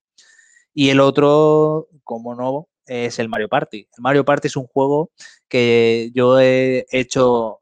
Y 0.72 0.90
el 0.90 1.00
otro, 1.00 1.88
como 2.04 2.36
no, 2.36 2.68
es 2.88 3.18
el 3.18 3.28
Mario 3.28 3.48
Party. 3.48 3.88
El 3.96 4.02
Mario 4.02 4.24
Party 4.24 4.48
es 4.48 4.56
un 4.56 4.66
juego 4.66 5.10
que 5.48 6.10
yo 6.14 6.40
he 6.40 6.86
hecho, 6.90 7.60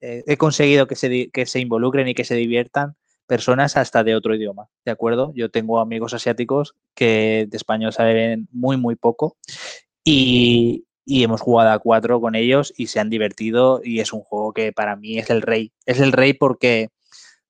eh, 0.00 0.22
he 0.26 0.36
conseguido 0.36 0.86
que 0.86 0.94
se, 0.94 1.30
que 1.30 1.46
se 1.46 1.60
involucren 1.60 2.08
y 2.08 2.14
que 2.14 2.24
se 2.24 2.34
diviertan 2.34 2.96
personas 3.26 3.76
hasta 3.76 4.04
de 4.04 4.14
otro 4.14 4.34
idioma, 4.34 4.68
¿de 4.84 4.92
acuerdo? 4.92 5.32
Yo 5.34 5.50
tengo 5.50 5.80
amigos 5.80 6.14
asiáticos 6.14 6.76
que 6.94 7.46
de 7.50 7.56
español 7.56 7.92
saben 7.92 8.48
muy, 8.52 8.76
muy 8.76 8.94
poco 8.94 9.36
y, 10.04 10.84
hemos 11.08 11.40
jugado 11.40 11.70
a 11.70 11.78
cuatro 11.78 12.20
con 12.20 12.34
ellos 12.34 12.72
y 12.76 12.88
se 12.88 12.98
han 12.98 13.10
divertido 13.10 13.80
y 13.82 14.00
es 14.00 14.12
un 14.12 14.22
juego 14.22 14.52
que 14.52 14.72
para 14.72 14.96
mí 14.96 15.18
es 15.18 15.30
el 15.30 15.40
rey. 15.40 15.72
Es 15.86 16.00
el 16.00 16.10
rey 16.10 16.32
porque, 16.32 16.88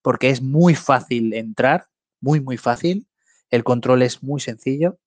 porque 0.03 0.29
es 0.29 0.43
muy 0.43 0.75
fácil 0.75 1.33
entrar, 1.33 1.87
muy, 2.21 2.41
muy 2.41 2.59
fácil 2.59 3.07
el 3.51 3.65
control 3.65 4.03
es 4.03 4.23
muy 4.23 4.41
sencillo 4.41 4.99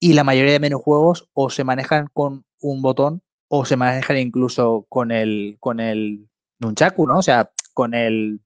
y 0.00 0.14
la 0.14 0.24
mayoría 0.24 0.58
de 0.58 0.74
juegos 0.74 1.28
o 1.34 1.50
se 1.50 1.62
manejan 1.62 2.08
con 2.12 2.44
un 2.60 2.82
botón 2.82 3.22
o 3.48 3.64
se 3.64 3.76
manejan 3.76 4.16
incluso 4.16 4.86
con 4.88 5.10
el, 5.10 5.56
con 5.60 5.78
el 5.78 6.28
nunchaku, 6.58 7.06
¿no? 7.06 7.18
O 7.18 7.22
sea, 7.22 7.50
con 7.74 7.94
el, 7.94 8.40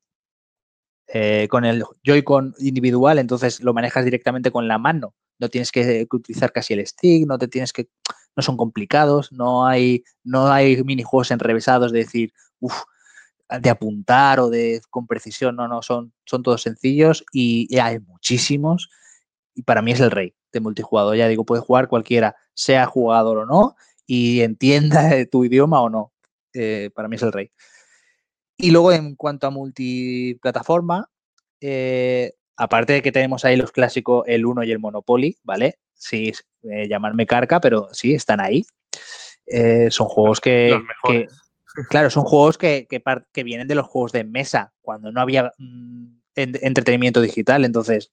eh, 1.07 1.47
con 1.49 1.65
el 1.65 1.85
Joy-Con 2.03 2.55
individual, 2.59 3.19
entonces 3.19 3.61
lo 3.61 3.73
manejas 3.73 4.05
directamente 4.05 4.51
con 4.51 4.67
la 4.67 4.79
mano. 4.79 5.15
No 5.39 5.49
tienes 5.49 5.71
que 5.73 6.07
utilizar 6.11 6.53
casi 6.53 6.75
el 6.75 6.87
stick, 6.87 7.27
no 7.27 7.39
te 7.39 7.49
tienes 7.49 7.73
que, 7.73 7.89
no 8.37 8.43
son 8.43 8.57
complicados, 8.57 9.31
no 9.33 9.67
hay, 9.67 10.05
no 10.23 10.51
hay 10.51 10.83
minijuegos 10.83 11.31
enrevesados 11.31 11.93
de 11.93 12.01
decir, 12.01 12.33
de 13.61 13.71
apuntar 13.71 14.41
o 14.41 14.51
de 14.51 14.81
con 14.91 15.07
precisión, 15.07 15.57
no, 15.57 15.69
no, 15.69 15.83
son, 15.83 16.13
son 16.25 16.43
todos 16.43 16.63
sencillos 16.63 17.25
y, 17.33 17.77
hay 17.79 17.99
muchísimos. 18.01 18.89
Y 19.55 19.63
para 19.63 19.83
mí 19.83 19.93
es 19.93 20.01
el 20.01 20.11
rey 20.11 20.35
de 20.53 20.61
multijugador. 20.61 21.17
Ya 21.17 21.29
digo, 21.29 21.45
puede 21.45 21.63
jugar 21.63 21.89
cualquiera, 21.89 22.37
sea 22.55 22.87
jugador 22.87 23.39
o 23.39 23.47
no, 23.47 23.77
y 24.07 24.41
entienda 24.41 25.11
tu 25.31 25.45
idioma 25.45 25.81
o 25.81 25.91
no. 25.91 26.13
Eh, 26.55 26.91
para 26.95 27.09
mí 27.09 27.17
es 27.17 27.23
el 27.23 27.33
rey. 27.33 27.51
Y 28.57 28.71
luego 28.71 28.93
en 28.93 29.17
cuanto 29.17 29.47
a 29.47 29.51
multiplataforma, 29.51 31.11
eh, 31.61 32.35
aparte 32.57 32.93
de 32.95 33.03
que 33.03 33.13
tenemos 33.13 33.45
ahí 33.45 33.57
los 33.57 33.73
clásicos, 33.73 34.25
el 34.29 34.47
1 34.47 34.63
y 34.65 34.71
el 34.71 34.79
Monopoly, 34.79 35.37
¿vale? 35.43 35.79
Sí, 35.95 36.33
eh, 36.63 36.89
llamarme 36.89 37.27
carca, 37.27 37.61
pero 37.61 37.89
sí, 37.93 38.15
están 38.15 38.41
ahí. 38.41 38.65
son 39.91 40.07
juegos 40.07 40.41
que, 40.41 40.81
Claro, 41.91 42.09
son 42.09 42.23
juegos 42.23 42.57
que, 42.57 42.87
que, 42.87 43.43
vienen 43.43 43.67
de 43.67 43.75
los 43.75 43.89
juegos 43.89 44.13
de 44.13 44.23
mesa, 44.23 44.73
cuando 44.81 45.11
no 45.11 45.21
había 45.21 45.53
mm, 45.59 46.07
entretenimiento 46.37 47.21
digital. 47.21 47.65
Entonces, 47.65 48.13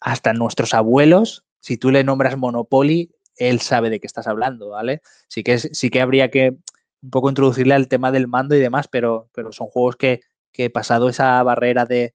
hasta 0.00 0.32
nuestros 0.32 0.74
abuelos, 0.74 1.44
si 1.60 1.76
tú 1.76 1.90
le 1.90 2.04
nombras 2.04 2.36
Monopoly, 2.36 3.10
él 3.36 3.60
sabe 3.60 3.90
de 3.90 4.00
qué 4.00 4.06
estás 4.06 4.26
hablando, 4.26 4.70
¿vale? 4.70 5.02
Sí 5.28 5.42
que, 5.42 5.58
sí 5.58 5.90
que 5.90 6.00
habría 6.00 6.30
que 6.30 6.56
un 7.02 7.10
poco 7.10 7.28
introducirle 7.28 7.74
al 7.74 7.88
tema 7.88 8.12
del 8.12 8.28
mando 8.28 8.54
y 8.54 8.60
demás, 8.60 8.88
pero, 8.88 9.28
pero 9.34 9.52
son 9.52 9.68
juegos 9.68 9.96
que, 9.96 10.20
que 10.52 10.70
pasado 10.70 11.08
esa 11.08 11.42
barrera 11.42 11.86
de, 11.86 12.14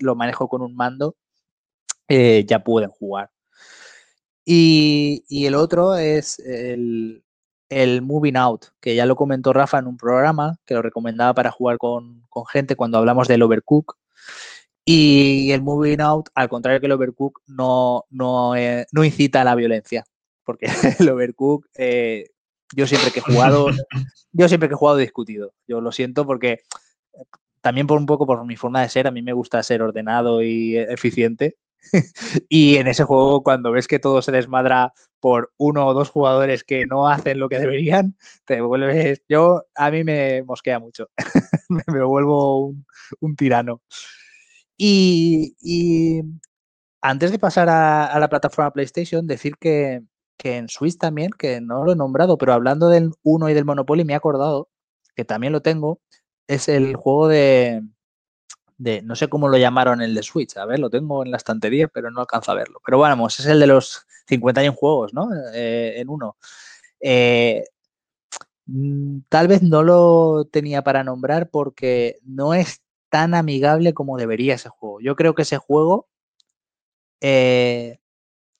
lo 0.00 0.14
manejo 0.14 0.48
con 0.48 0.62
un 0.62 0.74
mando, 0.74 1.16
eh, 2.08 2.44
ya 2.46 2.64
pueden 2.64 2.90
jugar. 2.90 3.30
Y, 4.44 5.24
el 5.46 5.54
otro 5.54 5.96
es 5.96 6.38
el, 6.38 7.22
el, 7.68 8.02
Moving 8.02 8.36
Out, 8.36 8.66
que 8.80 8.94
ya 8.94 9.04
lo 9.04 9.16
comentó 9.16 9.52
Rafa 9.52 9.78
en 9.78 9.86
un 9.86 9.98
programa 9.98 10.56
que 10.64 10.74
lo 10.74 10.82
recomendaba 10.82 11.34
para 11.34 11.50
jugar 11.50 11.76
con, 11.76 12.22
con 12.30 12.46
gente 12.46 12.76
cuando 12.76 12.98
hablamos 12.98 13.28
del 13.28 13.42
Overcook. 13.42 13.98
Y 14.90 15.52
el 15.52 15.60
Moving 15.60 16.00
Out, 16.00 16.30
al 16.34 16.48
contrario 16.48 16.80
que 16.80 16.86
el 16.86 16.92
Overcook, 16.92 17.42
no, 17.46 18.06
no, 18.08 18.56
eh, 18.56 18.86
no 18.90 19.04
incita 19.04 19.42
a 19.42 19.44
la 19.44 19.54
violencia. 19.54 20.06
Porque 20.44 20.64
el 20.98 21.10
Overcook, 21.10 21.66
eh, 21.76 22.30
yo 22.74 22.86
siempre 22.86 23.10
que 23.10 23.18
he 23.18 23.22
jugado, 23.22 23.66
yo 24.32 24.48
siempre 24.48 24.66
que 24.66 24.74
he 24.74 24.78
jugado 24.78 24.98
he 24.98 25.02
discutido. 25.02 25.52
Yo 25.66 25.82
lo 25.82 25.92
siento 25.92 26.24
porque 26.24 26.52
eh, 26.52 27.24
también 27.60 27.86
por 27.86 27.98
un 27.98 28.06
poco 28.06 28.24
por 28.24 28.42
mi 28.46 28.56
forma 28.56 28.80
de 28.80 28.88
ser, 28.88 29.06
a 29.06 29.10
mí 29.10 29.20
me 29.20 29.34
gusta 29.34 29.62
ser 29.62 29.82
ordenado 29.82 30.42
y 30.42 30.78
eficiente. 30.78 31.58
y 32.48 32.76
en 32.76 32.86
ese 32.86 33.04
juego, 33.04 33.42
cuando 33.42 33.72
ves 33.72 33.88
que 33.88 33.98
todo 33.98 34.22
se 34.22 34.32
desmadra 34.32 34.94
por 35.20 35.52
uno 35.58 35.86
o 35.86 35.92
dos 35.92 36.08
jugadores 36.08 36.64
que 36.64 36.86
no 36.86 37.10
hacen 37.10 37.40
lo 37.40 37.50
que 37.50 37.58
deberían, 37.58 38.16
te 38.46 38.62
vuelves. 38.62 39.20
Yo, 39.28 39.64
a 39.74 39.90
mí 39.90 40.02
me 40.02 40.42
mosquea 40.44 40.78
mucho. 40.78 41.10
me 41.68 42.02
vuelvo 42.02 42.68
un, 42.68 42.86
un 43.20 43.36
tirano. 43.36 43.82
Y, 44.78 46.22
antes 47.02 47.32
de 47.32 47.38
pasar 47.38 47.68
a, 47.68 48.18
la 48.18 48.28
plataforma 48.28 48.72
PlayStation, 48.72 49.26
decir 49.26 49.56
que, 49.58 50.02
en 50.44 50.68
Switch 50.68 50.96
también, 50.98 51.30
que 51.32 51.60
no 51.60 51.84
lo 51.84 51.92
he 51.92 51.96
nombrado, 51.96 52.38
pero 52.38 52.52
hablando 52.52 52.88
del 52.88 53.12
1 53.22 53.50
y 53.50 53.54
del 53.54 53.64
Monopoly, 53.64 54.04
me 54.04 54.12
he 54.14 54.16
acordado 54.16 54.68
que 55.16 55.24
también 55.24 55.52
lo 55.52 55.62
tengo, 55.62 56.00
es 56.46 56.68
el 56.68 56.96
juego 56.96 57.28
de, 57.28 57.82
no 58.78 59.16
sé 59.16 59.28
cómo 59.28 59.48
lo 59.48 59.58
llamaron 59.58 60.00
el 60.00 60.14
de 60.14 60.22
Switch, 60.22 60.56
a 60.56 60.64
ver, 60.64 60.78
lo 60.78 60.90
tengo 60.90 61.24
en 61.24 61.32
la 61.32 61.36
estantería, 61.38 61.88
pero 61.88 62.10
no 62.10 62.20
alcanzo 62.20 62.52
a 62.52 62.54
verlo. 62.54 62.80
Pero 62.84 62.98
bueno, 62.98 63.26
es 63.26 63.46
el 63.46 63.60
de 63.60 63.66
los 63.66 64.06
51 64.28 64.74
juegos, 64.76 65.12
¿no? 65.14 65.30
Eh, 65.54 66.00
en 66.00 66.08
uno. 66.08 66.36
Eh, 67.00 67.64
mm, 68.66 69.20
tal 69.28 69.48
vez 69.48 69.62
no 69.62 69.82
lo 69.82 70.46
tenía 70.50 70.82
para 70.82 71.04
nombrar 71.04 71.50
porque 71.50 72.18
no 72.24 72.54
es 72.54 72.82
tan 73.10 73.34
amigable 73.34 73.94
como 73.94 74.16
debería 74.16 74.54
ese 74.54 74.68
juego. 74.68 75.00
Yo 75.00 75.16
creo 75.16 75.34
que 75.34 75.42
ese 75.42 75.58
juego 75.58 76.08
eh, 77.20 77.98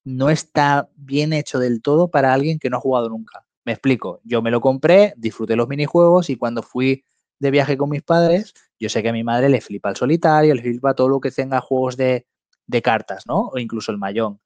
no 0.04 0.30
está 0.30 0.90
bien 0.96 1.32
hecho 1.32 1.58
del 1.58 1.82
todo 1.82 2.10
para 2.10 2.32
alguien 2.32 2.58
que 2.58 2.70
no 2.70 2.78
ha 2.78 2.80
jugado 2.80 3.08
nunca. 3.08 3.44
Me 3.64 3.72
explico, 3.72 4.20
yo 4.24 4.42
me 4.42 4.50
lo 4.50 4.60
compré, 4.60 5.14
disfruté 5.16 5.56
los 5.56 5.68
minijuegos 5.68 6.30
y 6.30 6.36
cuando 6.36 6.62
fui 6.62 7.04
de 7.38 7.50
viaje 7.50 7.76
con 7.76 7.90
mis 7.90 8.02
padres, 8.02 8.54
yo 8.78 8.88
sé 8.88 9.02
que 9.02 9.10
a 9.10 9.12
mi 9.12 9.24
madre 9.24 9.48
le 9.48 9.60
flipa 9.60 9.90
el 9.90 9.96
solitario, 9.96 10.54
le 10.54 10.62
flipa 10.62 10.94
todo 10.94 11.08
lo 11.08 11.20
que 11.20 11.30
tenga 11.30 11.60
juegos 11.60 11.96
de, 11.96 12.26
de 12.66 12.82
cartas, 12.82 13.26
¿no? 13.26 13.48
O 13.48 13.58
incluso 13.58 13.92
el 13.92 13.98
mayón. 13.98 14.40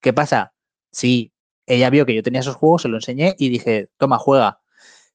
¿Qué 0.00 0.12
pasa? 0.12 0.54
Sí, 0.90 1.32
ella 1.66 1.90
vio 1.90 2.06
que 2.06 2.14
yo 2.14 2.22
tenía 2.22 2.40
esos 2.40 2.56
juegos, 2.56 2.82
se 2.82 2.88
lo 2.88 2.96
enseñé 2.96 3.36
y 3.38 3.48
dije, 3.50 3.90
toma, 3.98 4.18
juega. 4.18 4.60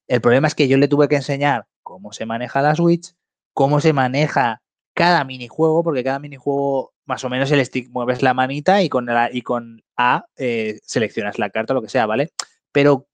El 0.06 0.20
problema 0.20 0.48
es 0.48 0.54
que 0.54 0.68
yo 0.68 0.78
le 0.78 0.88
tuve 0.88 1.08
que 1.08 1.16
enseñar 1.16 1.66
cómo 1.82 2.12
se 2.12 2.26
maneja 2.26 2.62
la 2.62 2.74
Switch, 2.74 3.14
cómo 3.58 3.80
se 3.80 3.92
maneja 3.92 4.62
cada 4.94 5.24
minijuego, 5.24 5.82
porque 5.82 6.04
cada 6.04 6.20
minijuego, 6.20 6.94
más 7.06 7.24
o 7.24 7.28
menos 7.28 7.50
el 7.50 7.66
stick 7.66 7.90
mueves 7.90 8.22
la 8.22 8.32
manita 8.32 8.84
y 8.84 8.88
con, 8.88 9.08
y 9.32 9.42
con 9.42 9.82
A 9.96 10.26
eh, 10.36 10.78
seleccionas 10.84 11.40
la 11.40 11.50
carta, 11.50 11.74
lo 11.74 11.82
que 11.82 11.88
sea, 11.88 12.06
¿vale? 12.06 12.30
Pero 12.70 13.08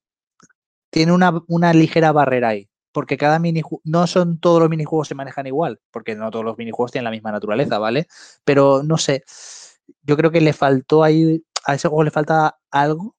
tiene 0.90 1.12
una, 1.12 1.72
ligera 1.72 2.12
barrera 2.12 2.48
ahí, 2.48 2.68
porque 2.92 3.16
cada 3.16 3.38
minijuego, 3.38 3.80
no 3.84 4.06
son 4.06 4.38
todos 4.38 4.60
los 4.60 4.68
minijuegos 4.68 5.08
se 5.08 5.14
manejan 5.14 5.46
igual, 5.46 5.80
porque 5.90 6.14
no 6.14 6.30
todos 6.30 6.44
los 6.44 6.58
minijuegos 6.58 6.92
tienen 6.92 7.04
la 7.04 7.10
misma 7.10 7.32
naturaleza, 7.32 7.78
¿vale? 7.78 8.06
Pero 8.44 8.82
no 8.82 8.98
sé, 8.98 9.24
yo 10.02 10.18
creo 10.18 10.30
que 10.30 10.42
le 10.42 10.52
faltó 10.52 11.02
ahí, 11.04 11.42
a 11.64 11.74
ese 11.74 11.88
juego 11.88 12.04
le 12.04 12.10
falta 12.10 12.58
algo 12.70 13.16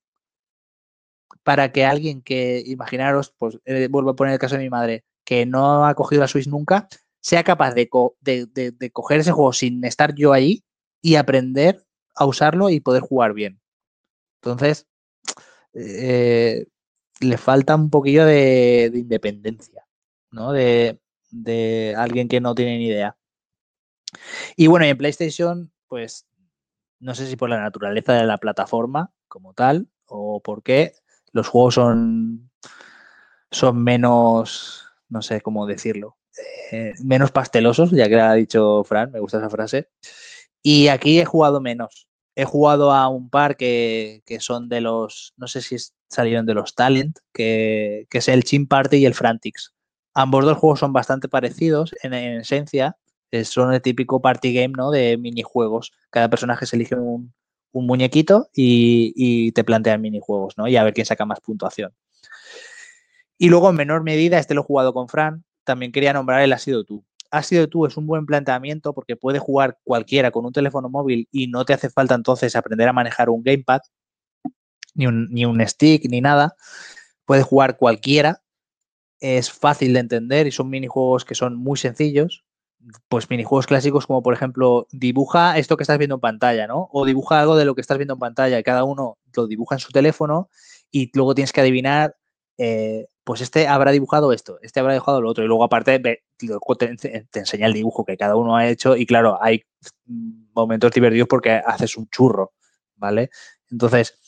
para 1.41 1.71
que 1.71 1.85
alguien 1.85 2.21
que, 2.21 2.61
imaginaros, 2.67 3.33
pues 3.35 3.57
eh, 3.65 3.87
vuelvo 3.89 4.11
a 4.11 4.15
poner 4.15 4.33
el 4.33 4.39
caso 4.39 4.57
de 4.57 4.61
mi 4.61 4.69
madre, 4.69 5.05
que 5.23 5.47
no 5.47 5.87
ha 5.87 5.95
cogido 5.95 6.21
la 6.21 6.27
Switch 6.27 6.47
nunca, 6.47 6.87
sea 7.25 7.43
capaz 7.43 7.73
de, 7.73 7.89
coger 8.93 9.19
ese 9.19 9.31
juego 9.31 9.51
sin 9.51 9.83
estar 9.83 10.13
yo 10.13 10.31
ahí 10.31 10.63
y 11.01 11.15
aprender 11.15 11.83
a 12.13 12.27
usarlo 12.27 12.69
y 12.69 12.81
poder 12.81 13.01
jugar 13.01 13.33
bien. 13.33 13.59
Entonces, 14.43 14.87
eh, 15.73 16.67
le 17.21 17.37
falta 17.39 17.75
un 17.75 17.89
poquillo 17.89 18.27
de, 18.27 18.91
independencia, 18.93 19.87
¿no? 20.29 20.51
De, 20.51 20.99
alguien 21.97 22.27
que 22.27 22.39
no 22.39 22.53
tiene 22.53 22.77
ni 22.77 22.89
idea. 22.89 23.17
Y 24.55 24.67
bueno, 24.67 24.85
en 24.85 24.95
PlayStation, 24.95 25.73
pues 25.87 26.27
no 26.99 27.15
sé 27.15 27.25
si 27.25 27.35
por 27.35 27.49
la 27.49 27.59
naturaleza 27.59 28.13
de 28.13 28.25
la 28.25 28.37
plataforma 28.37 29.11
como 29.27 29.55
tal 29.55 29.89
o 30.05 30.43
por 30.43 30.61
qué 30.61 30.93
los 31.31 31.47
juegos 31.47 31.73
son, 31.73 32.51
son 33.49 33.83
menos, 33.83 34.85
no 35.09 35.23
sé 35.23 35.41
cómo 35.41 35.65
decirlo, 35.65 36.17
eh, 36.71 36.93
menos 37.03 37.31
pastelosos, 37.31 37.91
ya 37.91 38.07
que 38.07 38.19
ha 38.19 38.33
dicho 38.33 38.83
Fran, 38.83 39.11
me 39.11 39.19
gusta 39.19 39.37
esa 39.37 39.49
frase. 39.49 39.89
Y 40.61 40.87
aquí 40.87 41.19
he 41.19 41.25
jugado 41.25 41.61
menos. 41.61 42.07
He 42.35 42.43
jugado 42.45 42.91
a 42.91 43.07
un 43.07 43.29
par 43.29 43.55
que, 43.55 44.23
son 44.39 44.67
de 44.67 44.81
los, 44.81 45.33
no 45.37 45.47
sé 45.47 45.61
si 45.61 45.77
salieron 46.09 46.45
de 46.45 46.53
los 46.53 46.75
Talent, 46.75 47.19
que, 47.33 48.07
es 48.11 48.27
el 48.27 48.43
Chin 48.43 48.67
Party 48.67 48.97
y 48.97 49.05
el 49.05 49.13
Frantix. 49.13 49.73
Ambos 50.13 50.45
dos 50.45 50.57
juegos 50.57 50.79
son 50.79 50.93
bastante 50.93 51.27
parecidos 51.29 51.95
en, 52.03 52.13
esencia. 52.13 52.97
Son 53.43 53.73
el 53.73 53.81
típico 53.81 54.21
party 54.21 54.53
game, 54.53 54.73
¿no? 54.77 54.91
De 54.91 55.17
minijuegos. 55.17 55.91
Cada 56.09 56.29
personaje 56.29 56.65
se 56.65 56.77
elige 56.77 56.95
un, 56.95 57.33
muñequito 57.73 58.49
y, 58.53 59.13
y, 59.15 59.51
te 59.51 59.65
plantean 59.65 60.01
minijuegos, 60.01 60.57
¿no? 60.57 60.67
Y 60.67 60.77
a 60.77 60.83
ver 60.83 60.93
quién 60.93 61.05
saca 61.05 61.25
más 61.25 61.41
puntuación. 61.41 61.93
Y 63.37 63.49
luego, 63.49 63.69
en 63.69 63.75
menor 63.75 64.03
medida, 64.03 64.39
este 64.39 64.53
lo 64.53 64.61
he 64.61 64.63
jugado 64.63 64.93
con 64.93 65.09
Fran, 65.09 65.43
también 65.65 65.91
quería 65.91 66.13
nombrar 66.13 66.41
el 66.41 66.53
Ha 66.53 66.59
sido 66.59 66.83
tú. 66.85 67.03
Ha 67.31 67.43
sido 67.43 67.67
tú 67.67 67.85
es 67.85 67.97
un 67.97 68.07
buen 68.07 68.25
planteamiento 68.25 68.93
porque 68.93 69.17
puede 69.17 69.39
jugar 69.39 69.77
cualquiera 69.83 70.31
con 70.31 70.45
un 70.45 70.53
teléfono 70.53 70.89
móvil 70.89 71.27
y 71.31 71.47
no 71.47 71.65
te 71.65 71.73
hace 71.73 71.89
falta 71.89 72.15
entonces 72.15 72.55
aprender 72.55 72.87
a 72.87 72.93
manejar 72.93 73.29
un 73.29 73.43
gamepad, 73.43 73.81
ni 74.93 75.07
un, 75.07 75.27
ni 75.31 75.43
un 75.45 75.59
stick, 75.67 76.05
ni 76.09 76.21
nada. 76.21 76.55
Puede 77.25 77.43
jugar 77.43 77.77
cualquiera. 77.77 78.41
Es 79.19 79.51
fácil 79.51 79.93
de 79.93 79.99
entender 79.99 80.47
y 80.47 80.51
son 80.51 80.69
minijuegos 80.69 81.25
que 81.25 81.35
son 81.35 81.55
muy 81.57 81.77
sencillos. 81.77 82.45
Pues 83.09 83.29
minijuegos 83.29 83.65
clásicos 83.65 84.05
como 84.05 84.21
por 84.21 84.33
ejemplo 84.33 84.87
dibuja 84.91 85.57
esto 85.57 85.75
que 85.75 85.83
estás 85.83 85.97
viendo 85.97 86.15
en 86.15 86.21
pantalla, 86.21 86.67
¿no? 86.67 86.87
O 86.91 87.05
dibuja 87.05 87.41
algo 87.41 87.55
de 87.55 87.65
lo 87.65 87.73
que 87.73 87.81
estás 87.81 87.97
viendo 87.97 88.13
en 88.13 88.19
pantalla 88.19 88.61
cada 88.63 88.83
uno 88.83 89.17
lo 89.35 89.47
dibuja 89.47 89.75
en 89.75 89.79
su 89.79 89.91
teléfono 89.91 90.49
y 90.91 91.11
luego 91.15 91.33
tienes 91.33 91.51
que 91.51 91.61
adivinar 91.61 92.15
eh, 92.57 93.07
pues 93.25 93.41
este 93.41 93.67
habrá 93.67 93.91
dibujado 93.91 94.31
esto, 94.31 94.59
este 94.61 94.79
habrá 94.79 94.93
dibujado 94.93 95.19
lo 95.19 95.29
otro, 95.29 95.43
y 95.43 95.47
luego 95.47 95.63
aparte 95.63 95.99
te, 95.99 96.23
enseña 97.33 97.65
el 97.65 97.73
dibujo 97.73 98.05
que 98.05 98.17
cada 98.17 98.35
uno 98.35 98.55
ha 98.55 98.67
hecho, 98.67 98.95
y 98.95 99.05
claro, 99.07 99.39
hay 99.41 99.63
momentos 100.53 100.91
divertidos 100.91 101.27
porque 101.27 101.51
haces 101.51 101.97
un 101.97 102.07
churro, 102.09 102.53
¿vale? 102.95 103.31
Entonces, 103.71 104.19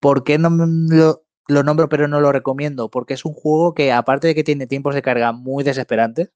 ¿por 0.00 0.22
qué 0.22 0.38
no 0.38 0.50
lo, 0.50 1.24
lo 1.48 1.62
nombro 1.62 1.88
pero 1.88 2.06
no 2.06 2.20
lo 2.20 2.30
recomiendo? 2.30 2.90
Porque 2.90 3.14
es 3.14 3.24
un 3.24 3.32
juego 3.32 3.72
que, 3.72 3.90
aparte 3.90 4.28
de 4.28 4.34
que 4.34 4.44
tiene 4.44 4.66
tiempos 4.66 4.94
de 4.94 5.02
carga 5.02 5.32
muy 5.32 5.64
desesperantes, 5.64 6.30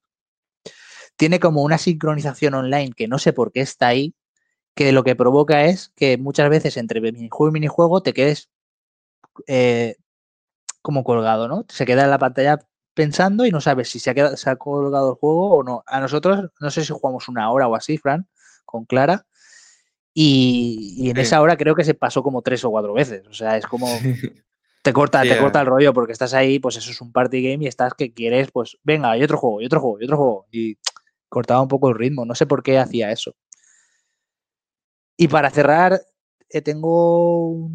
tiene 1.16 1.38
como 1.40 1.62
una 1.62 1.76
sincronización 1.76 2.54
online 2.54 2.92
que 2.96 3.08
no 3.08 3.18
sé 3.18 3.34
por 3.34 3.52
qué 3.52 3.60
está 3.60 3.88
ahí, 3.88 4.14
que 4.74 4.92
lo 4.92 5.04
que 5.04 5.16
provoca 5.16 5.66
es 5.66 5.92
que 5.96 6.16
muchas 6.16 6.48
veces 6.48 6.78
entre 6.78 7.00
minijuego 7.02 7.50
y 7.50 7.52
minijuego 7.52 8.02
te 8.02 8.14
quedes 8.14 8.48
eh, 9.46 9.96
como 10.88 11.04
colgado, 11.04 11.48
¿no? 11.48 11.66
Se 11.68 11.84
queda 11.84 12.04
en 12.04 12.10
la 12.10 12.18
pantalla 12.18 12.60
pensando 12.94 13.44
y 13.44 13.50
no 13.50 13.60
sabes 13.60 13.90
si 13.90 13.98
se 13.98 14.08
ha, 14.08 14.14
quedado, 14.14 14.38
se 14.38 14.48
ha 14.48 14.56
colgado 14.56 15.10
el 15.10 15.16
juego 15.16 15.52
o 15.52 15.62
no. 15.62 15.84
A 15.86 16.00
nosotros, 16.00 16.48
no 16.60 16.70
sé 16.70 16.82
si 16.82 16.94
jugamos 16.94 17.28
una 17.28 17.50
hora 17.50 17.68
o 17.68 17.74
así, 17.74 17.98
Fran, 17.98 18.26
con 18.64 18.86
Clara, 18.86 19.26
y, 20.14 21.10
en 21.10 21.18
esa 21.18 21.42
hora 21.42 21.58
creo 21.58 21.74
que 21.74 21.84
se 21.84 21.92
pasó 21.92 22.22
como 22.22 22.40
tres 22.40 22.64
o 22.64 22.70
cuatro 22.70 22.94
veces. 22.94 23.26
O 23.26 23.34
sea, 23.34 23.58
es 23.58 23.66
como... 23.66 23.86
Te 24.82 24.94
corta, 24.94 25.20
te 25.20 25.36
corta 25.36 25.60
el 25.60 25.66
rollo 25.66 25.92
porque 25.92 26.12
estás 26.12 26.32
ahí, 26.32 26.58
pues 26.58 26.76
eso 26.76 26.90
es 26.90 27.00
un 27.02 27.12
party 27.12 27.42
game 27.42 27.64
y 27.64 27.66
estás 27.66 27.92
que 27.92 28.14
quieres, 28.14 28.50
pues 28.50 28.78
venga, 28.82 29.10
hay 29.10 29.22
otro 29.22 29.36
juego, 29.36 29.60
y 29.60 29.66
otro 29.66 29.80
juego, 29.80 30.00
y 30.00 30.04
otro 30.04 30.16
juego. 30.16 30.46
Y 30.50 30.78
cortaba 31.28 31.60
un 31.60 31.68
poco 31.68 31.90
el 31.90 31.96
ritmo. 31.96 32.24
No 32.24 32.34
sé 32.34 32.46
por 32.46 32.62
qué 32.62 32.78
hacía 32.78 33.10
eso. 33.12 33.34
Y 35.18 35.28
para 35.28 35.50
cerrar, 35.50 36.00
eh, 36.48 36.62
tengo 36.62 37.68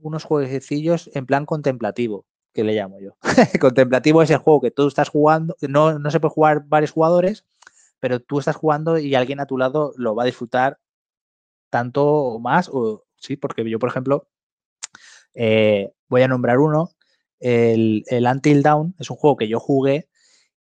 unos 0.00 0.22
jueguecillos 0.22 1.10
en 1.14 1.26
plan 1.26 1.44
contemplativo, 1.44 2.26
que 2.52 2.64
le 2.64 2.74
llamo 2.74 2.98
yo. 3.00 3.16
contemplativo 3.60 4.22
es 4.22 4.30
el 4.30 4.38
juego 4.38 4.60
que 4.60 4.70
tú 4.70 4.86
estás 4.86 5.08
jugando, 5.08 5.56
no, 5.62 5.98
no 5.98 6.10
se 6.10 6.20
puede 6.20 6.34
jugar 6.34 6.64
varios 6.66 6.92
jugadores, 6.92 7.44
pero 8.00 8.20
tú 8.20 8.38
estás 8.38 8.56
jugando 8.56 8.98
y 8.98 9.14
alguien 9.14 9.40
a 9.40 9.46
tu 9.46 9.58
lado 9.58 9.92
lo 9.96 10.14
va 10.14 10.24
a 10.24 10.26
disfrutar 10.26 10.78
tanto 11.70 12.04
o 12.04 12.38
más, 12.38 12.68
o 12.72 13.04
sí, 13.16 13.36
porque 13.36 13.68
yo, 13.68 13.78
por 13.78 13.88
ejemplo, 13.88 14.28
eh, 15.34 15.92
voy 16.08 16.22
a 16.22 16.28
nombrar 16.28 16.58
uno, 16.58 16.90
el, 17.40 18.04
el 18.08 18.26
Until 18.26 18.62
Down, 18.62 18.94
es 18.98 19.10
un 19.10 19.16
juego 19.16 19.36
que 19.36 19.48
yo 19.48 19.58
jugué 19.58 20.08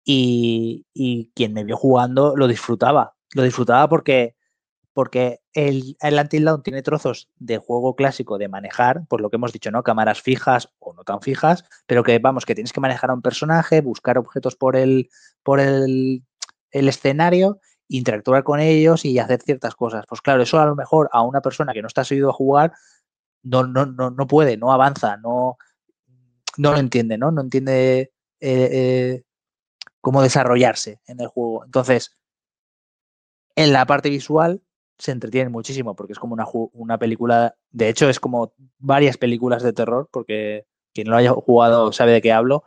y, 0.03 1.31
quien 1.35 1.53
me 1.53 1.63
vio 1.63 1.77
jugando 1.77 2.35
lo 2.35 2.47
disfrutaba. 2.47 3.15
Lo 3.33 3.43
disfrutaba 3.43 3.87
porque, 3.87 4.35
porque 5.01 5.41
el, 5.53 5.97
el 5.99 6.19
Until 6.19 6.47
tiene 6.63 6.83
trozos 6.83 7.27
de 7.39 7.57
juego 7.57 7.95
clásico 7.95 8.37
de 8.37 8.47
manejar, 8.47 9.07
por 9.07 9.19
lo 9.19 9.31
que 9.31 9.37
hemos 9.37 9.51
dicho, 9.51 9.71
¿no? 9.71 9.81
Cámaras 9.81 10.21
fijas 10.21 10.69
o 10.77 10.93
no 10.93 11.03
tan 11.03 11.21
fijas, 11.21 11.65
pero 11.87 12.03
que 12.03 12.19
vamos, 12.19 12.45
que 12.45 12.53
tienes 12.53 12.71
que 12.71 12.81
manejar 12.81 13.09
a 13.09 13.15
un 13.15 13.23
personaje, 13.23 13.81
buscar 13.81 14.19
objetos 14.19 14.55
por 14.55 14.75
el, 14.75 15.09
por 15.41 15.59
el, 15.59 16.23
el 16.69 16.87
escenario, 16.87 17.59
interactuar 17.87 18.43
con 18.43 18.59
ellos 18.59 19.03
y 19.03 19.17
hacer 19.17 19.41
ciertas 19.41 19.73
cosas. 19.73 20.05
Pues 20.07 20.21
claro, 20.21 20.43
eso 20.43 20.59
a 20.59 20.67
lo 20.67 20.75
mejor 20.75 21.09
a 21.13 21.23
una 21.23 21.41
persona 21.41 21.73
que 21.73 21.81
no 21.81 21.87
está 21.87 22.03
seguido 22.03 22.29
a 22.29 22.33
jugar 22.33 22.73
no, 23.41 23.65
no, 23.65 23.87
no, 23.87 24.11
no 24.11 24.27
puede, 24.27 24.55
no 24.55 24.71
avanza, 24.71 25.17
no, 25.17 25.57
no 26.57 26.73
lo 26.73 26.77
entiende, 26.77 27.17
¿no? 27.17 27.31
No 27.31 27.41
entiende 27.41 28.13
eh, 28.39 28.69
eh, 28.71 29.23
cómo 29.99 30.21
desarrollarse 30.21 31.01
en 31.07 31.21
el 31.21 31.27
juego. 31.27 31.65
Entonces, 31.65 32.15
en 33.55 33.73
la 33.73 33.87
parte 33.87 34.11
visual 34.11 34.61
se 35.01 35.11
entretiene 35.11 35.49
muchísimo 35.49 35.95
porque 35.95 36.13
es 36.13 36.19
como 36.19 36.33
una, 36.33 36.45
una 36.73 36.99
película, 36.99 37.55
de 37.71 37.89
hecho 37.89 38.07
es 38.07 38.19
como 38.19 38.53
varias 38.77 39.17
películas 39.17 39.63
de 39.63 39.73
terror, 39.73 40.07
porque 40.11 40.67
quien 40.93 41.09
lo 41.09 41.17
haya 41.17 41.31
jugado 41.31 41.91
sabe 41.91 42.11
de 42.11 42.21
qué 42.21 42.31
hablo. 42.31 42.63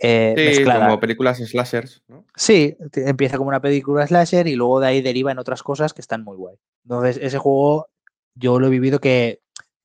Eh, 0.00 0.54
sí, 0.56 0.64
como 0.64 0.98
películas 0.98 1.38
slashers. 1.38 2.02
¿no? 2.08 2.24
Sí, 2.34 2.76
empieza 2.96 3.38
como 3.38 3.48
una 3.48 3.62
película 3.62 4.04
slasher 4.04 4.48
y 4.48 4.56
luego 4.56 4.80
de 4.80 4.88
ahí 4.88 5.02
deriva 5.02 5.30
en 5.30 5.38
otras 5.38 5.62
cosas 5.62 5.94
que 5.94 6.00
están 6.00 6.24
muy 6.24 6.36
guay. 6.36 6.56
Entonces, 6.82 7.20
ese 7.22 7.38
juego 7.38 7.88
yo 8.34 8.58
lo 8.58 8.66
he 8.66 8.70
vivido 8.70 8.98
que, 8.98 9.40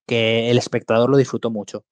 que 0.08 0.50
el 0.50 0.58
espectador 0.58 1.12
lo 1.12 1.18
disfrutó 1.18 1.52
mucho. 1.52 1.86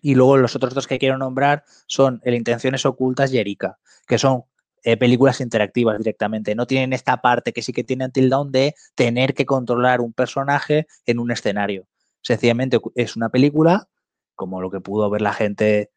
Y 0.00 0.16
luego 0.16 0.36
los 0.36 0.56
otros 0.56 0.74
dos 0.74 0.88
que 0.88 0.98
quiero 0.98 1.16
nombrar 1.16 1.62
son 1.86 2.20
El 2.24 2.34
Intenciones 2.34 2.84
Ocultas 2.84 3.32
y 3.32 3.38
Erika, 3.38 3.78
que 4.08 4.18
son 4.18 4.42
eh, 4.84 4.96
películas 4.96 5.40
interactivas 5.40 5.98
directamente. 5.98 6.54
No 6.54 6.66
tienen 6.66 6.92
esta 6.92 7.20
parte 7.22 7.52
que 7.52 7.62
sí 7.62 7.72
que 7.72 7.84
tiene 7.84 8.04
Until 8.04 8.30
Dawn 8.30 8.52
de 8.52 8.74
tener 8.94 9.34
que 9.34 9.46
controlar 9.46 10.00
un 10.00 10.12
personaje 10.12 10.86
en 11.06 11.18
un 11.18 11.30
escenario. 11.30 11.86
Sencillamente 12.20 12.78
es 12.94 13.16
una 13.16 13.28
película, 13.28 13.88
como 14.34 14.60
lo 14.60 14.70
que 14.70 14.80
pudo 14.80 15.10
ver 15.10 15.22
la 15.22 15.32
gente 15.32 15.90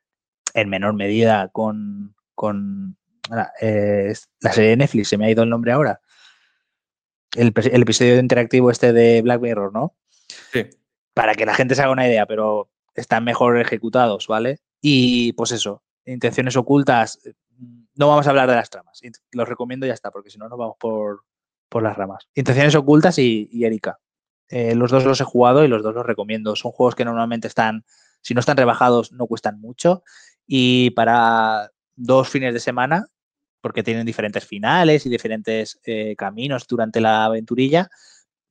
en 0.54 0.70
menor 0.70 0.94
medida 0.94 1.50
con, 1.50 2.16
con 2.34 2.98
eh, 3.62 4.14
la 4.40 4.52
serie 4.52 4.72
de 4.72 4.78
Netflix, 4.78 5.10
se 5.10 5.18
me 5.18 5.26
ha 5.26 5.32
ido 5.32 5.44
el 5.44 5.50
nombre 5.50 5.72
ahora. 5.72 6.00
El, 7.36 7.54
el 7.72 7.82
episodio 7.82 8.18
interactivo 8.20 8.72
este 8.72 8.94
de 8.94 9.22
Black 9.22 9.42
Mirror, 9.42 9.74
¿no? 9.74 9.96
Sí. 10.54 10.66
Para 11.14 11.36
que 11.36 11.46
la 11.46 11.56
gente 11.56 11.76
se 11.76 11.82
haga 11.82 11.92
una 11.92 12.08
idea, 12.08 12.26
pero 12.26 12.70
están 12.94 13.24
mejor 13.24 13.60
ejecutados, 13.60 14.28
¿vale? 14.28 14.60
Y 14.82 15.34
pues 15.34 15.52
eso, 15.52 15.84
intenciones 16.06 16.56
ocultas, 16.56 17.20
no 17.96 18.08
vamos 18.08 18.28
a 18.28 18.30
hablar 18.30 18.50
de 18.50 18.56
las 18.56 18.70
tramas, 18.70 19.02
los 19.32 19.48
recomiendo 19.50 19.86
y 19.86 19.90
ya 19.90 19.94
está, 19.94 20.12
porque 20.12 20.30
si 20.30 20.38
no 20.38 20.50
nos 20.50 20.58
vamos 20.58 20.76
por, 20.80 21.24
las 21.82 21.98
ramas. 21.98 22.30
Intenciones 22.34 22.74
ocultas 22.76 23.20
y, 23.20 23.50
Erika. 23.66 24.00
Eh, 24.48 24.76
los 24.76 24.92
dos 24.92 25.04
los 25.04 25.20
he 25.20 25.26
jugado 25.26 25.66
y 25.66 25.68
los 25.68 25.84
dos 25.84 25.94
los 25.94 26.06
recomiendo. 26.06 26.56
Son 26.56 26.72
juegos 26.72 26.96
que 26.96 27.04
normalmente 27.04 27.48
están, 27.48 27.84
si 28.22 28.34
no 28.34 28.40
están 28.40 28.56
rebajados, 28.56 29.12
no 29.12 29.28
cuestan 29.28 29.60
mucho. 29.60 30.02
Y 30.48 30.92
para 30.92 31.72
dos 31.98 32.30
fines 32.30 32.54
de 32.54 32.62
semana, 32.62 33.08
porque 33.60 33.84
tienen 33.84 34.06
diferentes 34.06 34.46
finales 34.46 35.06
y 35.06 35.10
diferentes 35.10 35.82
eh, 35.84 36.16
caminos 36.16 36.66
durante 36.66 37.02
la 37.02 37.26
aventurilla, 37.26 37.90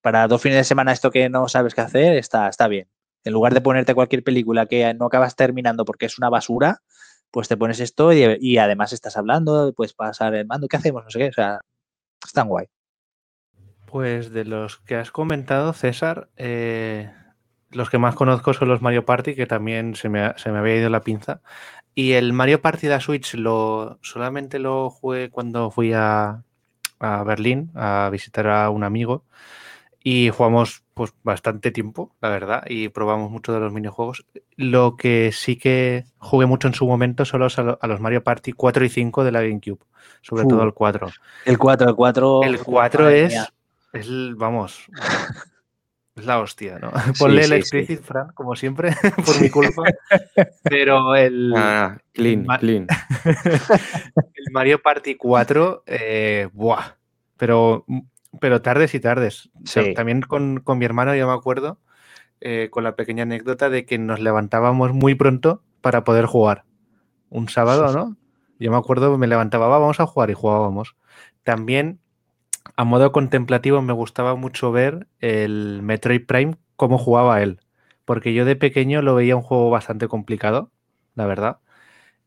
para 0.02 0.28
dos 0.28 0.42
fines 0.42 0.58
de 0.58 0.64
semana 0.64 0.92
esto 0.92 1.10
que 1.10 1.30
no 1.30 1.48
sabes 1.48 1.74
qué 1.74 1.80
hacer 1.80 2.18
está, 2.18 2.48
está 2.50 2.68
bien 2.68 2.88
en 3.24 3.32
lugar 3.32 3.54
de 3.54 3.60
ponerte 3.60 3.94
cualquier 3.94 4.22
película 4.22 4.66
que 4.66 4.92
no 4.94 5.06
acabas 5.06 5.34
terminando 5.34 5.84
porque 5.84 6.06
es 6.06 6.18
una 6.18 6.28
basura, 6.28 6.82
pues 7.34 7.48
te 7.48 7.56
pones 7.56 7.80
esto 7.80 8.12
y, 8.12 8.58
además 8.58 8.92
estás 8.92 9.16
hablando, 9.16 9.72
puedes 9.76 9.92
pasar 9.92 10.36
el 10.36 10.46
mando, 10.46 10.68
¿qué 10.68 10.76
hacemos? 10.76 11.02
No 11.02 11.10
sé 11.10 11.18
qué, 11.18 11.28
o 11.30 11.32
sea, 11.32 11.60
es 12.24 12.32
tan 12.32 12.46
guay. 12.46 12.66
Pues 13.86 14.30
de 14.30 14.44
los 14.44 14.78
que 14.78 14.94
has 14.94 15.10
comentado, 15.10 15.72
César, 15.72 16.28
eh, 16.36 17.12
los 17.72 17.90
que 17.90 17.98
más 17.98 18.14
conozco 18.14 18.54
son 18.54 18.68
los 18.68 18.82
Mario 18.82 19.04
Party, 19.04 19.34
que 19.34 19.46
también 19.46 19.96
se 19.96 20.08
me, 20.08 20.32
se 20.36 20.52
me 20.52 20.58
había 20.58 20.76
ido 20.76 20.90
la 20.90 21.00
pinza. 21.00 21.40
Y 21.92 22.12
el 22.12 22.32
Mario 22.32 22.62
Party 22.62 22.86
de 22.86 23.00
Switch 23.00 23.34
lo, 23.34 23.98
solamente 24.00 24.60
lo 24.60 24.88
jugué 24.88 25.30
cuando 25.30 25.72
fui 25.72 25.92
a, 25.92 26.44
a 27.00 27.24
Berlín 27.24 27.72
a 27.74 28.10
visitar 28.12 28.46
a 28.46 28.70
un 28.70 28.84
amigo 28.84 29.24
y 30.06 30.28
jugamos 30.28 30.84
pues 30.92 31.14
bastante 31.22 31.70
tiempo, 31.70 32.14
la 32.20 32.28
verdad, 32.28 32.62
y 32.68 32.90
probamos 32.90 33.30
mucho 33.30 33.54
de 33.54 33.60
los 33.60 33.72
minijuegos. 33.72 34.26
Lo 34.54 34.96
que 34.96 35.32
sí 35.32 35.56
que 35.56 36.04
jugué 36.18 36.44
mucho 36.44 36.68
en 36.68 36.74
su 36.74 36.86
momento 36.86 37.24
son 37.24 37.40
los, 37.40 37.58
a 37.58 37.86
los 37.86 38.00
Mario 38.00 38.22
Party 38.22 38.52
4 38.52 38.84
y 38.84 38.90
5 38.90 39.24
de 39.24 39.32
la 39.32 39.40
GameCube, 39.40 39.80
sobre 40.20 40.44
todo 40.44 40.62
el 40.62 40.74
4. 40.74 41.08
El 41.46 41.58
4, 41.58 41.88
el 41.88 41.94
4. 41.96 42.42
El 42.44 42.58
4 42.58 43.08
es, 43.08 43.34
es, 43.94 44.36
vamos, 44.36 44.84
es 46.16 46.26
la 46.26 46.38
hostia, 46.38 46.78
¿no? 46.78 46.92
Ponle 47.18 47.44
el 47.44 47.54
explicit, 47.54 48.02
Fran, 48.02 48.28
como 48.34 48.56
siempre, 48.56 48.94
por 49.24 49.40
mi 49.40 49.48
culpa. 49.48 49.84
Pero 50.64 51.16
el. 51.16 51.54
Ah, 51.56 51.96
clean, 52.12 52.44
clean. 52.60 52.86
el 53.24 54.52
Mario 54.52 54.82
Party 54.82 55.14
4, 55.14 55.84
eh, 55.86 56.48
buah. 56.52 56.92
Pero 57.38 57.86
pero 58.40 58.62
tardes 58.62 58.94
y 58.94 59.00
tardes. 59.00 59.50
también 59.94 60.22
con, 60.22 60.62
mi 60.66 60.84
hermano, 60.84 61.14
yo 61.14 61.26
me 61.26 61.34
acuerdo, 61.34 61.78
eh, 62.40 62.68
con 62.70 62.84
la 62.84 62.96
pequeña 62.96 63.22
anécdota 63.22 63.70
de 63.70 63.84
que 63.86 63.98
nos 63.98 64.20
levantábamos 64.20 64.92
muy 64.92 65.14
pronto 65.14 65.62
para 65.80 66.04
poder 66.04 66.26
jugar. 66.26 66.64
Un 67.30 67.48
sábado, 67.48 67.92
¿no? 67.92 68.16
Yo 68.58 68.70
me 68.70 68.76
acuerdo, 68.76 69.16
me 69.18 69.26
levantaba, 69.26 69.68
vamos 69.68 70.00
a 70.00 70.06
jugar 70.06 70.30
y 70.30 70.34
jugábamos. 70.34 70.96
También, 71.42 71.98
a 72.76 72.84
modo 72.84 73.12
contemplativo, 73.12 73.82
me 73.82 73.92
gustaba 73.92 74.36
mucho 74.36 74.72
ver 74.72 75.08
el 75.20 75.82
Metroid 75.82 76.24
Prime, 76.26 76.56
cómo 76.76 76.98
jugaba 76.98 77.42
él. 77.42 77.60
Porque 78.04 78.34
yo 78.34 78.44
de 78.44 78.56
pequeño 78.56 79.02
lo 79.02 79.14
veía 79.14 79.36
un 79.36 79.42
juego 79.42 79.70
bastante 79.70 80.08
complicado, 80.08 80.70
la 81.14 81.26
verdad. 81.26 81.58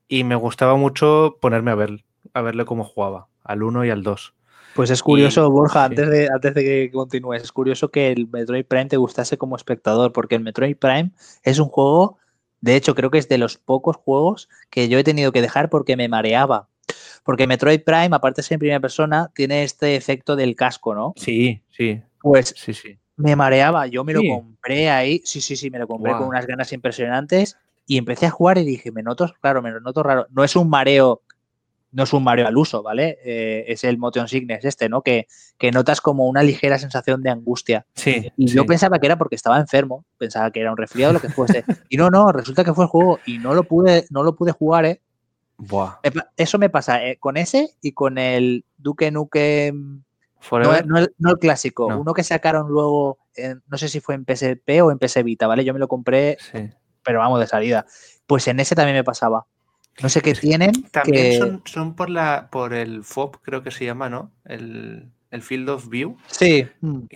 Y 0.07 0.23
me 0.23 0.35
gustaba 0.35 0.75
mucho 0.75 1.37
ponerme 1.41 1.71
a 1.71 1.75
ver, 1.75 2.03
a 2.33 2.41
verle 2.41 2.65
cómo 2.65 2.83
jugaba, 2.83 3.27
al 3.43 3.63
1 3.63 3.85
y 3.85 3.89
al 3.89 4.03
2. 4.03 4.36
Pues 4.77 4.91
es 4.91 5.01
curioso, 5.01 5.49
Borja, 5.49 5.85
antes, 5.85 6.07
de, 6.07 6.29
antes 6.31 6.53
de 6.53 6.63
que 6.63 6.91
continúes, 6.91 7.41
es 7.41 7.51
curioso 7.51 7.89
que 7.89 8.11
el 8.11 8.27
Metroid 8.27 8.63
Prime 8.63 8.85
te 8.85 8.97
gustase 8.97 9.35
como 9.35 9.55
espectador, 9.55 10.13
porque 10.13 10.35
el 10.35 10.41
Metroid 10.41 10.77
Prime 10.77 11.09
es 11.41 11.57
un 11.57 11.67
juego, 11.67 12.19
de 12.61 12.75
hecho 12.75 12.93
creo 12.93 13.09
que 13.09 13.17
es 13.17 13.27
de 13.27 13.39
los 13.39 13.57
pocos 13.57 13.95
juegos 13.95 14.49
que 14.69 14.87
yo 14.87 14.99
he 14.99 15.03
tenido 15.03 15.31
que 15.31 15.41
dejar 15.41 15.71
porque 15.71 15.97
me 15.97 16.07
mareaba. 16.07 16.69
Porque 17.23 17.47
Metroid 17.47 17.81
Prime, 17.81 18.11
aparte 18.11 18.41
de 18.41 18.43
ser 18.43 18.55
en 18.57 18.59
primera 18.59 18.79
persona, 18.79 19.31
tiene 19.33 19.63
este 19.63 19.95
efecto 19.95 20.35
del 20.35 20.55
casco, 20.55 20.93
¿no? 20.93 21.13
Sí, 21.15 21.63
sí. 21.71 21.99
Pues 22.21 22.53
sí, 22.55 22.75
sí. 22.75 22.99
me 23.15 23.35
mareaba, 23.35 23.87
yo 23.87 24.03
me 24.03 24.13
lo 24.13 24.21
compré 24.21 24.91
ahí, 24.91 25.23
sí, 25.25 25.41
sí, 25.41 25.55
sí, 25.55 25.71
me 25.71 25.79
lo 25.79 25.87
compré 25.87 26.11
con 26.13 26.27
unas 26.27 26.45
ganas 26.45 26.71
impresionantes 26.71 27.57
y 27.87 27.97
empecé 27.97 28.27
a 28.27 28.29
jugar 28.29 28.59
y 28.59 28.65
dije, 28.65 28.91
me 28.91 29.01
noto, 29.01 29.33
claro, 29.41 29.63
me 29.63 29.71
noto 29.71 30.03
raro. 30.03 30.27
No 30.29 30.43
es 30.43 30.55
un 30.55 30.69
mareo 30.69 31.23
no 31.91 32.03
es 32.03 32.13
un 32.13 32.23
Mario 32.23 32.47
al 32.47 32.57
uso, 32.57 32.83
¿vale? 32.83 33.17
Eh, 33.23 33.65
es 33.67 33.83
el 33.83 33.97
Motion 33.97 34.27
Sickness 34.27 34.65
este, 34.65 34.89
¿no? 34.89 35.01
Que, 35.01 35.27
que, 35.57 35.71
notas 35.71 36.01
como 36.01 36.27
una 36.27 36.43
ligera 36.43 36.77
sensación 36.77 37.23
de 37.23 37.29
angustia. 37.29 37.85
Sí. 37.95 38.31
Y 38.37 38.47
yo 38.47 38.65
pensaba 38.65 38.99
que 38.99 39.07
era 39.07 39.17
porque 39.17 39.35
estaba 39.35 39.59
enfermo, 39.59 40.05
pensaba 40.17 40.51
que 40.51 40.61
era 40.61 40.71
un 40.71 40.77
resfriado 40.77 41.13
lo 41.13 41.21
que 41.21 41.29
fuese. 41.29 41.63
y 41.89 41.97
no, 41.97 42.09
no, 42.09 42.31
resulta 42.31 42.63
que 42.63 42.73
fue 42.73 42.85
el 42.85 42.89
juego 42.89 43.19
y 43.25 43.39
no 43.39 43.53
lo 43.53 43.63
pude, 43.63 44.05
no 44.09 44.23
lo 44.23 44.35
pude 44.35 44.51
jugar, 44.51 44.85
¿eh? 44.85 45.01
Buah. 45.57 45.99
Eso 46.35 46.59
me 46.59 46.69
pasa 46.69 47.03
eh, 47.03 47.17
con 47.17 47.35
ese 47.35 47.71
y 47.81 47.93
con 47.93 48.17
el 48.17 48.65
Duke 48.77 49.09
Nukem. 49.11 50.03
No, 50.51 50.97
el, 50.97 51.39
clásico, 51.39 51.87
uno 51.87 52.13
que 52.13 52.23
sacaron 52.23 52.69
luego, 52.69 53.17
no 53.67 53.77
sé 53.77 53.89
si 53.89 53.99
fue 53.99 54.15
en 54.15 54.23
PSP 54.23 54.81
o 54.83 54.91
en 54.91 54.99
PS 54.99 55.23
Vita, 55.23 55.47
¿vale? 55.47 55.65
Yo 55.65 55.73
me 55.73 55.79
lo 55.79 55.87
compré, 55.87 56.37
pero 57.03 57.19
vamos, 57.19 57.39
de 57.39 57.47
salida. 57.47 57.85
Pues 58.27 58.47
en 58.47 58.59
ese 58.59 58.75
también 58.75 58.95
me 58.95 59.03
pasaba. 59.03 59.47
No 60.01 60.09
sé 60.09 60.21
qué 60.21 60.33
tienen. 60.33 60.71
También 60.91 61.61
son, 61.65 61.95
por 61.95 62.09
la 62.09 62.49
por 62.51 62.73
el 62.73 63.03
FOB, 63.03 63.41
creo 63.41 63.63
que 63.63 63.71
se 63.71 63.85
llama, 63.85 64.09
¿no? 64.09 64.31
El, 64.45 65.11
Field 65.41 65.69
of 65.69 65.89
View. 65.89 66.17
Sí. 66.27 66.67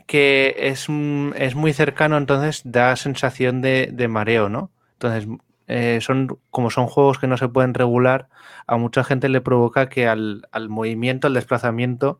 Que 0.05 0.55
es, 0.57 0.87
es 1.35 1.55
muy 1.55 1.73
cercano, 1.73 2.17
entonces 2.17 2.61
da 2.65 2.95
sensación 2.95 3.61
de, 3.61 4.07
mareo, 4.09 4.47
¿no? 4.47 4.69
Entonces, 4.93 5.27
eh, 5.67 5.99
son 6.01 6.37
como 6.51 6.69
son 6.69 6.85
juegos 6.85 7.17
que 7.17 7.27
no 7.27 7.37
se 7.37 7.47
pueden 7.47 7.73
regular, 7.73 8.29
a 8.67 8.77
mucha 8.77 9.03
gente 9.03 9.27
le 9.29 9.41
provoca 9.41 9.89
que 9.89 10.07
al, 10.07 10.43
movimiento, 10.69 11.27
al 11.27 11.33
desplazamiento, 11.33 12.19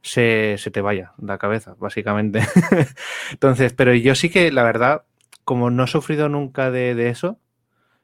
se, 0.00 0.58
te 0.72 0.80
vaya 0.80 1.12
la 1.20 1.38
cabeza, 1.38 1.74
básicamente. 1.78 2.40
entonces, 3.32 3.72
pero 3.72 3.94
yo 3.94 4.14
sí 4.14 4.30
que, 4.30 4.52
la 4.52 4.62
verdad, 4.62 5.02
como 5.44 5.70
no 5.70 5.84
he 5.84 5.88
sufrido 5.88 6.28
nunca 6.28 6.70
de, 6.70 6.94
de 6.94 7.08
eso, 7.08 7.38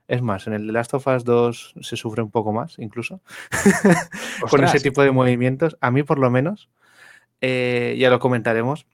es 0.09 0.23
más, 0.23 0.47
en 0.47 0.55
el 0.55 0.67
The 0.67 0.73
Last 0.73 0.95
of 0.95 1.07
Us 1.07 1.25
2 1.25 1.75
se 1.83 1.97
sufre 1.97 2.23
un 2.23 2.31
poco 2.31 2.53
más, 2.53 2.79
incluso, 2.79 3.21
con 4.51 4.65
ese 4.65 4.81
tipo 4.81 5.03
de 5.03 5.11
movimientos. 5.11 5.77
A 5.83 5.91
mí, 5.91 6.03
por 6.03 6.19
lo 6.19 6.31
menos, 6.31 6.71
eh, 7.43 7.95
ya 7.99 8.09
lo 8.09 8.19
comentaremos, 8.19 8.87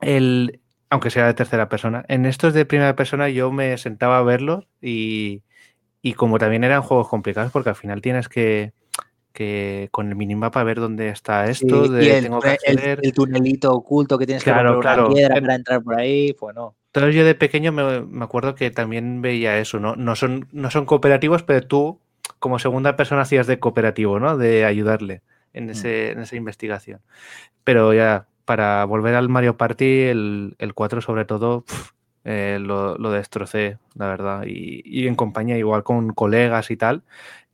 el, 0.00 0.60
aunque 0.88 1.10
sea 1.10 1.26
de 1.26 1.34
tercera 1.34 1.68
persona. 1.68 2.04
En 2.08 2.24
estos 2.24 2.54
de 2.54 2.64
primera 2.64 2.96
persona 2.96 3.28
yo 3.28 3.52
me 3.52 3.76
sentaba 3.76 4.18
a 4.18 4.22
verlos 4.22 4.66
y, 4.80 5.42
como 6.16 6.38
también 6.38 6.64
eran 6.64 6.80
juegos 6.80 7.08
complicados, 7.08 7.52
porque 7.52 7.68
al 7.68 7.76
final 7.76 8.00
tienes 8.00 8.30
que, 8.30 8.72
que 9.32 9.88
con 9.92 10.08
el 10.08 10.16
minimapa 10.16 10.64
ver 10.64 10.80
dónde 10.80 11.08
está 11.08 11.48
esto, 11.48 11.88
de, 11.88 12.04
y 12.04 12.08
el, 12.08 12.24
tengo 12.24 12.40
que 12.40 12.56
el, 12.66 13.12
tunelito 13.12 13.72
oculto 13.72 14.18
que 14.18 14.26
tienes 14.26 14.42
que 14.42 14.50
claro, 14.50 14.80
claro. 14.80 15.06
una 15.06 15.14
piedra 15.14 15.40
para 15.40 15.54
entrar 15.54 15.82
por 15.82 15.98
ahí, 15.98 16.32
pues 16.32 16.54
no. 16.54 16.74
Entonces 16.86 17.14
yo 17.14 17.24
de 17.24 17.34
pequeño 17.34 17.70
me, 17.70 18.24
acuerdo 18.24 18.54
que 18.54 18.70
también 18.70 19.22
veía 19.22 19.58
eso, 19.58 19.78
¿no? 19.78 19.94
No 19.94 20.16
son, 20.16 20.48
no 20.50 20.70
son 20.70 20.86
cooperativos, 20.86 21.44
pero 21.44 21.66
tú 21.66 22.00
como 22.40 22.58
segunda 22.58 22.96
persona 22.96 23.22
hacías 23.22 23.46
de 23.46 23.60
cooperativo, 23.60 24.18
¿no? 24.18 24.36
De 24.36 24.64
ayudarle 24.64 25.22
en, 25.52 25.66
mm. 25.66 25.70
ese, 25.70 26.10
en 26.10 26.20
esa 26.20 26.34
investigación. 26.34 27.00
Pero 27.62 27.92
ya, 27.92 28.26
para 28.44 28.84
volver 28.84 29.14
al 29.14 29.28
Mario 29.28 29.56
Party, 29.56 30.02
el, 30.02 30.56
el 30.58 30.74
4 30.74 31.00
sobre 31.00 31.24
todo, 31.24 31.64
eh, 32.24 32.58
lo, 32.60 32.98
lo, 32.98 33.12
destrocé, 33.12 33.78
la 33.94 34.08
verdad. 34.08 34.44
Y, 34.46 34.82
y, 34.84 35.06
en 35.06 35.14
compañía, 35.14 35.56
igual 35.56 35.84
con 35.84 36.12
colegas 36.14 36.72
y 36.72 36.76
tal. 36.76 37.04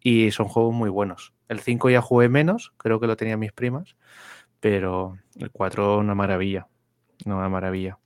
Y 0.01 0.31
son 0.31 0.49
juegos 0.49 0.75
muy 0.75 0.89
buenos. 0.89 1.34
El 1.49 1.61
5 1.61 1.91
ya 1.91 2.01
jugué 2.01 2.29
menos, 2.29 2.73
creo 2.77 3.01
que 3.01 3.07
lo 3.07 3.17
tenían 3.17 3.39
mis 3.39 3.53
primas. 3.53 3.97
Pero 4.61 5.19
el 5.37 5.51
4 5.51 5.99
una 5.99 6.15
maravilla. 6.15 6.67
Una 7.27 7.49
maravilla. 7.49 7.99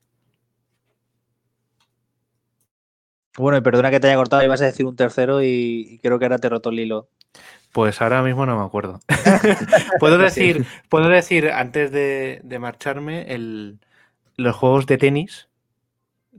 Bueno, 3.39 3.56
y 3.56 3.60
perdona 3.60 3.90
que 3.90 4.01
te 4.01 4.09
haya 4.09 4.16
cortado, 4.16 4.43
ibas 4.43 4.60
a 4.62 4.66
decir 4.66 4.85
un 4.85 4.97
tercero 4.97 5.43
y, 5.43 6.01
creo 6.02 6.19
que 6.19 6.24
ahora 6.24 6.39
te 6.39 6.48
roto 6.48 6.70
el 6.70 6.81
hilo. 6.81 7.09
Pues 7.73 8.02
ahora 8.02 8.23
mismo 8.23 8.47
no 8.47 8.59
me 8.59 8.65
acuerdo. 8.65 9.01
puedo 10.01 10.19
decir, 10.19 10.66
puedo 10.89 11.09
decir 11.09 11.51
antes 11.52 11.93
de, 11.93 12.59
marcharme 12.59 13.32
el, 13.32 13.78
los 14.36 14.56
juegos 14.56 14.86
de 14.86 14.98
tenis, 14.98 15.48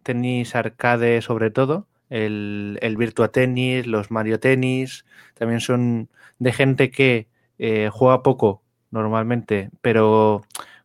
tenis 0.04 0.56
arcade 0.56 1.22
sobre 1.22 1.52
todo, 1.52 1.88
el, 2.10 2.80
el 2.82 2.98
Virtua 2.98 3.32
Tennis, 3.32 3.88
los 3.88 4.12
Mario 4.12 4.40
Tennis, 4.40 5.06
también 5.36 5.62
son 5.62 6.10
de 6.40 6.54
gente 6.54 6.92
que 6.92 7.28
eh, 7.58 7.90
juega 7.92 8.24
poco 8.24 8.64
normalmente, 8.92 9.70
pero 9.82 10.44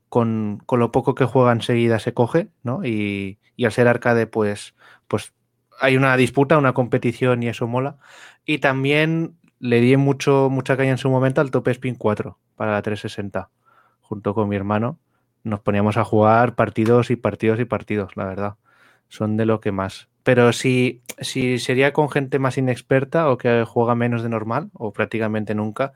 con, 0.08 0.62
lo 0.70 0.92
poco 0.92 1.14
que 1.14 1.24
juega 1.24 1.52
enseguida 1.52 1.98
se 1.98 2.14
coge, 2.14 2.48
¿no? 2.62 2.84
Y, 2.84 3.38
y 3.56 3.64
al 3.64 3.72
ser 3.72 3.88
arcade, 3.88 4.26
pues, 4.26 4.74
pues 5.08 5.32
hay 5.80 5.96
una 5.96 6.16
disputa, 6.16 6.58
una 6.58 6.72
competición 6.74 7.42
y 7.42 7.48
eso 7.48 7.66
mola. 7.66 7.98
Y 8.44 8.58
también 8.58 9.36
le 9.58 9.80
di 9.80 9.96
mucho, 9.96 10.50
mucha 10.50 10.76
caña 10.76 10.90
en 10.92 10.98
su 10.98 11.10
momento 11.10 11.40
al 11.40 11.50
Top 11.50 11.66
Spin 11.68 11.94
4 11.94 12.38
para 12.56 12.72
la 12.72 12.82
360, 12.82 13.50
junto 14.02 14.34
con 14.34 14.48
mi 14.48 14.56
hermano. 14.56 14.98
Nos 15.42 15.60
poníamos 15.60 15.96
a 15.96 16.04
jugar 16.04 16.54
partidos 16.54 17.10
y 17.10 17.16
partidos 17.16 17.60
y 17.60 17.64
partidos, 17.64 18.16
la 18.16 18.26
verdad. 18.26 18.56
Son 19.08 19.36
de 19.36 19.46
lo 19.46 19.60
que 19.60 19.72
más. 19.72 20.08
Pero 20.22 20.52
si, 20.52 21.02
si 21.20 21.58
sería 21.58 21.92
con 21.92 22.10
gente 22.10 22.38
más 22.38 22.56
inexperta 22.56 23.30
o 23.30 23.36
que 23.36 23.64
juega 23.66 23.94
menos 23.94 24.22
de 24.22 24.30
normal, 24.30 24.70
o 24.72 24.92
prácticamente 24.92 25.54
nunca, 25.54 25.92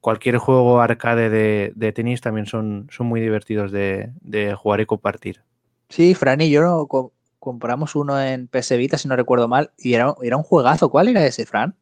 cualquier 0.00 0.36
juego 0.36 0.80
arcade 0.80 1.30
de, 1.30 1.92
tenis 1.92 2.20
también 2.20 2.46
son, 2.46 2.88
son 2.90 3.06
muy 3.06 3.20
divertidos 3.20 3.72
de, 3.72 4.10
de 4.20 4.54
jugar 4.54 4.80
y 4.80 4.86
compartir. 4.86 5.42
Sí, 5.88 6.14
Fran 6.14 6.40
y 6.40 6.50
yo 6.50 6.62
no, 6.62 6.86
compramos 7.40 7.96
uno 7.96 8.22
en 8.22 8.46
PS 8.46 8.76
Vita, 8.76 8.96
si 8.98 9.08
no 9.08 9.16
recuerdo 9.16 9.48
mal, 9.48 9.72
y 9.76 9.94
era, 9.94 10.14
era 10.22 10.36
un 10.36 10.44
juegazo. 10.44 10.90
¿Cuál 10.90 11.08
era 11.08 11.26
ese, 11.26 11.46
Fran? 11.46 11.74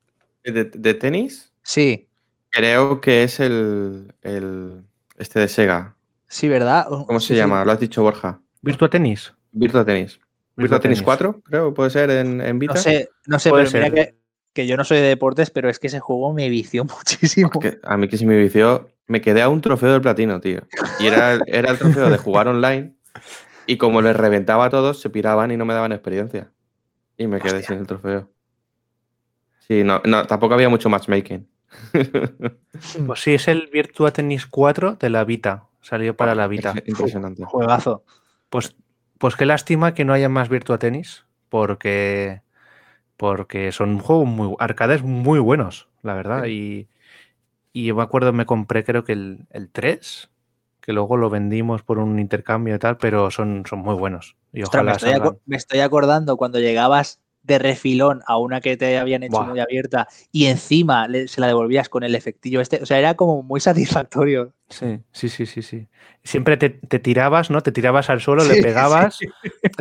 ¿De, 0.44 0.94
tenis? 0.94 1.52
Sí. 1.62 2.08
Creo 2.50 3.02
que 3.02 3.24
es 3.24 3.38
el, 3.40 4.14
este 4.22 5.40
de 5.40 5.48
Sega. 5.48 5.94
Sí, 6.28 6.48
¿verdad? 6.48 6.86
¿Cómo 6.88 7.20
se 7.20 7.34
llama? 7.34 7.64
Lo 7.64 7.72
has 7.72 7.80
dicho, 7.80 8.02
Borja. 8.02 8.40
Virtua 8.62 8.88
Tenis. 8.88 9.34
Virtua 9.52 9.84
Tenis. 9.84 10.20
Virtua, 10.58 10.80
Tenis 10.80 11.02
4, 11.02 11.42
creo, 11.44 11.72
puede 11.72 11.90
ser 11.90 12.10
en, 12.10 12.58
Vita. 12.58 12.74
No 12.74 12.80
sé, 12.80 13.08
no 13.26 13.38
sé 13.38 13.50
pero 13.50 13.70
mira 13.70 13.90
que, 13.90 14.18
que, 14.52 14.66
yo 14.66 14.76
no 14.76 14.84
soy 14.84 14.98
de 14.98 15.04
deportes, 15.04 15.50
pero 15.50 15.70
es 15.70 15.78
que 15.78 15.86
ese 15.86 16.00
juego 16.00 16.32
me 16.32 16.48
vició 16.48 16.84
muchísimo. 16.96 17.50
a 17.82 17.96
mí 17.96 18.08
que 18.08 18.18
sí 18.18 18.26
me 18.26 18.36
vició, 18.36 18.90
me 19.06 19.20
quedé 19.20 19.42
a 19.42 19.48
un 19.48 19.60
trofeo 19.60 19.92
del 19.92 20.02
platino, 20.02 20.40
tío. 20.40 20.60
Y 21.00 21.06
era, 21.06 21.38
era 21.46 21.70
el 21.70 21.78
trofeo 21.78 22.10
de 22.10 22.18
jugar 22.18 22.48
online 22.48 22.94
y 23.68 23.76
como 23.76 24.00
les 24.00 24.16
reventaba 24.16 24.64
a 24.64 24.70
todos, 24.70 24.98
se 24.98 25.10
piraban 25.10 25.50
y 25.50 25.58
no 25.58 25.66
me 25.66 25.74
daban 25.74 25.92
experiencia. 25.92 26.50
Y 27.18 27.26
me 27.26 27.38
quedé 27.38 27.62
sin 27.62 27.76
el 27.76 27.86
trofeo. 27.86 28.30
Sí, 29.68 29.84
no, 29.84 30.00
tampoco 30.26 30.54
había 30.54 30.68
mucho 30.68 30.88
matchmaking. 30.88 31.46
Pues 33.06 33.20
sí, 33.20 33.34
es 33.34 33.48
el 33.48 33.68
Virtua 33.72 34.12
Tennis 34.12 34.46
4 34.46 34.94
de 34.94 35.10
la 35.10 35.24
Vita. 35.24 35.64
Salió 35.82 36.16
para 36.16 36.34
la 36.34 36.46
Vita. 36.48 36.74
Impresionante. 36.86 37.44
Juegazo. 37.44 38.04
Pues, 38.48 38.74
pues 39.18 39.36
qué 39.36 39.46
lástima 39.46 39.94
que 39.94 40.04
no 40.04 40.12
haya 40.12 40.28
más 40.28 40.48
Virtua 40.48 40.78
Tennis, 40.78 41.24
porque, 41.48 42.42
porque 43.16 43.72
son 43.72 43.98
juegos 43.98 44.26
muy 44.26 44.54
arcades 44.58 45.02
muy 45.02 45.38
buenos, 45.38 45.88
la 46.02 46.14
verdad. 46.14 46.46
Y, 46.46 46.88
y 47.72 47.86
yo 47.86 47.96
me 47.96 48.02
acuerdo, 48.02 48.32
me 48.32 48.46
compré 48.46 48.84
creo 48.84 49.04
que 49.04 49.12
el, 49.12 49.46
el 49.50 49.70
3 49.70 50.30
que 50.88 50.94
luego 50.94 51.18
lo 51.18 51.28
vendimos 51.28 51.82
por 51.82 51.98
un 51.98 52.18
intercambio 52.18 52.74
y 52.74 52.78
tal, 52.78 52.96
pero 52.96 53.30
son, 53.30 53.64
son 53.68 53.80
muy 53.80 53.94
buenos. 53.94 54.36
Y 54.54 54.62
me, 55.44 55.56
estoy 55.58 55.80
acordando 55.80 56.38
cuando 56.38 56.60
llegabas 56.60 57.20
de 57.48 57.58
refilón 57.58 58.20
a 58.26 58.36
una 58.36 58.60
que 58.60 58.76
te 58.76 58.98
habían 58.98 59.24
hecho 59.24 59.42
muy 59.42 59.58
abierta 59.58 60.06
y 60.30 60.46
encima 60.46 61.08
se 61.26 61.40
la 61.40 61.48
devolvías 61.48 61.88
con 61.88 62.04
el 62.04 62.14
efectillo 62.14 62.60
este. 62.60 62.80
O 62.82 62.86
sea, 62.86 62.98
era 62.98 63.14
como 63.14 63.42
muy 63.42 63.58
satisfactorio. 63.58 64.52
Sí, 64.68 65.00
sí, 65.12 65.28
sí, 65.28 65.46
sí, 65.46 65.62
sí. 65.62 65.88
Siempre 66.22 66.58
te, 66.58 66.68
tirabas, 66.98 67.50
¿no? 67.50 67.62
Te 67.62 67.72
tirabas 67.72 68.10
al 68.10 68.20
suelo, 68.20 68.44
le 68.44 68.62
pegabas. 68.62 69.18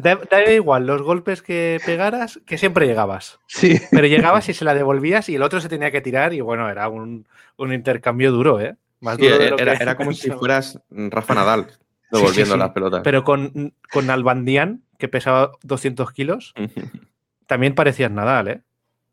Da, 0.01 0.51
igual 0.51 0.87
los 0.87 1.01
golpes 1.01 1.41
que 1.41 1.79
pegaras, 1.85 2.39
que 2.45 2.57
siempre 2.57 2.87
llegabas. 2.87 3.39
Sí. 3.47 3.79
Pero 3.91 4.07
llegabas 4.07 4.47
y 4.47 4.53
se 4.53 4.63
la 4.63 4.73
devolvías 4.73 5.27
y 5.27 5.35
el 5.35 5.43
otro 5.43 5.59
se 5.59 5.69
tenía 5.69 5.91
que 5.91 6.01
tirar 6.01 6.33
y 6.33 6.39
bueno, 6.39 6.69
era 6.69 6.87
un, 6.87 7.27
un 7.57 7.73
intercambio 7.73 8.31
duro, 8.31 8.61
¿eh? 8.61 8.77
era, 9.19 9.95
como 9.95 10.11
si 10.13 10.31
fueras 10.31 10.79
Rafa 10.89 11.35
Nadal 11.35 11.67
devolviendo 12.11 12.57
las 12.57 12.71
pelotas. 12.71 13.01
Pero 13.03 13.23
con, 13.23 13.73
con 13.91 14.09
Albandián, 14.09 14.83
que 14.97 15.07
pesaba 15.07 15.51
200 15.63 16.11
kilos, 16.11 16.53
también 17.47 17.75
parecías 17.75 18.11
Nadal, 18.11 18.47
¿eh? 18.47 18.63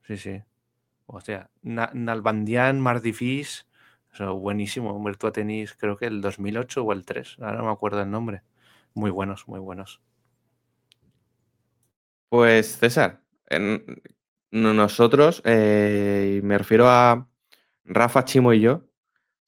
Sí, 0.07 0.17
sí. 0.19 0.43
O 1.07 1.21
sea, 1.21 1.51
Nalbandián, 1.63 2.81
Mardifis, 2.81 3.67
eso, 4.13 4.37
buenísimo. 4.37 5.03
Virtua 5.03 5.33
Tenis, 5.33 5.75
creo 5.75 5.97
que 5.97 6.07
el 6.07 6.21
2008 6.21 6.85
o 6.85 6.93
el 6.93 7.05
3, 7.05 7.37
ahora 7.41 7.59
no 7.59 7.65
me 7.65 7.73
acuerdo 7.73 8.01
el 8.03 8.11
nombre. 8.11 8.43
Muy 8.95 9.11
buenos, 9.11 9.49
muy 9.49 9.59
buenos. 9.59 10.01
Pues 12.29 12.79
César, 12.79 13.23
nosotros, 14.51 15.43
eh, 15.45 16.41
me 16.45 16.59
refiero 16.59 16.89
a 16.89 17.29
Rafa, 17.85 18.25
Chimo 18.25 18.53
y 18.53 18.61
yo, 18.61 18.85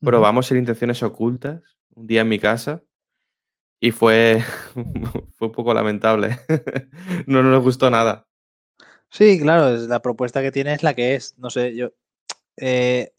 probamos 0.01 0.51
en 0.51 0.59
intenciones 0.59 1.03
ocultas 1.03 1.63
un 1.95 2.07
día 2.07 2.23
en 2.23 2.29
mi 2.29 2.39
casa 2.39 2.83
y 3.81 3.93
fue, 3.93 4.43
fue 5.37 5.49
un 5.49 5.53
poco 5.53 5.75
lamentable. 5.75 6.39
no 7.27 7.43
nos 7.43 7.63
gustó 7.63 7.91
nada. 7.91 8.26
Sí, 9.11 9.41
claro, 9.41 9.77
la 9.87 10.01
propuesta 10.03 10.43
que 10.43 10.53
tiene 10.53 10.75
es 10.75 10.83
la 10.83 10.95
que 10.95 11.15
es. 11.15 11.35
No 11.39 11.51
sé, 11.51 11.75
yo. 11.75 11.91
Eh, 12.57 13.13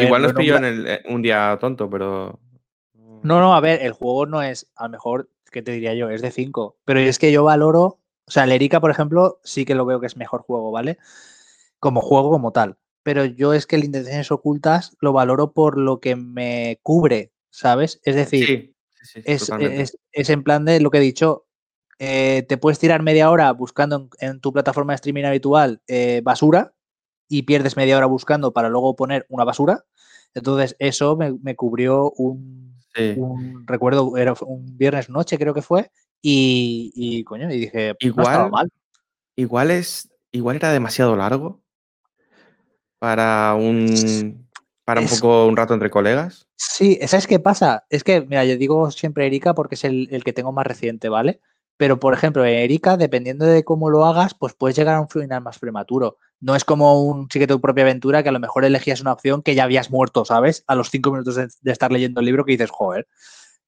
Igual 0.00 0.22
nos 0.22 0.32
pilló 0.32 0.56
en 0.56 0.86
eh, 0.86 1.02
un 1.08 1.22
día 1.22 1.56
tonto, 1.60 1.88
pero. 1.90 2.38
No, 3.22 3.40
no, 3.40 3.54
a 3.54 3.60
ver, 3.60 3.82
el 3.82 3.92
juego 3.92 4.26
no 4.26 4.42
es, 4.42 4.70
a 4.76 4.84
lo 4.84 4.90
mejor, 4.90 5.30
¿qué 5.50 5.62
te 5.62 5.72
diría 5.72 5.94
yo? 5.94 6.10
Es 6.10 6.22
de 6.22 6.30
5. 6.30 6.78
Pero 6.84 7.00
es 7.00 7.18
que 7.18 7.32
yo 7.32 7.44
valoro. 7.44 8.00
O 8.26 8.30
sea, 8.30 8.44
el 8.44 8.52
Erika, 8.52 8.80
por 8.80 8.90
ejemplo, 8.90 9.40
sí 9.44 9.64
que 9.64 9.74
lo 9.74 9.84
veo 9.84 10.00
que 10.00 10.06
es 10.06 10.16
mejor 10.16 10.42
juego, 10.42 10.70
¿vale? 10.70 10.98
Como 11.78 12.00
juego, 12.00 12.30
como 12.30 12.52
tal. 12.52 12.76
Pero 13.02 13.24
yo 13.24 13.52
es 13.52 13.66
que 13.66 13.76
el 13.76 13.84
Intenciones 13.84 14.30
Ocultas 14.30 14.96
lo 15.00 15.12
valoro 15.12 15.52
por 15.52 15.78
lo 15.78 16.00
que 16.00 16.16
me 16.16 16.78
cubre, 16.82 17.32
¿sabes? 17.50 18.00
Es 18.04 18.14
decir, 18.14 18.74
es, 19.24 20.30
en 20.30 20.42
plan 20.42 20.64
de 20.64 20.80
lo 20.80 20.90
que 20.90 20.98
he 20.98 21.02
dicho. 21.02 21.46
Eh, 21.98 22.44
te 22.48 22.56
puedes 22.56 22.78
tirar 22.78 23.02
media 23.02 23.30
hora 23.30 23.52
buscando 23.52 24.08
en, 24.18 24.40
tu 24.40 24.52
plataforma 24.52 24.92
de 24.92 24.96
streaming 24.96 25.24
habitual 25.24 25.80
eh, 25.86 26.20
basura 26.24 26.74
y 27.28 27.42
pierdes 27.42 27.76
media 27.76 27.96
hora 27.96 28.06
buscando 28.06 28.52
para 28.52 28.68
luego 28.68 28.96
poner 28.96 29.26
una 29.28 29.44
basura. 29.44 29.84
Entonces, 30.34 30.74
eso 30.78 31.16
me, 31.16 31.54
cubrió 31.54 32.10
un, 32.16 32.76
recuerdo, 33.66 34.16
era 34.16 34.34
un 34.44 34.76
viernes 34.76 35.08
noche, 35.08 35.38
creo 35.38 35.54
que 35.54 35.62
fue, 35.62 35.90
y, 36.20 37.22
coño, 37.24 37.50
y 37.52 37.60
dije, 37.60 37.94
igual, 38.00 38.50
mal. 38.50 38.68
Igual 39.36 39.70
es, 39.70 40.10
igual 40.32 40.56
era 40.56 40.72
demasiado 40.72 41.16
largo 41.16 41.62
para 42.98 43.54
un 43.54 44.48
para 44.84 45.00
un 45.00 45.06
poco 45.06 45.46
un 45.46 45.56
rato 45.56 45.74
entre 45.74 45.90
colegas. 45.90 46.46
Sí, 46.56 46.98
¿sabes 47.06 47.26
qué 47.26 47.38
pasa? 47.38 47.84
Es 47.88 48.04
que, 48.04 48.20
mira, 48.20 48.44
yo 48.44 48.56
digo 48.56 48.90
siempre 48.90 49.26
Erika 49.26 49.54
porque 49.54 49.76
es 49.76 49.84
el, 49.84 50.08
el 50.10 50.24
que 50.24 50.32
tengo 50.32 50.52
más 50.52 50.66
reciente, 50.66 51.08
¿vale? 51.08 51.40
Pero, 51.76 51.98
por 51.98 52.14
ejemplo, 52.14 52.44
en 52.44 52.54
Erika, 52.54 52.96
dependiendo 52.96 53.46
de 53.46 53.64
cómo 53.64 53.90
lo 53.90 54.04
hagas, 54.04 54.34
pues 54.34 54.54
puedes 54.54 54.76
llegar 54.76 54.94
a 54.94 55.00
un 55.00 55.08
final 55.08 55.42
más 55.42 55.58
prematuro. 55.58 56.18
No 56.40 56.54
es 56.54 56.64
como 56.64 57.02
un 57.02 57.28
sí 57.30 57.44
tu 57.46 57.60
propia 57.60 57.82
aventura 57.82 58.22
que 58.22 58.28
a 58.28 58.32
lo 58.32 58.38
mejor 58.38 58.64
elegías 58.64 59.00
una 59.00 59.12
opción 59.12 59.42
que 59.42 59.54
ya 59.54 59.64
habías 59.64 59.90
muerto, 59.90 60.24
¿sabes? 60.24 60.62
A 60.68 60.76
los 60.76 60.90
cinco 60.90 61.10
minutos 61.10 61.34
de, 61.34 61.72
estar 61.72 61.90
leyendo 61.90 62.20
el 62.20 62.26
libro 62.26 62.44
que 62.44 62.52
dices, 62.52 62.70
joder, 62.70 63.08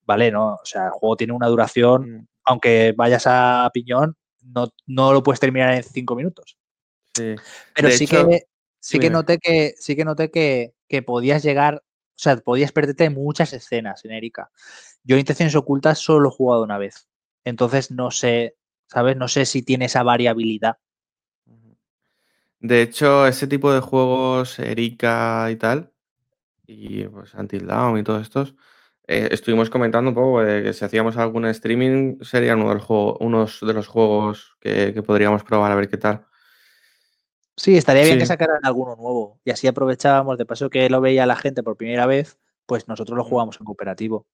vale, 0.05 0.31
no. 0.31 0.55
O 0.55 0.65
sea, 0.65 0.87
el 0.87 0.91
juego 0.91 1.16
tiene 1.16 1.33
una 1.33 1.49
duración, 1.49 2.11
mm. 2.11 2.27
aunque 2.45 2.95
vayas 2.97 3.24
a 3.27 3.69
piñón, 3.74 4.16
no, 4.41 4.69
no 4.87 5.12
lo 5.12 5.23
puedes 5.24 5.41
terminar 5.41 5.74
en 5.74 5.83
cinco 5.83 6.15
minutos. 6.15 6.57
Sí. 7.15 7.35
Pero 7.74 7.91
sí 7.91 8.07
que 8.07 8.43
sí 8.78 9.01
que 9.01 9.11
noté 9.11 9.39
que 9.39 9.74
sí 9.78 9.97
que 9.97 10.05
noté 10.05 10.31
que, 10.31 10.74
que 10.89 11.03
podías 11.03 11.43
llegar, 11.43 11.83
o 11.85 12.19
sea, 12.19 12.37
podías 12.37 12.70
perderte 12.70 13.11
muchas 13.11 13.53
escenas 13.53 14.05
en 14.05 14.12
Erika. 14.12 14.51
Yo 15.03 15.16
Intenciones 15.16 15.57
Ocultas 15.57 15.99
solo 15.99 16.28
he 16.28 16.33
jugado 16.33 16.62
una 16.62 16.78
vez. 16.78 17.09
Entonces 17.47 17.93
no 17.93 18.10
sé, 18.10 18.56
¿sabes? 18.89 19.16
No 19.16 19.28
sé 19.28 19.47
si 19.47 19.62
tiene 19.62 19.85
esa 19.85 20.02
variabilidad. 20.02 20.78
De 22.59 22.82
hecho, 22.82 23.24
ese 23.28 23.47
tipo 23.47 23.73
de 23.73 23.78
juegos, 23.78 24.59
Erika 24.59 25.48
y 25.52 25.56
tal, 25.56 25.93
y 26.66 27.05
pues 27.05 27.35
Until 27.35 27.68
Dawn 27.68 27.98
y 27.98 28.02
todos 28.02 28.23
estos, 28.23 28.56
eh, 29.06 29.28
estuvimos 29.31 29.70
comentando 29.70 30.10
un 30.10 30.16
poco 30.16 30.43
de 30.43 30.64
que 30.64 30.73
si 30.73 30.85
hacíamos 30.85 31.16
algún 31.16 31.47
streaming 31.47 32.18
serían 32.23 32.60
uno 32.60 32.70
de 32.70 32.74
los, 32.74 33.16
unos 33.20 33.60
de 33.60 33.73
los 33.73 33.86
juegos 33.86 34.56
que, 34.59 35.01
podríamos 35.06 35.44
probar 35.44 35.70
a 35.70 35.77
ver 35.77 35.89
qué 35.89 35.98
tal. 35.98 36.27
Sí, 37.56 37.77
estaría 37.77 38.02
bien 38.02 38.18
que 38.18 38.27
sacaran 38.27 38.64
alguno 38.64 38.97
nuevo 38.97 39.39
y 39.44 39.52
así 39.52 39.68
aprovechábamos, 39.68 40.36
de 40.36 40.47
paso 40.47 40.68
que 40.68 40.90
lo 40.90 41.01
veía 41.01 41.27
la 41.27 41.36
gente 41.36 41.62
por 41.62 41.77
primera 41.77 42.06
vez, 42.06 42.40
pues 42.66 42.89
nosotros 42.89 43.16
lo 43.16 43.23
jugamos 43.23 43.60
en 43.60 43.66
cooperativo. 43.66 44.27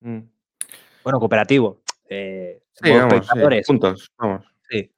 Mm. 0.00 0.20
Bueno, 1.02 1.18
cooperativo. 1.18 1.80
Eh, 2.12 2.60
sí, 2.72 2.90
vamos, 2.90 3.28
puntos, 3.64 4.12
vamos. 4.18 4.44
Sí. 4.68 4.92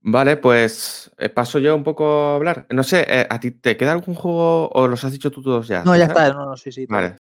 Vale, 0.00 0.36
pues 0.36 1.10
eh, 1.18 1.28
paso 1.28 1.58
yo 1.58 1.74
un 1.74 1.82
poco 1.82 2.06
a 2.06 2.36
hablar. 2.36 2.66
No 2.70 2.84
sé, 2.84 3.04
eh, 3.08 3.26
¿a 3.28 3.40
ti 3.40 3.50
te 3.50 3.76
queda 3.76 3.90
algún 3.90 4.14
juego 4.14 4.68
o 4.68 4.86
los 4.86 5.02
has 5.02 5.10
dicho 5.10 5.32
tú 5.32 5.42
todos 5.42 5.66
ya? 5.66 5.82
No, 5.82 5.96
ya 5.96 6.04
está, 6.04 6.32
no, 6.32 6.46
no, 6.46 6.56
sí, 6.56 6.70
sí. 6.70 6.86
Vale. 6.86 7.16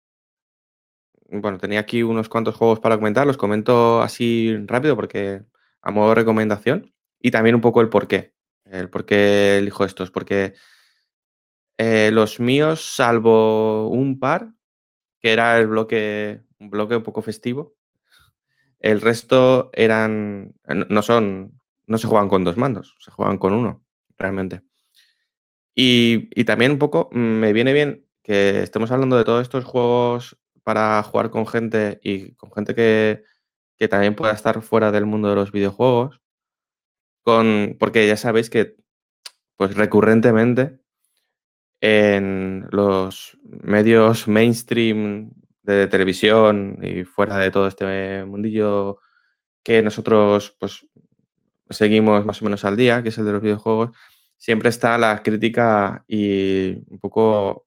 Bueno, 1.28 1.58
tenía 1.58 1.80
aquí 1.80 2.02
unos 2.02 2.30
cuantos 2.30 2.56
juegos 2.56 2.80
para 2.80 2.96
comentar, 2.96 3.26
los 3.26 3.36
comento 3.36 4.00
así 4.00 4.56
rápido 4.64 4.96
porque 4.96 5.42
a 5.82 5.90
modo 5.90 6.08
de 6.08 6.14
recomendación 6.14 6.94
y 7.20 7.30
también 7.30 7.56
un 7.56 7.60
poco 7.60 7.82
el 7.82 7.90
por 7.90 8.08
qué. 8.08 8.32
El 8.64 8.88
por 8.88 9.04
qué 9.04 9.58
elijo 9.58 9.84
estos, 9.84 10.10
porque 10.10 10.54
los 11.78 12.40
míos, 12.40 12.94
salvo 12.94 13.88
un 13.88 14.18
par, 14.18 14.54
que 15.20 15.32
era 15.32 15.58
el 15.58 15.66
bloque, 15.66 16.40
un 16.58 16.70
bloque 16.70 16.96
un 16.96 17.02
poco 17.02 17.20
festivo, 17.22 17.77
el 18.80 19.00
resto 19.00 19.70
eran, 19.72 20.54
no 20.66 21.02
son, 21.02 21.60
no 21.86 21.98
se 21.98 22.06
juegan 22.06 22.28
con 22.28 22.44
dos 22.44 22.56
mandos, 22.56 22.96
se 23.00 23.10
juegan 23.10 23.38
con 23.38 23.52
uno, 23.52 23.84
realmente. 24.16 24.62
Y, 25.74 26.44
también 26.44 26.72
un 26.72 26.78
poco 26.78 27.08
me 27.12 27.52
viene 27.52 27.72
bien 27.72 28.04
que 28.22 28.62
estemos 28.62 28.90
hablando 28.90 29.16
de 29.16 29.24
todos 29.24 29.42
estos 29.42 29.64
juegos 29.64 30.36
para 30.64 31.02
jugar 31.02 31.30
con 31.30 31.46
gente 31.46 32.00
y 32.02 32.32
con 32.34 32.52
gente 32.52 32.74
que, 32.74 33.24
también 33.88 34.16
pueda 34.16 34.32
estar 34.32 34.60
fuera 34.60 34.90
del 34.90 35.06
mundo 35.06 35.28
de 35.28 35.36
los 35.36 35.52
videojuegos, 35.52 36.20
con, 37.22 37.76
porque 37.78 38.06
ya 38.08 38.16
sabéis 38.16 38.50
que 38.50 38.76
pues 39.56 39.76
recurrentemente 39.76 40.80
en 41.80 42.66
los 42.70 43.38
medios 43.44 44.26
mainstream 44.26 45.30
de 45.72 45.86
televisión 45.86 46.78
y 46.82 47.04
fuera 47.04 47.38
de 47.38 47.50
todo 47.50 47.66
este 47.66 48.24
mundillo 48.24 48.98
que 49.62 49.82
nosotros 49.82 50.56
pues 50.58 50.86
seguimos 51.70 52.24
más 52.24 52.40
o 52.40 52.44
menos 52.44 52.64
al 52.64 52.76
día, 52.76 53.02
que 53.02 53.10
es 53.10 53.18
el 53.18 53.26
de 53.26 53.32
los 53.32 53.42
videojuegos, 53.42 53.90
siempre 54.36 54.70
está 54.70 54.96
la 54.98 55.22
crítica 55.22 56.04
y 56.08 56.82
un 56.88 56.98
poco 57.00 57.66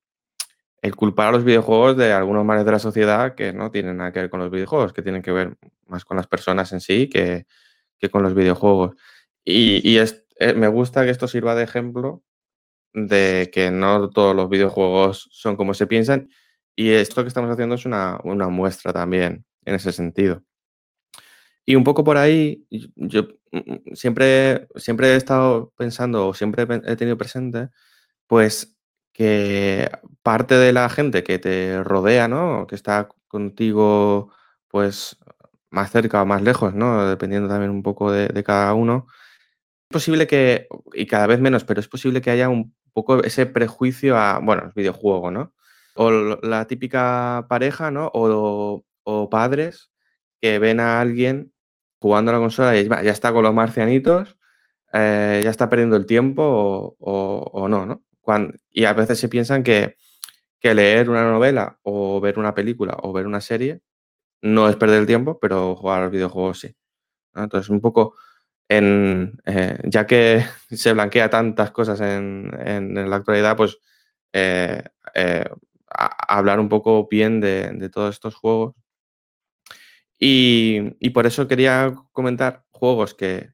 el 0.81 0.95
culpar 0.95 1.27
a 1.27 1.31
los 1.31 1.43
videojuegos 1.43 1.95
de 1.97 2.11
algunos 2.11 2.43
males 2.43 2.65
de 2.65 2.71
la 2.71 2.79
sociedad 2.79 3.35
que 3.35 3.53
no 3.53 3.69
tienen 3.69 3.97
nada 3.97 4.11
que 4.11 4.21
ver 4.21 4.29
con 4.29 4.39
los 4.39 4.49
videojuegos, 4.49 4.93
que 4.93 5.03
tienen 5.03 5.21
que 5.21 5.31
ver 5.31 5.57
más 5.85 6.05
con 6.05 6.17
las 6.17 6.27
personas 6.27 6.71
en 6.73 6.81
sí 6.81 7.07
que, 7.07 7.45
con 8.09 8.23
los 8.23 8.33
videojuegos. 8.33 8.95
Y, 9.45 9.97
eh, 9.97 10.53
me 10.55 10.67
gusta 10.67 11.03
que 11.03 11.11
esto 11.11 11.27
sirva 11.27 11.53
de 11.53 11.63
ejemplo 11.63 12.23
de 12.93 13.51
que 13.53 13.69
no 13.69 14.09
todos 14.09 14.35
los 14.35 14.49
videojuegos 14.49 15.29
son 15.31 15.55
como 15.55 15.73
se 15.73 15.87
piensan 15.87 16.29
y 16.75 16.91
esto 16.91 17.21
que 17.23 17.27
estamos 17.27 17.51
haciendo 17.51 17.75
es 17.75 17.85
una, 17.85 18.19
muestra 18.49 18.93
también 18.93 19.45
en 19.65 19.75
ese 19.75 19.91
sentido. 19.91 20.43
Y 21.65 21.75
un 21.75 21.83
poco 21.83 22.03
por 22.03 22.17
ahí, 22.17 22.65
yo 22.95 23.23
mm, 23.51 23.57
mm, 23.57 23.95
siempre, 23.95 24.67
siempre 24.75 25.09
he 25.09 25.15
estado 25.15 25.73
pensando 25.77 26.27
o 26.29 26.33
siempre 26.33 26.67
he 26.85 26.95
tenido 26.95 27.17
presente, 27.17 27.69
pues 28.27 28.77
que 29.13 29.89
parte 30.23 30.55
de 30.55 30.73
la 30.73 30.89
gente 30.89 31.23
que 31.23 31.39
te 31.39 31.83
rodea, 31.83 32.27
¿no? 32.27 32.65
Que 32.67 32.75
está 32.75 33.09
contigo, 33.27 34.33
pues 34.69 35.17
más 35.69 35.91
cerca 35.91 36.21
o 36.21 36.25
más 36.25 36.41
lejos, 36.41 36.73
¿no? 36.75 37.07
Dependiendo 37.07 37.49
también 37.49 37.71
un 37.71 37.83
poco 37.83 38.11
de, 38.11 38.27
de 38.29 38.43
cada 38.43 38.73
uno. 38.73 39.07
Es 39.89 39.93
posible 39.93 40.27
que, 40.27 40.67
y 40.93 41.07
cada 41.07 41.27
vez 41.27 41.39
menos, 41.41 41.63
pero 41.65 41.79
es 41.79 41.87
posible 41.87 42.21
que 42.21 42.31
haya 42.31 42.49
un 42.49 42.75
poco 42.93 43.23
ese 43.23 43.45
prejuicio 43.45 44.17
a, 44.17 44.39
bueno, 44.39 44.63
el 44.65 44.71
videojuego, 44.73 45.31
¿no? 45.31 45.53
O 45.95 46.11
la 46.11 46.65
típica 46.67 47.45
pareja, 47.49 47.91
¿no? 47.91 48.09
O, 48.13 48.83
padres 49.29 49.91
que 50.41 50.59
ven 50.59 50.79
a 50.79 51.01
alguien 51.01 51.53
jugando 51.99 52.31
a 52.31 52.35
la 52.35 52.39
consola 52.39 52.77
y 52.77 52.87
ya 52.87 53.11
está 53.11 53.31
con 53.33 53.43
los 53.43 53.53
marcianitos, 53.53 54.37
eh, 54.93 55.41
ya 55.43 55.49
está 55.49 55.69
perdiendo 55.69 55.95
el 55.95 56.05
tiempo 56.05 56.95
o, 56.99 57.67
no, 57.69 57.85
¿no? 57.85 58.03
y 58.71 58.85
a 58.85 58.93
veces 58.93 59.19
se 59.19 59.29
piensan 59.29 59.63
que, 59.63 59.97
leer 60.61 61.09
una 61.09 61.23
novela 61.29 61.79
o 61.83 62.21
ver 62.21 62.37
una 62.39 62.53
película 62.53 62.95
o 63.01 63.11
ver 63.11 63.25
una 63.25 63.41
serie 63.41 63.81
no 64.41 64.69
es 64.69 64.75
perder 64.75 65.01
el 65.01 65.07
tiempo, 65.07 65.39
pero 65.39 65.75
jugar 65.75 65.99
a 65.99 66.03
los 66.03 66.11
videojuegos 66.11 66.59
sí. 66.59 66.75
Entonces, 67.35 67.69
un 67.69 67.81
poco, 67.81 68.15
en, 68.69 69.39
eh, 69.45 69.79
ya 69.85 70.05
que 70.05 70.43
se 70.71 70.93
blanquea 70.93 71.29
tantas 71.29 71.71
cosas 71.71 72.01
en, 72.01 72.49
la 73.09 73.15
actualidad, 73.15 73.57
pues 73.57 73.77
eh, 74.33 74.83
hablar 75.93 76.59
un 76.59 76.69
poco 76.69 77.07
bien 77.09 77.41
de, 77.41 77.89
todos 77.89 78.15
estos 78.15 78.35
juegos. 78.35 78.75
Y, 80.19 81.09
por 81.11 81.25
eso 81.25 81.47
quería 81.47 81.93
comentar 82.11 82.63
juegos 82.71 83.13
que 83.13 83.51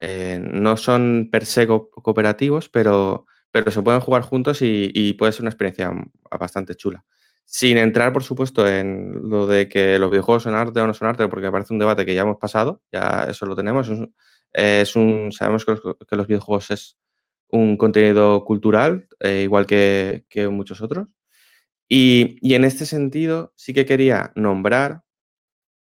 eh, 0.00 0.38
no 0.40 0.76
son 0.76 1.28
per 1.30 1.46
se 1.46 1.66
cooperativos, 1.66 2.68
pero, 2.68 3.26
pero 3.50 3.70
se 3.70 3.82
pueden 3.82 4.00
jugar 4.00 4.22
juntos 4.22 4.58
y, 4.62 5.14
puede 5.14 5.32
ser 5.32 5.42
una 5.42 5.50
experiencia 5.50 5.92
bastante 6.38 6.74
chula. 6.74 7.04
Sin 7.46 7.76
entrar, 7.76 8.12
por 8.12 8.22
supuesto, 8.24 8.66
en 8.66 9.28
lo 9.28 9.46
de 9.46 9.68
que 9.68 9.98
los 9.98 10.10
videojuegos 10.10 10.44
son 10.44 10.54
arte 10.54 10.80
o 10.80 10.86
no 10.86 10.94
son 10.94 11.08
arte, 11.08 11.28
porque 11.28 11.50
parece 11.50 11.74
un 11.74 11.78
debate 11.78 12.06
que 12.06 12.14
ya 12.14 12.22
hemos 12.22 12.38
pasado, 12.38 12.82
ya 12.90 13.26
eso 13.28 13.44
lo 13.46 13.54
tenemos. 13.54 13.90
Es 14.52 14.96
un, 14.96 15.30
sabemos 15.32 15.64
que 15.64 16.16
los, 16.16 16.26
videojuegos 16.26 16.70
es 16.70 16.96
un 17.48 17.76
contenido 17.76 18.44
cultural, 18.44 19.08
eh, 19.20 19.42
igual 19.42 19.66
que, 19.66 20.24
muchos 20.50 20.80
otros. 20.80 21.08
Y, 21.88 22.54
en 22.54 22.64
este 22.64 22.86
sentido, 22.86 23.52
sí 23.56 23.74
que 23.74 23.86
quería 23.86 24.32
nombrar 24.36 25.02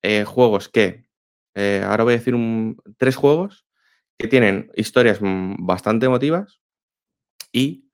eh, 0.01 0.25
juegos 0.25 0.69
que, 0.69 1.07
eh, 1.55 1.83
ahora 1.85 2.03
voy 2.03 2.13
a 2.13 2.17
decir 2.17 2.35
tres 2.97 3.15
juegos 3.15 3.65
que 4.17 4.27
tienen 4.27 4.71
historias 4.75 5.19
mm, 5.21 5.65
bastante 5.65 6.05
emotivas 6.05 6.61
y 7.51 7.89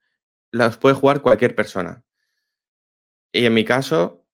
las 0.50 0.76
puede 0.78 0.96
jugar 0.96 1.22
cualquier 1.22 1.54
persona. 1.54 2.04
Y 3.32 3.46
en 3.46 3.54
mi 3.54 3.64
caso, 3.64 4.26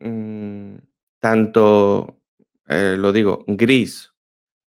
mm, 0.00 0.76
tanto, 1.20 2.20
eh, 2.66 2.96
lo 2.98 3.12
digo, 3.12 3.44
Gris, 3.46 4.12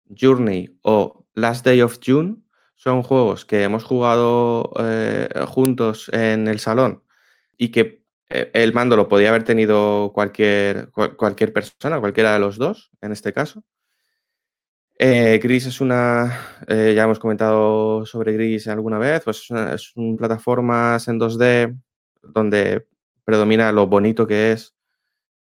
Journey 0.09 0.79
o 0.83 1.27
Last 1.35 1.65
Day 1.65 1.83
of 1.83 1.99
June 2.05 2.37
son 2.77 3.03
juegos 3.03 3.45
que 3.45 3.63
hemos 3.63 3.85
jugado 3.85 4.73
juntos 5.47 6.11
en 6.13 6.49
el 6.49 6.59
salón 6.59 7.03
y 7.63 7.71
que 7.71 8.03
eh, 8.29 8.51
el 8.55 8.73
mando 8.73 8.97
lo 8.97 9.07
podía 9.07 9.29
haber 9.29 9.45
tenido 9.45 10.11
cualquier, 10.13 10.91
cualquier 10.91 11.53
persona, 11.53 12.01
cualquiera 12.01 12.33
de 12.33 12.41
los 12.41 12.59
dos, 12.59 12.91
en 13.01 13.13
este 13.13 13.33
caso. 13.33 13.63
Eh, 14.99 15.39
Gris 15.41 15.67
es 15.67 15.81
una, 15.81 16.41
ya 16.69 17.05
hemos 17.05 17.21
comentado 17.21 18.05
sobre 18.05 18.33
Gris 18.33 18.67
alguna 18.67 18.99
vez, 18.99 19.23
pues 19.25 19.43
es, 19.43 19.51
una, 19.51 19.75
es 19.75 19.93
un 19.95 20.17
plataformas 20.17 21.07
en 21.07 21.21
2D 21.21 21.81
donde 22.23 22.87
predomina 23.25 23.71
lo 23.71 23.87
bonito 23.87 24.27
que 24.27 24.53
es 24.53 24.75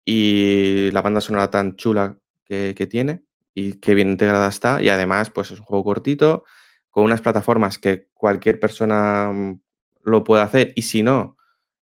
y 0.07 0.91
la 0.93 1.03
banda 1.03 1.21
sonora 1.21 1.51
tan 1.51 1.77
chula 1.77 2.19
que, 2.47 2.75
que 2.75 2.87
tiene 2.87 3.23
y 3.55 3.75
qué 3.75 3.95
bien 3.95 4.09
integrada 4.09 4.49
está. 4.49 4.81
Y 4.83 4.89
además, 4.89 5.31
pues 5.31 5.51
es 5.51 5.59
un 5.61 5.67
juego 5.67 5.85
cortito, 5.85 6.45
con 6.91 7.05
unas 7.05 7.21
plataformas 7.21 7.79
que 7.79 8.09
cualquier 8.15 8.59
persona 8.59 9.31
mm, 9.31 9.61
lo 10.05 10.25
puede 10.25 10.43
hacer. 10.43 10.73
Y 10.75 10.83
si 10.83 11.03
no, 11.03 11.38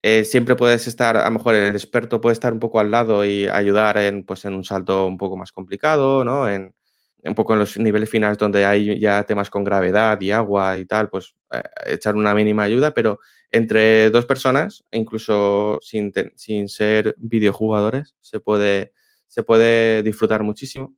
eh, 0.03 0.25
siempre 0.25 0.57
puedes 0.57 0.87
estar, 0.87 1.17
a 1.17 1.25
lo 1.25 1.31
mejor 1.33 1.55
el 1.55 1.75
experto 1.75 2.21
puede 2.21 2.35
estar 2.35 2.53
un 2.53 2.59
poco 2.59 2.81
al 2.81 2.91
lado 2.91 3.25
y 3.25 3.47
ayudar 3.49 3.99
en, 3.99 4.25
pues, 4.25 4.45
en 4.45 4.55
un 4.55 4.65
salto 4.65 5.07
un 5.07 5.19
poco 5.19 5.37
más 5.37 5.53
complicado, 5.53 6.25
¿no? 6.25 6.49
En, 6.49 6.75
un 7.23 7.35
poco 7.35 7.53
en 7.53 7.59
los 7.59 7.77
niveles 7.77 8.09
finales 8.09 8.39
donde 8.39 8.65
hay 8.65 8.99
ya 8.99 9.25
temas 9.25 9.51
con 9.51 9.65
gravedad 9.65 10.21
y 10.21 10.31
agua 10.31 10.79
y 10.79 10.87
tal, 10.87 11.11
pues 11.11 11.35
eh, 11.53 11.63
echar 11.87 12.17
una 12.17 12.35
mínima 12.35 12.63
ayuda, 12.63 12.93
pero 12.93 13.21
entre 13.51 14.11
dos 14.11 14.27
personas, 14.27 14.85
incluso 14.91 15.79
sin, 15.83 16.13
sin 16.37 16.69
ser 16.69 17.15
videojugadores, 17.19 18.15
se 18.21 18.41
puede, 18.41 18.93
se 19.27 19.43
puede 19.43 20.03
disfrutar 20.03 20.43
muchísimo. 20.43 20.95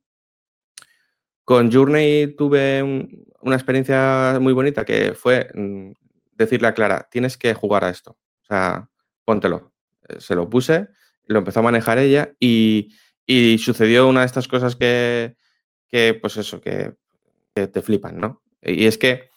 Con 1.43 1.71
Journey 1.71 2.35
tuve 2.37 2.81
una 3.41 3.55
experiencia 3.55 4.37
muy 4.39 4.53
bonita 4.53 4.85
que 4.85 5.13
fue 5.13 5.49
mm, 5.53 5.91
decirle 6.31 6.69
a 6.69 6.73
Clara, 6.73 7.07
tienes 7.11 7.37
que 7.37 7.53
jugar 7.53 7.83
a 7.83 7.89
esto. 7.89 8.11
O 8.11 8.45
sea, 8.45 8.89
póntelo. 9.25 9.73
Eh, 10.09 10.19
se 10.19 10.35
lo 10.35 10.49
puse, 10.49 10.87
lo 11.25 11.39
empezó 11.39 11.59
a 11.59 11.63
manejar 11.63 11.97
ella 11.99 12.33
y, 12.39 12.91
sucedió 13.57 14.07
una 14.07 14.21
de 14.21 14.25
estas 14.25 14.47
cosas 14.47 14.75
que, 14.75 15.35
pues 16.21 16.37
eso, 16.37 16.61
que, 16.61 16.95
te 17.53 17.81
flipan, 17.81 18.17
¿no? 18.17 18.41
Y 18.61 18.85
es 18.85 18.97
que 18.97 19.29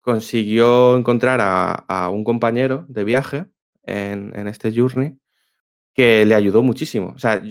consiguió 0.00 0.96
encontrar 0.96 1.40
a, 1.42 2.08
un 2.10 2.24
compañero 2.24 2.86
de 2.88 3.04
viaje 3.04 3.46
en, 3.84 4.32
en, 4.34 4.48
este 4.48 4.72
Journey 4.74 5.18
que 5.94 6.24
le 6.24 6.34
ayudó 6.34 6.62
muchísimo. 6.62 7.12
O 7.14 7.18
sea, 7.18 7.42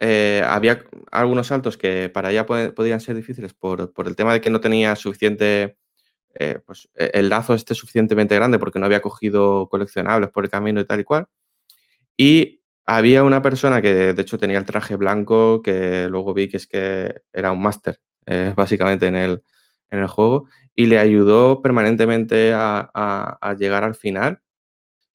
eh, 0.00 0.42
había 0.46 0.84
algunos 1.10 1.48
saltos 1.48 1.76
que 1.76 2.08
para 2.08 2.30
ella 2.30 2.46
podían 2.46 3.00
ser 3.00 3.16
difíciles 3.16 3.52
por, 3.52 3.92
el 4.06 4.16
tema 4.16 4.32
de 4.32 4.40
que 4.40 4.50
no 4.50 4.60
tenía 4.60 4.94
suficiente, 4.94 5.76
eh, 6.34 6.60
pues 6.64 6.88
e, 6.94 7.10
el 7.14 7.28
lazo 7.28 7.54
este 7.54 7.74
suficientemente 7.74 8.34
grande 8.34 8.58
porque 8.58 8.78
no 8.78 8.86
había 8.86 9.02
cogido 9.02 9.68
coleccionables 9.68 10.30
por 10.30 10.44
el 10.44 10.50
camino 10.50 10.80
y 10.80 10.84
tal 10.84 11.00
y 11.00 11.04
cual. 11.04 11.26
Y 12.16 12.62
había 12.86 13.24
una 13.24 13.42
persona 13.42 13.82
que 13.82 14.12
de 14.14 14.22
hecho 14.22 14.38
tenía 14.38 14.58
el 14.58 14.64
traje 14.64 14.96
blanco 14.96 15.62
que 15.62 16.08
luego 16.08 16.34
vi 16.34 16.48
que 16.48 16.56
es 16.58 16.66
que 16.66 17.22
era 17.32 17.52
un 17.52 17.62
máster 17.62 18.00
eh, 18.26 18.52
básicamente 18.56 19.06
en 19.06 19.16
el, 19.16 19.42
en 19.90 20.00
el 20.00 20.08
juego 20.08 20.48
y 20.74 20.86
le 20.86 20.98
ayudó 20.98 21.62
permanentemente 21.62 22.52
a 22.54 23.56
llegar 23.58 23.84
al 23.84 23.94
final 23.94 24.42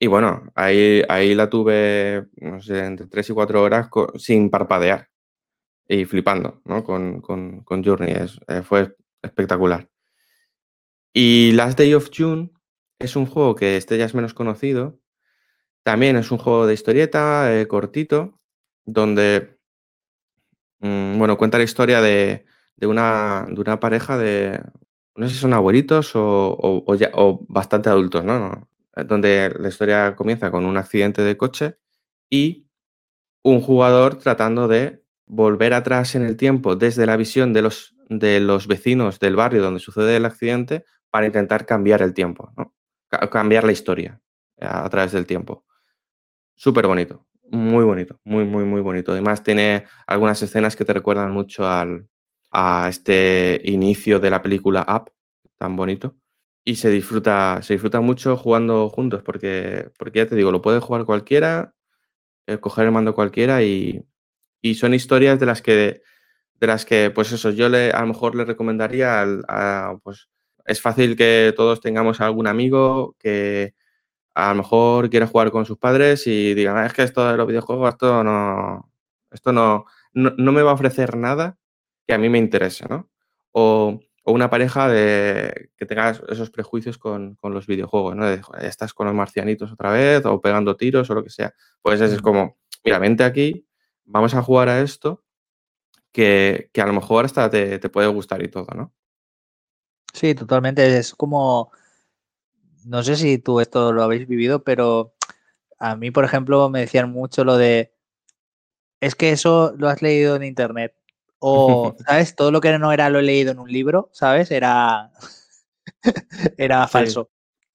y 0.04 0.08
bueno, 0.08 0.52
ahí, 0.56 1.02
ahí 1.08 1.34
la 1.34 1.50
tuve, 1.50 2.28
entre 2.36 3.08
3 3.08 3.30
y 3.30 3.34
4 3.34 3.64
horas 3.64 3.88
sin 4.18 4.50
parpadear 4.50 5.08
y 5.88 6.04
flipando, 6.04 6.62
¿no? 6.66 6.84
Con, 6.84 7.22
con, 7.22 7.84
Journey. 7.86 8.14
Eh, 8.50 8.62
fue 8.64 8.98
espectacular. 9.22 9.88
Y 11.14 11.52
Last 11.52 11.78
Day 11.78 11.94
of 11.94 12.10
June 12.16 12.50
es 13.00 13.16
un 13.16 13.28
juego 13.28 13.56
que 13.56 13.78
este 13.78 13.98
ya 13.98 14.06
es 14.06 14.16
menos 14.16 14.34
conocido. 14.34 15.00
También 15.84 16.16
es 16.16 16.32
un 16.32 16.40
juego 16.40 16.66
de 16.66 16.74
historieta, 16.74 17.60
eh, 17.60 17.68
cortito, 17.68 18.40
donde, 18.86 19.60
mm, 20.80 21.18
bueno, 21.20 21.38
cuenta 21.38 21.58
la 21.58 21.64
historia 21.66 22.02
de, 22.02 22.46
una, 22.82 23.46
de 23.50 23.62
una 23.62 23.80
pareja 23.80 24.18
de, 24.18 24.62
no 25.16 25.28
sé 25.28 25.36
si 25.36 25.40
son 25.40 25.54
abuelitos 25.54 26.16
o, 26.16 26.58
o 26.58 27.46
bastante 27.48 27.90
adultos, 27.90 28.24
¿no? 28.24 28.68
donde 28.96 29.54
la 29.60 29.70
historia 29.70 30.16
comienza 30.16 30.52
con 30.52 30.66
un 30.66 30.78
accidente 30.78 31.24
de 31.24 31.38
coche 31.38 31.78
y 32.30 32.68
un 33.44 33.62
jugador 33.62 34.18
tratando 34.18 34.68
de 34.68 35.04
volver 35.26 35.74
atrás 35.74 36.16
en 36.16 36.24
el 36.24 36.38
tiempo 36.38 36.76
desde 36.76 37.06
la 37.06 37.18
visión 37.18 37.54
de 37.54 37.64
los, 37.64 37.96
de 38.10 38.40
los 38.40 38.68
vecinos 38.68 39.20
del 39.20 39.36
barrio 39.36 39.64
donde 39.64 39.80
sucede 39.80 40.18
el 40.18 40.26
accidente 40.26 40.86
para 41.14 41.28
intentar 41.28 41.68
cambiar 41.68 42.02
el 42.02 42.16
tiempo, 42.16 42.52
¿no? 42.58 42.74
cambiar 43.30 43.64
la 43.66 43.72
historia 43.72 44.20
a, 44.60 44.90
través 44.90 45.12
del 45.12 45.28
tiempo. 45.28 45.64
Súper 46.56 46.88
bonito, 46.88 47.28
muy 47.52 47.86
bonito, 47.86 48.20
muy, 48.24 48.46
muy, 48.46 48.64
muy 48.64 48.82
bonito. 48.82 49.12
Además 49.12 49.44
tiene 49.44 49.86
algunas 50.08 50.42
escenas 50.42 50.76
que 50.76 50.86
te 50.86 50.94
recuerdan 50.94 51.30
mucho 51.30 51.68
al, 51.68 52.08
a 52.52 52.88
este 52.90 53.62
inicio 53.66 54.20
de 54.20 54.32
la 54.32 54.42
película 54.42 54.88
Up, 54.90 55.12
tan 55.60 55.76
bonito 55.76 56.16
y 56.66 56.78
se 56.78 56.90
disfruta, 56.90 57.62
se 57.62 57.74
disfruta 57.74 58.02
mucho 58.02 58.36
jugando 58.36 58.90
juntos, 58.90 59.22
porque, 59.22 59.92
porque 60.00 60.20
ya 60.20 60.28
te 60.28 60.36
digo, 60.36 60.52
lo 60.52 60.64
puede 60.64 60.80
jugar 60.80 61.06
cualquiera, 61.06 61.76
eh, 62.48 62.58
coger 62.58 62.86
el 62.86 62.92
mando 62.92 63.14
cualquiera 63.14 63.62
y, 63.62 64.04
son 64.74 64.96
historias 64.96 65.40
de 65.40 65.46
las 65.46 65.62
que, 65.62 66.02
de 66.56 66.68
las 66.68 66.86
que, 66.86 67.12
pues 67.12 67.32
eso, 67.34 67.52
yo 67.52 67.70
le, 67.70 67.92
a 67.92 68.02
lo 68.02 68.08
mejor 68.08 68.34
le 68.34 68.46
recomendaría, 68.46 69.24
a, 69.48 69.98
pues 70.02 70.30
es 70.66 70.82
fácil 70.82 71.16
que 71.16 71.54
todos 71.56 71.82
tengamos 71.82 72.22
algún 72.22 72.48
amigo 72.48 73.16
que 73.20 73.76
a 74.34 74.50
lo 74.50 74.56
mejor 74.56 75.10
quiera 75.10 75.28
jugar 75.28 75.52
con 75.52 75.66
sus 75.66 75.78
padres 75.78 76.26
y 76.28 76.54
digan, 76.54 76.78
ah, 76.78 76.86
es 76.86 76.94
que 76.94 77.04
esto 77.04 77.30
de 77.30 77.38
los 77.38 77.48
videojuegos, 77.48 77.90
esto 77.90 78.24
no, 78.24 78.92
esto 79.32 79.52
no, 79.52 79.86
no, 80.14 80.34
no 80.38 80.52
me 80.52 80.64
va 80.64 80.72
a 80.72 80.76
ofrecer 80.76 81.16
nada 81.18 81.58
que 82.08 82.14
a 82.14 82.18
mí 82.18 82.30
me 82.30 82.40
interese, 82.40 82.86
¿no? 82.90 83.10
O, 83.52 84.00
o 84.24 84.32
una 84.32 84.50
pareja 84.50 84.88
de 84.88 85.72
que 85.78 85.86
tenga 85.86 86.12
esos 86.30 86.50
prejuicios 86.50 86.98
con, 86.98 87.38
los 87.44 87.68
videojuegos, 87.68 88.16
¿no? 88.16 88.28
estás 88.62 88.94
con 88.94 89.08
los 89.08 89.16
marcianitos 89.16 89.72
otra 89.72 89.92
vez 89.92 90.26
o 90.26 90.40
pegando 90.40 90.78
tiros 90.78 91.10
o 91.10 91.14
lo 91.14 91.24
que 91.24 91.30
sea. 91.30 91.54
Pues 91.82 92.00
es, 92.00 92.22
como, 92.22 92.58
mira, 92.86 93.00
vente 93.00 93.26
aquí, 93.26 93.68
vamos 94.06 94.34
a 94.34 94.42
jugar 94.42 94.70
a 94.70 94.82
esto 94.82 95.24
que, 96.14 96.70
a 96.74 96.86
lo 96.86 96.94
mejor 96.94 97.26
hasta 97.26 97.50
te, 97.50 97.78
puede 97.90 98.08
gustar 98.08 98.42
y 98.44 98.48
todo, 98.48 98.68
¿no? 98.76 98.94
Sí, 100.14 100.36
totalmente. 100.36 100.98
Es 100.98 101.14
como, 101.14 101.72
no 102.86 103.04
sé 103.04 103.16
si 103.16 103.40
tú 103.40 103.60
esto 103.60 103.92
lo 103.92 104.04
habéis 104.04 104.28
vivido, 104.28 104.64
pero 104.64 105.16
a 105.80 105.96
mí, 105.96 106.12
por 106.12 106.24
ejemplo, 106.24 106.70
me 106.70 106.82
decían 106.82 107.12
mucho 107.12 107.44
lo 107.44 107.58
de, 107.58 107.94
es 109.02 109.16
que 109.16 109.32
eso 109.32 109.74
lo 109.78 109.90
has 109.90 110.02
leído 110.02 110.36
en 110.36 110.44
internet. 110.44 110.96
O, 111.40 111.94
¿sabes? 112.08 112.36
Todo 112.36 112.52
lo 112.52 112.62
que 112.62 112.78
no 112.78 112.94
era 112.94 113.10
lo 113.10 113.20
he 113.20 113.24
leído 113.24 113.52
en 113.52 113.60
un 113.60 113.72
libro, 113.72 114.10
¿sabes? 114.14 114.50
Era, 114.52 115.12
era 116.58 116.88
falso. 116.88 117.30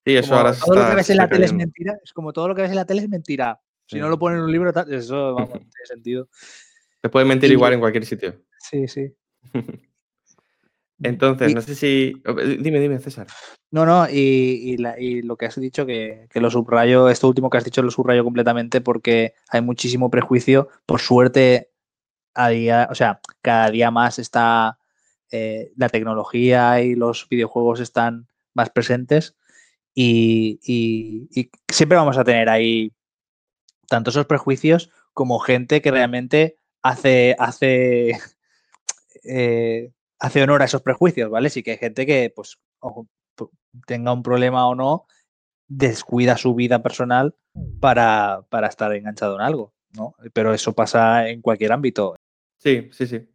Sí, 0.05 0.15
eso 0.15 0.35
ahora 0.35 0.53
Todo 0.53 0.75
lo 0.75 0.87
que 0.87 0.95
ves 0.95 1.09
en 1.11 1.17
la 1.17 1.29
tele 1.29 1.45
es 1.45 1.53
mentira. 1.53 1.99
Es 2.03 2.13
como 2.13 2.33
todo 2.33 2.47
lo 2.47 2.55
que 2.55 2.63
ves 2.63 2.71
en 2.71 2.77
la 2.77 2.85
tele 2.85 3.01
es 3.01 3.09
mentira. 3.09 3.61
Si 3.85 3.99
no 3.99 4.07
lo 4.07 4.17
ponen 4.17 4.39
en 4.39 4.45
un 4.45 4.51
libro, 4.51 4.71
eso 4.89 5.35
vamos, 5.35 5.49
no 5.53 5.59
tiene 5.59 5.85
sentido. 5.85 6.29
Te 7.01 7.09
pueden 7.09 7.27
mentir 7.27 7.51
igual 7.51 7.73
en 7.73 7.79
cualquier 7.79 8.05
sitio. 8.05 8.41
Sí, 8.59 8.87
sí. 8.87 9.15
Entonces, 11.01 11.55
no 11.55 11.61
sé 11.61 11.75
si. 11.75 12.13
Dime, 12.59 12.79
dime, 12.79 12.99
César. 12.99 13.27
No, 13.71 13.85
no, 13.85 14.09
y, 14.09 14.77
lo 14.77 15.37
que 15.37 15.45
has 15.45 15.59
dicho, 15.59 15.85
que, 15.85 16.27
que, 16.29 16.41
lo 16.41 16.49
subrayo, 16.51 17.09
esto 17.09 17.27
último 17.27 17.49
que 17.49 17.57
has 17.57 17.63
dicho 17.63 17.81
lo 17.81 17.91
subrayo 17.91 18.23
completamente 18.23 18.81
porque 18.81 19.33
hay 19.49 19.61
muchísimo 19.61 20.09
prejuicio. 20.09 20.69
Por 20.85 20.99
suerte, 20.99 21.69
a 22.33 22.49
día, 22.49 22.87
o 22.91 22.95
sea, 22.95 23.21
cada 23.41 23.69
día 23.69 23.91
más 23.91 24.19
está 24.19 24.79
eh, 25.31 25.71
la 25.75 25.89
tecnología 25.89 26.81
y 26.81 26.95
los 26.95 27.27
videojuegos 27.29 27.79
están 27.79 28.27
más 28.55 28.71
presentes 28.71 29.35
y, 29.93 30.59
siempre 31.71 31.97
vamos 31.97 32.17
a 32.17 32.23
tener 32.23 32.49
ahí 32.49 32.93
tanto 33.87 34.09
esos 34.09 34.25
prejuicios 34.25 34.91
como 35.13 35.39
gente 35.39 35.81
que 35.81 35.91
realmente 35.91 36.57
hace, 36.81 37.35
hace, 37.37 38.17
eh, 39.23 39.91
hace 40.19 40.43
honor 40.43 40.61
a 40.61 40.65
esos 40.65 40.81
prejuicios, 40.81 41.29
¿vale? 41.29 41.49
Sí 41.49 41.63
que 41.63 41.71
hay 41.71 41.77
gente 41.77 42.05
que, 42.05 42.31
pues, 42.35 42.59
tenga 43.85 44.13
un 44.13 44.23
problema 44.23 44.67
o 44.67 44.75
no, 44.75 45.05
descuida 45.67 46.37
su 46.37 46.55
vida 46.55 46.81
personal 46.81 47.35
para, 47.79 48.45
para 48.49 48.67
estar 48.67 48.93
enganchado 48.93 49.35
en 49.35 49.41
algo. 49.41 49.73
¿no? 49.93 50.13
Pero 50.33 50.53
eso 50.53 50.73
pasa 50.73 51.29
en 51.29 51.41
cualquier 51.41 51.71
ámbito. 51.71 52.15
Sí, 52.57 52.89
sí, 52.91 53.07
sí. 53.07 53.27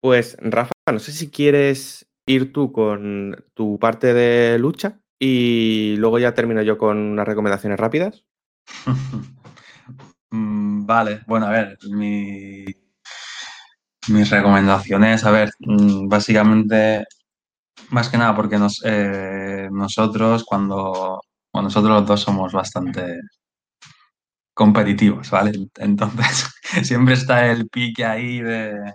Pues 0.00 0.36
Rafa, 0.40 0.72
no 0.90 0.98
sé 0.98 1.12
si 1.12 1.30
quieres 1.30 2.08
ir 2.26 2.52
tú 2.52 2.72
con 2.72 3.44
tu 3.54 3.78
parte 3.78 4.12
de 4.14 4.58
lucha 4.58 5.00
y 5.18 5.96
luego 5.98 6.18
ya 6.18 6.34
termino 6.34 6.62
yo 6.62 6.76
con 6.78 6.98
unas 6.98 7.26
recomendaciones 7.26 7.78
rápidas. 7.78 8.24
Mm, 10.34 10.86
vale, 10.86 11.20
bueno, 11.26 11.44
a 11.44 11.50
ver, 11.50 11.76
mi, 11.90 12.64
mis 14.08 14.30
recomendaciones, 14.30 15.24
a 15.24 15.30
ver, 15.30 15.50
mm, 15.60 16.08
básicamente, 16.08 17.04
más 17.90 18.08
que 18.08 18.18
nada 18.18 18.34
porque 18.36 18.58
nos, 18.58 18.82
eh, 18.84 19.68
nosotros 19.72 20.44
cuando, 20.44 21.20
nosotros 21.54 22.00
los 22.00 22.06
dos 22.06 22.20
somos 22.22 22.52
bastante 22.52 23.20
competitivos, 24.54 25.30
¿vale? 25.30 25.52
Entonces, 25.76 26.46
siempre 26.84 27.14
está 27.14 27.46
el 27.50 27.68
pique 27.68 28.04
ahí 28.04 28.40
de, 28.40 28.94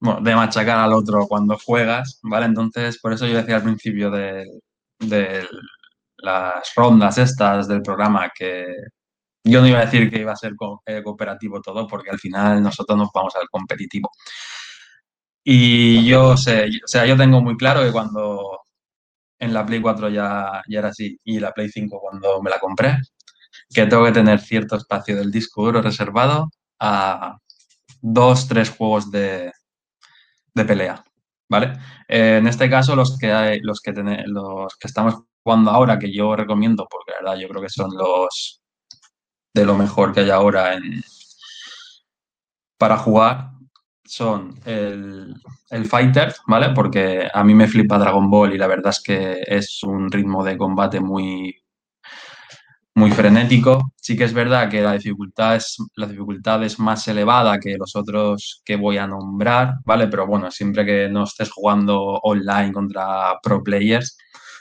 bueno, 0.00 0.20
de 0.20 0.34
machacar 0.34 0.78
al 0.78 0.92
otro 0.92 1.26
cuando 1.28 1.56
juegas, 1.58 2.18
¿vale? 2.22 2.46
Entonces, 2.46 2.98
por 3.00 3.12
eso 3.12 3.26
yo 3.26 3.36
decía 3.36 3.56
al 3.56 3.62
principio 3.62 4.10
de, 4.10 4.46
las 6.18 6.74
rondas 6.76 7.18
estas 7.18 7.68
del 7.68 7.82
programa 7.82 8.30
que 8.34 8.66
yo 9.44 9.60
no 9.60 9.68
iba 9.68 9.78
a 9.80 9.84
decir 9.84 10.10
que 10.10 10.20
iba 10.20 10.32
a 10.32 10.36
ser 10.36 10.52
eh, 10.86 11.02
cooperativo 11.02 11.60
todo, 11.60 11.86
porque 11.86 12.10
al 12.10 12.18
final 12.18 12.62
nosotros 12.62 12.96
nos 12.98 13.10
vamos 13.12 13.34
al 13.36 13.48
competitivo. 13.48 14.10
Y 15.44 16.06
yo 16.06 16.36
sé, 16.36 16.68
o 16.84 16.88
sea, 16.88 17.04
yo 17.06 17.16
tengo 17.16 17.40
muy 17.40 17.56
claro 17.56 17.82
que 17.82 17.92
cuando 17.92 18.60
en 19.38 19.52
la 19.52 19.66
Play 19.66 19.80
4 19.80 20.08
ya, 20.08 20.62
ya 20.68 20.78
era 20.78 20.88
así, 20.88 21.18
y 21.24 21.40
la 21.40 21.52
Play 21.52 21.68
5 21.68 22.00
cuando 22.00 22.40
me 22.42 22.50
la 22.50 22.60
compré, 22.60 22.98
que 23.74 23.86
tengo 23.86 24.04
que 24.04 24.12
tener 24.12 24.40
cierto 24.40 24.76
espacio 24.76 25.16
del 25.16 25.32
disco 25.32 25.64
duro 25.64 25.82
reservado 25.82 26.50
a 26.80 27.38
dos, 28.00 28.48
tres 28.48 28.70
juegos 28.70 29.10
de, 29.10 29.52
de 30.54 30.64
pelea, 30.64 31.04
¿vale? 31.48 31.72
Eh, 32.08 32.38
en 32.38 32.46
este 32.46 32.70
caso, 32.70 32.96
los 32.96 33.18
que, 33.18 33.32
hay, 33.32 33.60
los, 33.60 33.80
que 33.80 33.92
los 34.26 34.76
que 34.76 34.88
estamos 34.88 35.16
jugando 35.42 35.70
ahora, 35.70 35.98
que 35.98 36.12
yo 36.12 36.36
recomiendo, 36.36 36.86
porque 36.90 37.12
la 37.12 37.30
verdad 37.30 37.42
yo 37.42 37.48
creo 37.48 37.62
que 37.62 37.68
son 37.68 37.90
los 37.96 38.61
de 39.54 39.64
lo 39.64 39.76
mejor 39.76 40.12
que 40.12 40.20
hay 40.20 40.30
ahora 40.30 40.74
en, 40.74 41.02
para 42.78 42.96
jugar, 42.98 43.50
son 44.04 44.60
el, 44.64 45.34
el, 45.70 45.86
Fighter, 45.86 46.34
¿vale? 46.46 46.70
Porque 46.74 47.28
a 47.32 47.44
mí 47.44 47.54
me 47.54 47.68
flipa 47.68 47.98
Dragon 47.98 48.28
Ball 48.28 48.54
y 48.54 48.58
la 48.58 48.66
verdad 48.66 48.90
es 48.90 49.00
que 49.02 49.42
es 49.46 49.82
un 49.84 50.10
ritmo 50.10 50.44
de 50.44 50.58
combate 50.58 51.00
muy, 51.00 51.54
muy 52.94 53.10
frenético. 53.12 53.92
Sí 53.96 54.16
que 54.16 54.24
es 54.24 54.34
verdad 54.34 54.68
que 54.68 54.82
la 54.82 54.92
dificultad 54.94 55.56
es, 55.56 55.76
la 55.96 56.06
dificultad 56.06 56.62
es 56.64 56.78
más 56.78 57.06
elevada 57.08 57.58
que 57.58 57.76
los 57.78 57.96
otros 57.96 58.62
que 58.64 58.76
voy 58.76 58.98
a 58.98 59.06
nombrar, 59.06 59.74
¿vale? 59.84 60.08
Pero 60.08 60.26
bueno, 60.26 60.50
siempre 60.50 60.84
que 60.84 61.08
no 61.08 61.24
estés 61.24 61.50
jugando 61.50 62.00
online 62.00 62.72
contra 62.72 63.38
pro 63.42 63.62
players, 63.62 64.16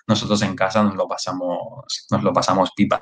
nosotros 0.08 0.42
en 0.44 0.56
casa 0.56 0.84
nos 0.84 0.96
lo 0.96 1.08
pasamos, 1.08 2.06
nos 2.10 2.24
lo 2.24 2.34
pasamos 2.34 2.72
pipa. 2.76 3.00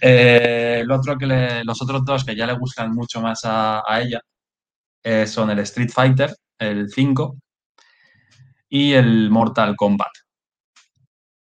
Eh, 0.00 0.84
otro 0.90 1.16
que 1.16 1.62
los 1.64 1.80
otros 1.82 2.04
dos 2.04 2.24
que 2.24 2.36
ya 2.36 2.46
le 2.46 2.54
gustan 2.54 2.92
mucho 2.92 3.20
más 3.20 3.40
a, 3.44 3.82
ella 4.00 4.20
eh, 5.02 5.26
son 5.26 5.50
el 5.50 5.60
Street 5.60 5.90
Fighter, 5.90 6.34
el 6.58 6.90
5, 6.90 7.36
y 8.68 8.92
el 8.92 9.30
Mortal 9.30 9.76
Kombat. 9.76 10.12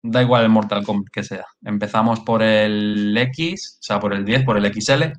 Da 0.02 0.22
igual 0.22 0.44
el 0.44 0.50
Mortal 0.50 0.86
Kombat 0.86 1.10
que 1.12 1.24
sea. 1.24 1.46
Empezamos 1.64 2.22
por 2.22 2.42
el 2.42 3.16
X, 3.18 3.78
o 3.80 3.84
sea, 3.84 4.00
por 4.00 4.14
el 4.14 4.26
10, 4.26 4.46
por 4.46 4.58
el 4.58 4.74
XL, 4.74 5.14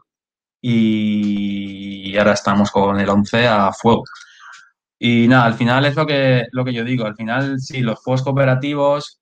y 0.63 2.17
ahora 2.17 2.33
estamos 2.33 2.71
con 2.71 2.99
el 3.01 3.09
11 3.09 3.47
a 3.47 3.73
fuego. 3.73 4.05
Y 5.03 5.29
nada, 5.29 5.47
al 5.47 5.55
final 5.55 5.87
es 5.87 5.97
lo 5.97 6.07
que, 6.07 6.45
lo 6.53 6.65
que 6.65 6.75
yo 6.75 6.85
digo. 6.85 7.07
Al 7.07 7.17
final, 7.17 7.59
sí, 7.61 7.81
los 7.81 7.99
juegos 8.01 8.23
cooperativos, 8.23 9.20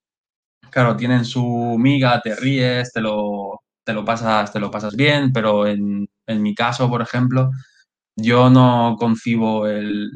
claro, 0.70 0.96
tienen 0.96 1.24
su 1.24 1.76
miga, 1.78 2.20
te 2.20 2.34
ríes, 2.36 2.92
te 2.92 3.00
lo, 3.00 3.62
te 3.84 3.92
lo, 3.92 4.04
pasas, 4.04 4.52
te 4.52 4.60
lo 4.60 4.70
pasas 4.70 4.94
bien, 4.96 5.32
pero 5.32 5.66
en, 5.66 6.08
en 6.26 6.42
mi 6.42 6.54
caso, 6.54 6.88
por 6.88 7.02
ejemplo, 7.02 7.50
yo 8.16 8.50
no 8.50 8.96
concibo 8.98 9.66
el, 9.66 10.10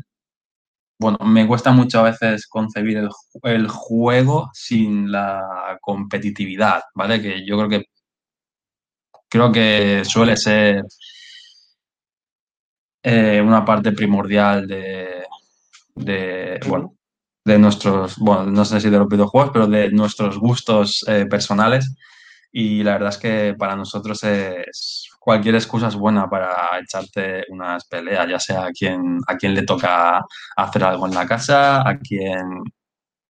bueno, 1.03 1.19
me 1.25 1.47
cuesta 1.49 1.73
muchas 1.73 2.05
veces 2.05 2.47
concebir 2.47 2.99
el, 3.43 3.69
juego 3.69 4.51
sin 4.55 5.11
la 5.11 5.79
competitividad, 5.81 6.83
¿vale? 6.95 7.21
Que 7.21 7.45
yo 7.45 7.57
creo 7.59 7.69
que 7.69 7.85
creo 9.29 9.51
que 9.51 10.05
suele 10.05 10.37
ser 10.37 10.85
eh, 13.03 13.41
una 13.41 13.65
parte 13.65 13.93
primordial 13.93 14.67
de, 14.67 16.61
bueno, 16.69 16.95
de 17.45 17.59
nuestros, 17.59 18.17
bueno, 18.19 18.47
no 18.47 18.65
sé 18.65 18.81
si 18.81 18.91
de 18.91 18.99
los 18.99 19.09
videojuegos, 19.09 19.51
pero 19.53 19.67
de 19.67 19.91
nuestros 19.91 20.39
gustos 20.39 21.05
eh, 21.09 21.27
personales. 21.27 21.95
Y 22.53 22.83
la 22.83 22.93
verdad 22.93 23.09
es 23.11 23.19
que 23.19 23.55
para 23.59 23.77
nosotros 23.77 24.23
es, 24.25 25.09
cualquier 25.19 25.55
excusa 25.55 25.89
es 25.89 25.95
buena 25.97 26.29
para 26.29 26.79
echarte 26.81 27.45
unas 27.49 27.87
peleas, 27.87 28.29
ya 28.29 28.39
sea 28.39 28.67
a 28.67 28.73
quien, 28.73 29.19
a 29.27 29.37
quien 29.37 29.55
le 29.55 29.63
toca 29.63 30.25
hacer 30.57 30.85
algo 30.85 31.07
en 31.07 31.15
la 31.15 31.27
casa, 31.27 31.89
a 31.89 31.99
quien, 31.99 32.63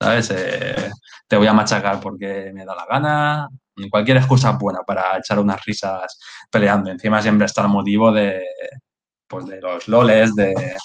¿sabes? 0.00 0.30
Eh, 0.34 0.90
te 1.28 1.36
voy 1.36 1.46
a 1.46 1.52
machacar 1.52 2.00
porque 2.00 2.50
me 2.54 2.64
da 2.64 2.74
la 2.74 2.86
gana. 2.86 3.48
Cualquier 3.90 4.18
excusa 4.18 4.50
es 4.50 4.58
buena 4.58 4.80
para 4.86 5.18
echar 5.18 5.38
unas 5.38 5.64
risas 5.64 6.18
peleando. 6.50 6.90
Encima 6.90 7.22
siempre 7.22 7.46
está 7.46 7.62
el 7.62 7.68
motivo 7.68 8.12
de, 8.12 8.42
pues 9.28 9.46
de 9.46 9.60
los 9.60 9.88
loles, 9.88 10.34
de 10.34 10.76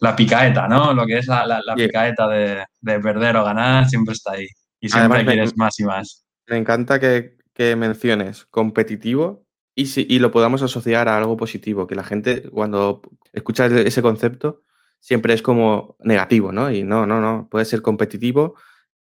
la 0.00 0.16
picaeta, 0.16 0.68
¿no? 0.68 0.92
Lo 0.92 1.06
que 1.06 1.18
es 1.18 1.26
la, 1.26 1.60
picaeta 1.74 2.28
de, 2.28 2.66
perder 2.82 3.36
o 3.36 3.44
ganar 3.44 3.88
siempre 3.88 4.14
está 4.14 4.32
ahí. 4.32 4.46
Y 4.80 4.88
siempre 4.88 5.24
quieres 5.24 5.56
más 5.56 5.78
y 5.80 5.84
más. 5.84 6.24
Me 6.46 6.56
encanta 6.56 7.00
que, 7.00 7.36
que 7.52 7.76
menciones 7.76 8.46
competitivo 8.46 9.44
y, 9.74 9.86
si, 9.86 10.06
y 10.08 10.18
lo 10.18 10.30
podamos 10.30 10.62
asociar 10.62 11.08
a 11.08 11.16
algo 11.16 11.36
positivo, 11.36 11.86
que 11.86 11.94
la 11.94 12.04
gente 12.04 12.48
cuando 12.50 13.02
escucha 13.32 13.66
ese 13.66 14.02
concepto 14.02 14.62
siempre 15.00 15.34
es 15.34 15.42
como 15.42 15.96
negativo, 16.00 16.52
¿no? 16.52 16.70
Y 16.70 16.82
no, 16.82 17.06
no, 17.06 17.20
no, 17.20 17.48
puede 17.50 17.64
ser 17.64 17.82
competitivo, 17.82 18.54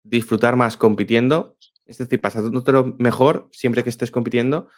disfrutar 0.04 0.56
más 0.56 0.78
compitiendo, 0.78 1.58
es 1.86 1.98
decir, 1.98 2.20
pasándotelo 2.20 2.96
mejor 3.00 3.50
siempre 3.52 3.84
que 3.84 3.90
estés 3.90 4.12
compitiendo 4.12 4.70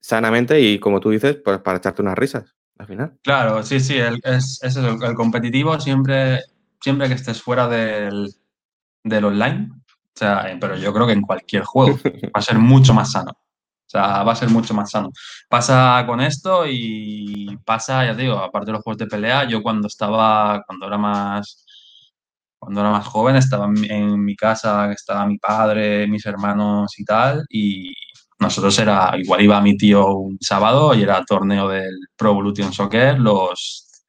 sanamente 0.00 0.60
y 0.60 0.78
como 0.78 1.00
tú 1.00 1.10
dices, 1.10 1.36
pues 1.36 1.58
para 1.60 1.78
echarte 1.78 2.02
unas 2.02 2.18
risas 2.18 2.57
al 2.78 2.86
final. 2.86 3.18
Claro, 3.22 3.62
sí, 3.62 3.80
sí, 3.80 3.96
el, 3.96 4.20
es, 4.24 4.60
es 4.62 4.76
el, 4.76 4.98
competitivo 5.14 5.78
siempre, 5.80 6.40
siempre 6.80 7.08
que 7.08 7.14
estés 7.14 7.42
fuera 7.42 7.68
del, 7.68 8.32
del 9.04 9.24
online, 9.24 9.70
o 9.72 10.18
sea, 10.18 10.56
pero 10.60 10.76
yo 10.76 10.92
creo 10.92 11.06
que 11.06 11.12
en 11.12 11.22
cualquier 11.22 11.64
juego 11.64 11.96
va 12.34 12.40
a 12.40 12.42
ser 12.42 12.58
mucho 12.58 12.94
más 12.94 13.12
sano. 13.12 13.32
O 13.88 13.90
sea, 13.90 14.22
va 14.22 14.32
a 14.32 14.36
ser 14.36 14.50
mucho 14.50 14.74
más 14.74 14.90
sano. 14.90 15.10
Pasa 15.48 16.04
con 16.06 16.20
esto 16.20 16.64
y 16.66 17.56
pasa, 17.64 18.04
ya 18.04 18.14
digo, 18.14 18.36
aparte 18.36 18.66
de 18.66 18.72
los 18.72 18.82
juegos 18.82 18.98
de 18.98 19.06
pelea, 19.06 19.44
yo 19.48 19.62
cuando 19.62 19.86
estaba, 19.88 20.62
cuando 20.66 20.86
era 20.86 20.98
más, 20.98 21.64
cuando 22.58 22.80
era 22.80 22.90
más 22.90 23.06
joven, 23.06 23.36
estaba 23.36 23.66
en, 23.66 24.22
mi 24.24 24.36
casa, 24.36 24.92
estaba 24.92 25.24
mi 25.26 25.38
padre, 25.38 26.06
mis 26.06 26.26
hermanos 26.26 26.98
y 26.98 27.04
tal, 27.04 27.46
y 27.48 27.94
nosotros 28.40 28.78
era, 28.78 29.12
igual 29.18 29.42
iba 29.42 29.60
mi 29.60 29.76
tío 29.76 30.14
un 30.14 30.38
sábado 30.40 30.94
y 30.94 31.02
era 31.02 31.24
torneo 31.24 31.68
del 31.68 31.96
Pro 32.16 32.30
Evolution 32.30 32.72
Soccer, 32.72 33.18
los, 33.18 34.04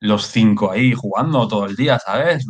los 0.00 0.26
cinco 0.26 0.70
ahí 0.70 0.92
jugando 0.94 1.48
todo 1.48 1.66
el 1.66 1.76
día, 1.76 1.98
¿sabes? 1.98 2.46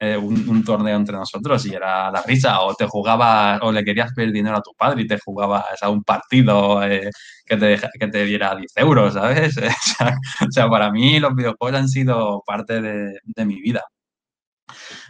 Eh, 0.00 0.16
un, 0.18 0.64
torneo 0.64 0.96
entre 0.96 1.16
nosotros 1.16 1.64
y 1.66 1.74
era 1.74 2.10
la 2.10 2.20
risa, 2.22 2.60
o 2.62 2.74
te 2.74 2.86
jugabas, 2.86 3.60
o 3.62 3.72
le 3.72 3.84
querías 3.84 4.12
pedir 4.12 4.32
dinero 4.32 4.56
a 4.58 4.62
tu 4.62 4.72
padre 4.76 5.02
y 5.02 5.06
te 5.06 5.18
jugabas 5.18 5.82
a 5.82 5.88
un 5.88 6.02
partido 6.04 6.82
eh, 6.82 7.10
que, 7.46 7.56
te, 7.56 7.80
que 7.98 8.08
te 8.08 8.24
diera 8.24 8.54
10 8.54 8.72
euros, 8.76 9.14
¿sabes? 9.14 9.56
o, 10.46 10.50
sea, 10.50 10.68
para 10.68 10.90
mí 10.90 11.18
los 11.20 11.34
videojuegos 11.34 11.80
han 11.80 11.88
sido 11.88 12.42
parte 12.44 12.82
de, 12.82 13.44
mi 13.46 13.60
vida. 13.60 13.82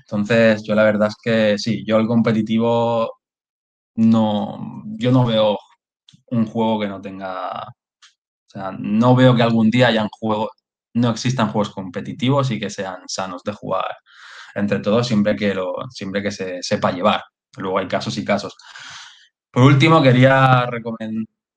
Entonces, 0.01 0.63
yo 0.63 0.75
la 0.75 0.85
verdad 0.85 1.09
es 1.09 1.17
que 1.23 1.59
sí, 1.59 1.85
yo 1.87 1.99
el 1.99 2.07
competitivo 2.07 3.11
no, 3.97 4.83
yo 4.99 5.13
no 5.13 5.25
veo 5.25 5.59
un 6.27 6.47
juego 6.47 6.81
que 6.81 6.89
no 6.89 7.01
tenga, 7.01 7.69
o 7.69 8.51
sea, 8.51 8.73
no 8.79 9.15
veo 9.15 9.35
que 9.35 9.43
algún 9.43 9.71
día 9.71 9.89
hayan 9.89 10.09
juegos, 10.11 10.51
no 10.95 11.11
existan 11.11 11.51
juegos 11.51 11.71
competitivos 11.71 12.51
y 12.51 12.61
que 12.61 12.71
sean 12.71 13.03
sanos 13.07 13.43
de 13.45 13.53
jugar 13.53 13.97
entre 14.55 14.81
todos 14.81 15.07
siempre 15.07 15.37
que, 15.37 15.55
lo, 15.55 15.75
siempre 15.91 16.23
que 16.23 16.31
se 16.31 16.63
sepa 16.63 16.93
llevar. 16.93 17.23
Luego 17.57 17.79
hay 17.79 17.89
casos 17.89 18.17
y 18.19 18.25
casos. 18.25 18.57
Por 19.51 19.65
último, 19.65 20.03
quería 20.03 20.69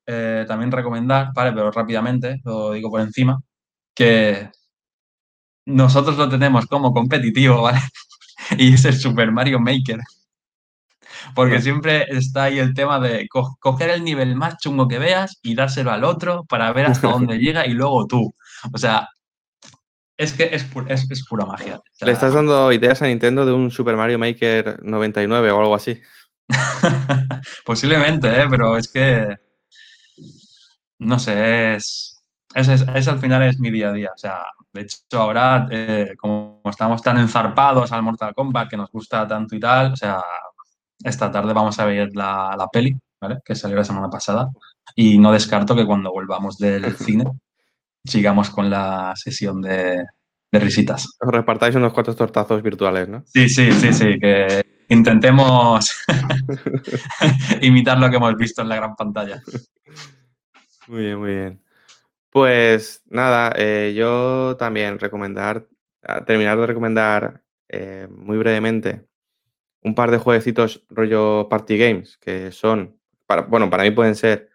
eh, 0.06 0.46
también 0.48 0.72
recomendar, 0.72 1.32
¿vale? 1.34 1.52
pero 1.54 1.72
rápidamente, 1.72 2.42
lo 2.44 2.72
digo 2.72 2.90
por 2.90 3.02
encima, 3.02 3.40
que 3.94 4.52
nosotros 5.66 6.18
lo 6.18 6.30
tenemos 6.30 6.66
como 6.68 6.94
competitivo, 6.94 7.62
¿vale? 7.64 7.80
y 8.58 8.74
es 8.74 8.86
el 8.86 8.96
Super 8.96 9.32
Mario 9.32 9.60
Maker. 9.60 10.00
Porque 11.36 11.62
siempre 11.62 12.06
está 12.10 12.44
ahí 12.44 12.60
el 12.60 12.74
tema 12.74 13.00
de 13.00 13.28
coger 13.60 13.90
el 13.90 14.04
nivel 14.04 14.36
más 14.36 14.58
chungo 14.58 14.88
que 14.88 15.00
veas 15.00 15.40
y 15.42 15.56
dárselo 15.56 15.92
al 15.92 16.04
otro 16.04 16.46
para 16.46 16.72
ver 16.74 16.88
hasta 16.88 17.08
dónde 17.10 17.38
llega 17.40 17.66
y 17.66 17.74
luego 17.74 18.06
tú. 18.08 18.34
O 18.74 18.78
sea, 18.78 19.08
Es 20.18 20.34
que 20.34 20.50
es, 20.52 20.66
es, 20.88 21.28
pura 21.28 21.46
magia. 21.46 21.80
Le 22.02 22.12
estás 22.12 22.34
dando 22.34 22.72
ideas 22.72 23.02
a 23.02 23.08
Nintendo 23.08 23.46
de 23.46 23.54
un 23.54 23.70
Super 23.70 23.96
Mario 23.96 24.18
Maker 24.18 24.80
99 24.84 25.52
o 25.52 25.60
algo 25.60 25.76
así. 25.76 26.02
Posiblemente, 27.66 28.28
¿eh? 28.28 28.48
pero 28.50 28.78
es 28.78 28.92
que. 28.92 29.36
No 31.00 31.20
sé, 31.20 31.76
es, 31.76 32.18
es, 32.56 33.08
al 33.08 33.20
final 33.20 33.44
es 33.44 33.60
mi 33.60 33.70
día 33.70 33.90
a 33.90 33.94
día. 33.94 34.12
O 34.14 34.18
sea, 34.18 34.44
de 34.74 34.82
hecho, 34.82 34.98
ahora, 35.14 35.68
eh, 35.70 36.16
como 36.18 36.62
estamos 36.66 37.02
tan 37.02 37.18
enzarpados 37.20 37.92
al 37.92 38.02
Mortal 38.04 38.34
Kombat, 38.34 38.70
que 38.70 38.78
nos 38.78 38.90
gusta 38.90 39.28
tanto 39.28 39.56
y 39.56 39.60
tal, 39.60 39.94
o 39.94 39.96
sea, 39.96 40.22
esta 41.04 41.32
tarde 41.32 41.54
vamos 41.54 41.80
a 41.80 41.86
ver 41.86 42.10
la, 42.16 42.56
la 42.58 42.68
peli, 42.68 42.98
¿vale? 43.22 43.40
Que 43.44 43.56
salió 43.56 43.78
la 43.78 43.84
semana 43.84 44.10
pasada. 44.10 44.50
Y 44.96 45.18
no 45.18 45.32
descarto 45.32 45.76
que 45.76 45.86
cuando 45.86 46.12
volvamos 46.12 46.58
del 46.58 46.96
cine 46.98 47.26
sigamos 48.04 48.50
con 48.50 48.70
la 48.70 49.14
sesión 49.16 49.62
de, 49.62 50.04
de 50.52 50.60
risitas. 50.60 51.08
Os 51.20 51.32
repartáis 51.32 51.76
unos 51.76 51.94
cuantos 51.94 52.16
tortazos 52.16 52.62
virtuales, 52.64 53.08
¿no? 53.10 53.24
Sí, 53.26 53.50
sí, 53.50 53.72
sí, 53.74 53.94
sí, 53.94 54.20
que 54.20 54.64
intentemos 54.90 55.92
imitar 57.62 58.00
lo 58.00 58.10
que 58.10 58.16
hemos 58.16 58.36
visto 58.38 58.62
en 58.62 58.70
la 58.70 58.78
gran 58.78 58.96
pantalla. 58.96 59.42
Muy 60.88 61.02
bien, 61.02 61.20
muy 61.20 61.32
bien. 61.32 61.64
Pues 62.30 63.02
nada, 63.08 63.52
eh, 63.58 63.94
yo 63.96 64.56
también 64.58 65.00
recomendar, 65.00 65.68
terminar 66.26 66.58
de 66.58 66.68
recomendar 66.68 67.42
eh, 67.68 68.08
muy 68.10 68.38
brevemente 68.38 69.06
un 69.82 69.96
par 69.96 70.12
de 70.12 70.18
jueguecitos 70.18 70.86
rollo 70.90 71.48
party 71.50 71.78
games 71.78 72.18
que 72.18 72.52
son, 72.52 73.00
para, 73.26 73.44
bueno, 73.44 73.70
para 73.70 73.84
mí 73.84 73.92
pueden 73.92 74.16
ser 74.16 74.50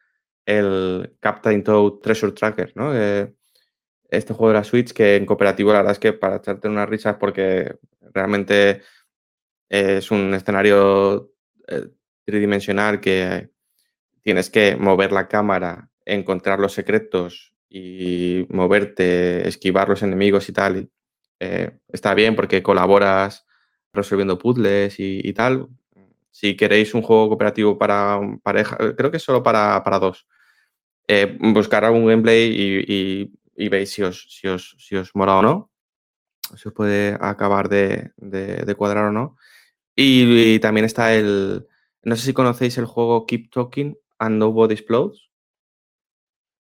el 0.45 1.17
Captain 1.21 1.63
Toad 1.63 2.01
Treasure 2.01 2.33
Tracker, 2.33 2.73
¿no? 2.75 2.93
Este 2.95 4.35
juego 4.35 4.49
de 4.49 4.59
la 4.59 4.65
Switch 4.65 4.93
que 4.93 5.17
en 5.17 5.25
cooperativo 5.25 5.73
la 5.73 5.79
verdad 5.79 5.93
es 5.93 5.99
que 5.99 6.13
para 6.13 6.37
echarte 6.37 6.69
unas 6.69 6.89
risas 6.89 7.17
porque 7.19 7.77
realmente 8.13 8.83
es 9.69 10.11
un 10.11 10.35
escenario 10.35 11.33
eh, 11.67 11.89
tridimensional 12.25 13.01
que 13.01 13.51
tienes 14.21 14.51
que 14.51 14.77
mover 14.77 15.13
la 15.13 15.29
cámara, 15.29 15.91
encontrar 16.05 16.59
los 16.59 16.75
secretos 16.75 17.55
y 17.71 18.47
moverte, 18.51 19.49
esquivar 19.49 19.89
los 19.89 20.03
enemigos 20.03 20.49
y 20.49 20.53
tal. 20.53 20.91
Eh, 21.41 21.79
está 21.89 22.13
bien 22.13 22.37
porque 22.37 22.63
colaboras 22.63 23.47
resolviendo 23.93 24.39
puzzles 24.39 24.97
y, 24.99 25.33
tal. 25.33 25.69
Si 26.31 26.57
queréis 26.57 26.95
un 26.95 27.03
juego 27.03 27.29
cooperativo 27.29 27.79
para 27.79 28.21
pareja, 28.43 28.77
creo 28.97 29.11
que 29.11 29.19
es 29.19 29.23
solo 29.23 29.43
para, 29.43 29.83
dos. 30.01 30.27
Eh, 31.09 31.39
buscar 31.41 31.85
algún 31.85 32.07
gameplay 32.07 32.51
y, 33.57 33.69
veis 33.69 33.91
si 33.91 34.03
os, 34.03 34.27
si, 34.31 34.49
os, 34.49 34.77
si 34.79 34.97
os 34.97 35.11
o 35.15 35.43
no. 35.43 35.71
Si 36.57 36.69
os 36.69 36.75
puede 36.75 37.17
acabar 37.21 37.69
de, 37.69 38.13
cuadrar 38.77 39.07
o 39.07 39.13
no. 39.13 39.37
Y, 39.95 40.59
también 40.61 40.87
está 40.87 41.15
el. 41.15 41.67
No 42.03 42.17
sé 42.17 42.27
si 42.27 42.33
conocéis 42.33 42.79
el 42.79 42.87
juego 42.87 43.27
Keep 43.27 43.51
Talking 43.51 43.97
and 44.19 44.39
Nobody 44.39 44.75
Explodes. 44.75 45.31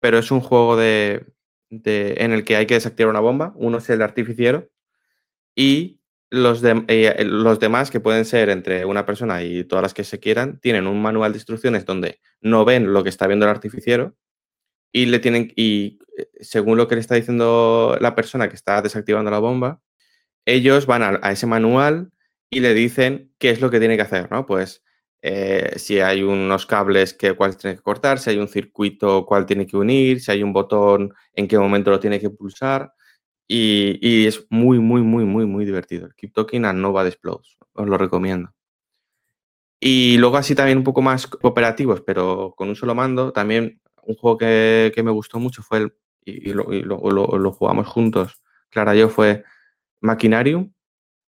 Pero 0.01 0.19
es 0.19 0.31
un 0.31 0.41
juego 0.41 0.77
de, 0.77 1.27
en 1.71 2.33
el 2.33 2.45
que 2.45 2.57
hay 2.57 2.67
que 2.67 2.75
desactivar 2.75 3.11
una 3.11 3.21
bomba. 3.21 3.53
Uno 3.57 3.79
es 3.79 3.89
el 3.89 4.03
artificiero. 4.03 4.69
Y 5.57 6.01
los, 6.35 6.61
de, 6.61 6.85
eh, 6.89 7.25
los 7.25 7.61
demás, 7.61 7.91
que 7.91 8.01
pueden 8.01 8.25
ser 8.25 8.51
entre 8.51 8.85
una 8.85 9.07
persona 9.07 9.43
y 9.43 9.65
todas 9.65 9.83
las 9.83 9.95
que 9.95 10.05
se 10.05 10.21
quieran, 10.21 10.61
tienen 10.61 10.87
un 10.87 11.01
manual 11.01 11.33
de 11.33 11.39
instrucciones 11.39 11.85
donde 11.85 12.21
no 12.41 12.65
ven 12.65 12.93
lo 12.93 13.03
que 13.03 13.09
está 13.09 13.27
viendo 13.27 13.47
el 13.47 13.51
artificiero 13.51 14.15
y 14.93 15.07
le 15.07 15.19
tienen 15.19 15.53
y 15.57 15.99
eh, 16.17 16.29
según 16.41 16.79
lo 16.79 16.89
que 16.89 16.95
le 16.95 17.01
está 17.01 17.17
diciendo 17.17 17.99
la 18.01 18.15
persona 18.15 18.49
que 18.49 18.55
está 18.55 18.81
desactivando 18.81 19.31
la 19.31 19.41
bomba, 19.41 19.81
ellos 20.47 20.87
van 20.87 21.03
a, 21.23 21.33
ese 21.33 21.47
manual 21.47 22.13
y 22.51 22.61
le 22.61 22.75
dicen 22.75 23.33
qué 23.39 23.51
es 23.51 23.61
lo 23.61 23.71
que 23.71 23.81
tiene 23.81 23.97
que 23.97 24.03
hacer, 24.03 24.31
¿no? 24.31 24.47
Pues 24.47 24.85
eh, 25.23 25.73
si 25.77 26.01
hay 26.01 26.23
unos 26.23 26.67
cables 26.67 27.15
que 27.15 27.35
cuál 27.35 27.57
tiene 27.57 27.77
que 27.77 27.83
cortar, 27.83 28.19
si 28.21 28.31
hay 28.31 28.39
un 28.39 28.49
circuito 28.49 29.27
cuál 29.27 29.47
tiene 29.47 29.67
que 29.67 29.77
unir, 29.77 30.21
si 30.21 30.31
hay 30.31 30.43
un 30.43 30.53
botón 30.53 31.13
en 31.35 31.49
qué 31.49 31.59
momento 31.59 31.91
lo 31.91 32.01
tiene 32.01 32.21
que 32.21 32.31
pulsar. 32.31 32.94
Y, 33.47 34.27
es 34.27 34.47
muy, 34.49 34.79
muy, 34.79 35.03
muy, 35.03 35.25
muy, 35.25 35.47
muy 35.47 35.65
divertido. 35.65 36.09
Keep 36.17 36.33
Talking 36.33 36.65
and 36.65 36.81
Nova 36.81 37.07
Explodes. 37.07 37.57
Os 37.75 37.87
lo 37.87 37.99
recomiendo. 37.99 38.53
Y 39.81 40.17
luego 40.19 40.39
así 40.39 40.55
también 40.55 40.79
un 40.79 40.85
poco 40.85 41.03
más 41.03 41.27
cooperativos, 41.27 42.01
pero 42.01 42.55
con 42.57 42.69
un 42.69 42.77
solo 42.77 42.95
mando. 42.95 43.33
También 43.33 43.81
un 44.03 44.15
juego 44.17 44.39
que, 44.39 44.93
me 45.05 45.11
gustó 45.11 45.39
mucho 45.39 45.63
fue 45.63 45.79
el, 45.79 45.95
y, 46.25 46.53
lo, 46.53 47.53
jugamos 47.53 47.87
juntos, 47.87 48.41
Clara 48.71 48.97
y 48.97 49.01
yo, 49.01 49.09
fue 49.11 49.45
Machinarium. 50.01 50.73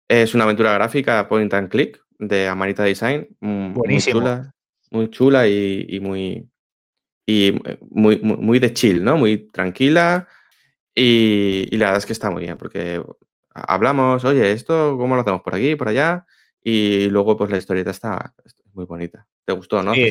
Es 0.07 0.33
una 0.33 0.45
aventura 0.45 0.73
gráfica 0.73 1.27
point 1.27 1.53
and 1.53 1.69
click 1.69 2.01
de 2.17 2.47
Amanita 2.47 2.83
Design. 2.83 3.27
Mm, 3.41 3.73
muy 3.73 3.99
chula, 3.99 4.53
muy 4.91 5.09
chula 5.09 5.47
y, 5.49 5.99
muy, 6.01 6.49
y 7.25 7.59
muy, 7.89 8.19
muy, 8.21 8.37
muy 8.37 8.59
de 8.59 8.71
chill, 8.71 9.03
¿no? 9.03 9.17
Muy 9.17 9.49
tranquila 9.49 10.25
y, 10.99 11.77
la 11.77 11.85
verdad 11.85 11.99
es 11.99 12.05
que 12.07 12.13
está 12.13 12.31
muy 12.31 12.41
bien, 12.41 12.57
porque 12.57 13.03
hablamos, 13.53 14.25
oye, 14.25 14.51
esto, 14.51 14.97
¿cómo 14.97 15.13
lo 15.13 15.21
hacemos 15.21 15.41
por 15.41 15.53
aquí, 15.53 15.75
por 15.75 15.89
allá? 15.89 16.25
Y 16.63 17.07
luego, 17.09 17.37
pues 17.37 17.51
la 17.51 17.57
historieta 17.57 17.91
está, 17.91 18.33
muy 18.73 18.85
bonita. 18.85 19.27
¿Te 19.45 19.53
gustó, 19.53 19.83
no? 19.83 19.93
Sí, 19.93 20.09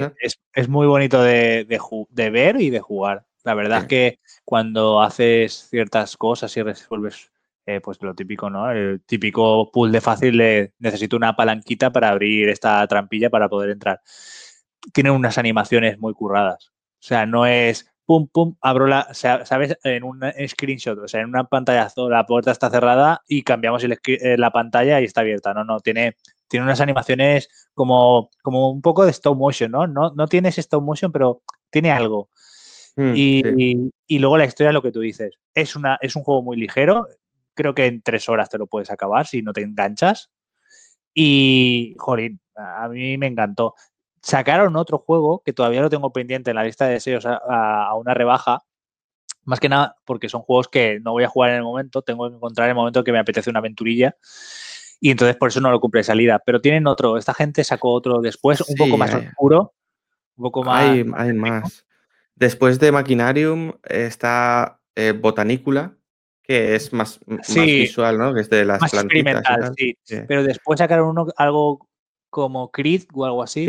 es, 0.54 0.68
muy 0.68 0.86
bonito 0.86 1.20
de, 1.22 1.66
ver 2.14 2.60
y 2.60 2.70
de 2.70 2.78
jugar. 2.78 3.26
La 3.42 3.54
verdad 3.54 3.80
es 3.80 3.86
que 3.86 4.20
cuando 4.44 5.02
haces 5.02 5.68
ciertas 5.68 6.16
cosas 6.16 6.56
y 6.56 6.62
resuelves, 6.62 7.32
eh, 7.66 7.80
pues 7.80 8.00
lo 8.00 8.14
típico, 8.14 8.48
¿no? 8.48 8.70
El 8.70 9.02
típico 9.04 9.72
pool 9.72 9.90
de 9.90 10.00
fácil 10.00 10.38
de 10.38 10.72
necesito 10.78 11.16
una 11.16 11.34
palanquita 11.34 11.90
para 11.90 12.10
abrir 12.10 12.48
esta 12.48 12.86
trampilla 12.86 13.28
para 13.28 13.48
poder 13.48 13.70
entrar. 13.70 14.00
Tiene 14.92 15.10
unas 15.10 15.36
animaciones 15.36 15.98
muy 15.98 16.14
curradas. 16.14 16.72
O 17.00 17.02
sea, 17.08 17.26
no 17.26 17.44
es 17.44 17.92
pum, 18.06 18.28
pum, 18.28 18.56
abro 18.60 18.86
la, 18.86 19.12
¿sabes? 19.12 19.76
En 19.82 20.04
un 20.04 20.20
screenshot, 20.46 20.98
o 20.98 21.08
sea, 21.08 21.20
en 21.20 21.28
una 21.28 21.44
pantallazo, 21.44 22.08
la 22.08 22.24
puerta 22.24 22.52
está 22.52 22.70
cerrada 22.70 23.22
y 23.26 23.42
cambiamos 23.42 23.84
eh, 23.84 24.36
la 24.38 24.50
pantalla 24.50 25.00
y 25.00 25.04
está 25.04 25.22
abierta. 25.22 25.52
No, 25.52 25.64
no, 25.64 25.80
tiene, 25.80 26.16
tiene 26.48 26.64
unas 26.64 26.80
animaciones 26.80 27.48
como, 27.74 28.30
como 28.42 28.70
un 28.70 28.80
poco 28.80 29.04
de 29.04 29.10
stop 29.10 29.36
motion, 29.36 29.72
¿no? 29.72 29.86
No, 29.86 30.12
no 30.14 30.28
tiene 30.28 30.50
ese 30.50 30.60
stop 30.60 30.82
motion, 30.82 31.10
pero 31.10 31.42
tiene 31.68 31.90
algo. 31.90 32.30
Mm, 32.94 33.12
y, 33.14 33.92
y, 34.06 34.18
luego 34.20 34.38
la 34.38 34.46
historia, 34.46 34.72
lo 34.72 34.82
que 34.82 34.92
tú 34.92 35.00
dices, 35.00 35.34
es, 35.52 35.76
una, 35.76 35.98
es 36.00 36.16
un 36.16 36.22
juego 36.22 36.42
muy 36.42 36.56
ligero. 36.56 37.08
Creo 37.54 37.74
que 37.74 37.86
en 37.86 38.02
tres 38.02 38.28
horas 38.28 38.48
te 38.48 38.58
lo 38.58 38.68
puedes 38.68 38.90
acabar 38.90 39.26
si 39.26 39.42
no 39.42 39.52
te 39.52 39.62
enganchas. 39.62 40.30
Y, 41.12 41.94
jolín, 41.98 42.40
a 42.54 42.88
mí 42.88 43.18
me 43.18 43.26
encantó 43.26 43.74
sacaron 44.26 44.74
otro 44.74 44.98
juego 44.98 45.40
que 45.44 45.52
todavía 45.52 45.80
lo 45.80 45.88
tengo 45.88 46.12
pendiente 46.12 46.50
en 46.50 46.56
la 46.56 46.64
lista 46.64 46.86
de 46.86 46.94
deseos 46.94 47.24
a, 47.26 47.94
una 47.94 48.12
rebaja. 48.12 48.64
Más 49.44 49.60
que 49.60 49.68
nada 49.68 49.96
porque 50.04 50.28
son 50.28 50.42
juegos 50.42 50.66
que 50.66 50.98
no 50.98 51.12
voy 51.12 51.22
a 51.22 51.28
jugar 51.28 51.50
en 51.50 51.58
el 51.58 51.62
momento, 51.62 52.02
tengo 52.02 52.28
que 52.28 52.34
encontrar 52.34 52.68
el 52.68 52.74
momento 52.74 53.04
que 53.04 53.12
me 53.12 53.20
apetece 53.20 53.50
una 53.50 53.60
aventurilla. 53.60 54.16
Y 54.98 55.12
entonces 55.12 55.36
por 55.36 55.50
eso 55.50 55.60
no 55.60 55.70
lo 55.70 55.78
cumple 55.78 56.02
salida. 56.02 56.42
Pero 56.44 56.60
tienen 56.60 56.88
otro, 56.88 57.16
esta 57.16 57.34
gente 57.34 57.62
sacó 57.62 57.92
otro 57.92 58.20
después, 58.20 58.60
un 58.62 58.74
poco 58.74 58.98
más 58.98 59.14
oscuro, 59.14 59.74
un 60.34 60.42
poco 60.42 60.64
más. 60.64 60.82
Hay, 60.82 61.04
más. 61.04 61.86
Después 62.34 62.80
de 62.80 62.90
Machinarium 62.90 63.74
está 63.84 64.80
eh, 64.96 65.12
Botanícula, 65.12 65.94
que 66.42 66.74
es 66.74 66.92
más, 66.92 67.20
visual, 67.54 68.18
¿no? 68.18 68.34
Que 68.34 68.40
es 68.40 68.50
de 68.50 68.64
las 68.64 68.80
más 68.80 68.92
experimental, 68.92 69.72
sí. 69.76 69.96
Pero 70.26 70.42
después 70.42 70.78
sacaron 70.78 71.10
uno, 71.10 71.28
algo 71.36 71.85
como 72.36 72.70
Creed 72.70 73.04
o 73.14 73.24
algo 73.24 73.42
así. 73.42 73.66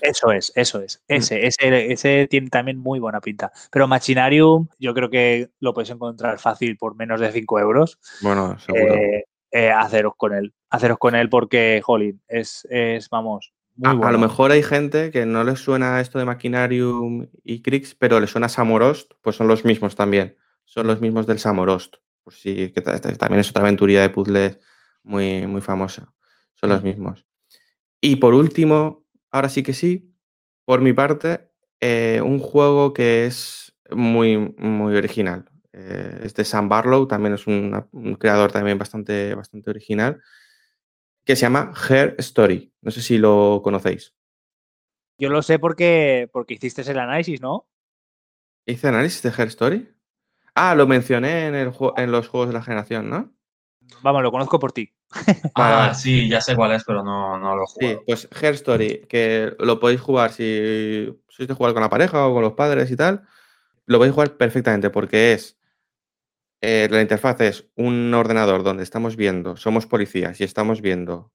Eso 0.00 0.32
es, 0.32 0.50
eso 0.54 0.80
es. 0.80 1.04
Mm. 1.10 1.12
Ese, 1.14 1.46
ese, 1.46 1.92
ese 1.92 2.26
tiene 2.26 2.48
también 2.48 2.78
muy 2.78 3.00
buena 3.00 3.20
pinta. 3.20 3.52
Pero 3.70 3.86
Machinarium, 3.86 4.66
yo 4.78 4.94
creo 4.94 5.10
que 5.10 5.50
lo 5.60 5.74
puedes 5.74 5.90
encontrar 5.90 6.38
fácil 6.38 6.78
por 6.78 6.96
menos 6.96 7.20
de 7.20 7.30
5 7.30 7.60
euros. 7.60 7.98
Bueno, 8.22 8.58
seguro. 8.60 8.94
Eh, 8.94 9.24
eh, 9.50 9.70
haceros 9.70 10.14
con 10.16 10.32
él. 10.32 10.54
Haceros 10.70 10.96
con 10.96 11.14
él 11.14 11.28
porque, 11.28 11.82
jolín, 11.84 12.22
es, 12.28 12.66
es 12.70 13.10
vamos. 13.10 13.52
a, 13.84 13.90
a, 13.90 14.10
lo 14.10 14.18
mejor 14.18 14.52
hay 14.52 14.62
gente 14.62 15.10
que 15.10 15.26
no 15.26 15.44
les 15.44 15.58
suena 15.58 16.00
esto 16.00 16.18
de 16.18 16.24
Machinarium 16.24 17.28
y 17.44 17.60
Crix, 17.60 17.94
pero 17.94 18.20
le 18.20 18.26
suena 18.26 18.48
Samorost, 18.48 19.12
pues 19.20 19.36
son 19.36 19.48
los 19.48 19.66
mismos 19.66 19.96
también. 19.96 20.34
Son 20.64 20.86
los 20.86 21.02
mismos 21.02 21.26
del 21.26 21.38
Samorost. 21.38 21.96
Pues 22.24 22.40
sí, 22.40 22.70
que 22.70 22.80
también 22.80 23.40
es 23.40 23.50
otra 23.50 23.64
aventuría 23.64 24.00
de 24.00 24.08
puzzles 24.08 24.58
muy, 25.02 25.46
muy 25.46 25.60
famosa. 25.60 26.10
Son 26.54 26.70
los 26.70 26.82
mm. 26.82 26.84
mismos. 26.84 27.29
Y 28.00 28.16
por 28.16 28.34
último, 28.34 29.04
ahora 29.30 29.48
sí 29.48 29.62
que 29.62 29.74
sí, 29.74 30.14
por 30.64 30.80
mi 30.80 30.92
parte, 30.92 31.50
eh, 31.80 32.20
un 32.24 32.38
juego 32.38 32.92
que 32.92 33.26
es 33.26 33.76
muy, 33.90 34.38
muy 34.38 34.96
original. 34.96 35.50
Eh, 35.72 36.20
es 36.24 36.34
de 36.34 36.44
Sam 36.44 36.68
Barlow, 36.68 37.06
también 37.06 37.34
es 37.34 37.46
un 37.46 38.16
creador 38.18 38.52
también 38.52 38.78
bastante, 38.78 39.34
bastante 39.34 39.70
original, 39.70 40.20
que 41.24 41.36
se 41.36 41.42
llama 41.42 41.72
Her 41.88 42.14
Story. 42.18 42.72
No 42.80 42.90
sé 42.90 43.02
si 43.02 43.18
lo 43.18 43.60
conocéis. 43.62 44.14
Yo 45.18 45.28
lo 45.28 45.42
sé 45.42 45.58
porque, 45.58 46.30
porque 46.32 46.54
hiciste 46.54 46.80
el 46.90 46.98
análisis, 46.98 47.42
¿no? 47.42 47.68
¿Hice 48.64 48.88
análisis 48.88 49.22
de 49.22 49.28
Her 49.28 49.48
Story? 49.48 49.94
Ah, 50.54 50.74
lo 50.74 50.86
mencioné 50.86 51.46
en, 51.46 51.54
el, 51.54 51.72
en 51.96 52.10
los 52.10 52.28
juegos 52.28 52.48
de 52.48 52.54
la 52.54 52.62
generación, 52.62 53.10
¿no? 53.10 53.32
Vamos, 54.02 54.22
lo 54.22 54.30
conozco 54.30 54.58
por 54.58 54.72
ti. 54.72 54.94
ah, 55.54 55.92
sí, 55.94 56.28
ya 56.28 56.40
sé 56.40 56.54
cuál 56.54 56.72
es, 56.72 56.84
pero 56.84 57.02
no, 57.02 57.38
no 57.38 57.56
lo 57.56 57.66
juego. 57.66 58.00
Sí, 58.00 58.04
pues 58.06 58.28
Hair 58.40 58.54
Story, 58.54 59.06
que 59.08 59.54
lo 59.58 59.80
podéis 59.80 60.00
jugar 60.00 60.32
si 60.32 61.08
sois 61.28 61.48
de 61.48 61.54
jugar 61.54 61.72
con 61.72 61.82
la 61.82 61.90
pareja 61.90 62.26
o 62.26 62.34
con 62.34 62.42
los 62.42 62.52
padres 62.52 62.90
y 62.90 62.96
tal, 62.96 63.26
lo 63.86 63.98
podéis 63.98 64.14
jugar 64.14 64.36
perfectamente 64.36 64.90
porque 64.90 65.32
es 65.32 65.58
eh, 66.62 66.88
la 66.90 67.00
interfaz 67.00 67.40
es 67.40 67.66
un 67.76 68.12
ordenador 68.12 68.62
donde 68.62 68.82
estamos 68.82 69.16
viendo, 69.16 69.56
somos 69.56 69.86
policías 69.86 70.40
y 70.40 70.44
estamos 70.44 70.82
viendo 70.82 71.32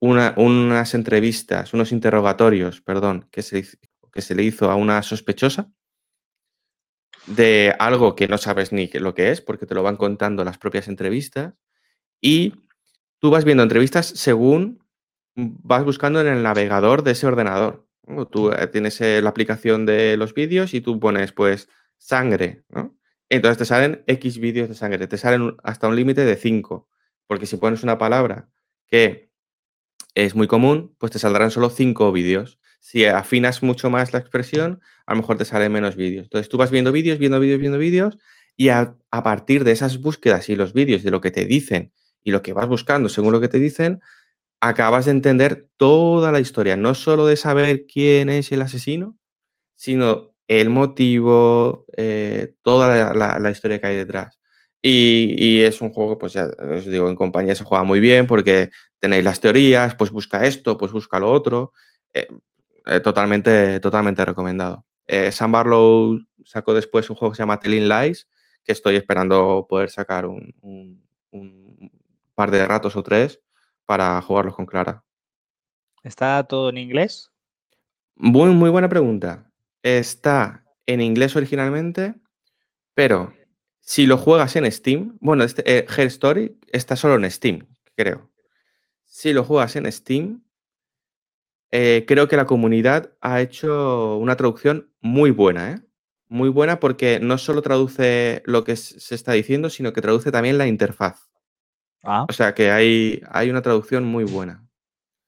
unas 0.00 0.94
entrevistas, 0.94 1.72
unos 1.72 1.92
interrogatorios, 1.92 2.82
perdón, 2.82 3.26
que 3.30 3.40
se, 3.40 3.66
que 4.12 4.20
se 4.20 4.34
le 4.34 4.42
hizo 4.42 4.70
a 4.70 4.74
una 4.74 5.02
sospechosa 5.02 5.70
de 7.26 7.74
algo 7.78 8.14
que 8.14 8.28
no 8.28 8.36
sabes 8.36 8.70
ni 8.70 8.88
lo 8.88 9.14
que 9.14 9.30
es, 9.30 9.40
porque 9.40 9.64
te 9.64 9.74
lo 9.74 9.82
van 9.82 9.96
contando 9.96 10.44
las 10.44 10.58
propias 10.58 10.88
entrevistas, 10.88 11.54
y 12.20 12.54
tú 13.24 13.30
vas 13.30 13.46
viendo 13.46 13.62
entrevistas 13.62 14.04
según 14.04 14.84
vas 15.34 15.82
buscando 15.82 16.20
en 16.20 16.26
el 16.26 16.42
navegador 16.42 17.02
de 17.02 17.12
ese 17.12 17.26
ordenador. 17.26 17.88
Tú 18.30 18.52
eh, 18.52 18.66
tienes 18.66 19.00
eh, 19.00 19.22
la 19.22 19.30
aplicación 19.30 19.86
de 19.86 20.18
los 20.18 20.34
vídeos 20.34 20.74
y 20.74 20.82
tú 20.82 21.00
pones, 21.00 21.32
pues, 21.32 21.70
sangre, 21.96 22.64
¿no? 22.68 22.94
Entonces 23.30 23.56
te 23.56 23.64
salen 23.64 24.04
X 24.06 24.36
vídeos 24.36 24.68
de 24.68 24.74
sangre, 24.74 25.06
te 25.06 25.16
salen 25.16 25.56
hasta 25.62 25.88
un 25.88 25.96
límite 25.96 26.26
de 26.26 26.36
5, 26.36 26.86
porque 27.26 27.46
si 27.46 27.56
pones 27.56 27.82
una 27.82 27.96
palabra 27.96 28.50
que 28.88 29.30
es 30.14 30.34
muy 30.34 30.46
común, 30.46 30.94
pues 30.98 31.10
te 31.10 31.18
saldrán 31.18 31.50
solo 31.50 31.70
5 31.70 32.12
vídeos. 32.12 32.58
Si 32.80 33.06
afinas 33.06 33.62
mucho 33.62 33.88
más 33.88 34.12
la 34.12 34.18
expresión, 34.18 34.82
a 35.06 35.14
lo 35.14 35.22
mejor 35.22 35.38
te 35.38 35.46
salen 35.46 35.72
menos 35.72 35.96
vídeos. 35.96 36.24
Entonces 36.24 36.50
tú 36.50 36.58
vas 36.58 36.70
viendo 36.70 36.92
vídeos, 36.92 37.18
viendo 37.18 37.40
vídeos, 37.40 37.58
viendo 37.58 37.78
vídeos, 37.78 38.18
y 38.54 38.68
a, 38.68 38.98
partir 39.10 39.64
de 39.64 39.72
esas 39.72 40.02
búsquedas 40.02 40.50
y 40.50 40.56
los 40.56 40.74
vídeos, 40.74 41.02
de 41.02 41.10
lo 41.10 41.22
que 41.22 41.30
te 41.30 41.46
dicen 41.46 41.94
y 42.24 42.32
lo 42.32 42.42
que 42.42 42.54
vas 42.54 42.66
buscando 42.66 43.08
según 43.08 43.32
lo 43.32 43.40
que 43.40 43.48
te 43.48 43.58
dicen, 43.58 44.00
acabas 44.60 45.04
de 45.04 45.12
entender 45.12 45.68
toda 45.76 46.32
la 46.32 46.40
historia, 46.40 46.76
no 46.76 46.94
solo 46.94 47.26
de 47.26 47.36
saber 47.36 47.86
quién 47.86 48.30
es 48.30 48.50
el 48.50 48.62
asesino, 48.62 49.16
sino 49.76 50.34
el 50.48 50.70
motivo, 50.70 51.84
eh, 51.96 52.54
toda 52.62 53.14
la, 53.14 53.50
historia 53.50 53.80
que 53.80 53.86
hay 53.88 53.96
detrás. 53.96 54.40
Y, 54.82 55.60
es 55.62 55.80
un 55.80 55.90
juego, 55.90 56.18
pues 56.18 56.34
ya 56.34 56.46
os 56.46 56.86
digo, 56.86 57.08
en 57.08 57.16
compañía 57.16 57.54
se 57.54 57.64
juega 57.64 57.84
muy 57.84 58.00
bien 58.00 58.26
porque 58.26 58.70
tenéis 59.00 59.24
las 59.24 59.40
teorías, 59.40 59.94
pues 59.94 60.10
busca 60.10 60.44
esto, 60.46 60.76
pues 60.78 60.92
busca 60.92 61.18
lo 61.18 61.30
otro. 61.30 61.72
Eh, 62.12 62.28
eh, 62.86 63.00
totalmente, 63.00 63.80
totalmente 63.80 64.24
recomendado. 64.24 64.84
Sam 65.30 65.52
Barlow 65.52 66.20
sacó 66.44 66.74
después 66.74 67.08
un 67.10 67.16
juego 67.16 67.32
que 67.32 67.36
se 67.36 67.42
llama 67.42 67.60
Telling 67.60 67.88
Lies, 67.88 68.28
que 68.64 68.72
estoy 68.72 68.96
esperando 68.96 69.66
poder 69.68 69.90
sacar 69.90 70.26
un, 70.26 70.54
un 71.30 71.63
par 72.34 72.50
de 72.50 72.66
ratos 72.66 72.96
o 72.96 73.02
tres 73.02 73.40
para 73.86 74.20
jugarlos 74.22 74.56
con 74.56 74.66
Clara. 74.66 75.04
¿Está 76.02 76.44
todo 76.44 76.68
en 76.68 76.78
inglés? 76.78 77.30
Muy, 78.16 78.50
muy 78.50 78.70
buena 78.70 78.88
pregunta. 78.88 79.50
Está 79.82 80.64
en 80.86 81.00
inglés 81.00 81.34
originalmente, 81.36 82.14
pero 82.94 83.32
si 83.80 84.06
lo 84.06 84.16
juegas 84.16 84.56
en 84.56 84.70
Steam, 84.70 85.18
bueno, 85.20 85.44
este, 85.44 85.62
eh, 85.78 85.86
Story 85.88 86.58
está 86.72 86.96
solo 86.96 87.16
en 87.16 87.30
Steam, 87.30 87.66
creo. 87.94 88.30
Si 89.04 89.32
lo 89.32 89.44
juegas 89.44 89.76
en 89.76 89.90
Steam, 89.90 90.44
eh, 91.70 92.04
creo 92.06 92.28
que 92.28 92.36
la 92.36 92.46
comunidad 92.46 93.12
ha 93.20 93.40
hecho 93.40 94.16
una 94.16 94.36
traducción 94.36 94.92
muy 95.00 95.30
buena, 95.30 95.72
¿eh? 95.72 95.80
Muy 96.28 96.48
buena 96.48 96.80
porque 96.80 97.20
no 97.20 97.36
solo 97.36 97.62
traduce 97.62 98.42
lo 98.46 98.64
que 98.64 98.76
se 98.76 99.14
está 99.14 99.32
diciendo, 99.32 99.70
sino 99.70 99.92
que 99.92 100.00
traduce 100.00 100.32
también 100.32 100.56
la 100.56 100.66
interfaz. 100.66 101.28
Ah. 102.04 102.26
O 102.28 102.32
sea 102.32 102.54
que 102.54 102.70
hay, 102.70 103.22
hay 103.30 103.50
una 103.50 103.62
traducción 103.62 104.04
muy 104.04 104.24
buena. 104.24 104.64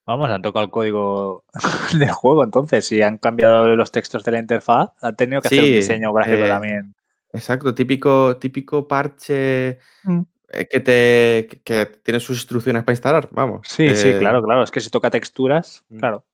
Vamos, 0.07 0.31
han 0.31 0.43
tocado 0.43 0.65
el 0.65 0.70
código 0.70 1.44
del 1.98 2.11
juego, 2.12 2.44
entonces, 2.44 2.86
si 2.86 3.03
han 3.03 3.19
cambiado 3.19 3.74
los 3.74 3.90
textos 3.90 4.23
de 4.23 4.32
la 4.32 4.39
interfaz, 4.39 4.90
han 5.01 5.16
tenido 5.16 5.43
que 5.43 5.48
hacer 5.48 5.61
un 5.61 5.65
diseño 5.65 6.12
gráfico 6.12 6.44
eh, 6.44 6.48
también. 6.48 6.94
Exacto, 7.32 7.74
típico, 7.74 8.36
típico 8.36 8.86
parche 8.86 9.81
mm. 10.05 10.20
eh, 10.48 10.69
que 10.70 10.81
te 10.81 11.61
que 11.65 11.86
tiene 12.05 12.20
sus 12.20 12.36
instrucciones 12.36 12.85
para 12.85 12.93
instalar, 12.93 13.28
vamos. 13.32 13.66
Sí, 13.66 13.97
sí, 13.97 14.11
eh, 14.11 14.19
claro, 14.20 14.43
claro. 14.43 14.62
Es 14.62 14.70
que 14.70 14.81
si 14.81 14.90
toca 14.90 15.11
texturas, 15.11 15.85
mm. 15.89 15.98
claro. 15.98 16.24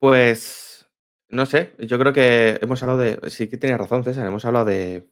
Pues 0.00 0.90
no 1.28 1.46
sé, 1.46 1.72
yo 1.78 2.00
creo 2.00 2.12
que 2.12 2.58
hemos 2.60 2.82
hablado 2.82 2.98
de. 2.98 3.30
Sí 3.30 3.48
que 3.48 3.58
tienes 3.58 3.78
razón, 3.78 4.02
César, 4.02 4.26
hemos 4.26 4.44
hablado 4.44 4.64
de 4.64 5.08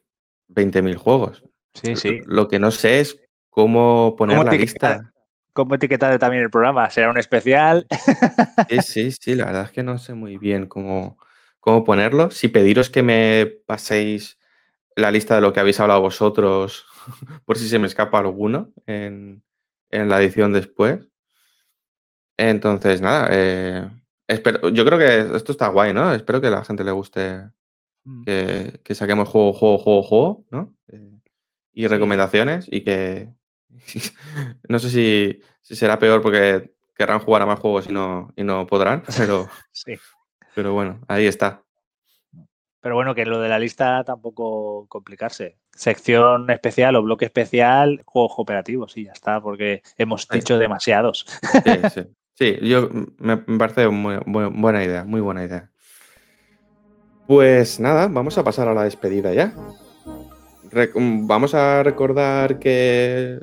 20.000 0.49 0.97
juegos. 0.97 1.43
Sí, 1.73 1.95
sí. 1.95 2.19
Lo 2.25 2.49
que 2.49 2.59
no 2.59 2.69
sé 2.69 2.99
es 2.99 3.20
cómo 3.51 4.15
poner 4.17 4.43
la 4.43 4.51
lista 4.51 5.11
cómo 5.53 5.75
etiquetar 5.75 6.17
también 6.19 6.43
el 6.43 6.49
programa. 6.49 6.89
¿Será 6.89 7.09
un 7.09 7.17
especial? 7.17 7.85
Sí, 8.69 8.81
sí, 8.81 9.11
sí, 9.11 9.35
la 9.35 9.45
verdad 9.45 9.65
es 9.65 9.71
que 9.71 9.83
no 9.83 9.97
sé 9.97 10.13
muy 10.13 10.37
bien 10.37 10.67
cómo, 10.67 11.17
cómo 11.59 11.83
ponerlo. 11.83 12.31
Si 12.31 12.47
pediros 12.47 12.89
que 12.89 13.03
me 13.03 13.45
paséis 13.65 14.37
la 14.95 15.11
lista 15.11 15.35
de 15.35 15.41
lo 15.41 15.53
que 15.53 15.59
habéis 15.59 15.79
hablado 15.79 16.01
vosotros, 16.01 16.85
por 17.45 17.57
si 17.57 17.67
se 17.67 17.79
me 17.79 17.87
escapa 17.87 18.19
alguno 18.19 18.71
en, 18.85 19.43
la 19.89 20.21
edición 20.21 20.53
después. 20.53 20.99
Entonces, 22.37 23.01
nada, 23.01 23.27
eh, 23.31 23.89
espero, 24.27 24.69
yo 24.69 24.85
creo 24.85 24.97
que 24.97 25.35
esto 25.35 25.51
está 25.51 25.67
guay, 25.67 25.93
¿no? 25.93 26.13
Espero 26.13 26.39
que 26.39 26.47
a 26.47 26.51
la 26.51 26.63
gente 26.63 26.83
le 26.83 26.91
guste 26.91 27.49
mm. 28.05 28.23
que, 28.23 28.95
saquemos 28.95 29.27
juego, 29.27 29.53
juego, 29.53 29.77
juego, 29.77 30.03
juego, 30.03 30.45
¿no? 30.49 30.73
Eh, 30.87 31.19
y 31.73 31.87
recomendaciones 31.87 32.67
y 32.71 32.81
que, 32.81 33.29
no 34.67 34.79
sé 34.79 34.89
si, 34.89 35.75
será 35.75 35.99
peor 35.99 36.21
porque 36.21 36.73
querrán 36.95 37.19
jugar 37.19 37.41
a 37.41 37.45
más 37.45 37.59
juegos 37.59 37.87
y 37.89 37.93
no, 37.93 38.31
y 38.35 38.43
no 38.43 38.67
podrán, 38.67 39.03
pero, 39.17 39.47
sí. 39.71 39.93
pero 40.55 40.73
bueno, 40.73 40.99
ahí 41.07 41.25
está. 41.25 41.63
Pero 42.81 42.95
bueno, 42.95 43.13
que 43.13 43.25
lo 43.25 43.39
de 43.39 43.49
la 43.49 43.59
lista 43.59 44.03
tampoco 44.03 44.87
complicarse. 44.87 45.59
Sección 45.71 46.49
especial 46.49 46.95
o 46.95 47.03
bloque 47.03 47.25
especial, 47.25 48.01
juegos 48.05 48.35
cooperativos, 48.35 48.97
y 48.97 49.05
ya 49.05 49.11
está, 49.11 49.39
porque 49.39 49.83
hemos 49.97 50.27
dicho 50.27 50.57
demasiados. 50.57 51.25
Sí, 51.63 51.71
sí. 51.93 52.01
Sí, 52.41 52.57
yo 52.63 52.89
me, 53.19 53.37
parece 53.37 53.87
muy, 53.89 54.17
buena 54.25 54.83
idea, 54.83 55.03
muy 55.03 55.21
buena 55.21 55.43
idea. 55.43 55.69
Pues 57.27 57.79
nada, 57.79 58.07
vamos 58.07 58.35
a 58.39 58.43
pasar 58.43 58.67
a 58.67 58.73
la 58.73 58.83
despedida 58.83 59.31
ya. 59.31 59.53
vamos 60.95 61.53
a 61.53 61.83
recordar 61.83 62.57
que 62.57 63.39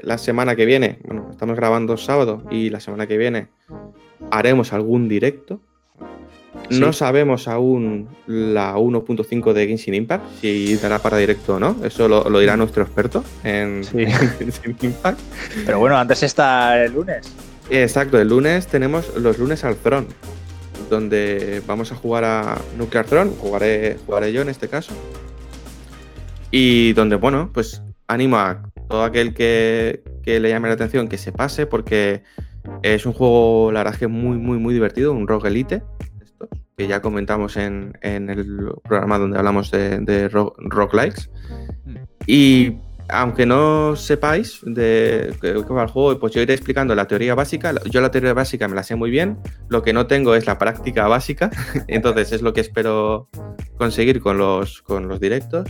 la 0.00 0.18
semana 0.18 0.56
que 0.56 0.66
viene, 0.66 0.98
bueno, 1.04 1.28
estamos 1.30 1.56
grabando 1.56 1.96
sábado 1.96 2.42
y 2.50 2.70
la 2.70 2.80
semana 2.80 3.06
que 3.06 3.16
viene 3.16 3.48
haremos 4.30 4.72
algún 4.72 5.08
directo. 5.08 5.60
No 6.70 6.92
sabemos 6.92 7.48
aún 7.48 8.08
la 8.26 8.76
1.5 8.76 9.52
de 9.52 9.66
Genshin 9.68 9.94
Impact, 9.94 10.24
si 10.40 10.76
dará 10.76 10.98
para 10.98 11.16
directo 11.16 11.54
o 11.54 11.60
no. 11.60 11.76
Eso 11.84 12.08
lo, 12.08 12.38
dirá 12.38 12.56
nuestro 12.56 12.82
experto 12.82 13.24
en, 13.44 13.84
Genshin 13.84 14.76
Impact. 14.82 15.20
Pero 15.64 15.78
bueno, 15.78 15.96
antes 15.96 16.22
está 16.22 16.84
el 16.84 16.92
lunes. 16.92 17.32
Exacto, 17.70 18.20
el 18.20 18.28
lunes 18.28 18.66
tenemos 18.66 19.14
los 19.16 19.38
lunes 19.38 19.62
al 19.64 19.76
Throne, 19.76 20.08
donde 20.90 21.62
vamos 21.66 21.92
a 21.92 21.94
jugar 21.94 22.24
a 22.24 22.58
Nuclear 22.76 23.06
Throne, 23.06 23.30
jugaré, 23.38 23.98
jugaré 24.06 24.32
yo 24.32 24.42
en 24.42 24.48
este 24.48 24.68
caso. 24.68 24.92
Y 26.50 26.92
donde, 26.94 27.16
bueno, 27.16 27.50
pues 27.52 27.82
animo 28.06 28.38
a 28.38 28.62
todo 28.88 29.04
aquel 29.04 29.34
que, 29.34 30.02
le 30.24 30.48
llame 30.48 30.68
la 30.68 30.74
atención 30.74 31.08
que 31.08 31.18
se 31.18 31.32
pase 31.32 31.66
porque 31.66 32.22
es 32.82 33.06
un 33.06 33.12
juego, 33.12 33.70
la 33.72 33.80
verdad 33.80 33.94
es 33.94 34.00
que 34.00 34.08
muy, 34.08 34.36
muy, 34.38 34.58
muy 34.58 34.74
divertido, 34.74 35.12
un 35.12 35.26
rock 35.26 35.46
elite, 35.46 35.82
que 36.76 36.86
ya 36.86 37.00
comentamos 37.00 37.56
en, 37.56 37.96
el 38.02 38.72
programa 38.84 39.18
donde 39.18 39.38
hablamos 39.38 39.70
de, 39.70 40.28
rock, 40.28 40.94
likes. 40.94 41.22
Mm. 41.84 41.96
Y 42.26 42.76
aunque 43.08 43.46
no 43.46 43.96
sepáis 43.96 44.60
de 44.62 45.34
qué 45.40 45.52
va 45.52 45.82
el 45.82 45.88
juego, 45.88 46.18
pues 46.18 46.34
yo 46.34 46.42
iré 46.42 46.54
explicando 46.54 46.94
la 46.94 47.06
teoría 47.06 47.34
básica. 47.34 47.74
Yo 47.90 48.00
la 48.00 48.10
teoría 48.10 48.34
básica 48.34 48.68
me 48.68 48.74
la 48.74 48.82
sé 48.82 48.96
muy 48.96 49.10
bien. 49.10 49.38
Lo 49.68 49.82
que 49.82 49.92
no 49.92 50.06
tengo 50.06 50.34
es 50.34 50.46
la 50.46 50.58
práctica 50.58 51.06
básica. 51.08 51.50
Entonces 51.88 52.32
es 52.32 52.42
lo 52.42 52.52
que 52.52 52.60
espero 52.60 53.28
conseguir 53.76 54.20
con 54.20 54.38
los, 54.38 54.82
con 54.82 55.08
los 55.08 55.20
directos. 55.20 55.68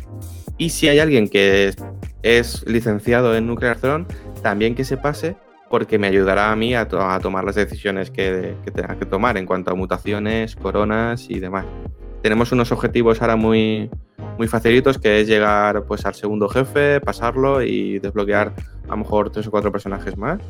Y 0.57 0.71
si 0.71 0.89
hay 0.89 0.99
alguien 0.99 1.29
que 1.29 1.75
es 2.23 2.67
licenciado 2.67 3.37
en 3.37 3.47
Nuclear 3.47 3.77
Throne, 3.77 4.07
también 4.43 4.75
que 4.75 4.85
se 4.85 4.97
pase 4.97 5.37
porque 5.69 5.99
me 5.99 6.07
ayudará 6.07 6.51
a 6.51 6.57
mí 6.57 6.75
a, 6.75 6.89
tomar 6.89 7.45
las 7.45 7.55
decisiones 7.55 8.11
que, 8.11 8.55
tenga 8.75 8.99
que 8.99 9.07
tomar 9.07 9.37
en 9.37 9.47
cuanto 9.47 9.71
a 9.71 9.75
mutaciones, 9.75 10.57
coronas 10.57 11.29
y 11.29 11.41
demás. 11.41 11.67
Tenemos 12.23 12.53
unos 12.53 12.73
objetivos 12.73 13.21
ahora 13.21 13.37
muy, 13.37 13.91
muy 14.39 14.49
facilitos 14.49 14.99
que 14.99 15.21
es 15.21 15.29
llegar 15.29 15.85
pues 15.85 16.05
al 16.05 16.15
segundo 16.15 16.49
jefe, 16.49 17.01
pasarlo 17.01 17.63
y 17.63 17.99
desbloquear 17.99 18.55
a 18.87 18.91
lo 18.91 18.97
mejor 18.99 19.31
tres 19.31 19.47
o 19.47 19.51
cuatro 19.51 19.71
personajes 19.71 20.17
más, 20.17 20.41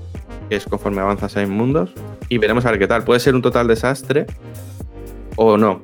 que 0.49 0.57
es 0.57 0.65
conforme 0.65 1.01
avanzas 1.01 1.37
en 1.37 1.51
mundos. 1.51 1.93
Y 2.29 2.39
veremos 2.39 2.65
a 2.65 2.71
ver 2.71 2.79
qué 2.79 2.87
tal. 2.87 3.05
Puede 3.05 3.21
ser 3.21 3.35
un 3.35 3.43
total 3.43 3.67
desastre 3.67 4.27
o 5.37 5.57
no, 5.57 5.83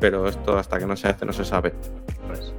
pero 0.00 0.28
esto 0.28 0.56
hasta 0.56 0.78
que 0.78 0.86
no 0.86 0.96
se 0.96 1.08
hace 1.08 1.26
no 1.26 1.32
se 1.32 1.44
sabe. 1.44 1.74
Pues. 2.28 2.53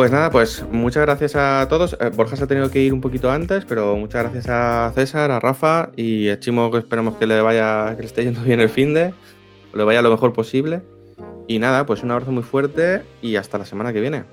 Pues 0.00 0.10
nada, 0.10 0.30
pues 0.30 0.64
muchas 0.72 1.02
gracias 1.02 1.36
a 1.36 1.68
todos. 1.68 1.94
Eh, 2.00 2.08
Borja 2.08 2.34
se 2.34 2.44
ha 2.44 2.46
tenido 2.46 2.70
que 2.70 2.80
ir 2.80 2.94
un 2.94 3.02
poquito 3.02 3.30
antes, 3.30 3.66
pero 3.66 3.98
muchas 3.98 4.22
gracias 4.22 4.46
a 4.48 4.90
César, 4.94 5.30
a 5.30 5.40
Rafa 5.40 5.90
y 5.94 6.30
a 6.30 6.40
Chimo, 6.40 6.70
que 6.70 6.78
esperemos 6.78 7.16
que 7.16 7.26
le 7.26 7.42
vaya, 7.42 7.94
que 7.96 8.00
le 8.00 8.06
esté 8.06 8.24
yendo 8.24 8.40
bien 8.40 8.60
el 8.60 8.70
fin 8.70 8.94
de, 8.94 9.12
le 9.74 9.84
vaya 9.84 10.00
lo 10.00 10.10
mejor 10.10 10.32
posible. 10.32 10.80
Y 11.48 11.58
nada, 11.58 11.84
pues 11.84 12.02
un 12.02 12.12
abrazo 12.12 12.32
muy 12.32 12.42
fuerte 12.42 13.04
y 13.20 13.36
hasta 13.36 13.58
la 13.58 13.66
semana 13.66 13.92
que 13.92 14.00
viene. 14.00 14.24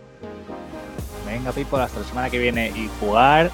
Venga, 1.26 1.52
people, 1.52 1.82
hasta 1.82 2.00
la 2.00 2.06
semana 2.06 2.30
que 2.30 2.40
viene 2.40 2.70
y 2.70 2.90
jugar 3.02 3.52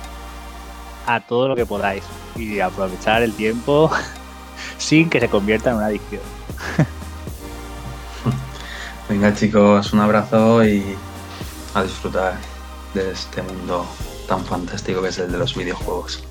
a 1.08 1.20
todo 1.20 1.48
lo 1.48 1.56
que 1.56 1.66
podáis 1.66 2.04
y 2.36 2.60
aprovechar 2.60 3.24
el 3.24 3.34
tiempo 3.34 3.90
sin 4.78 5.10
que 5.10 5.20
se 5.20 5.30
convierta 5.30 5.72
en 5.72 5.78
una 5.78 5.88
adicción. 5.88 6.22
Venga 9.10 9.34
chicos, 9.34 9.92
un 9.94 10.00
abrazo 10.00 10.64
y 10.64 10.84
a 11.74 11.84
disfrutar 11.84 12.38
de 12.94 13.12
este 13.12 13.42
mundo 13.42 13.86
tan 14.28 14.46
fantástico 14.46 15.02
que 15.02 15.10
es 15.10 15.20
el 15.20 15.32
de 15.32 15.38
los 15.38 15.56
videojuegos. 15.56 16.24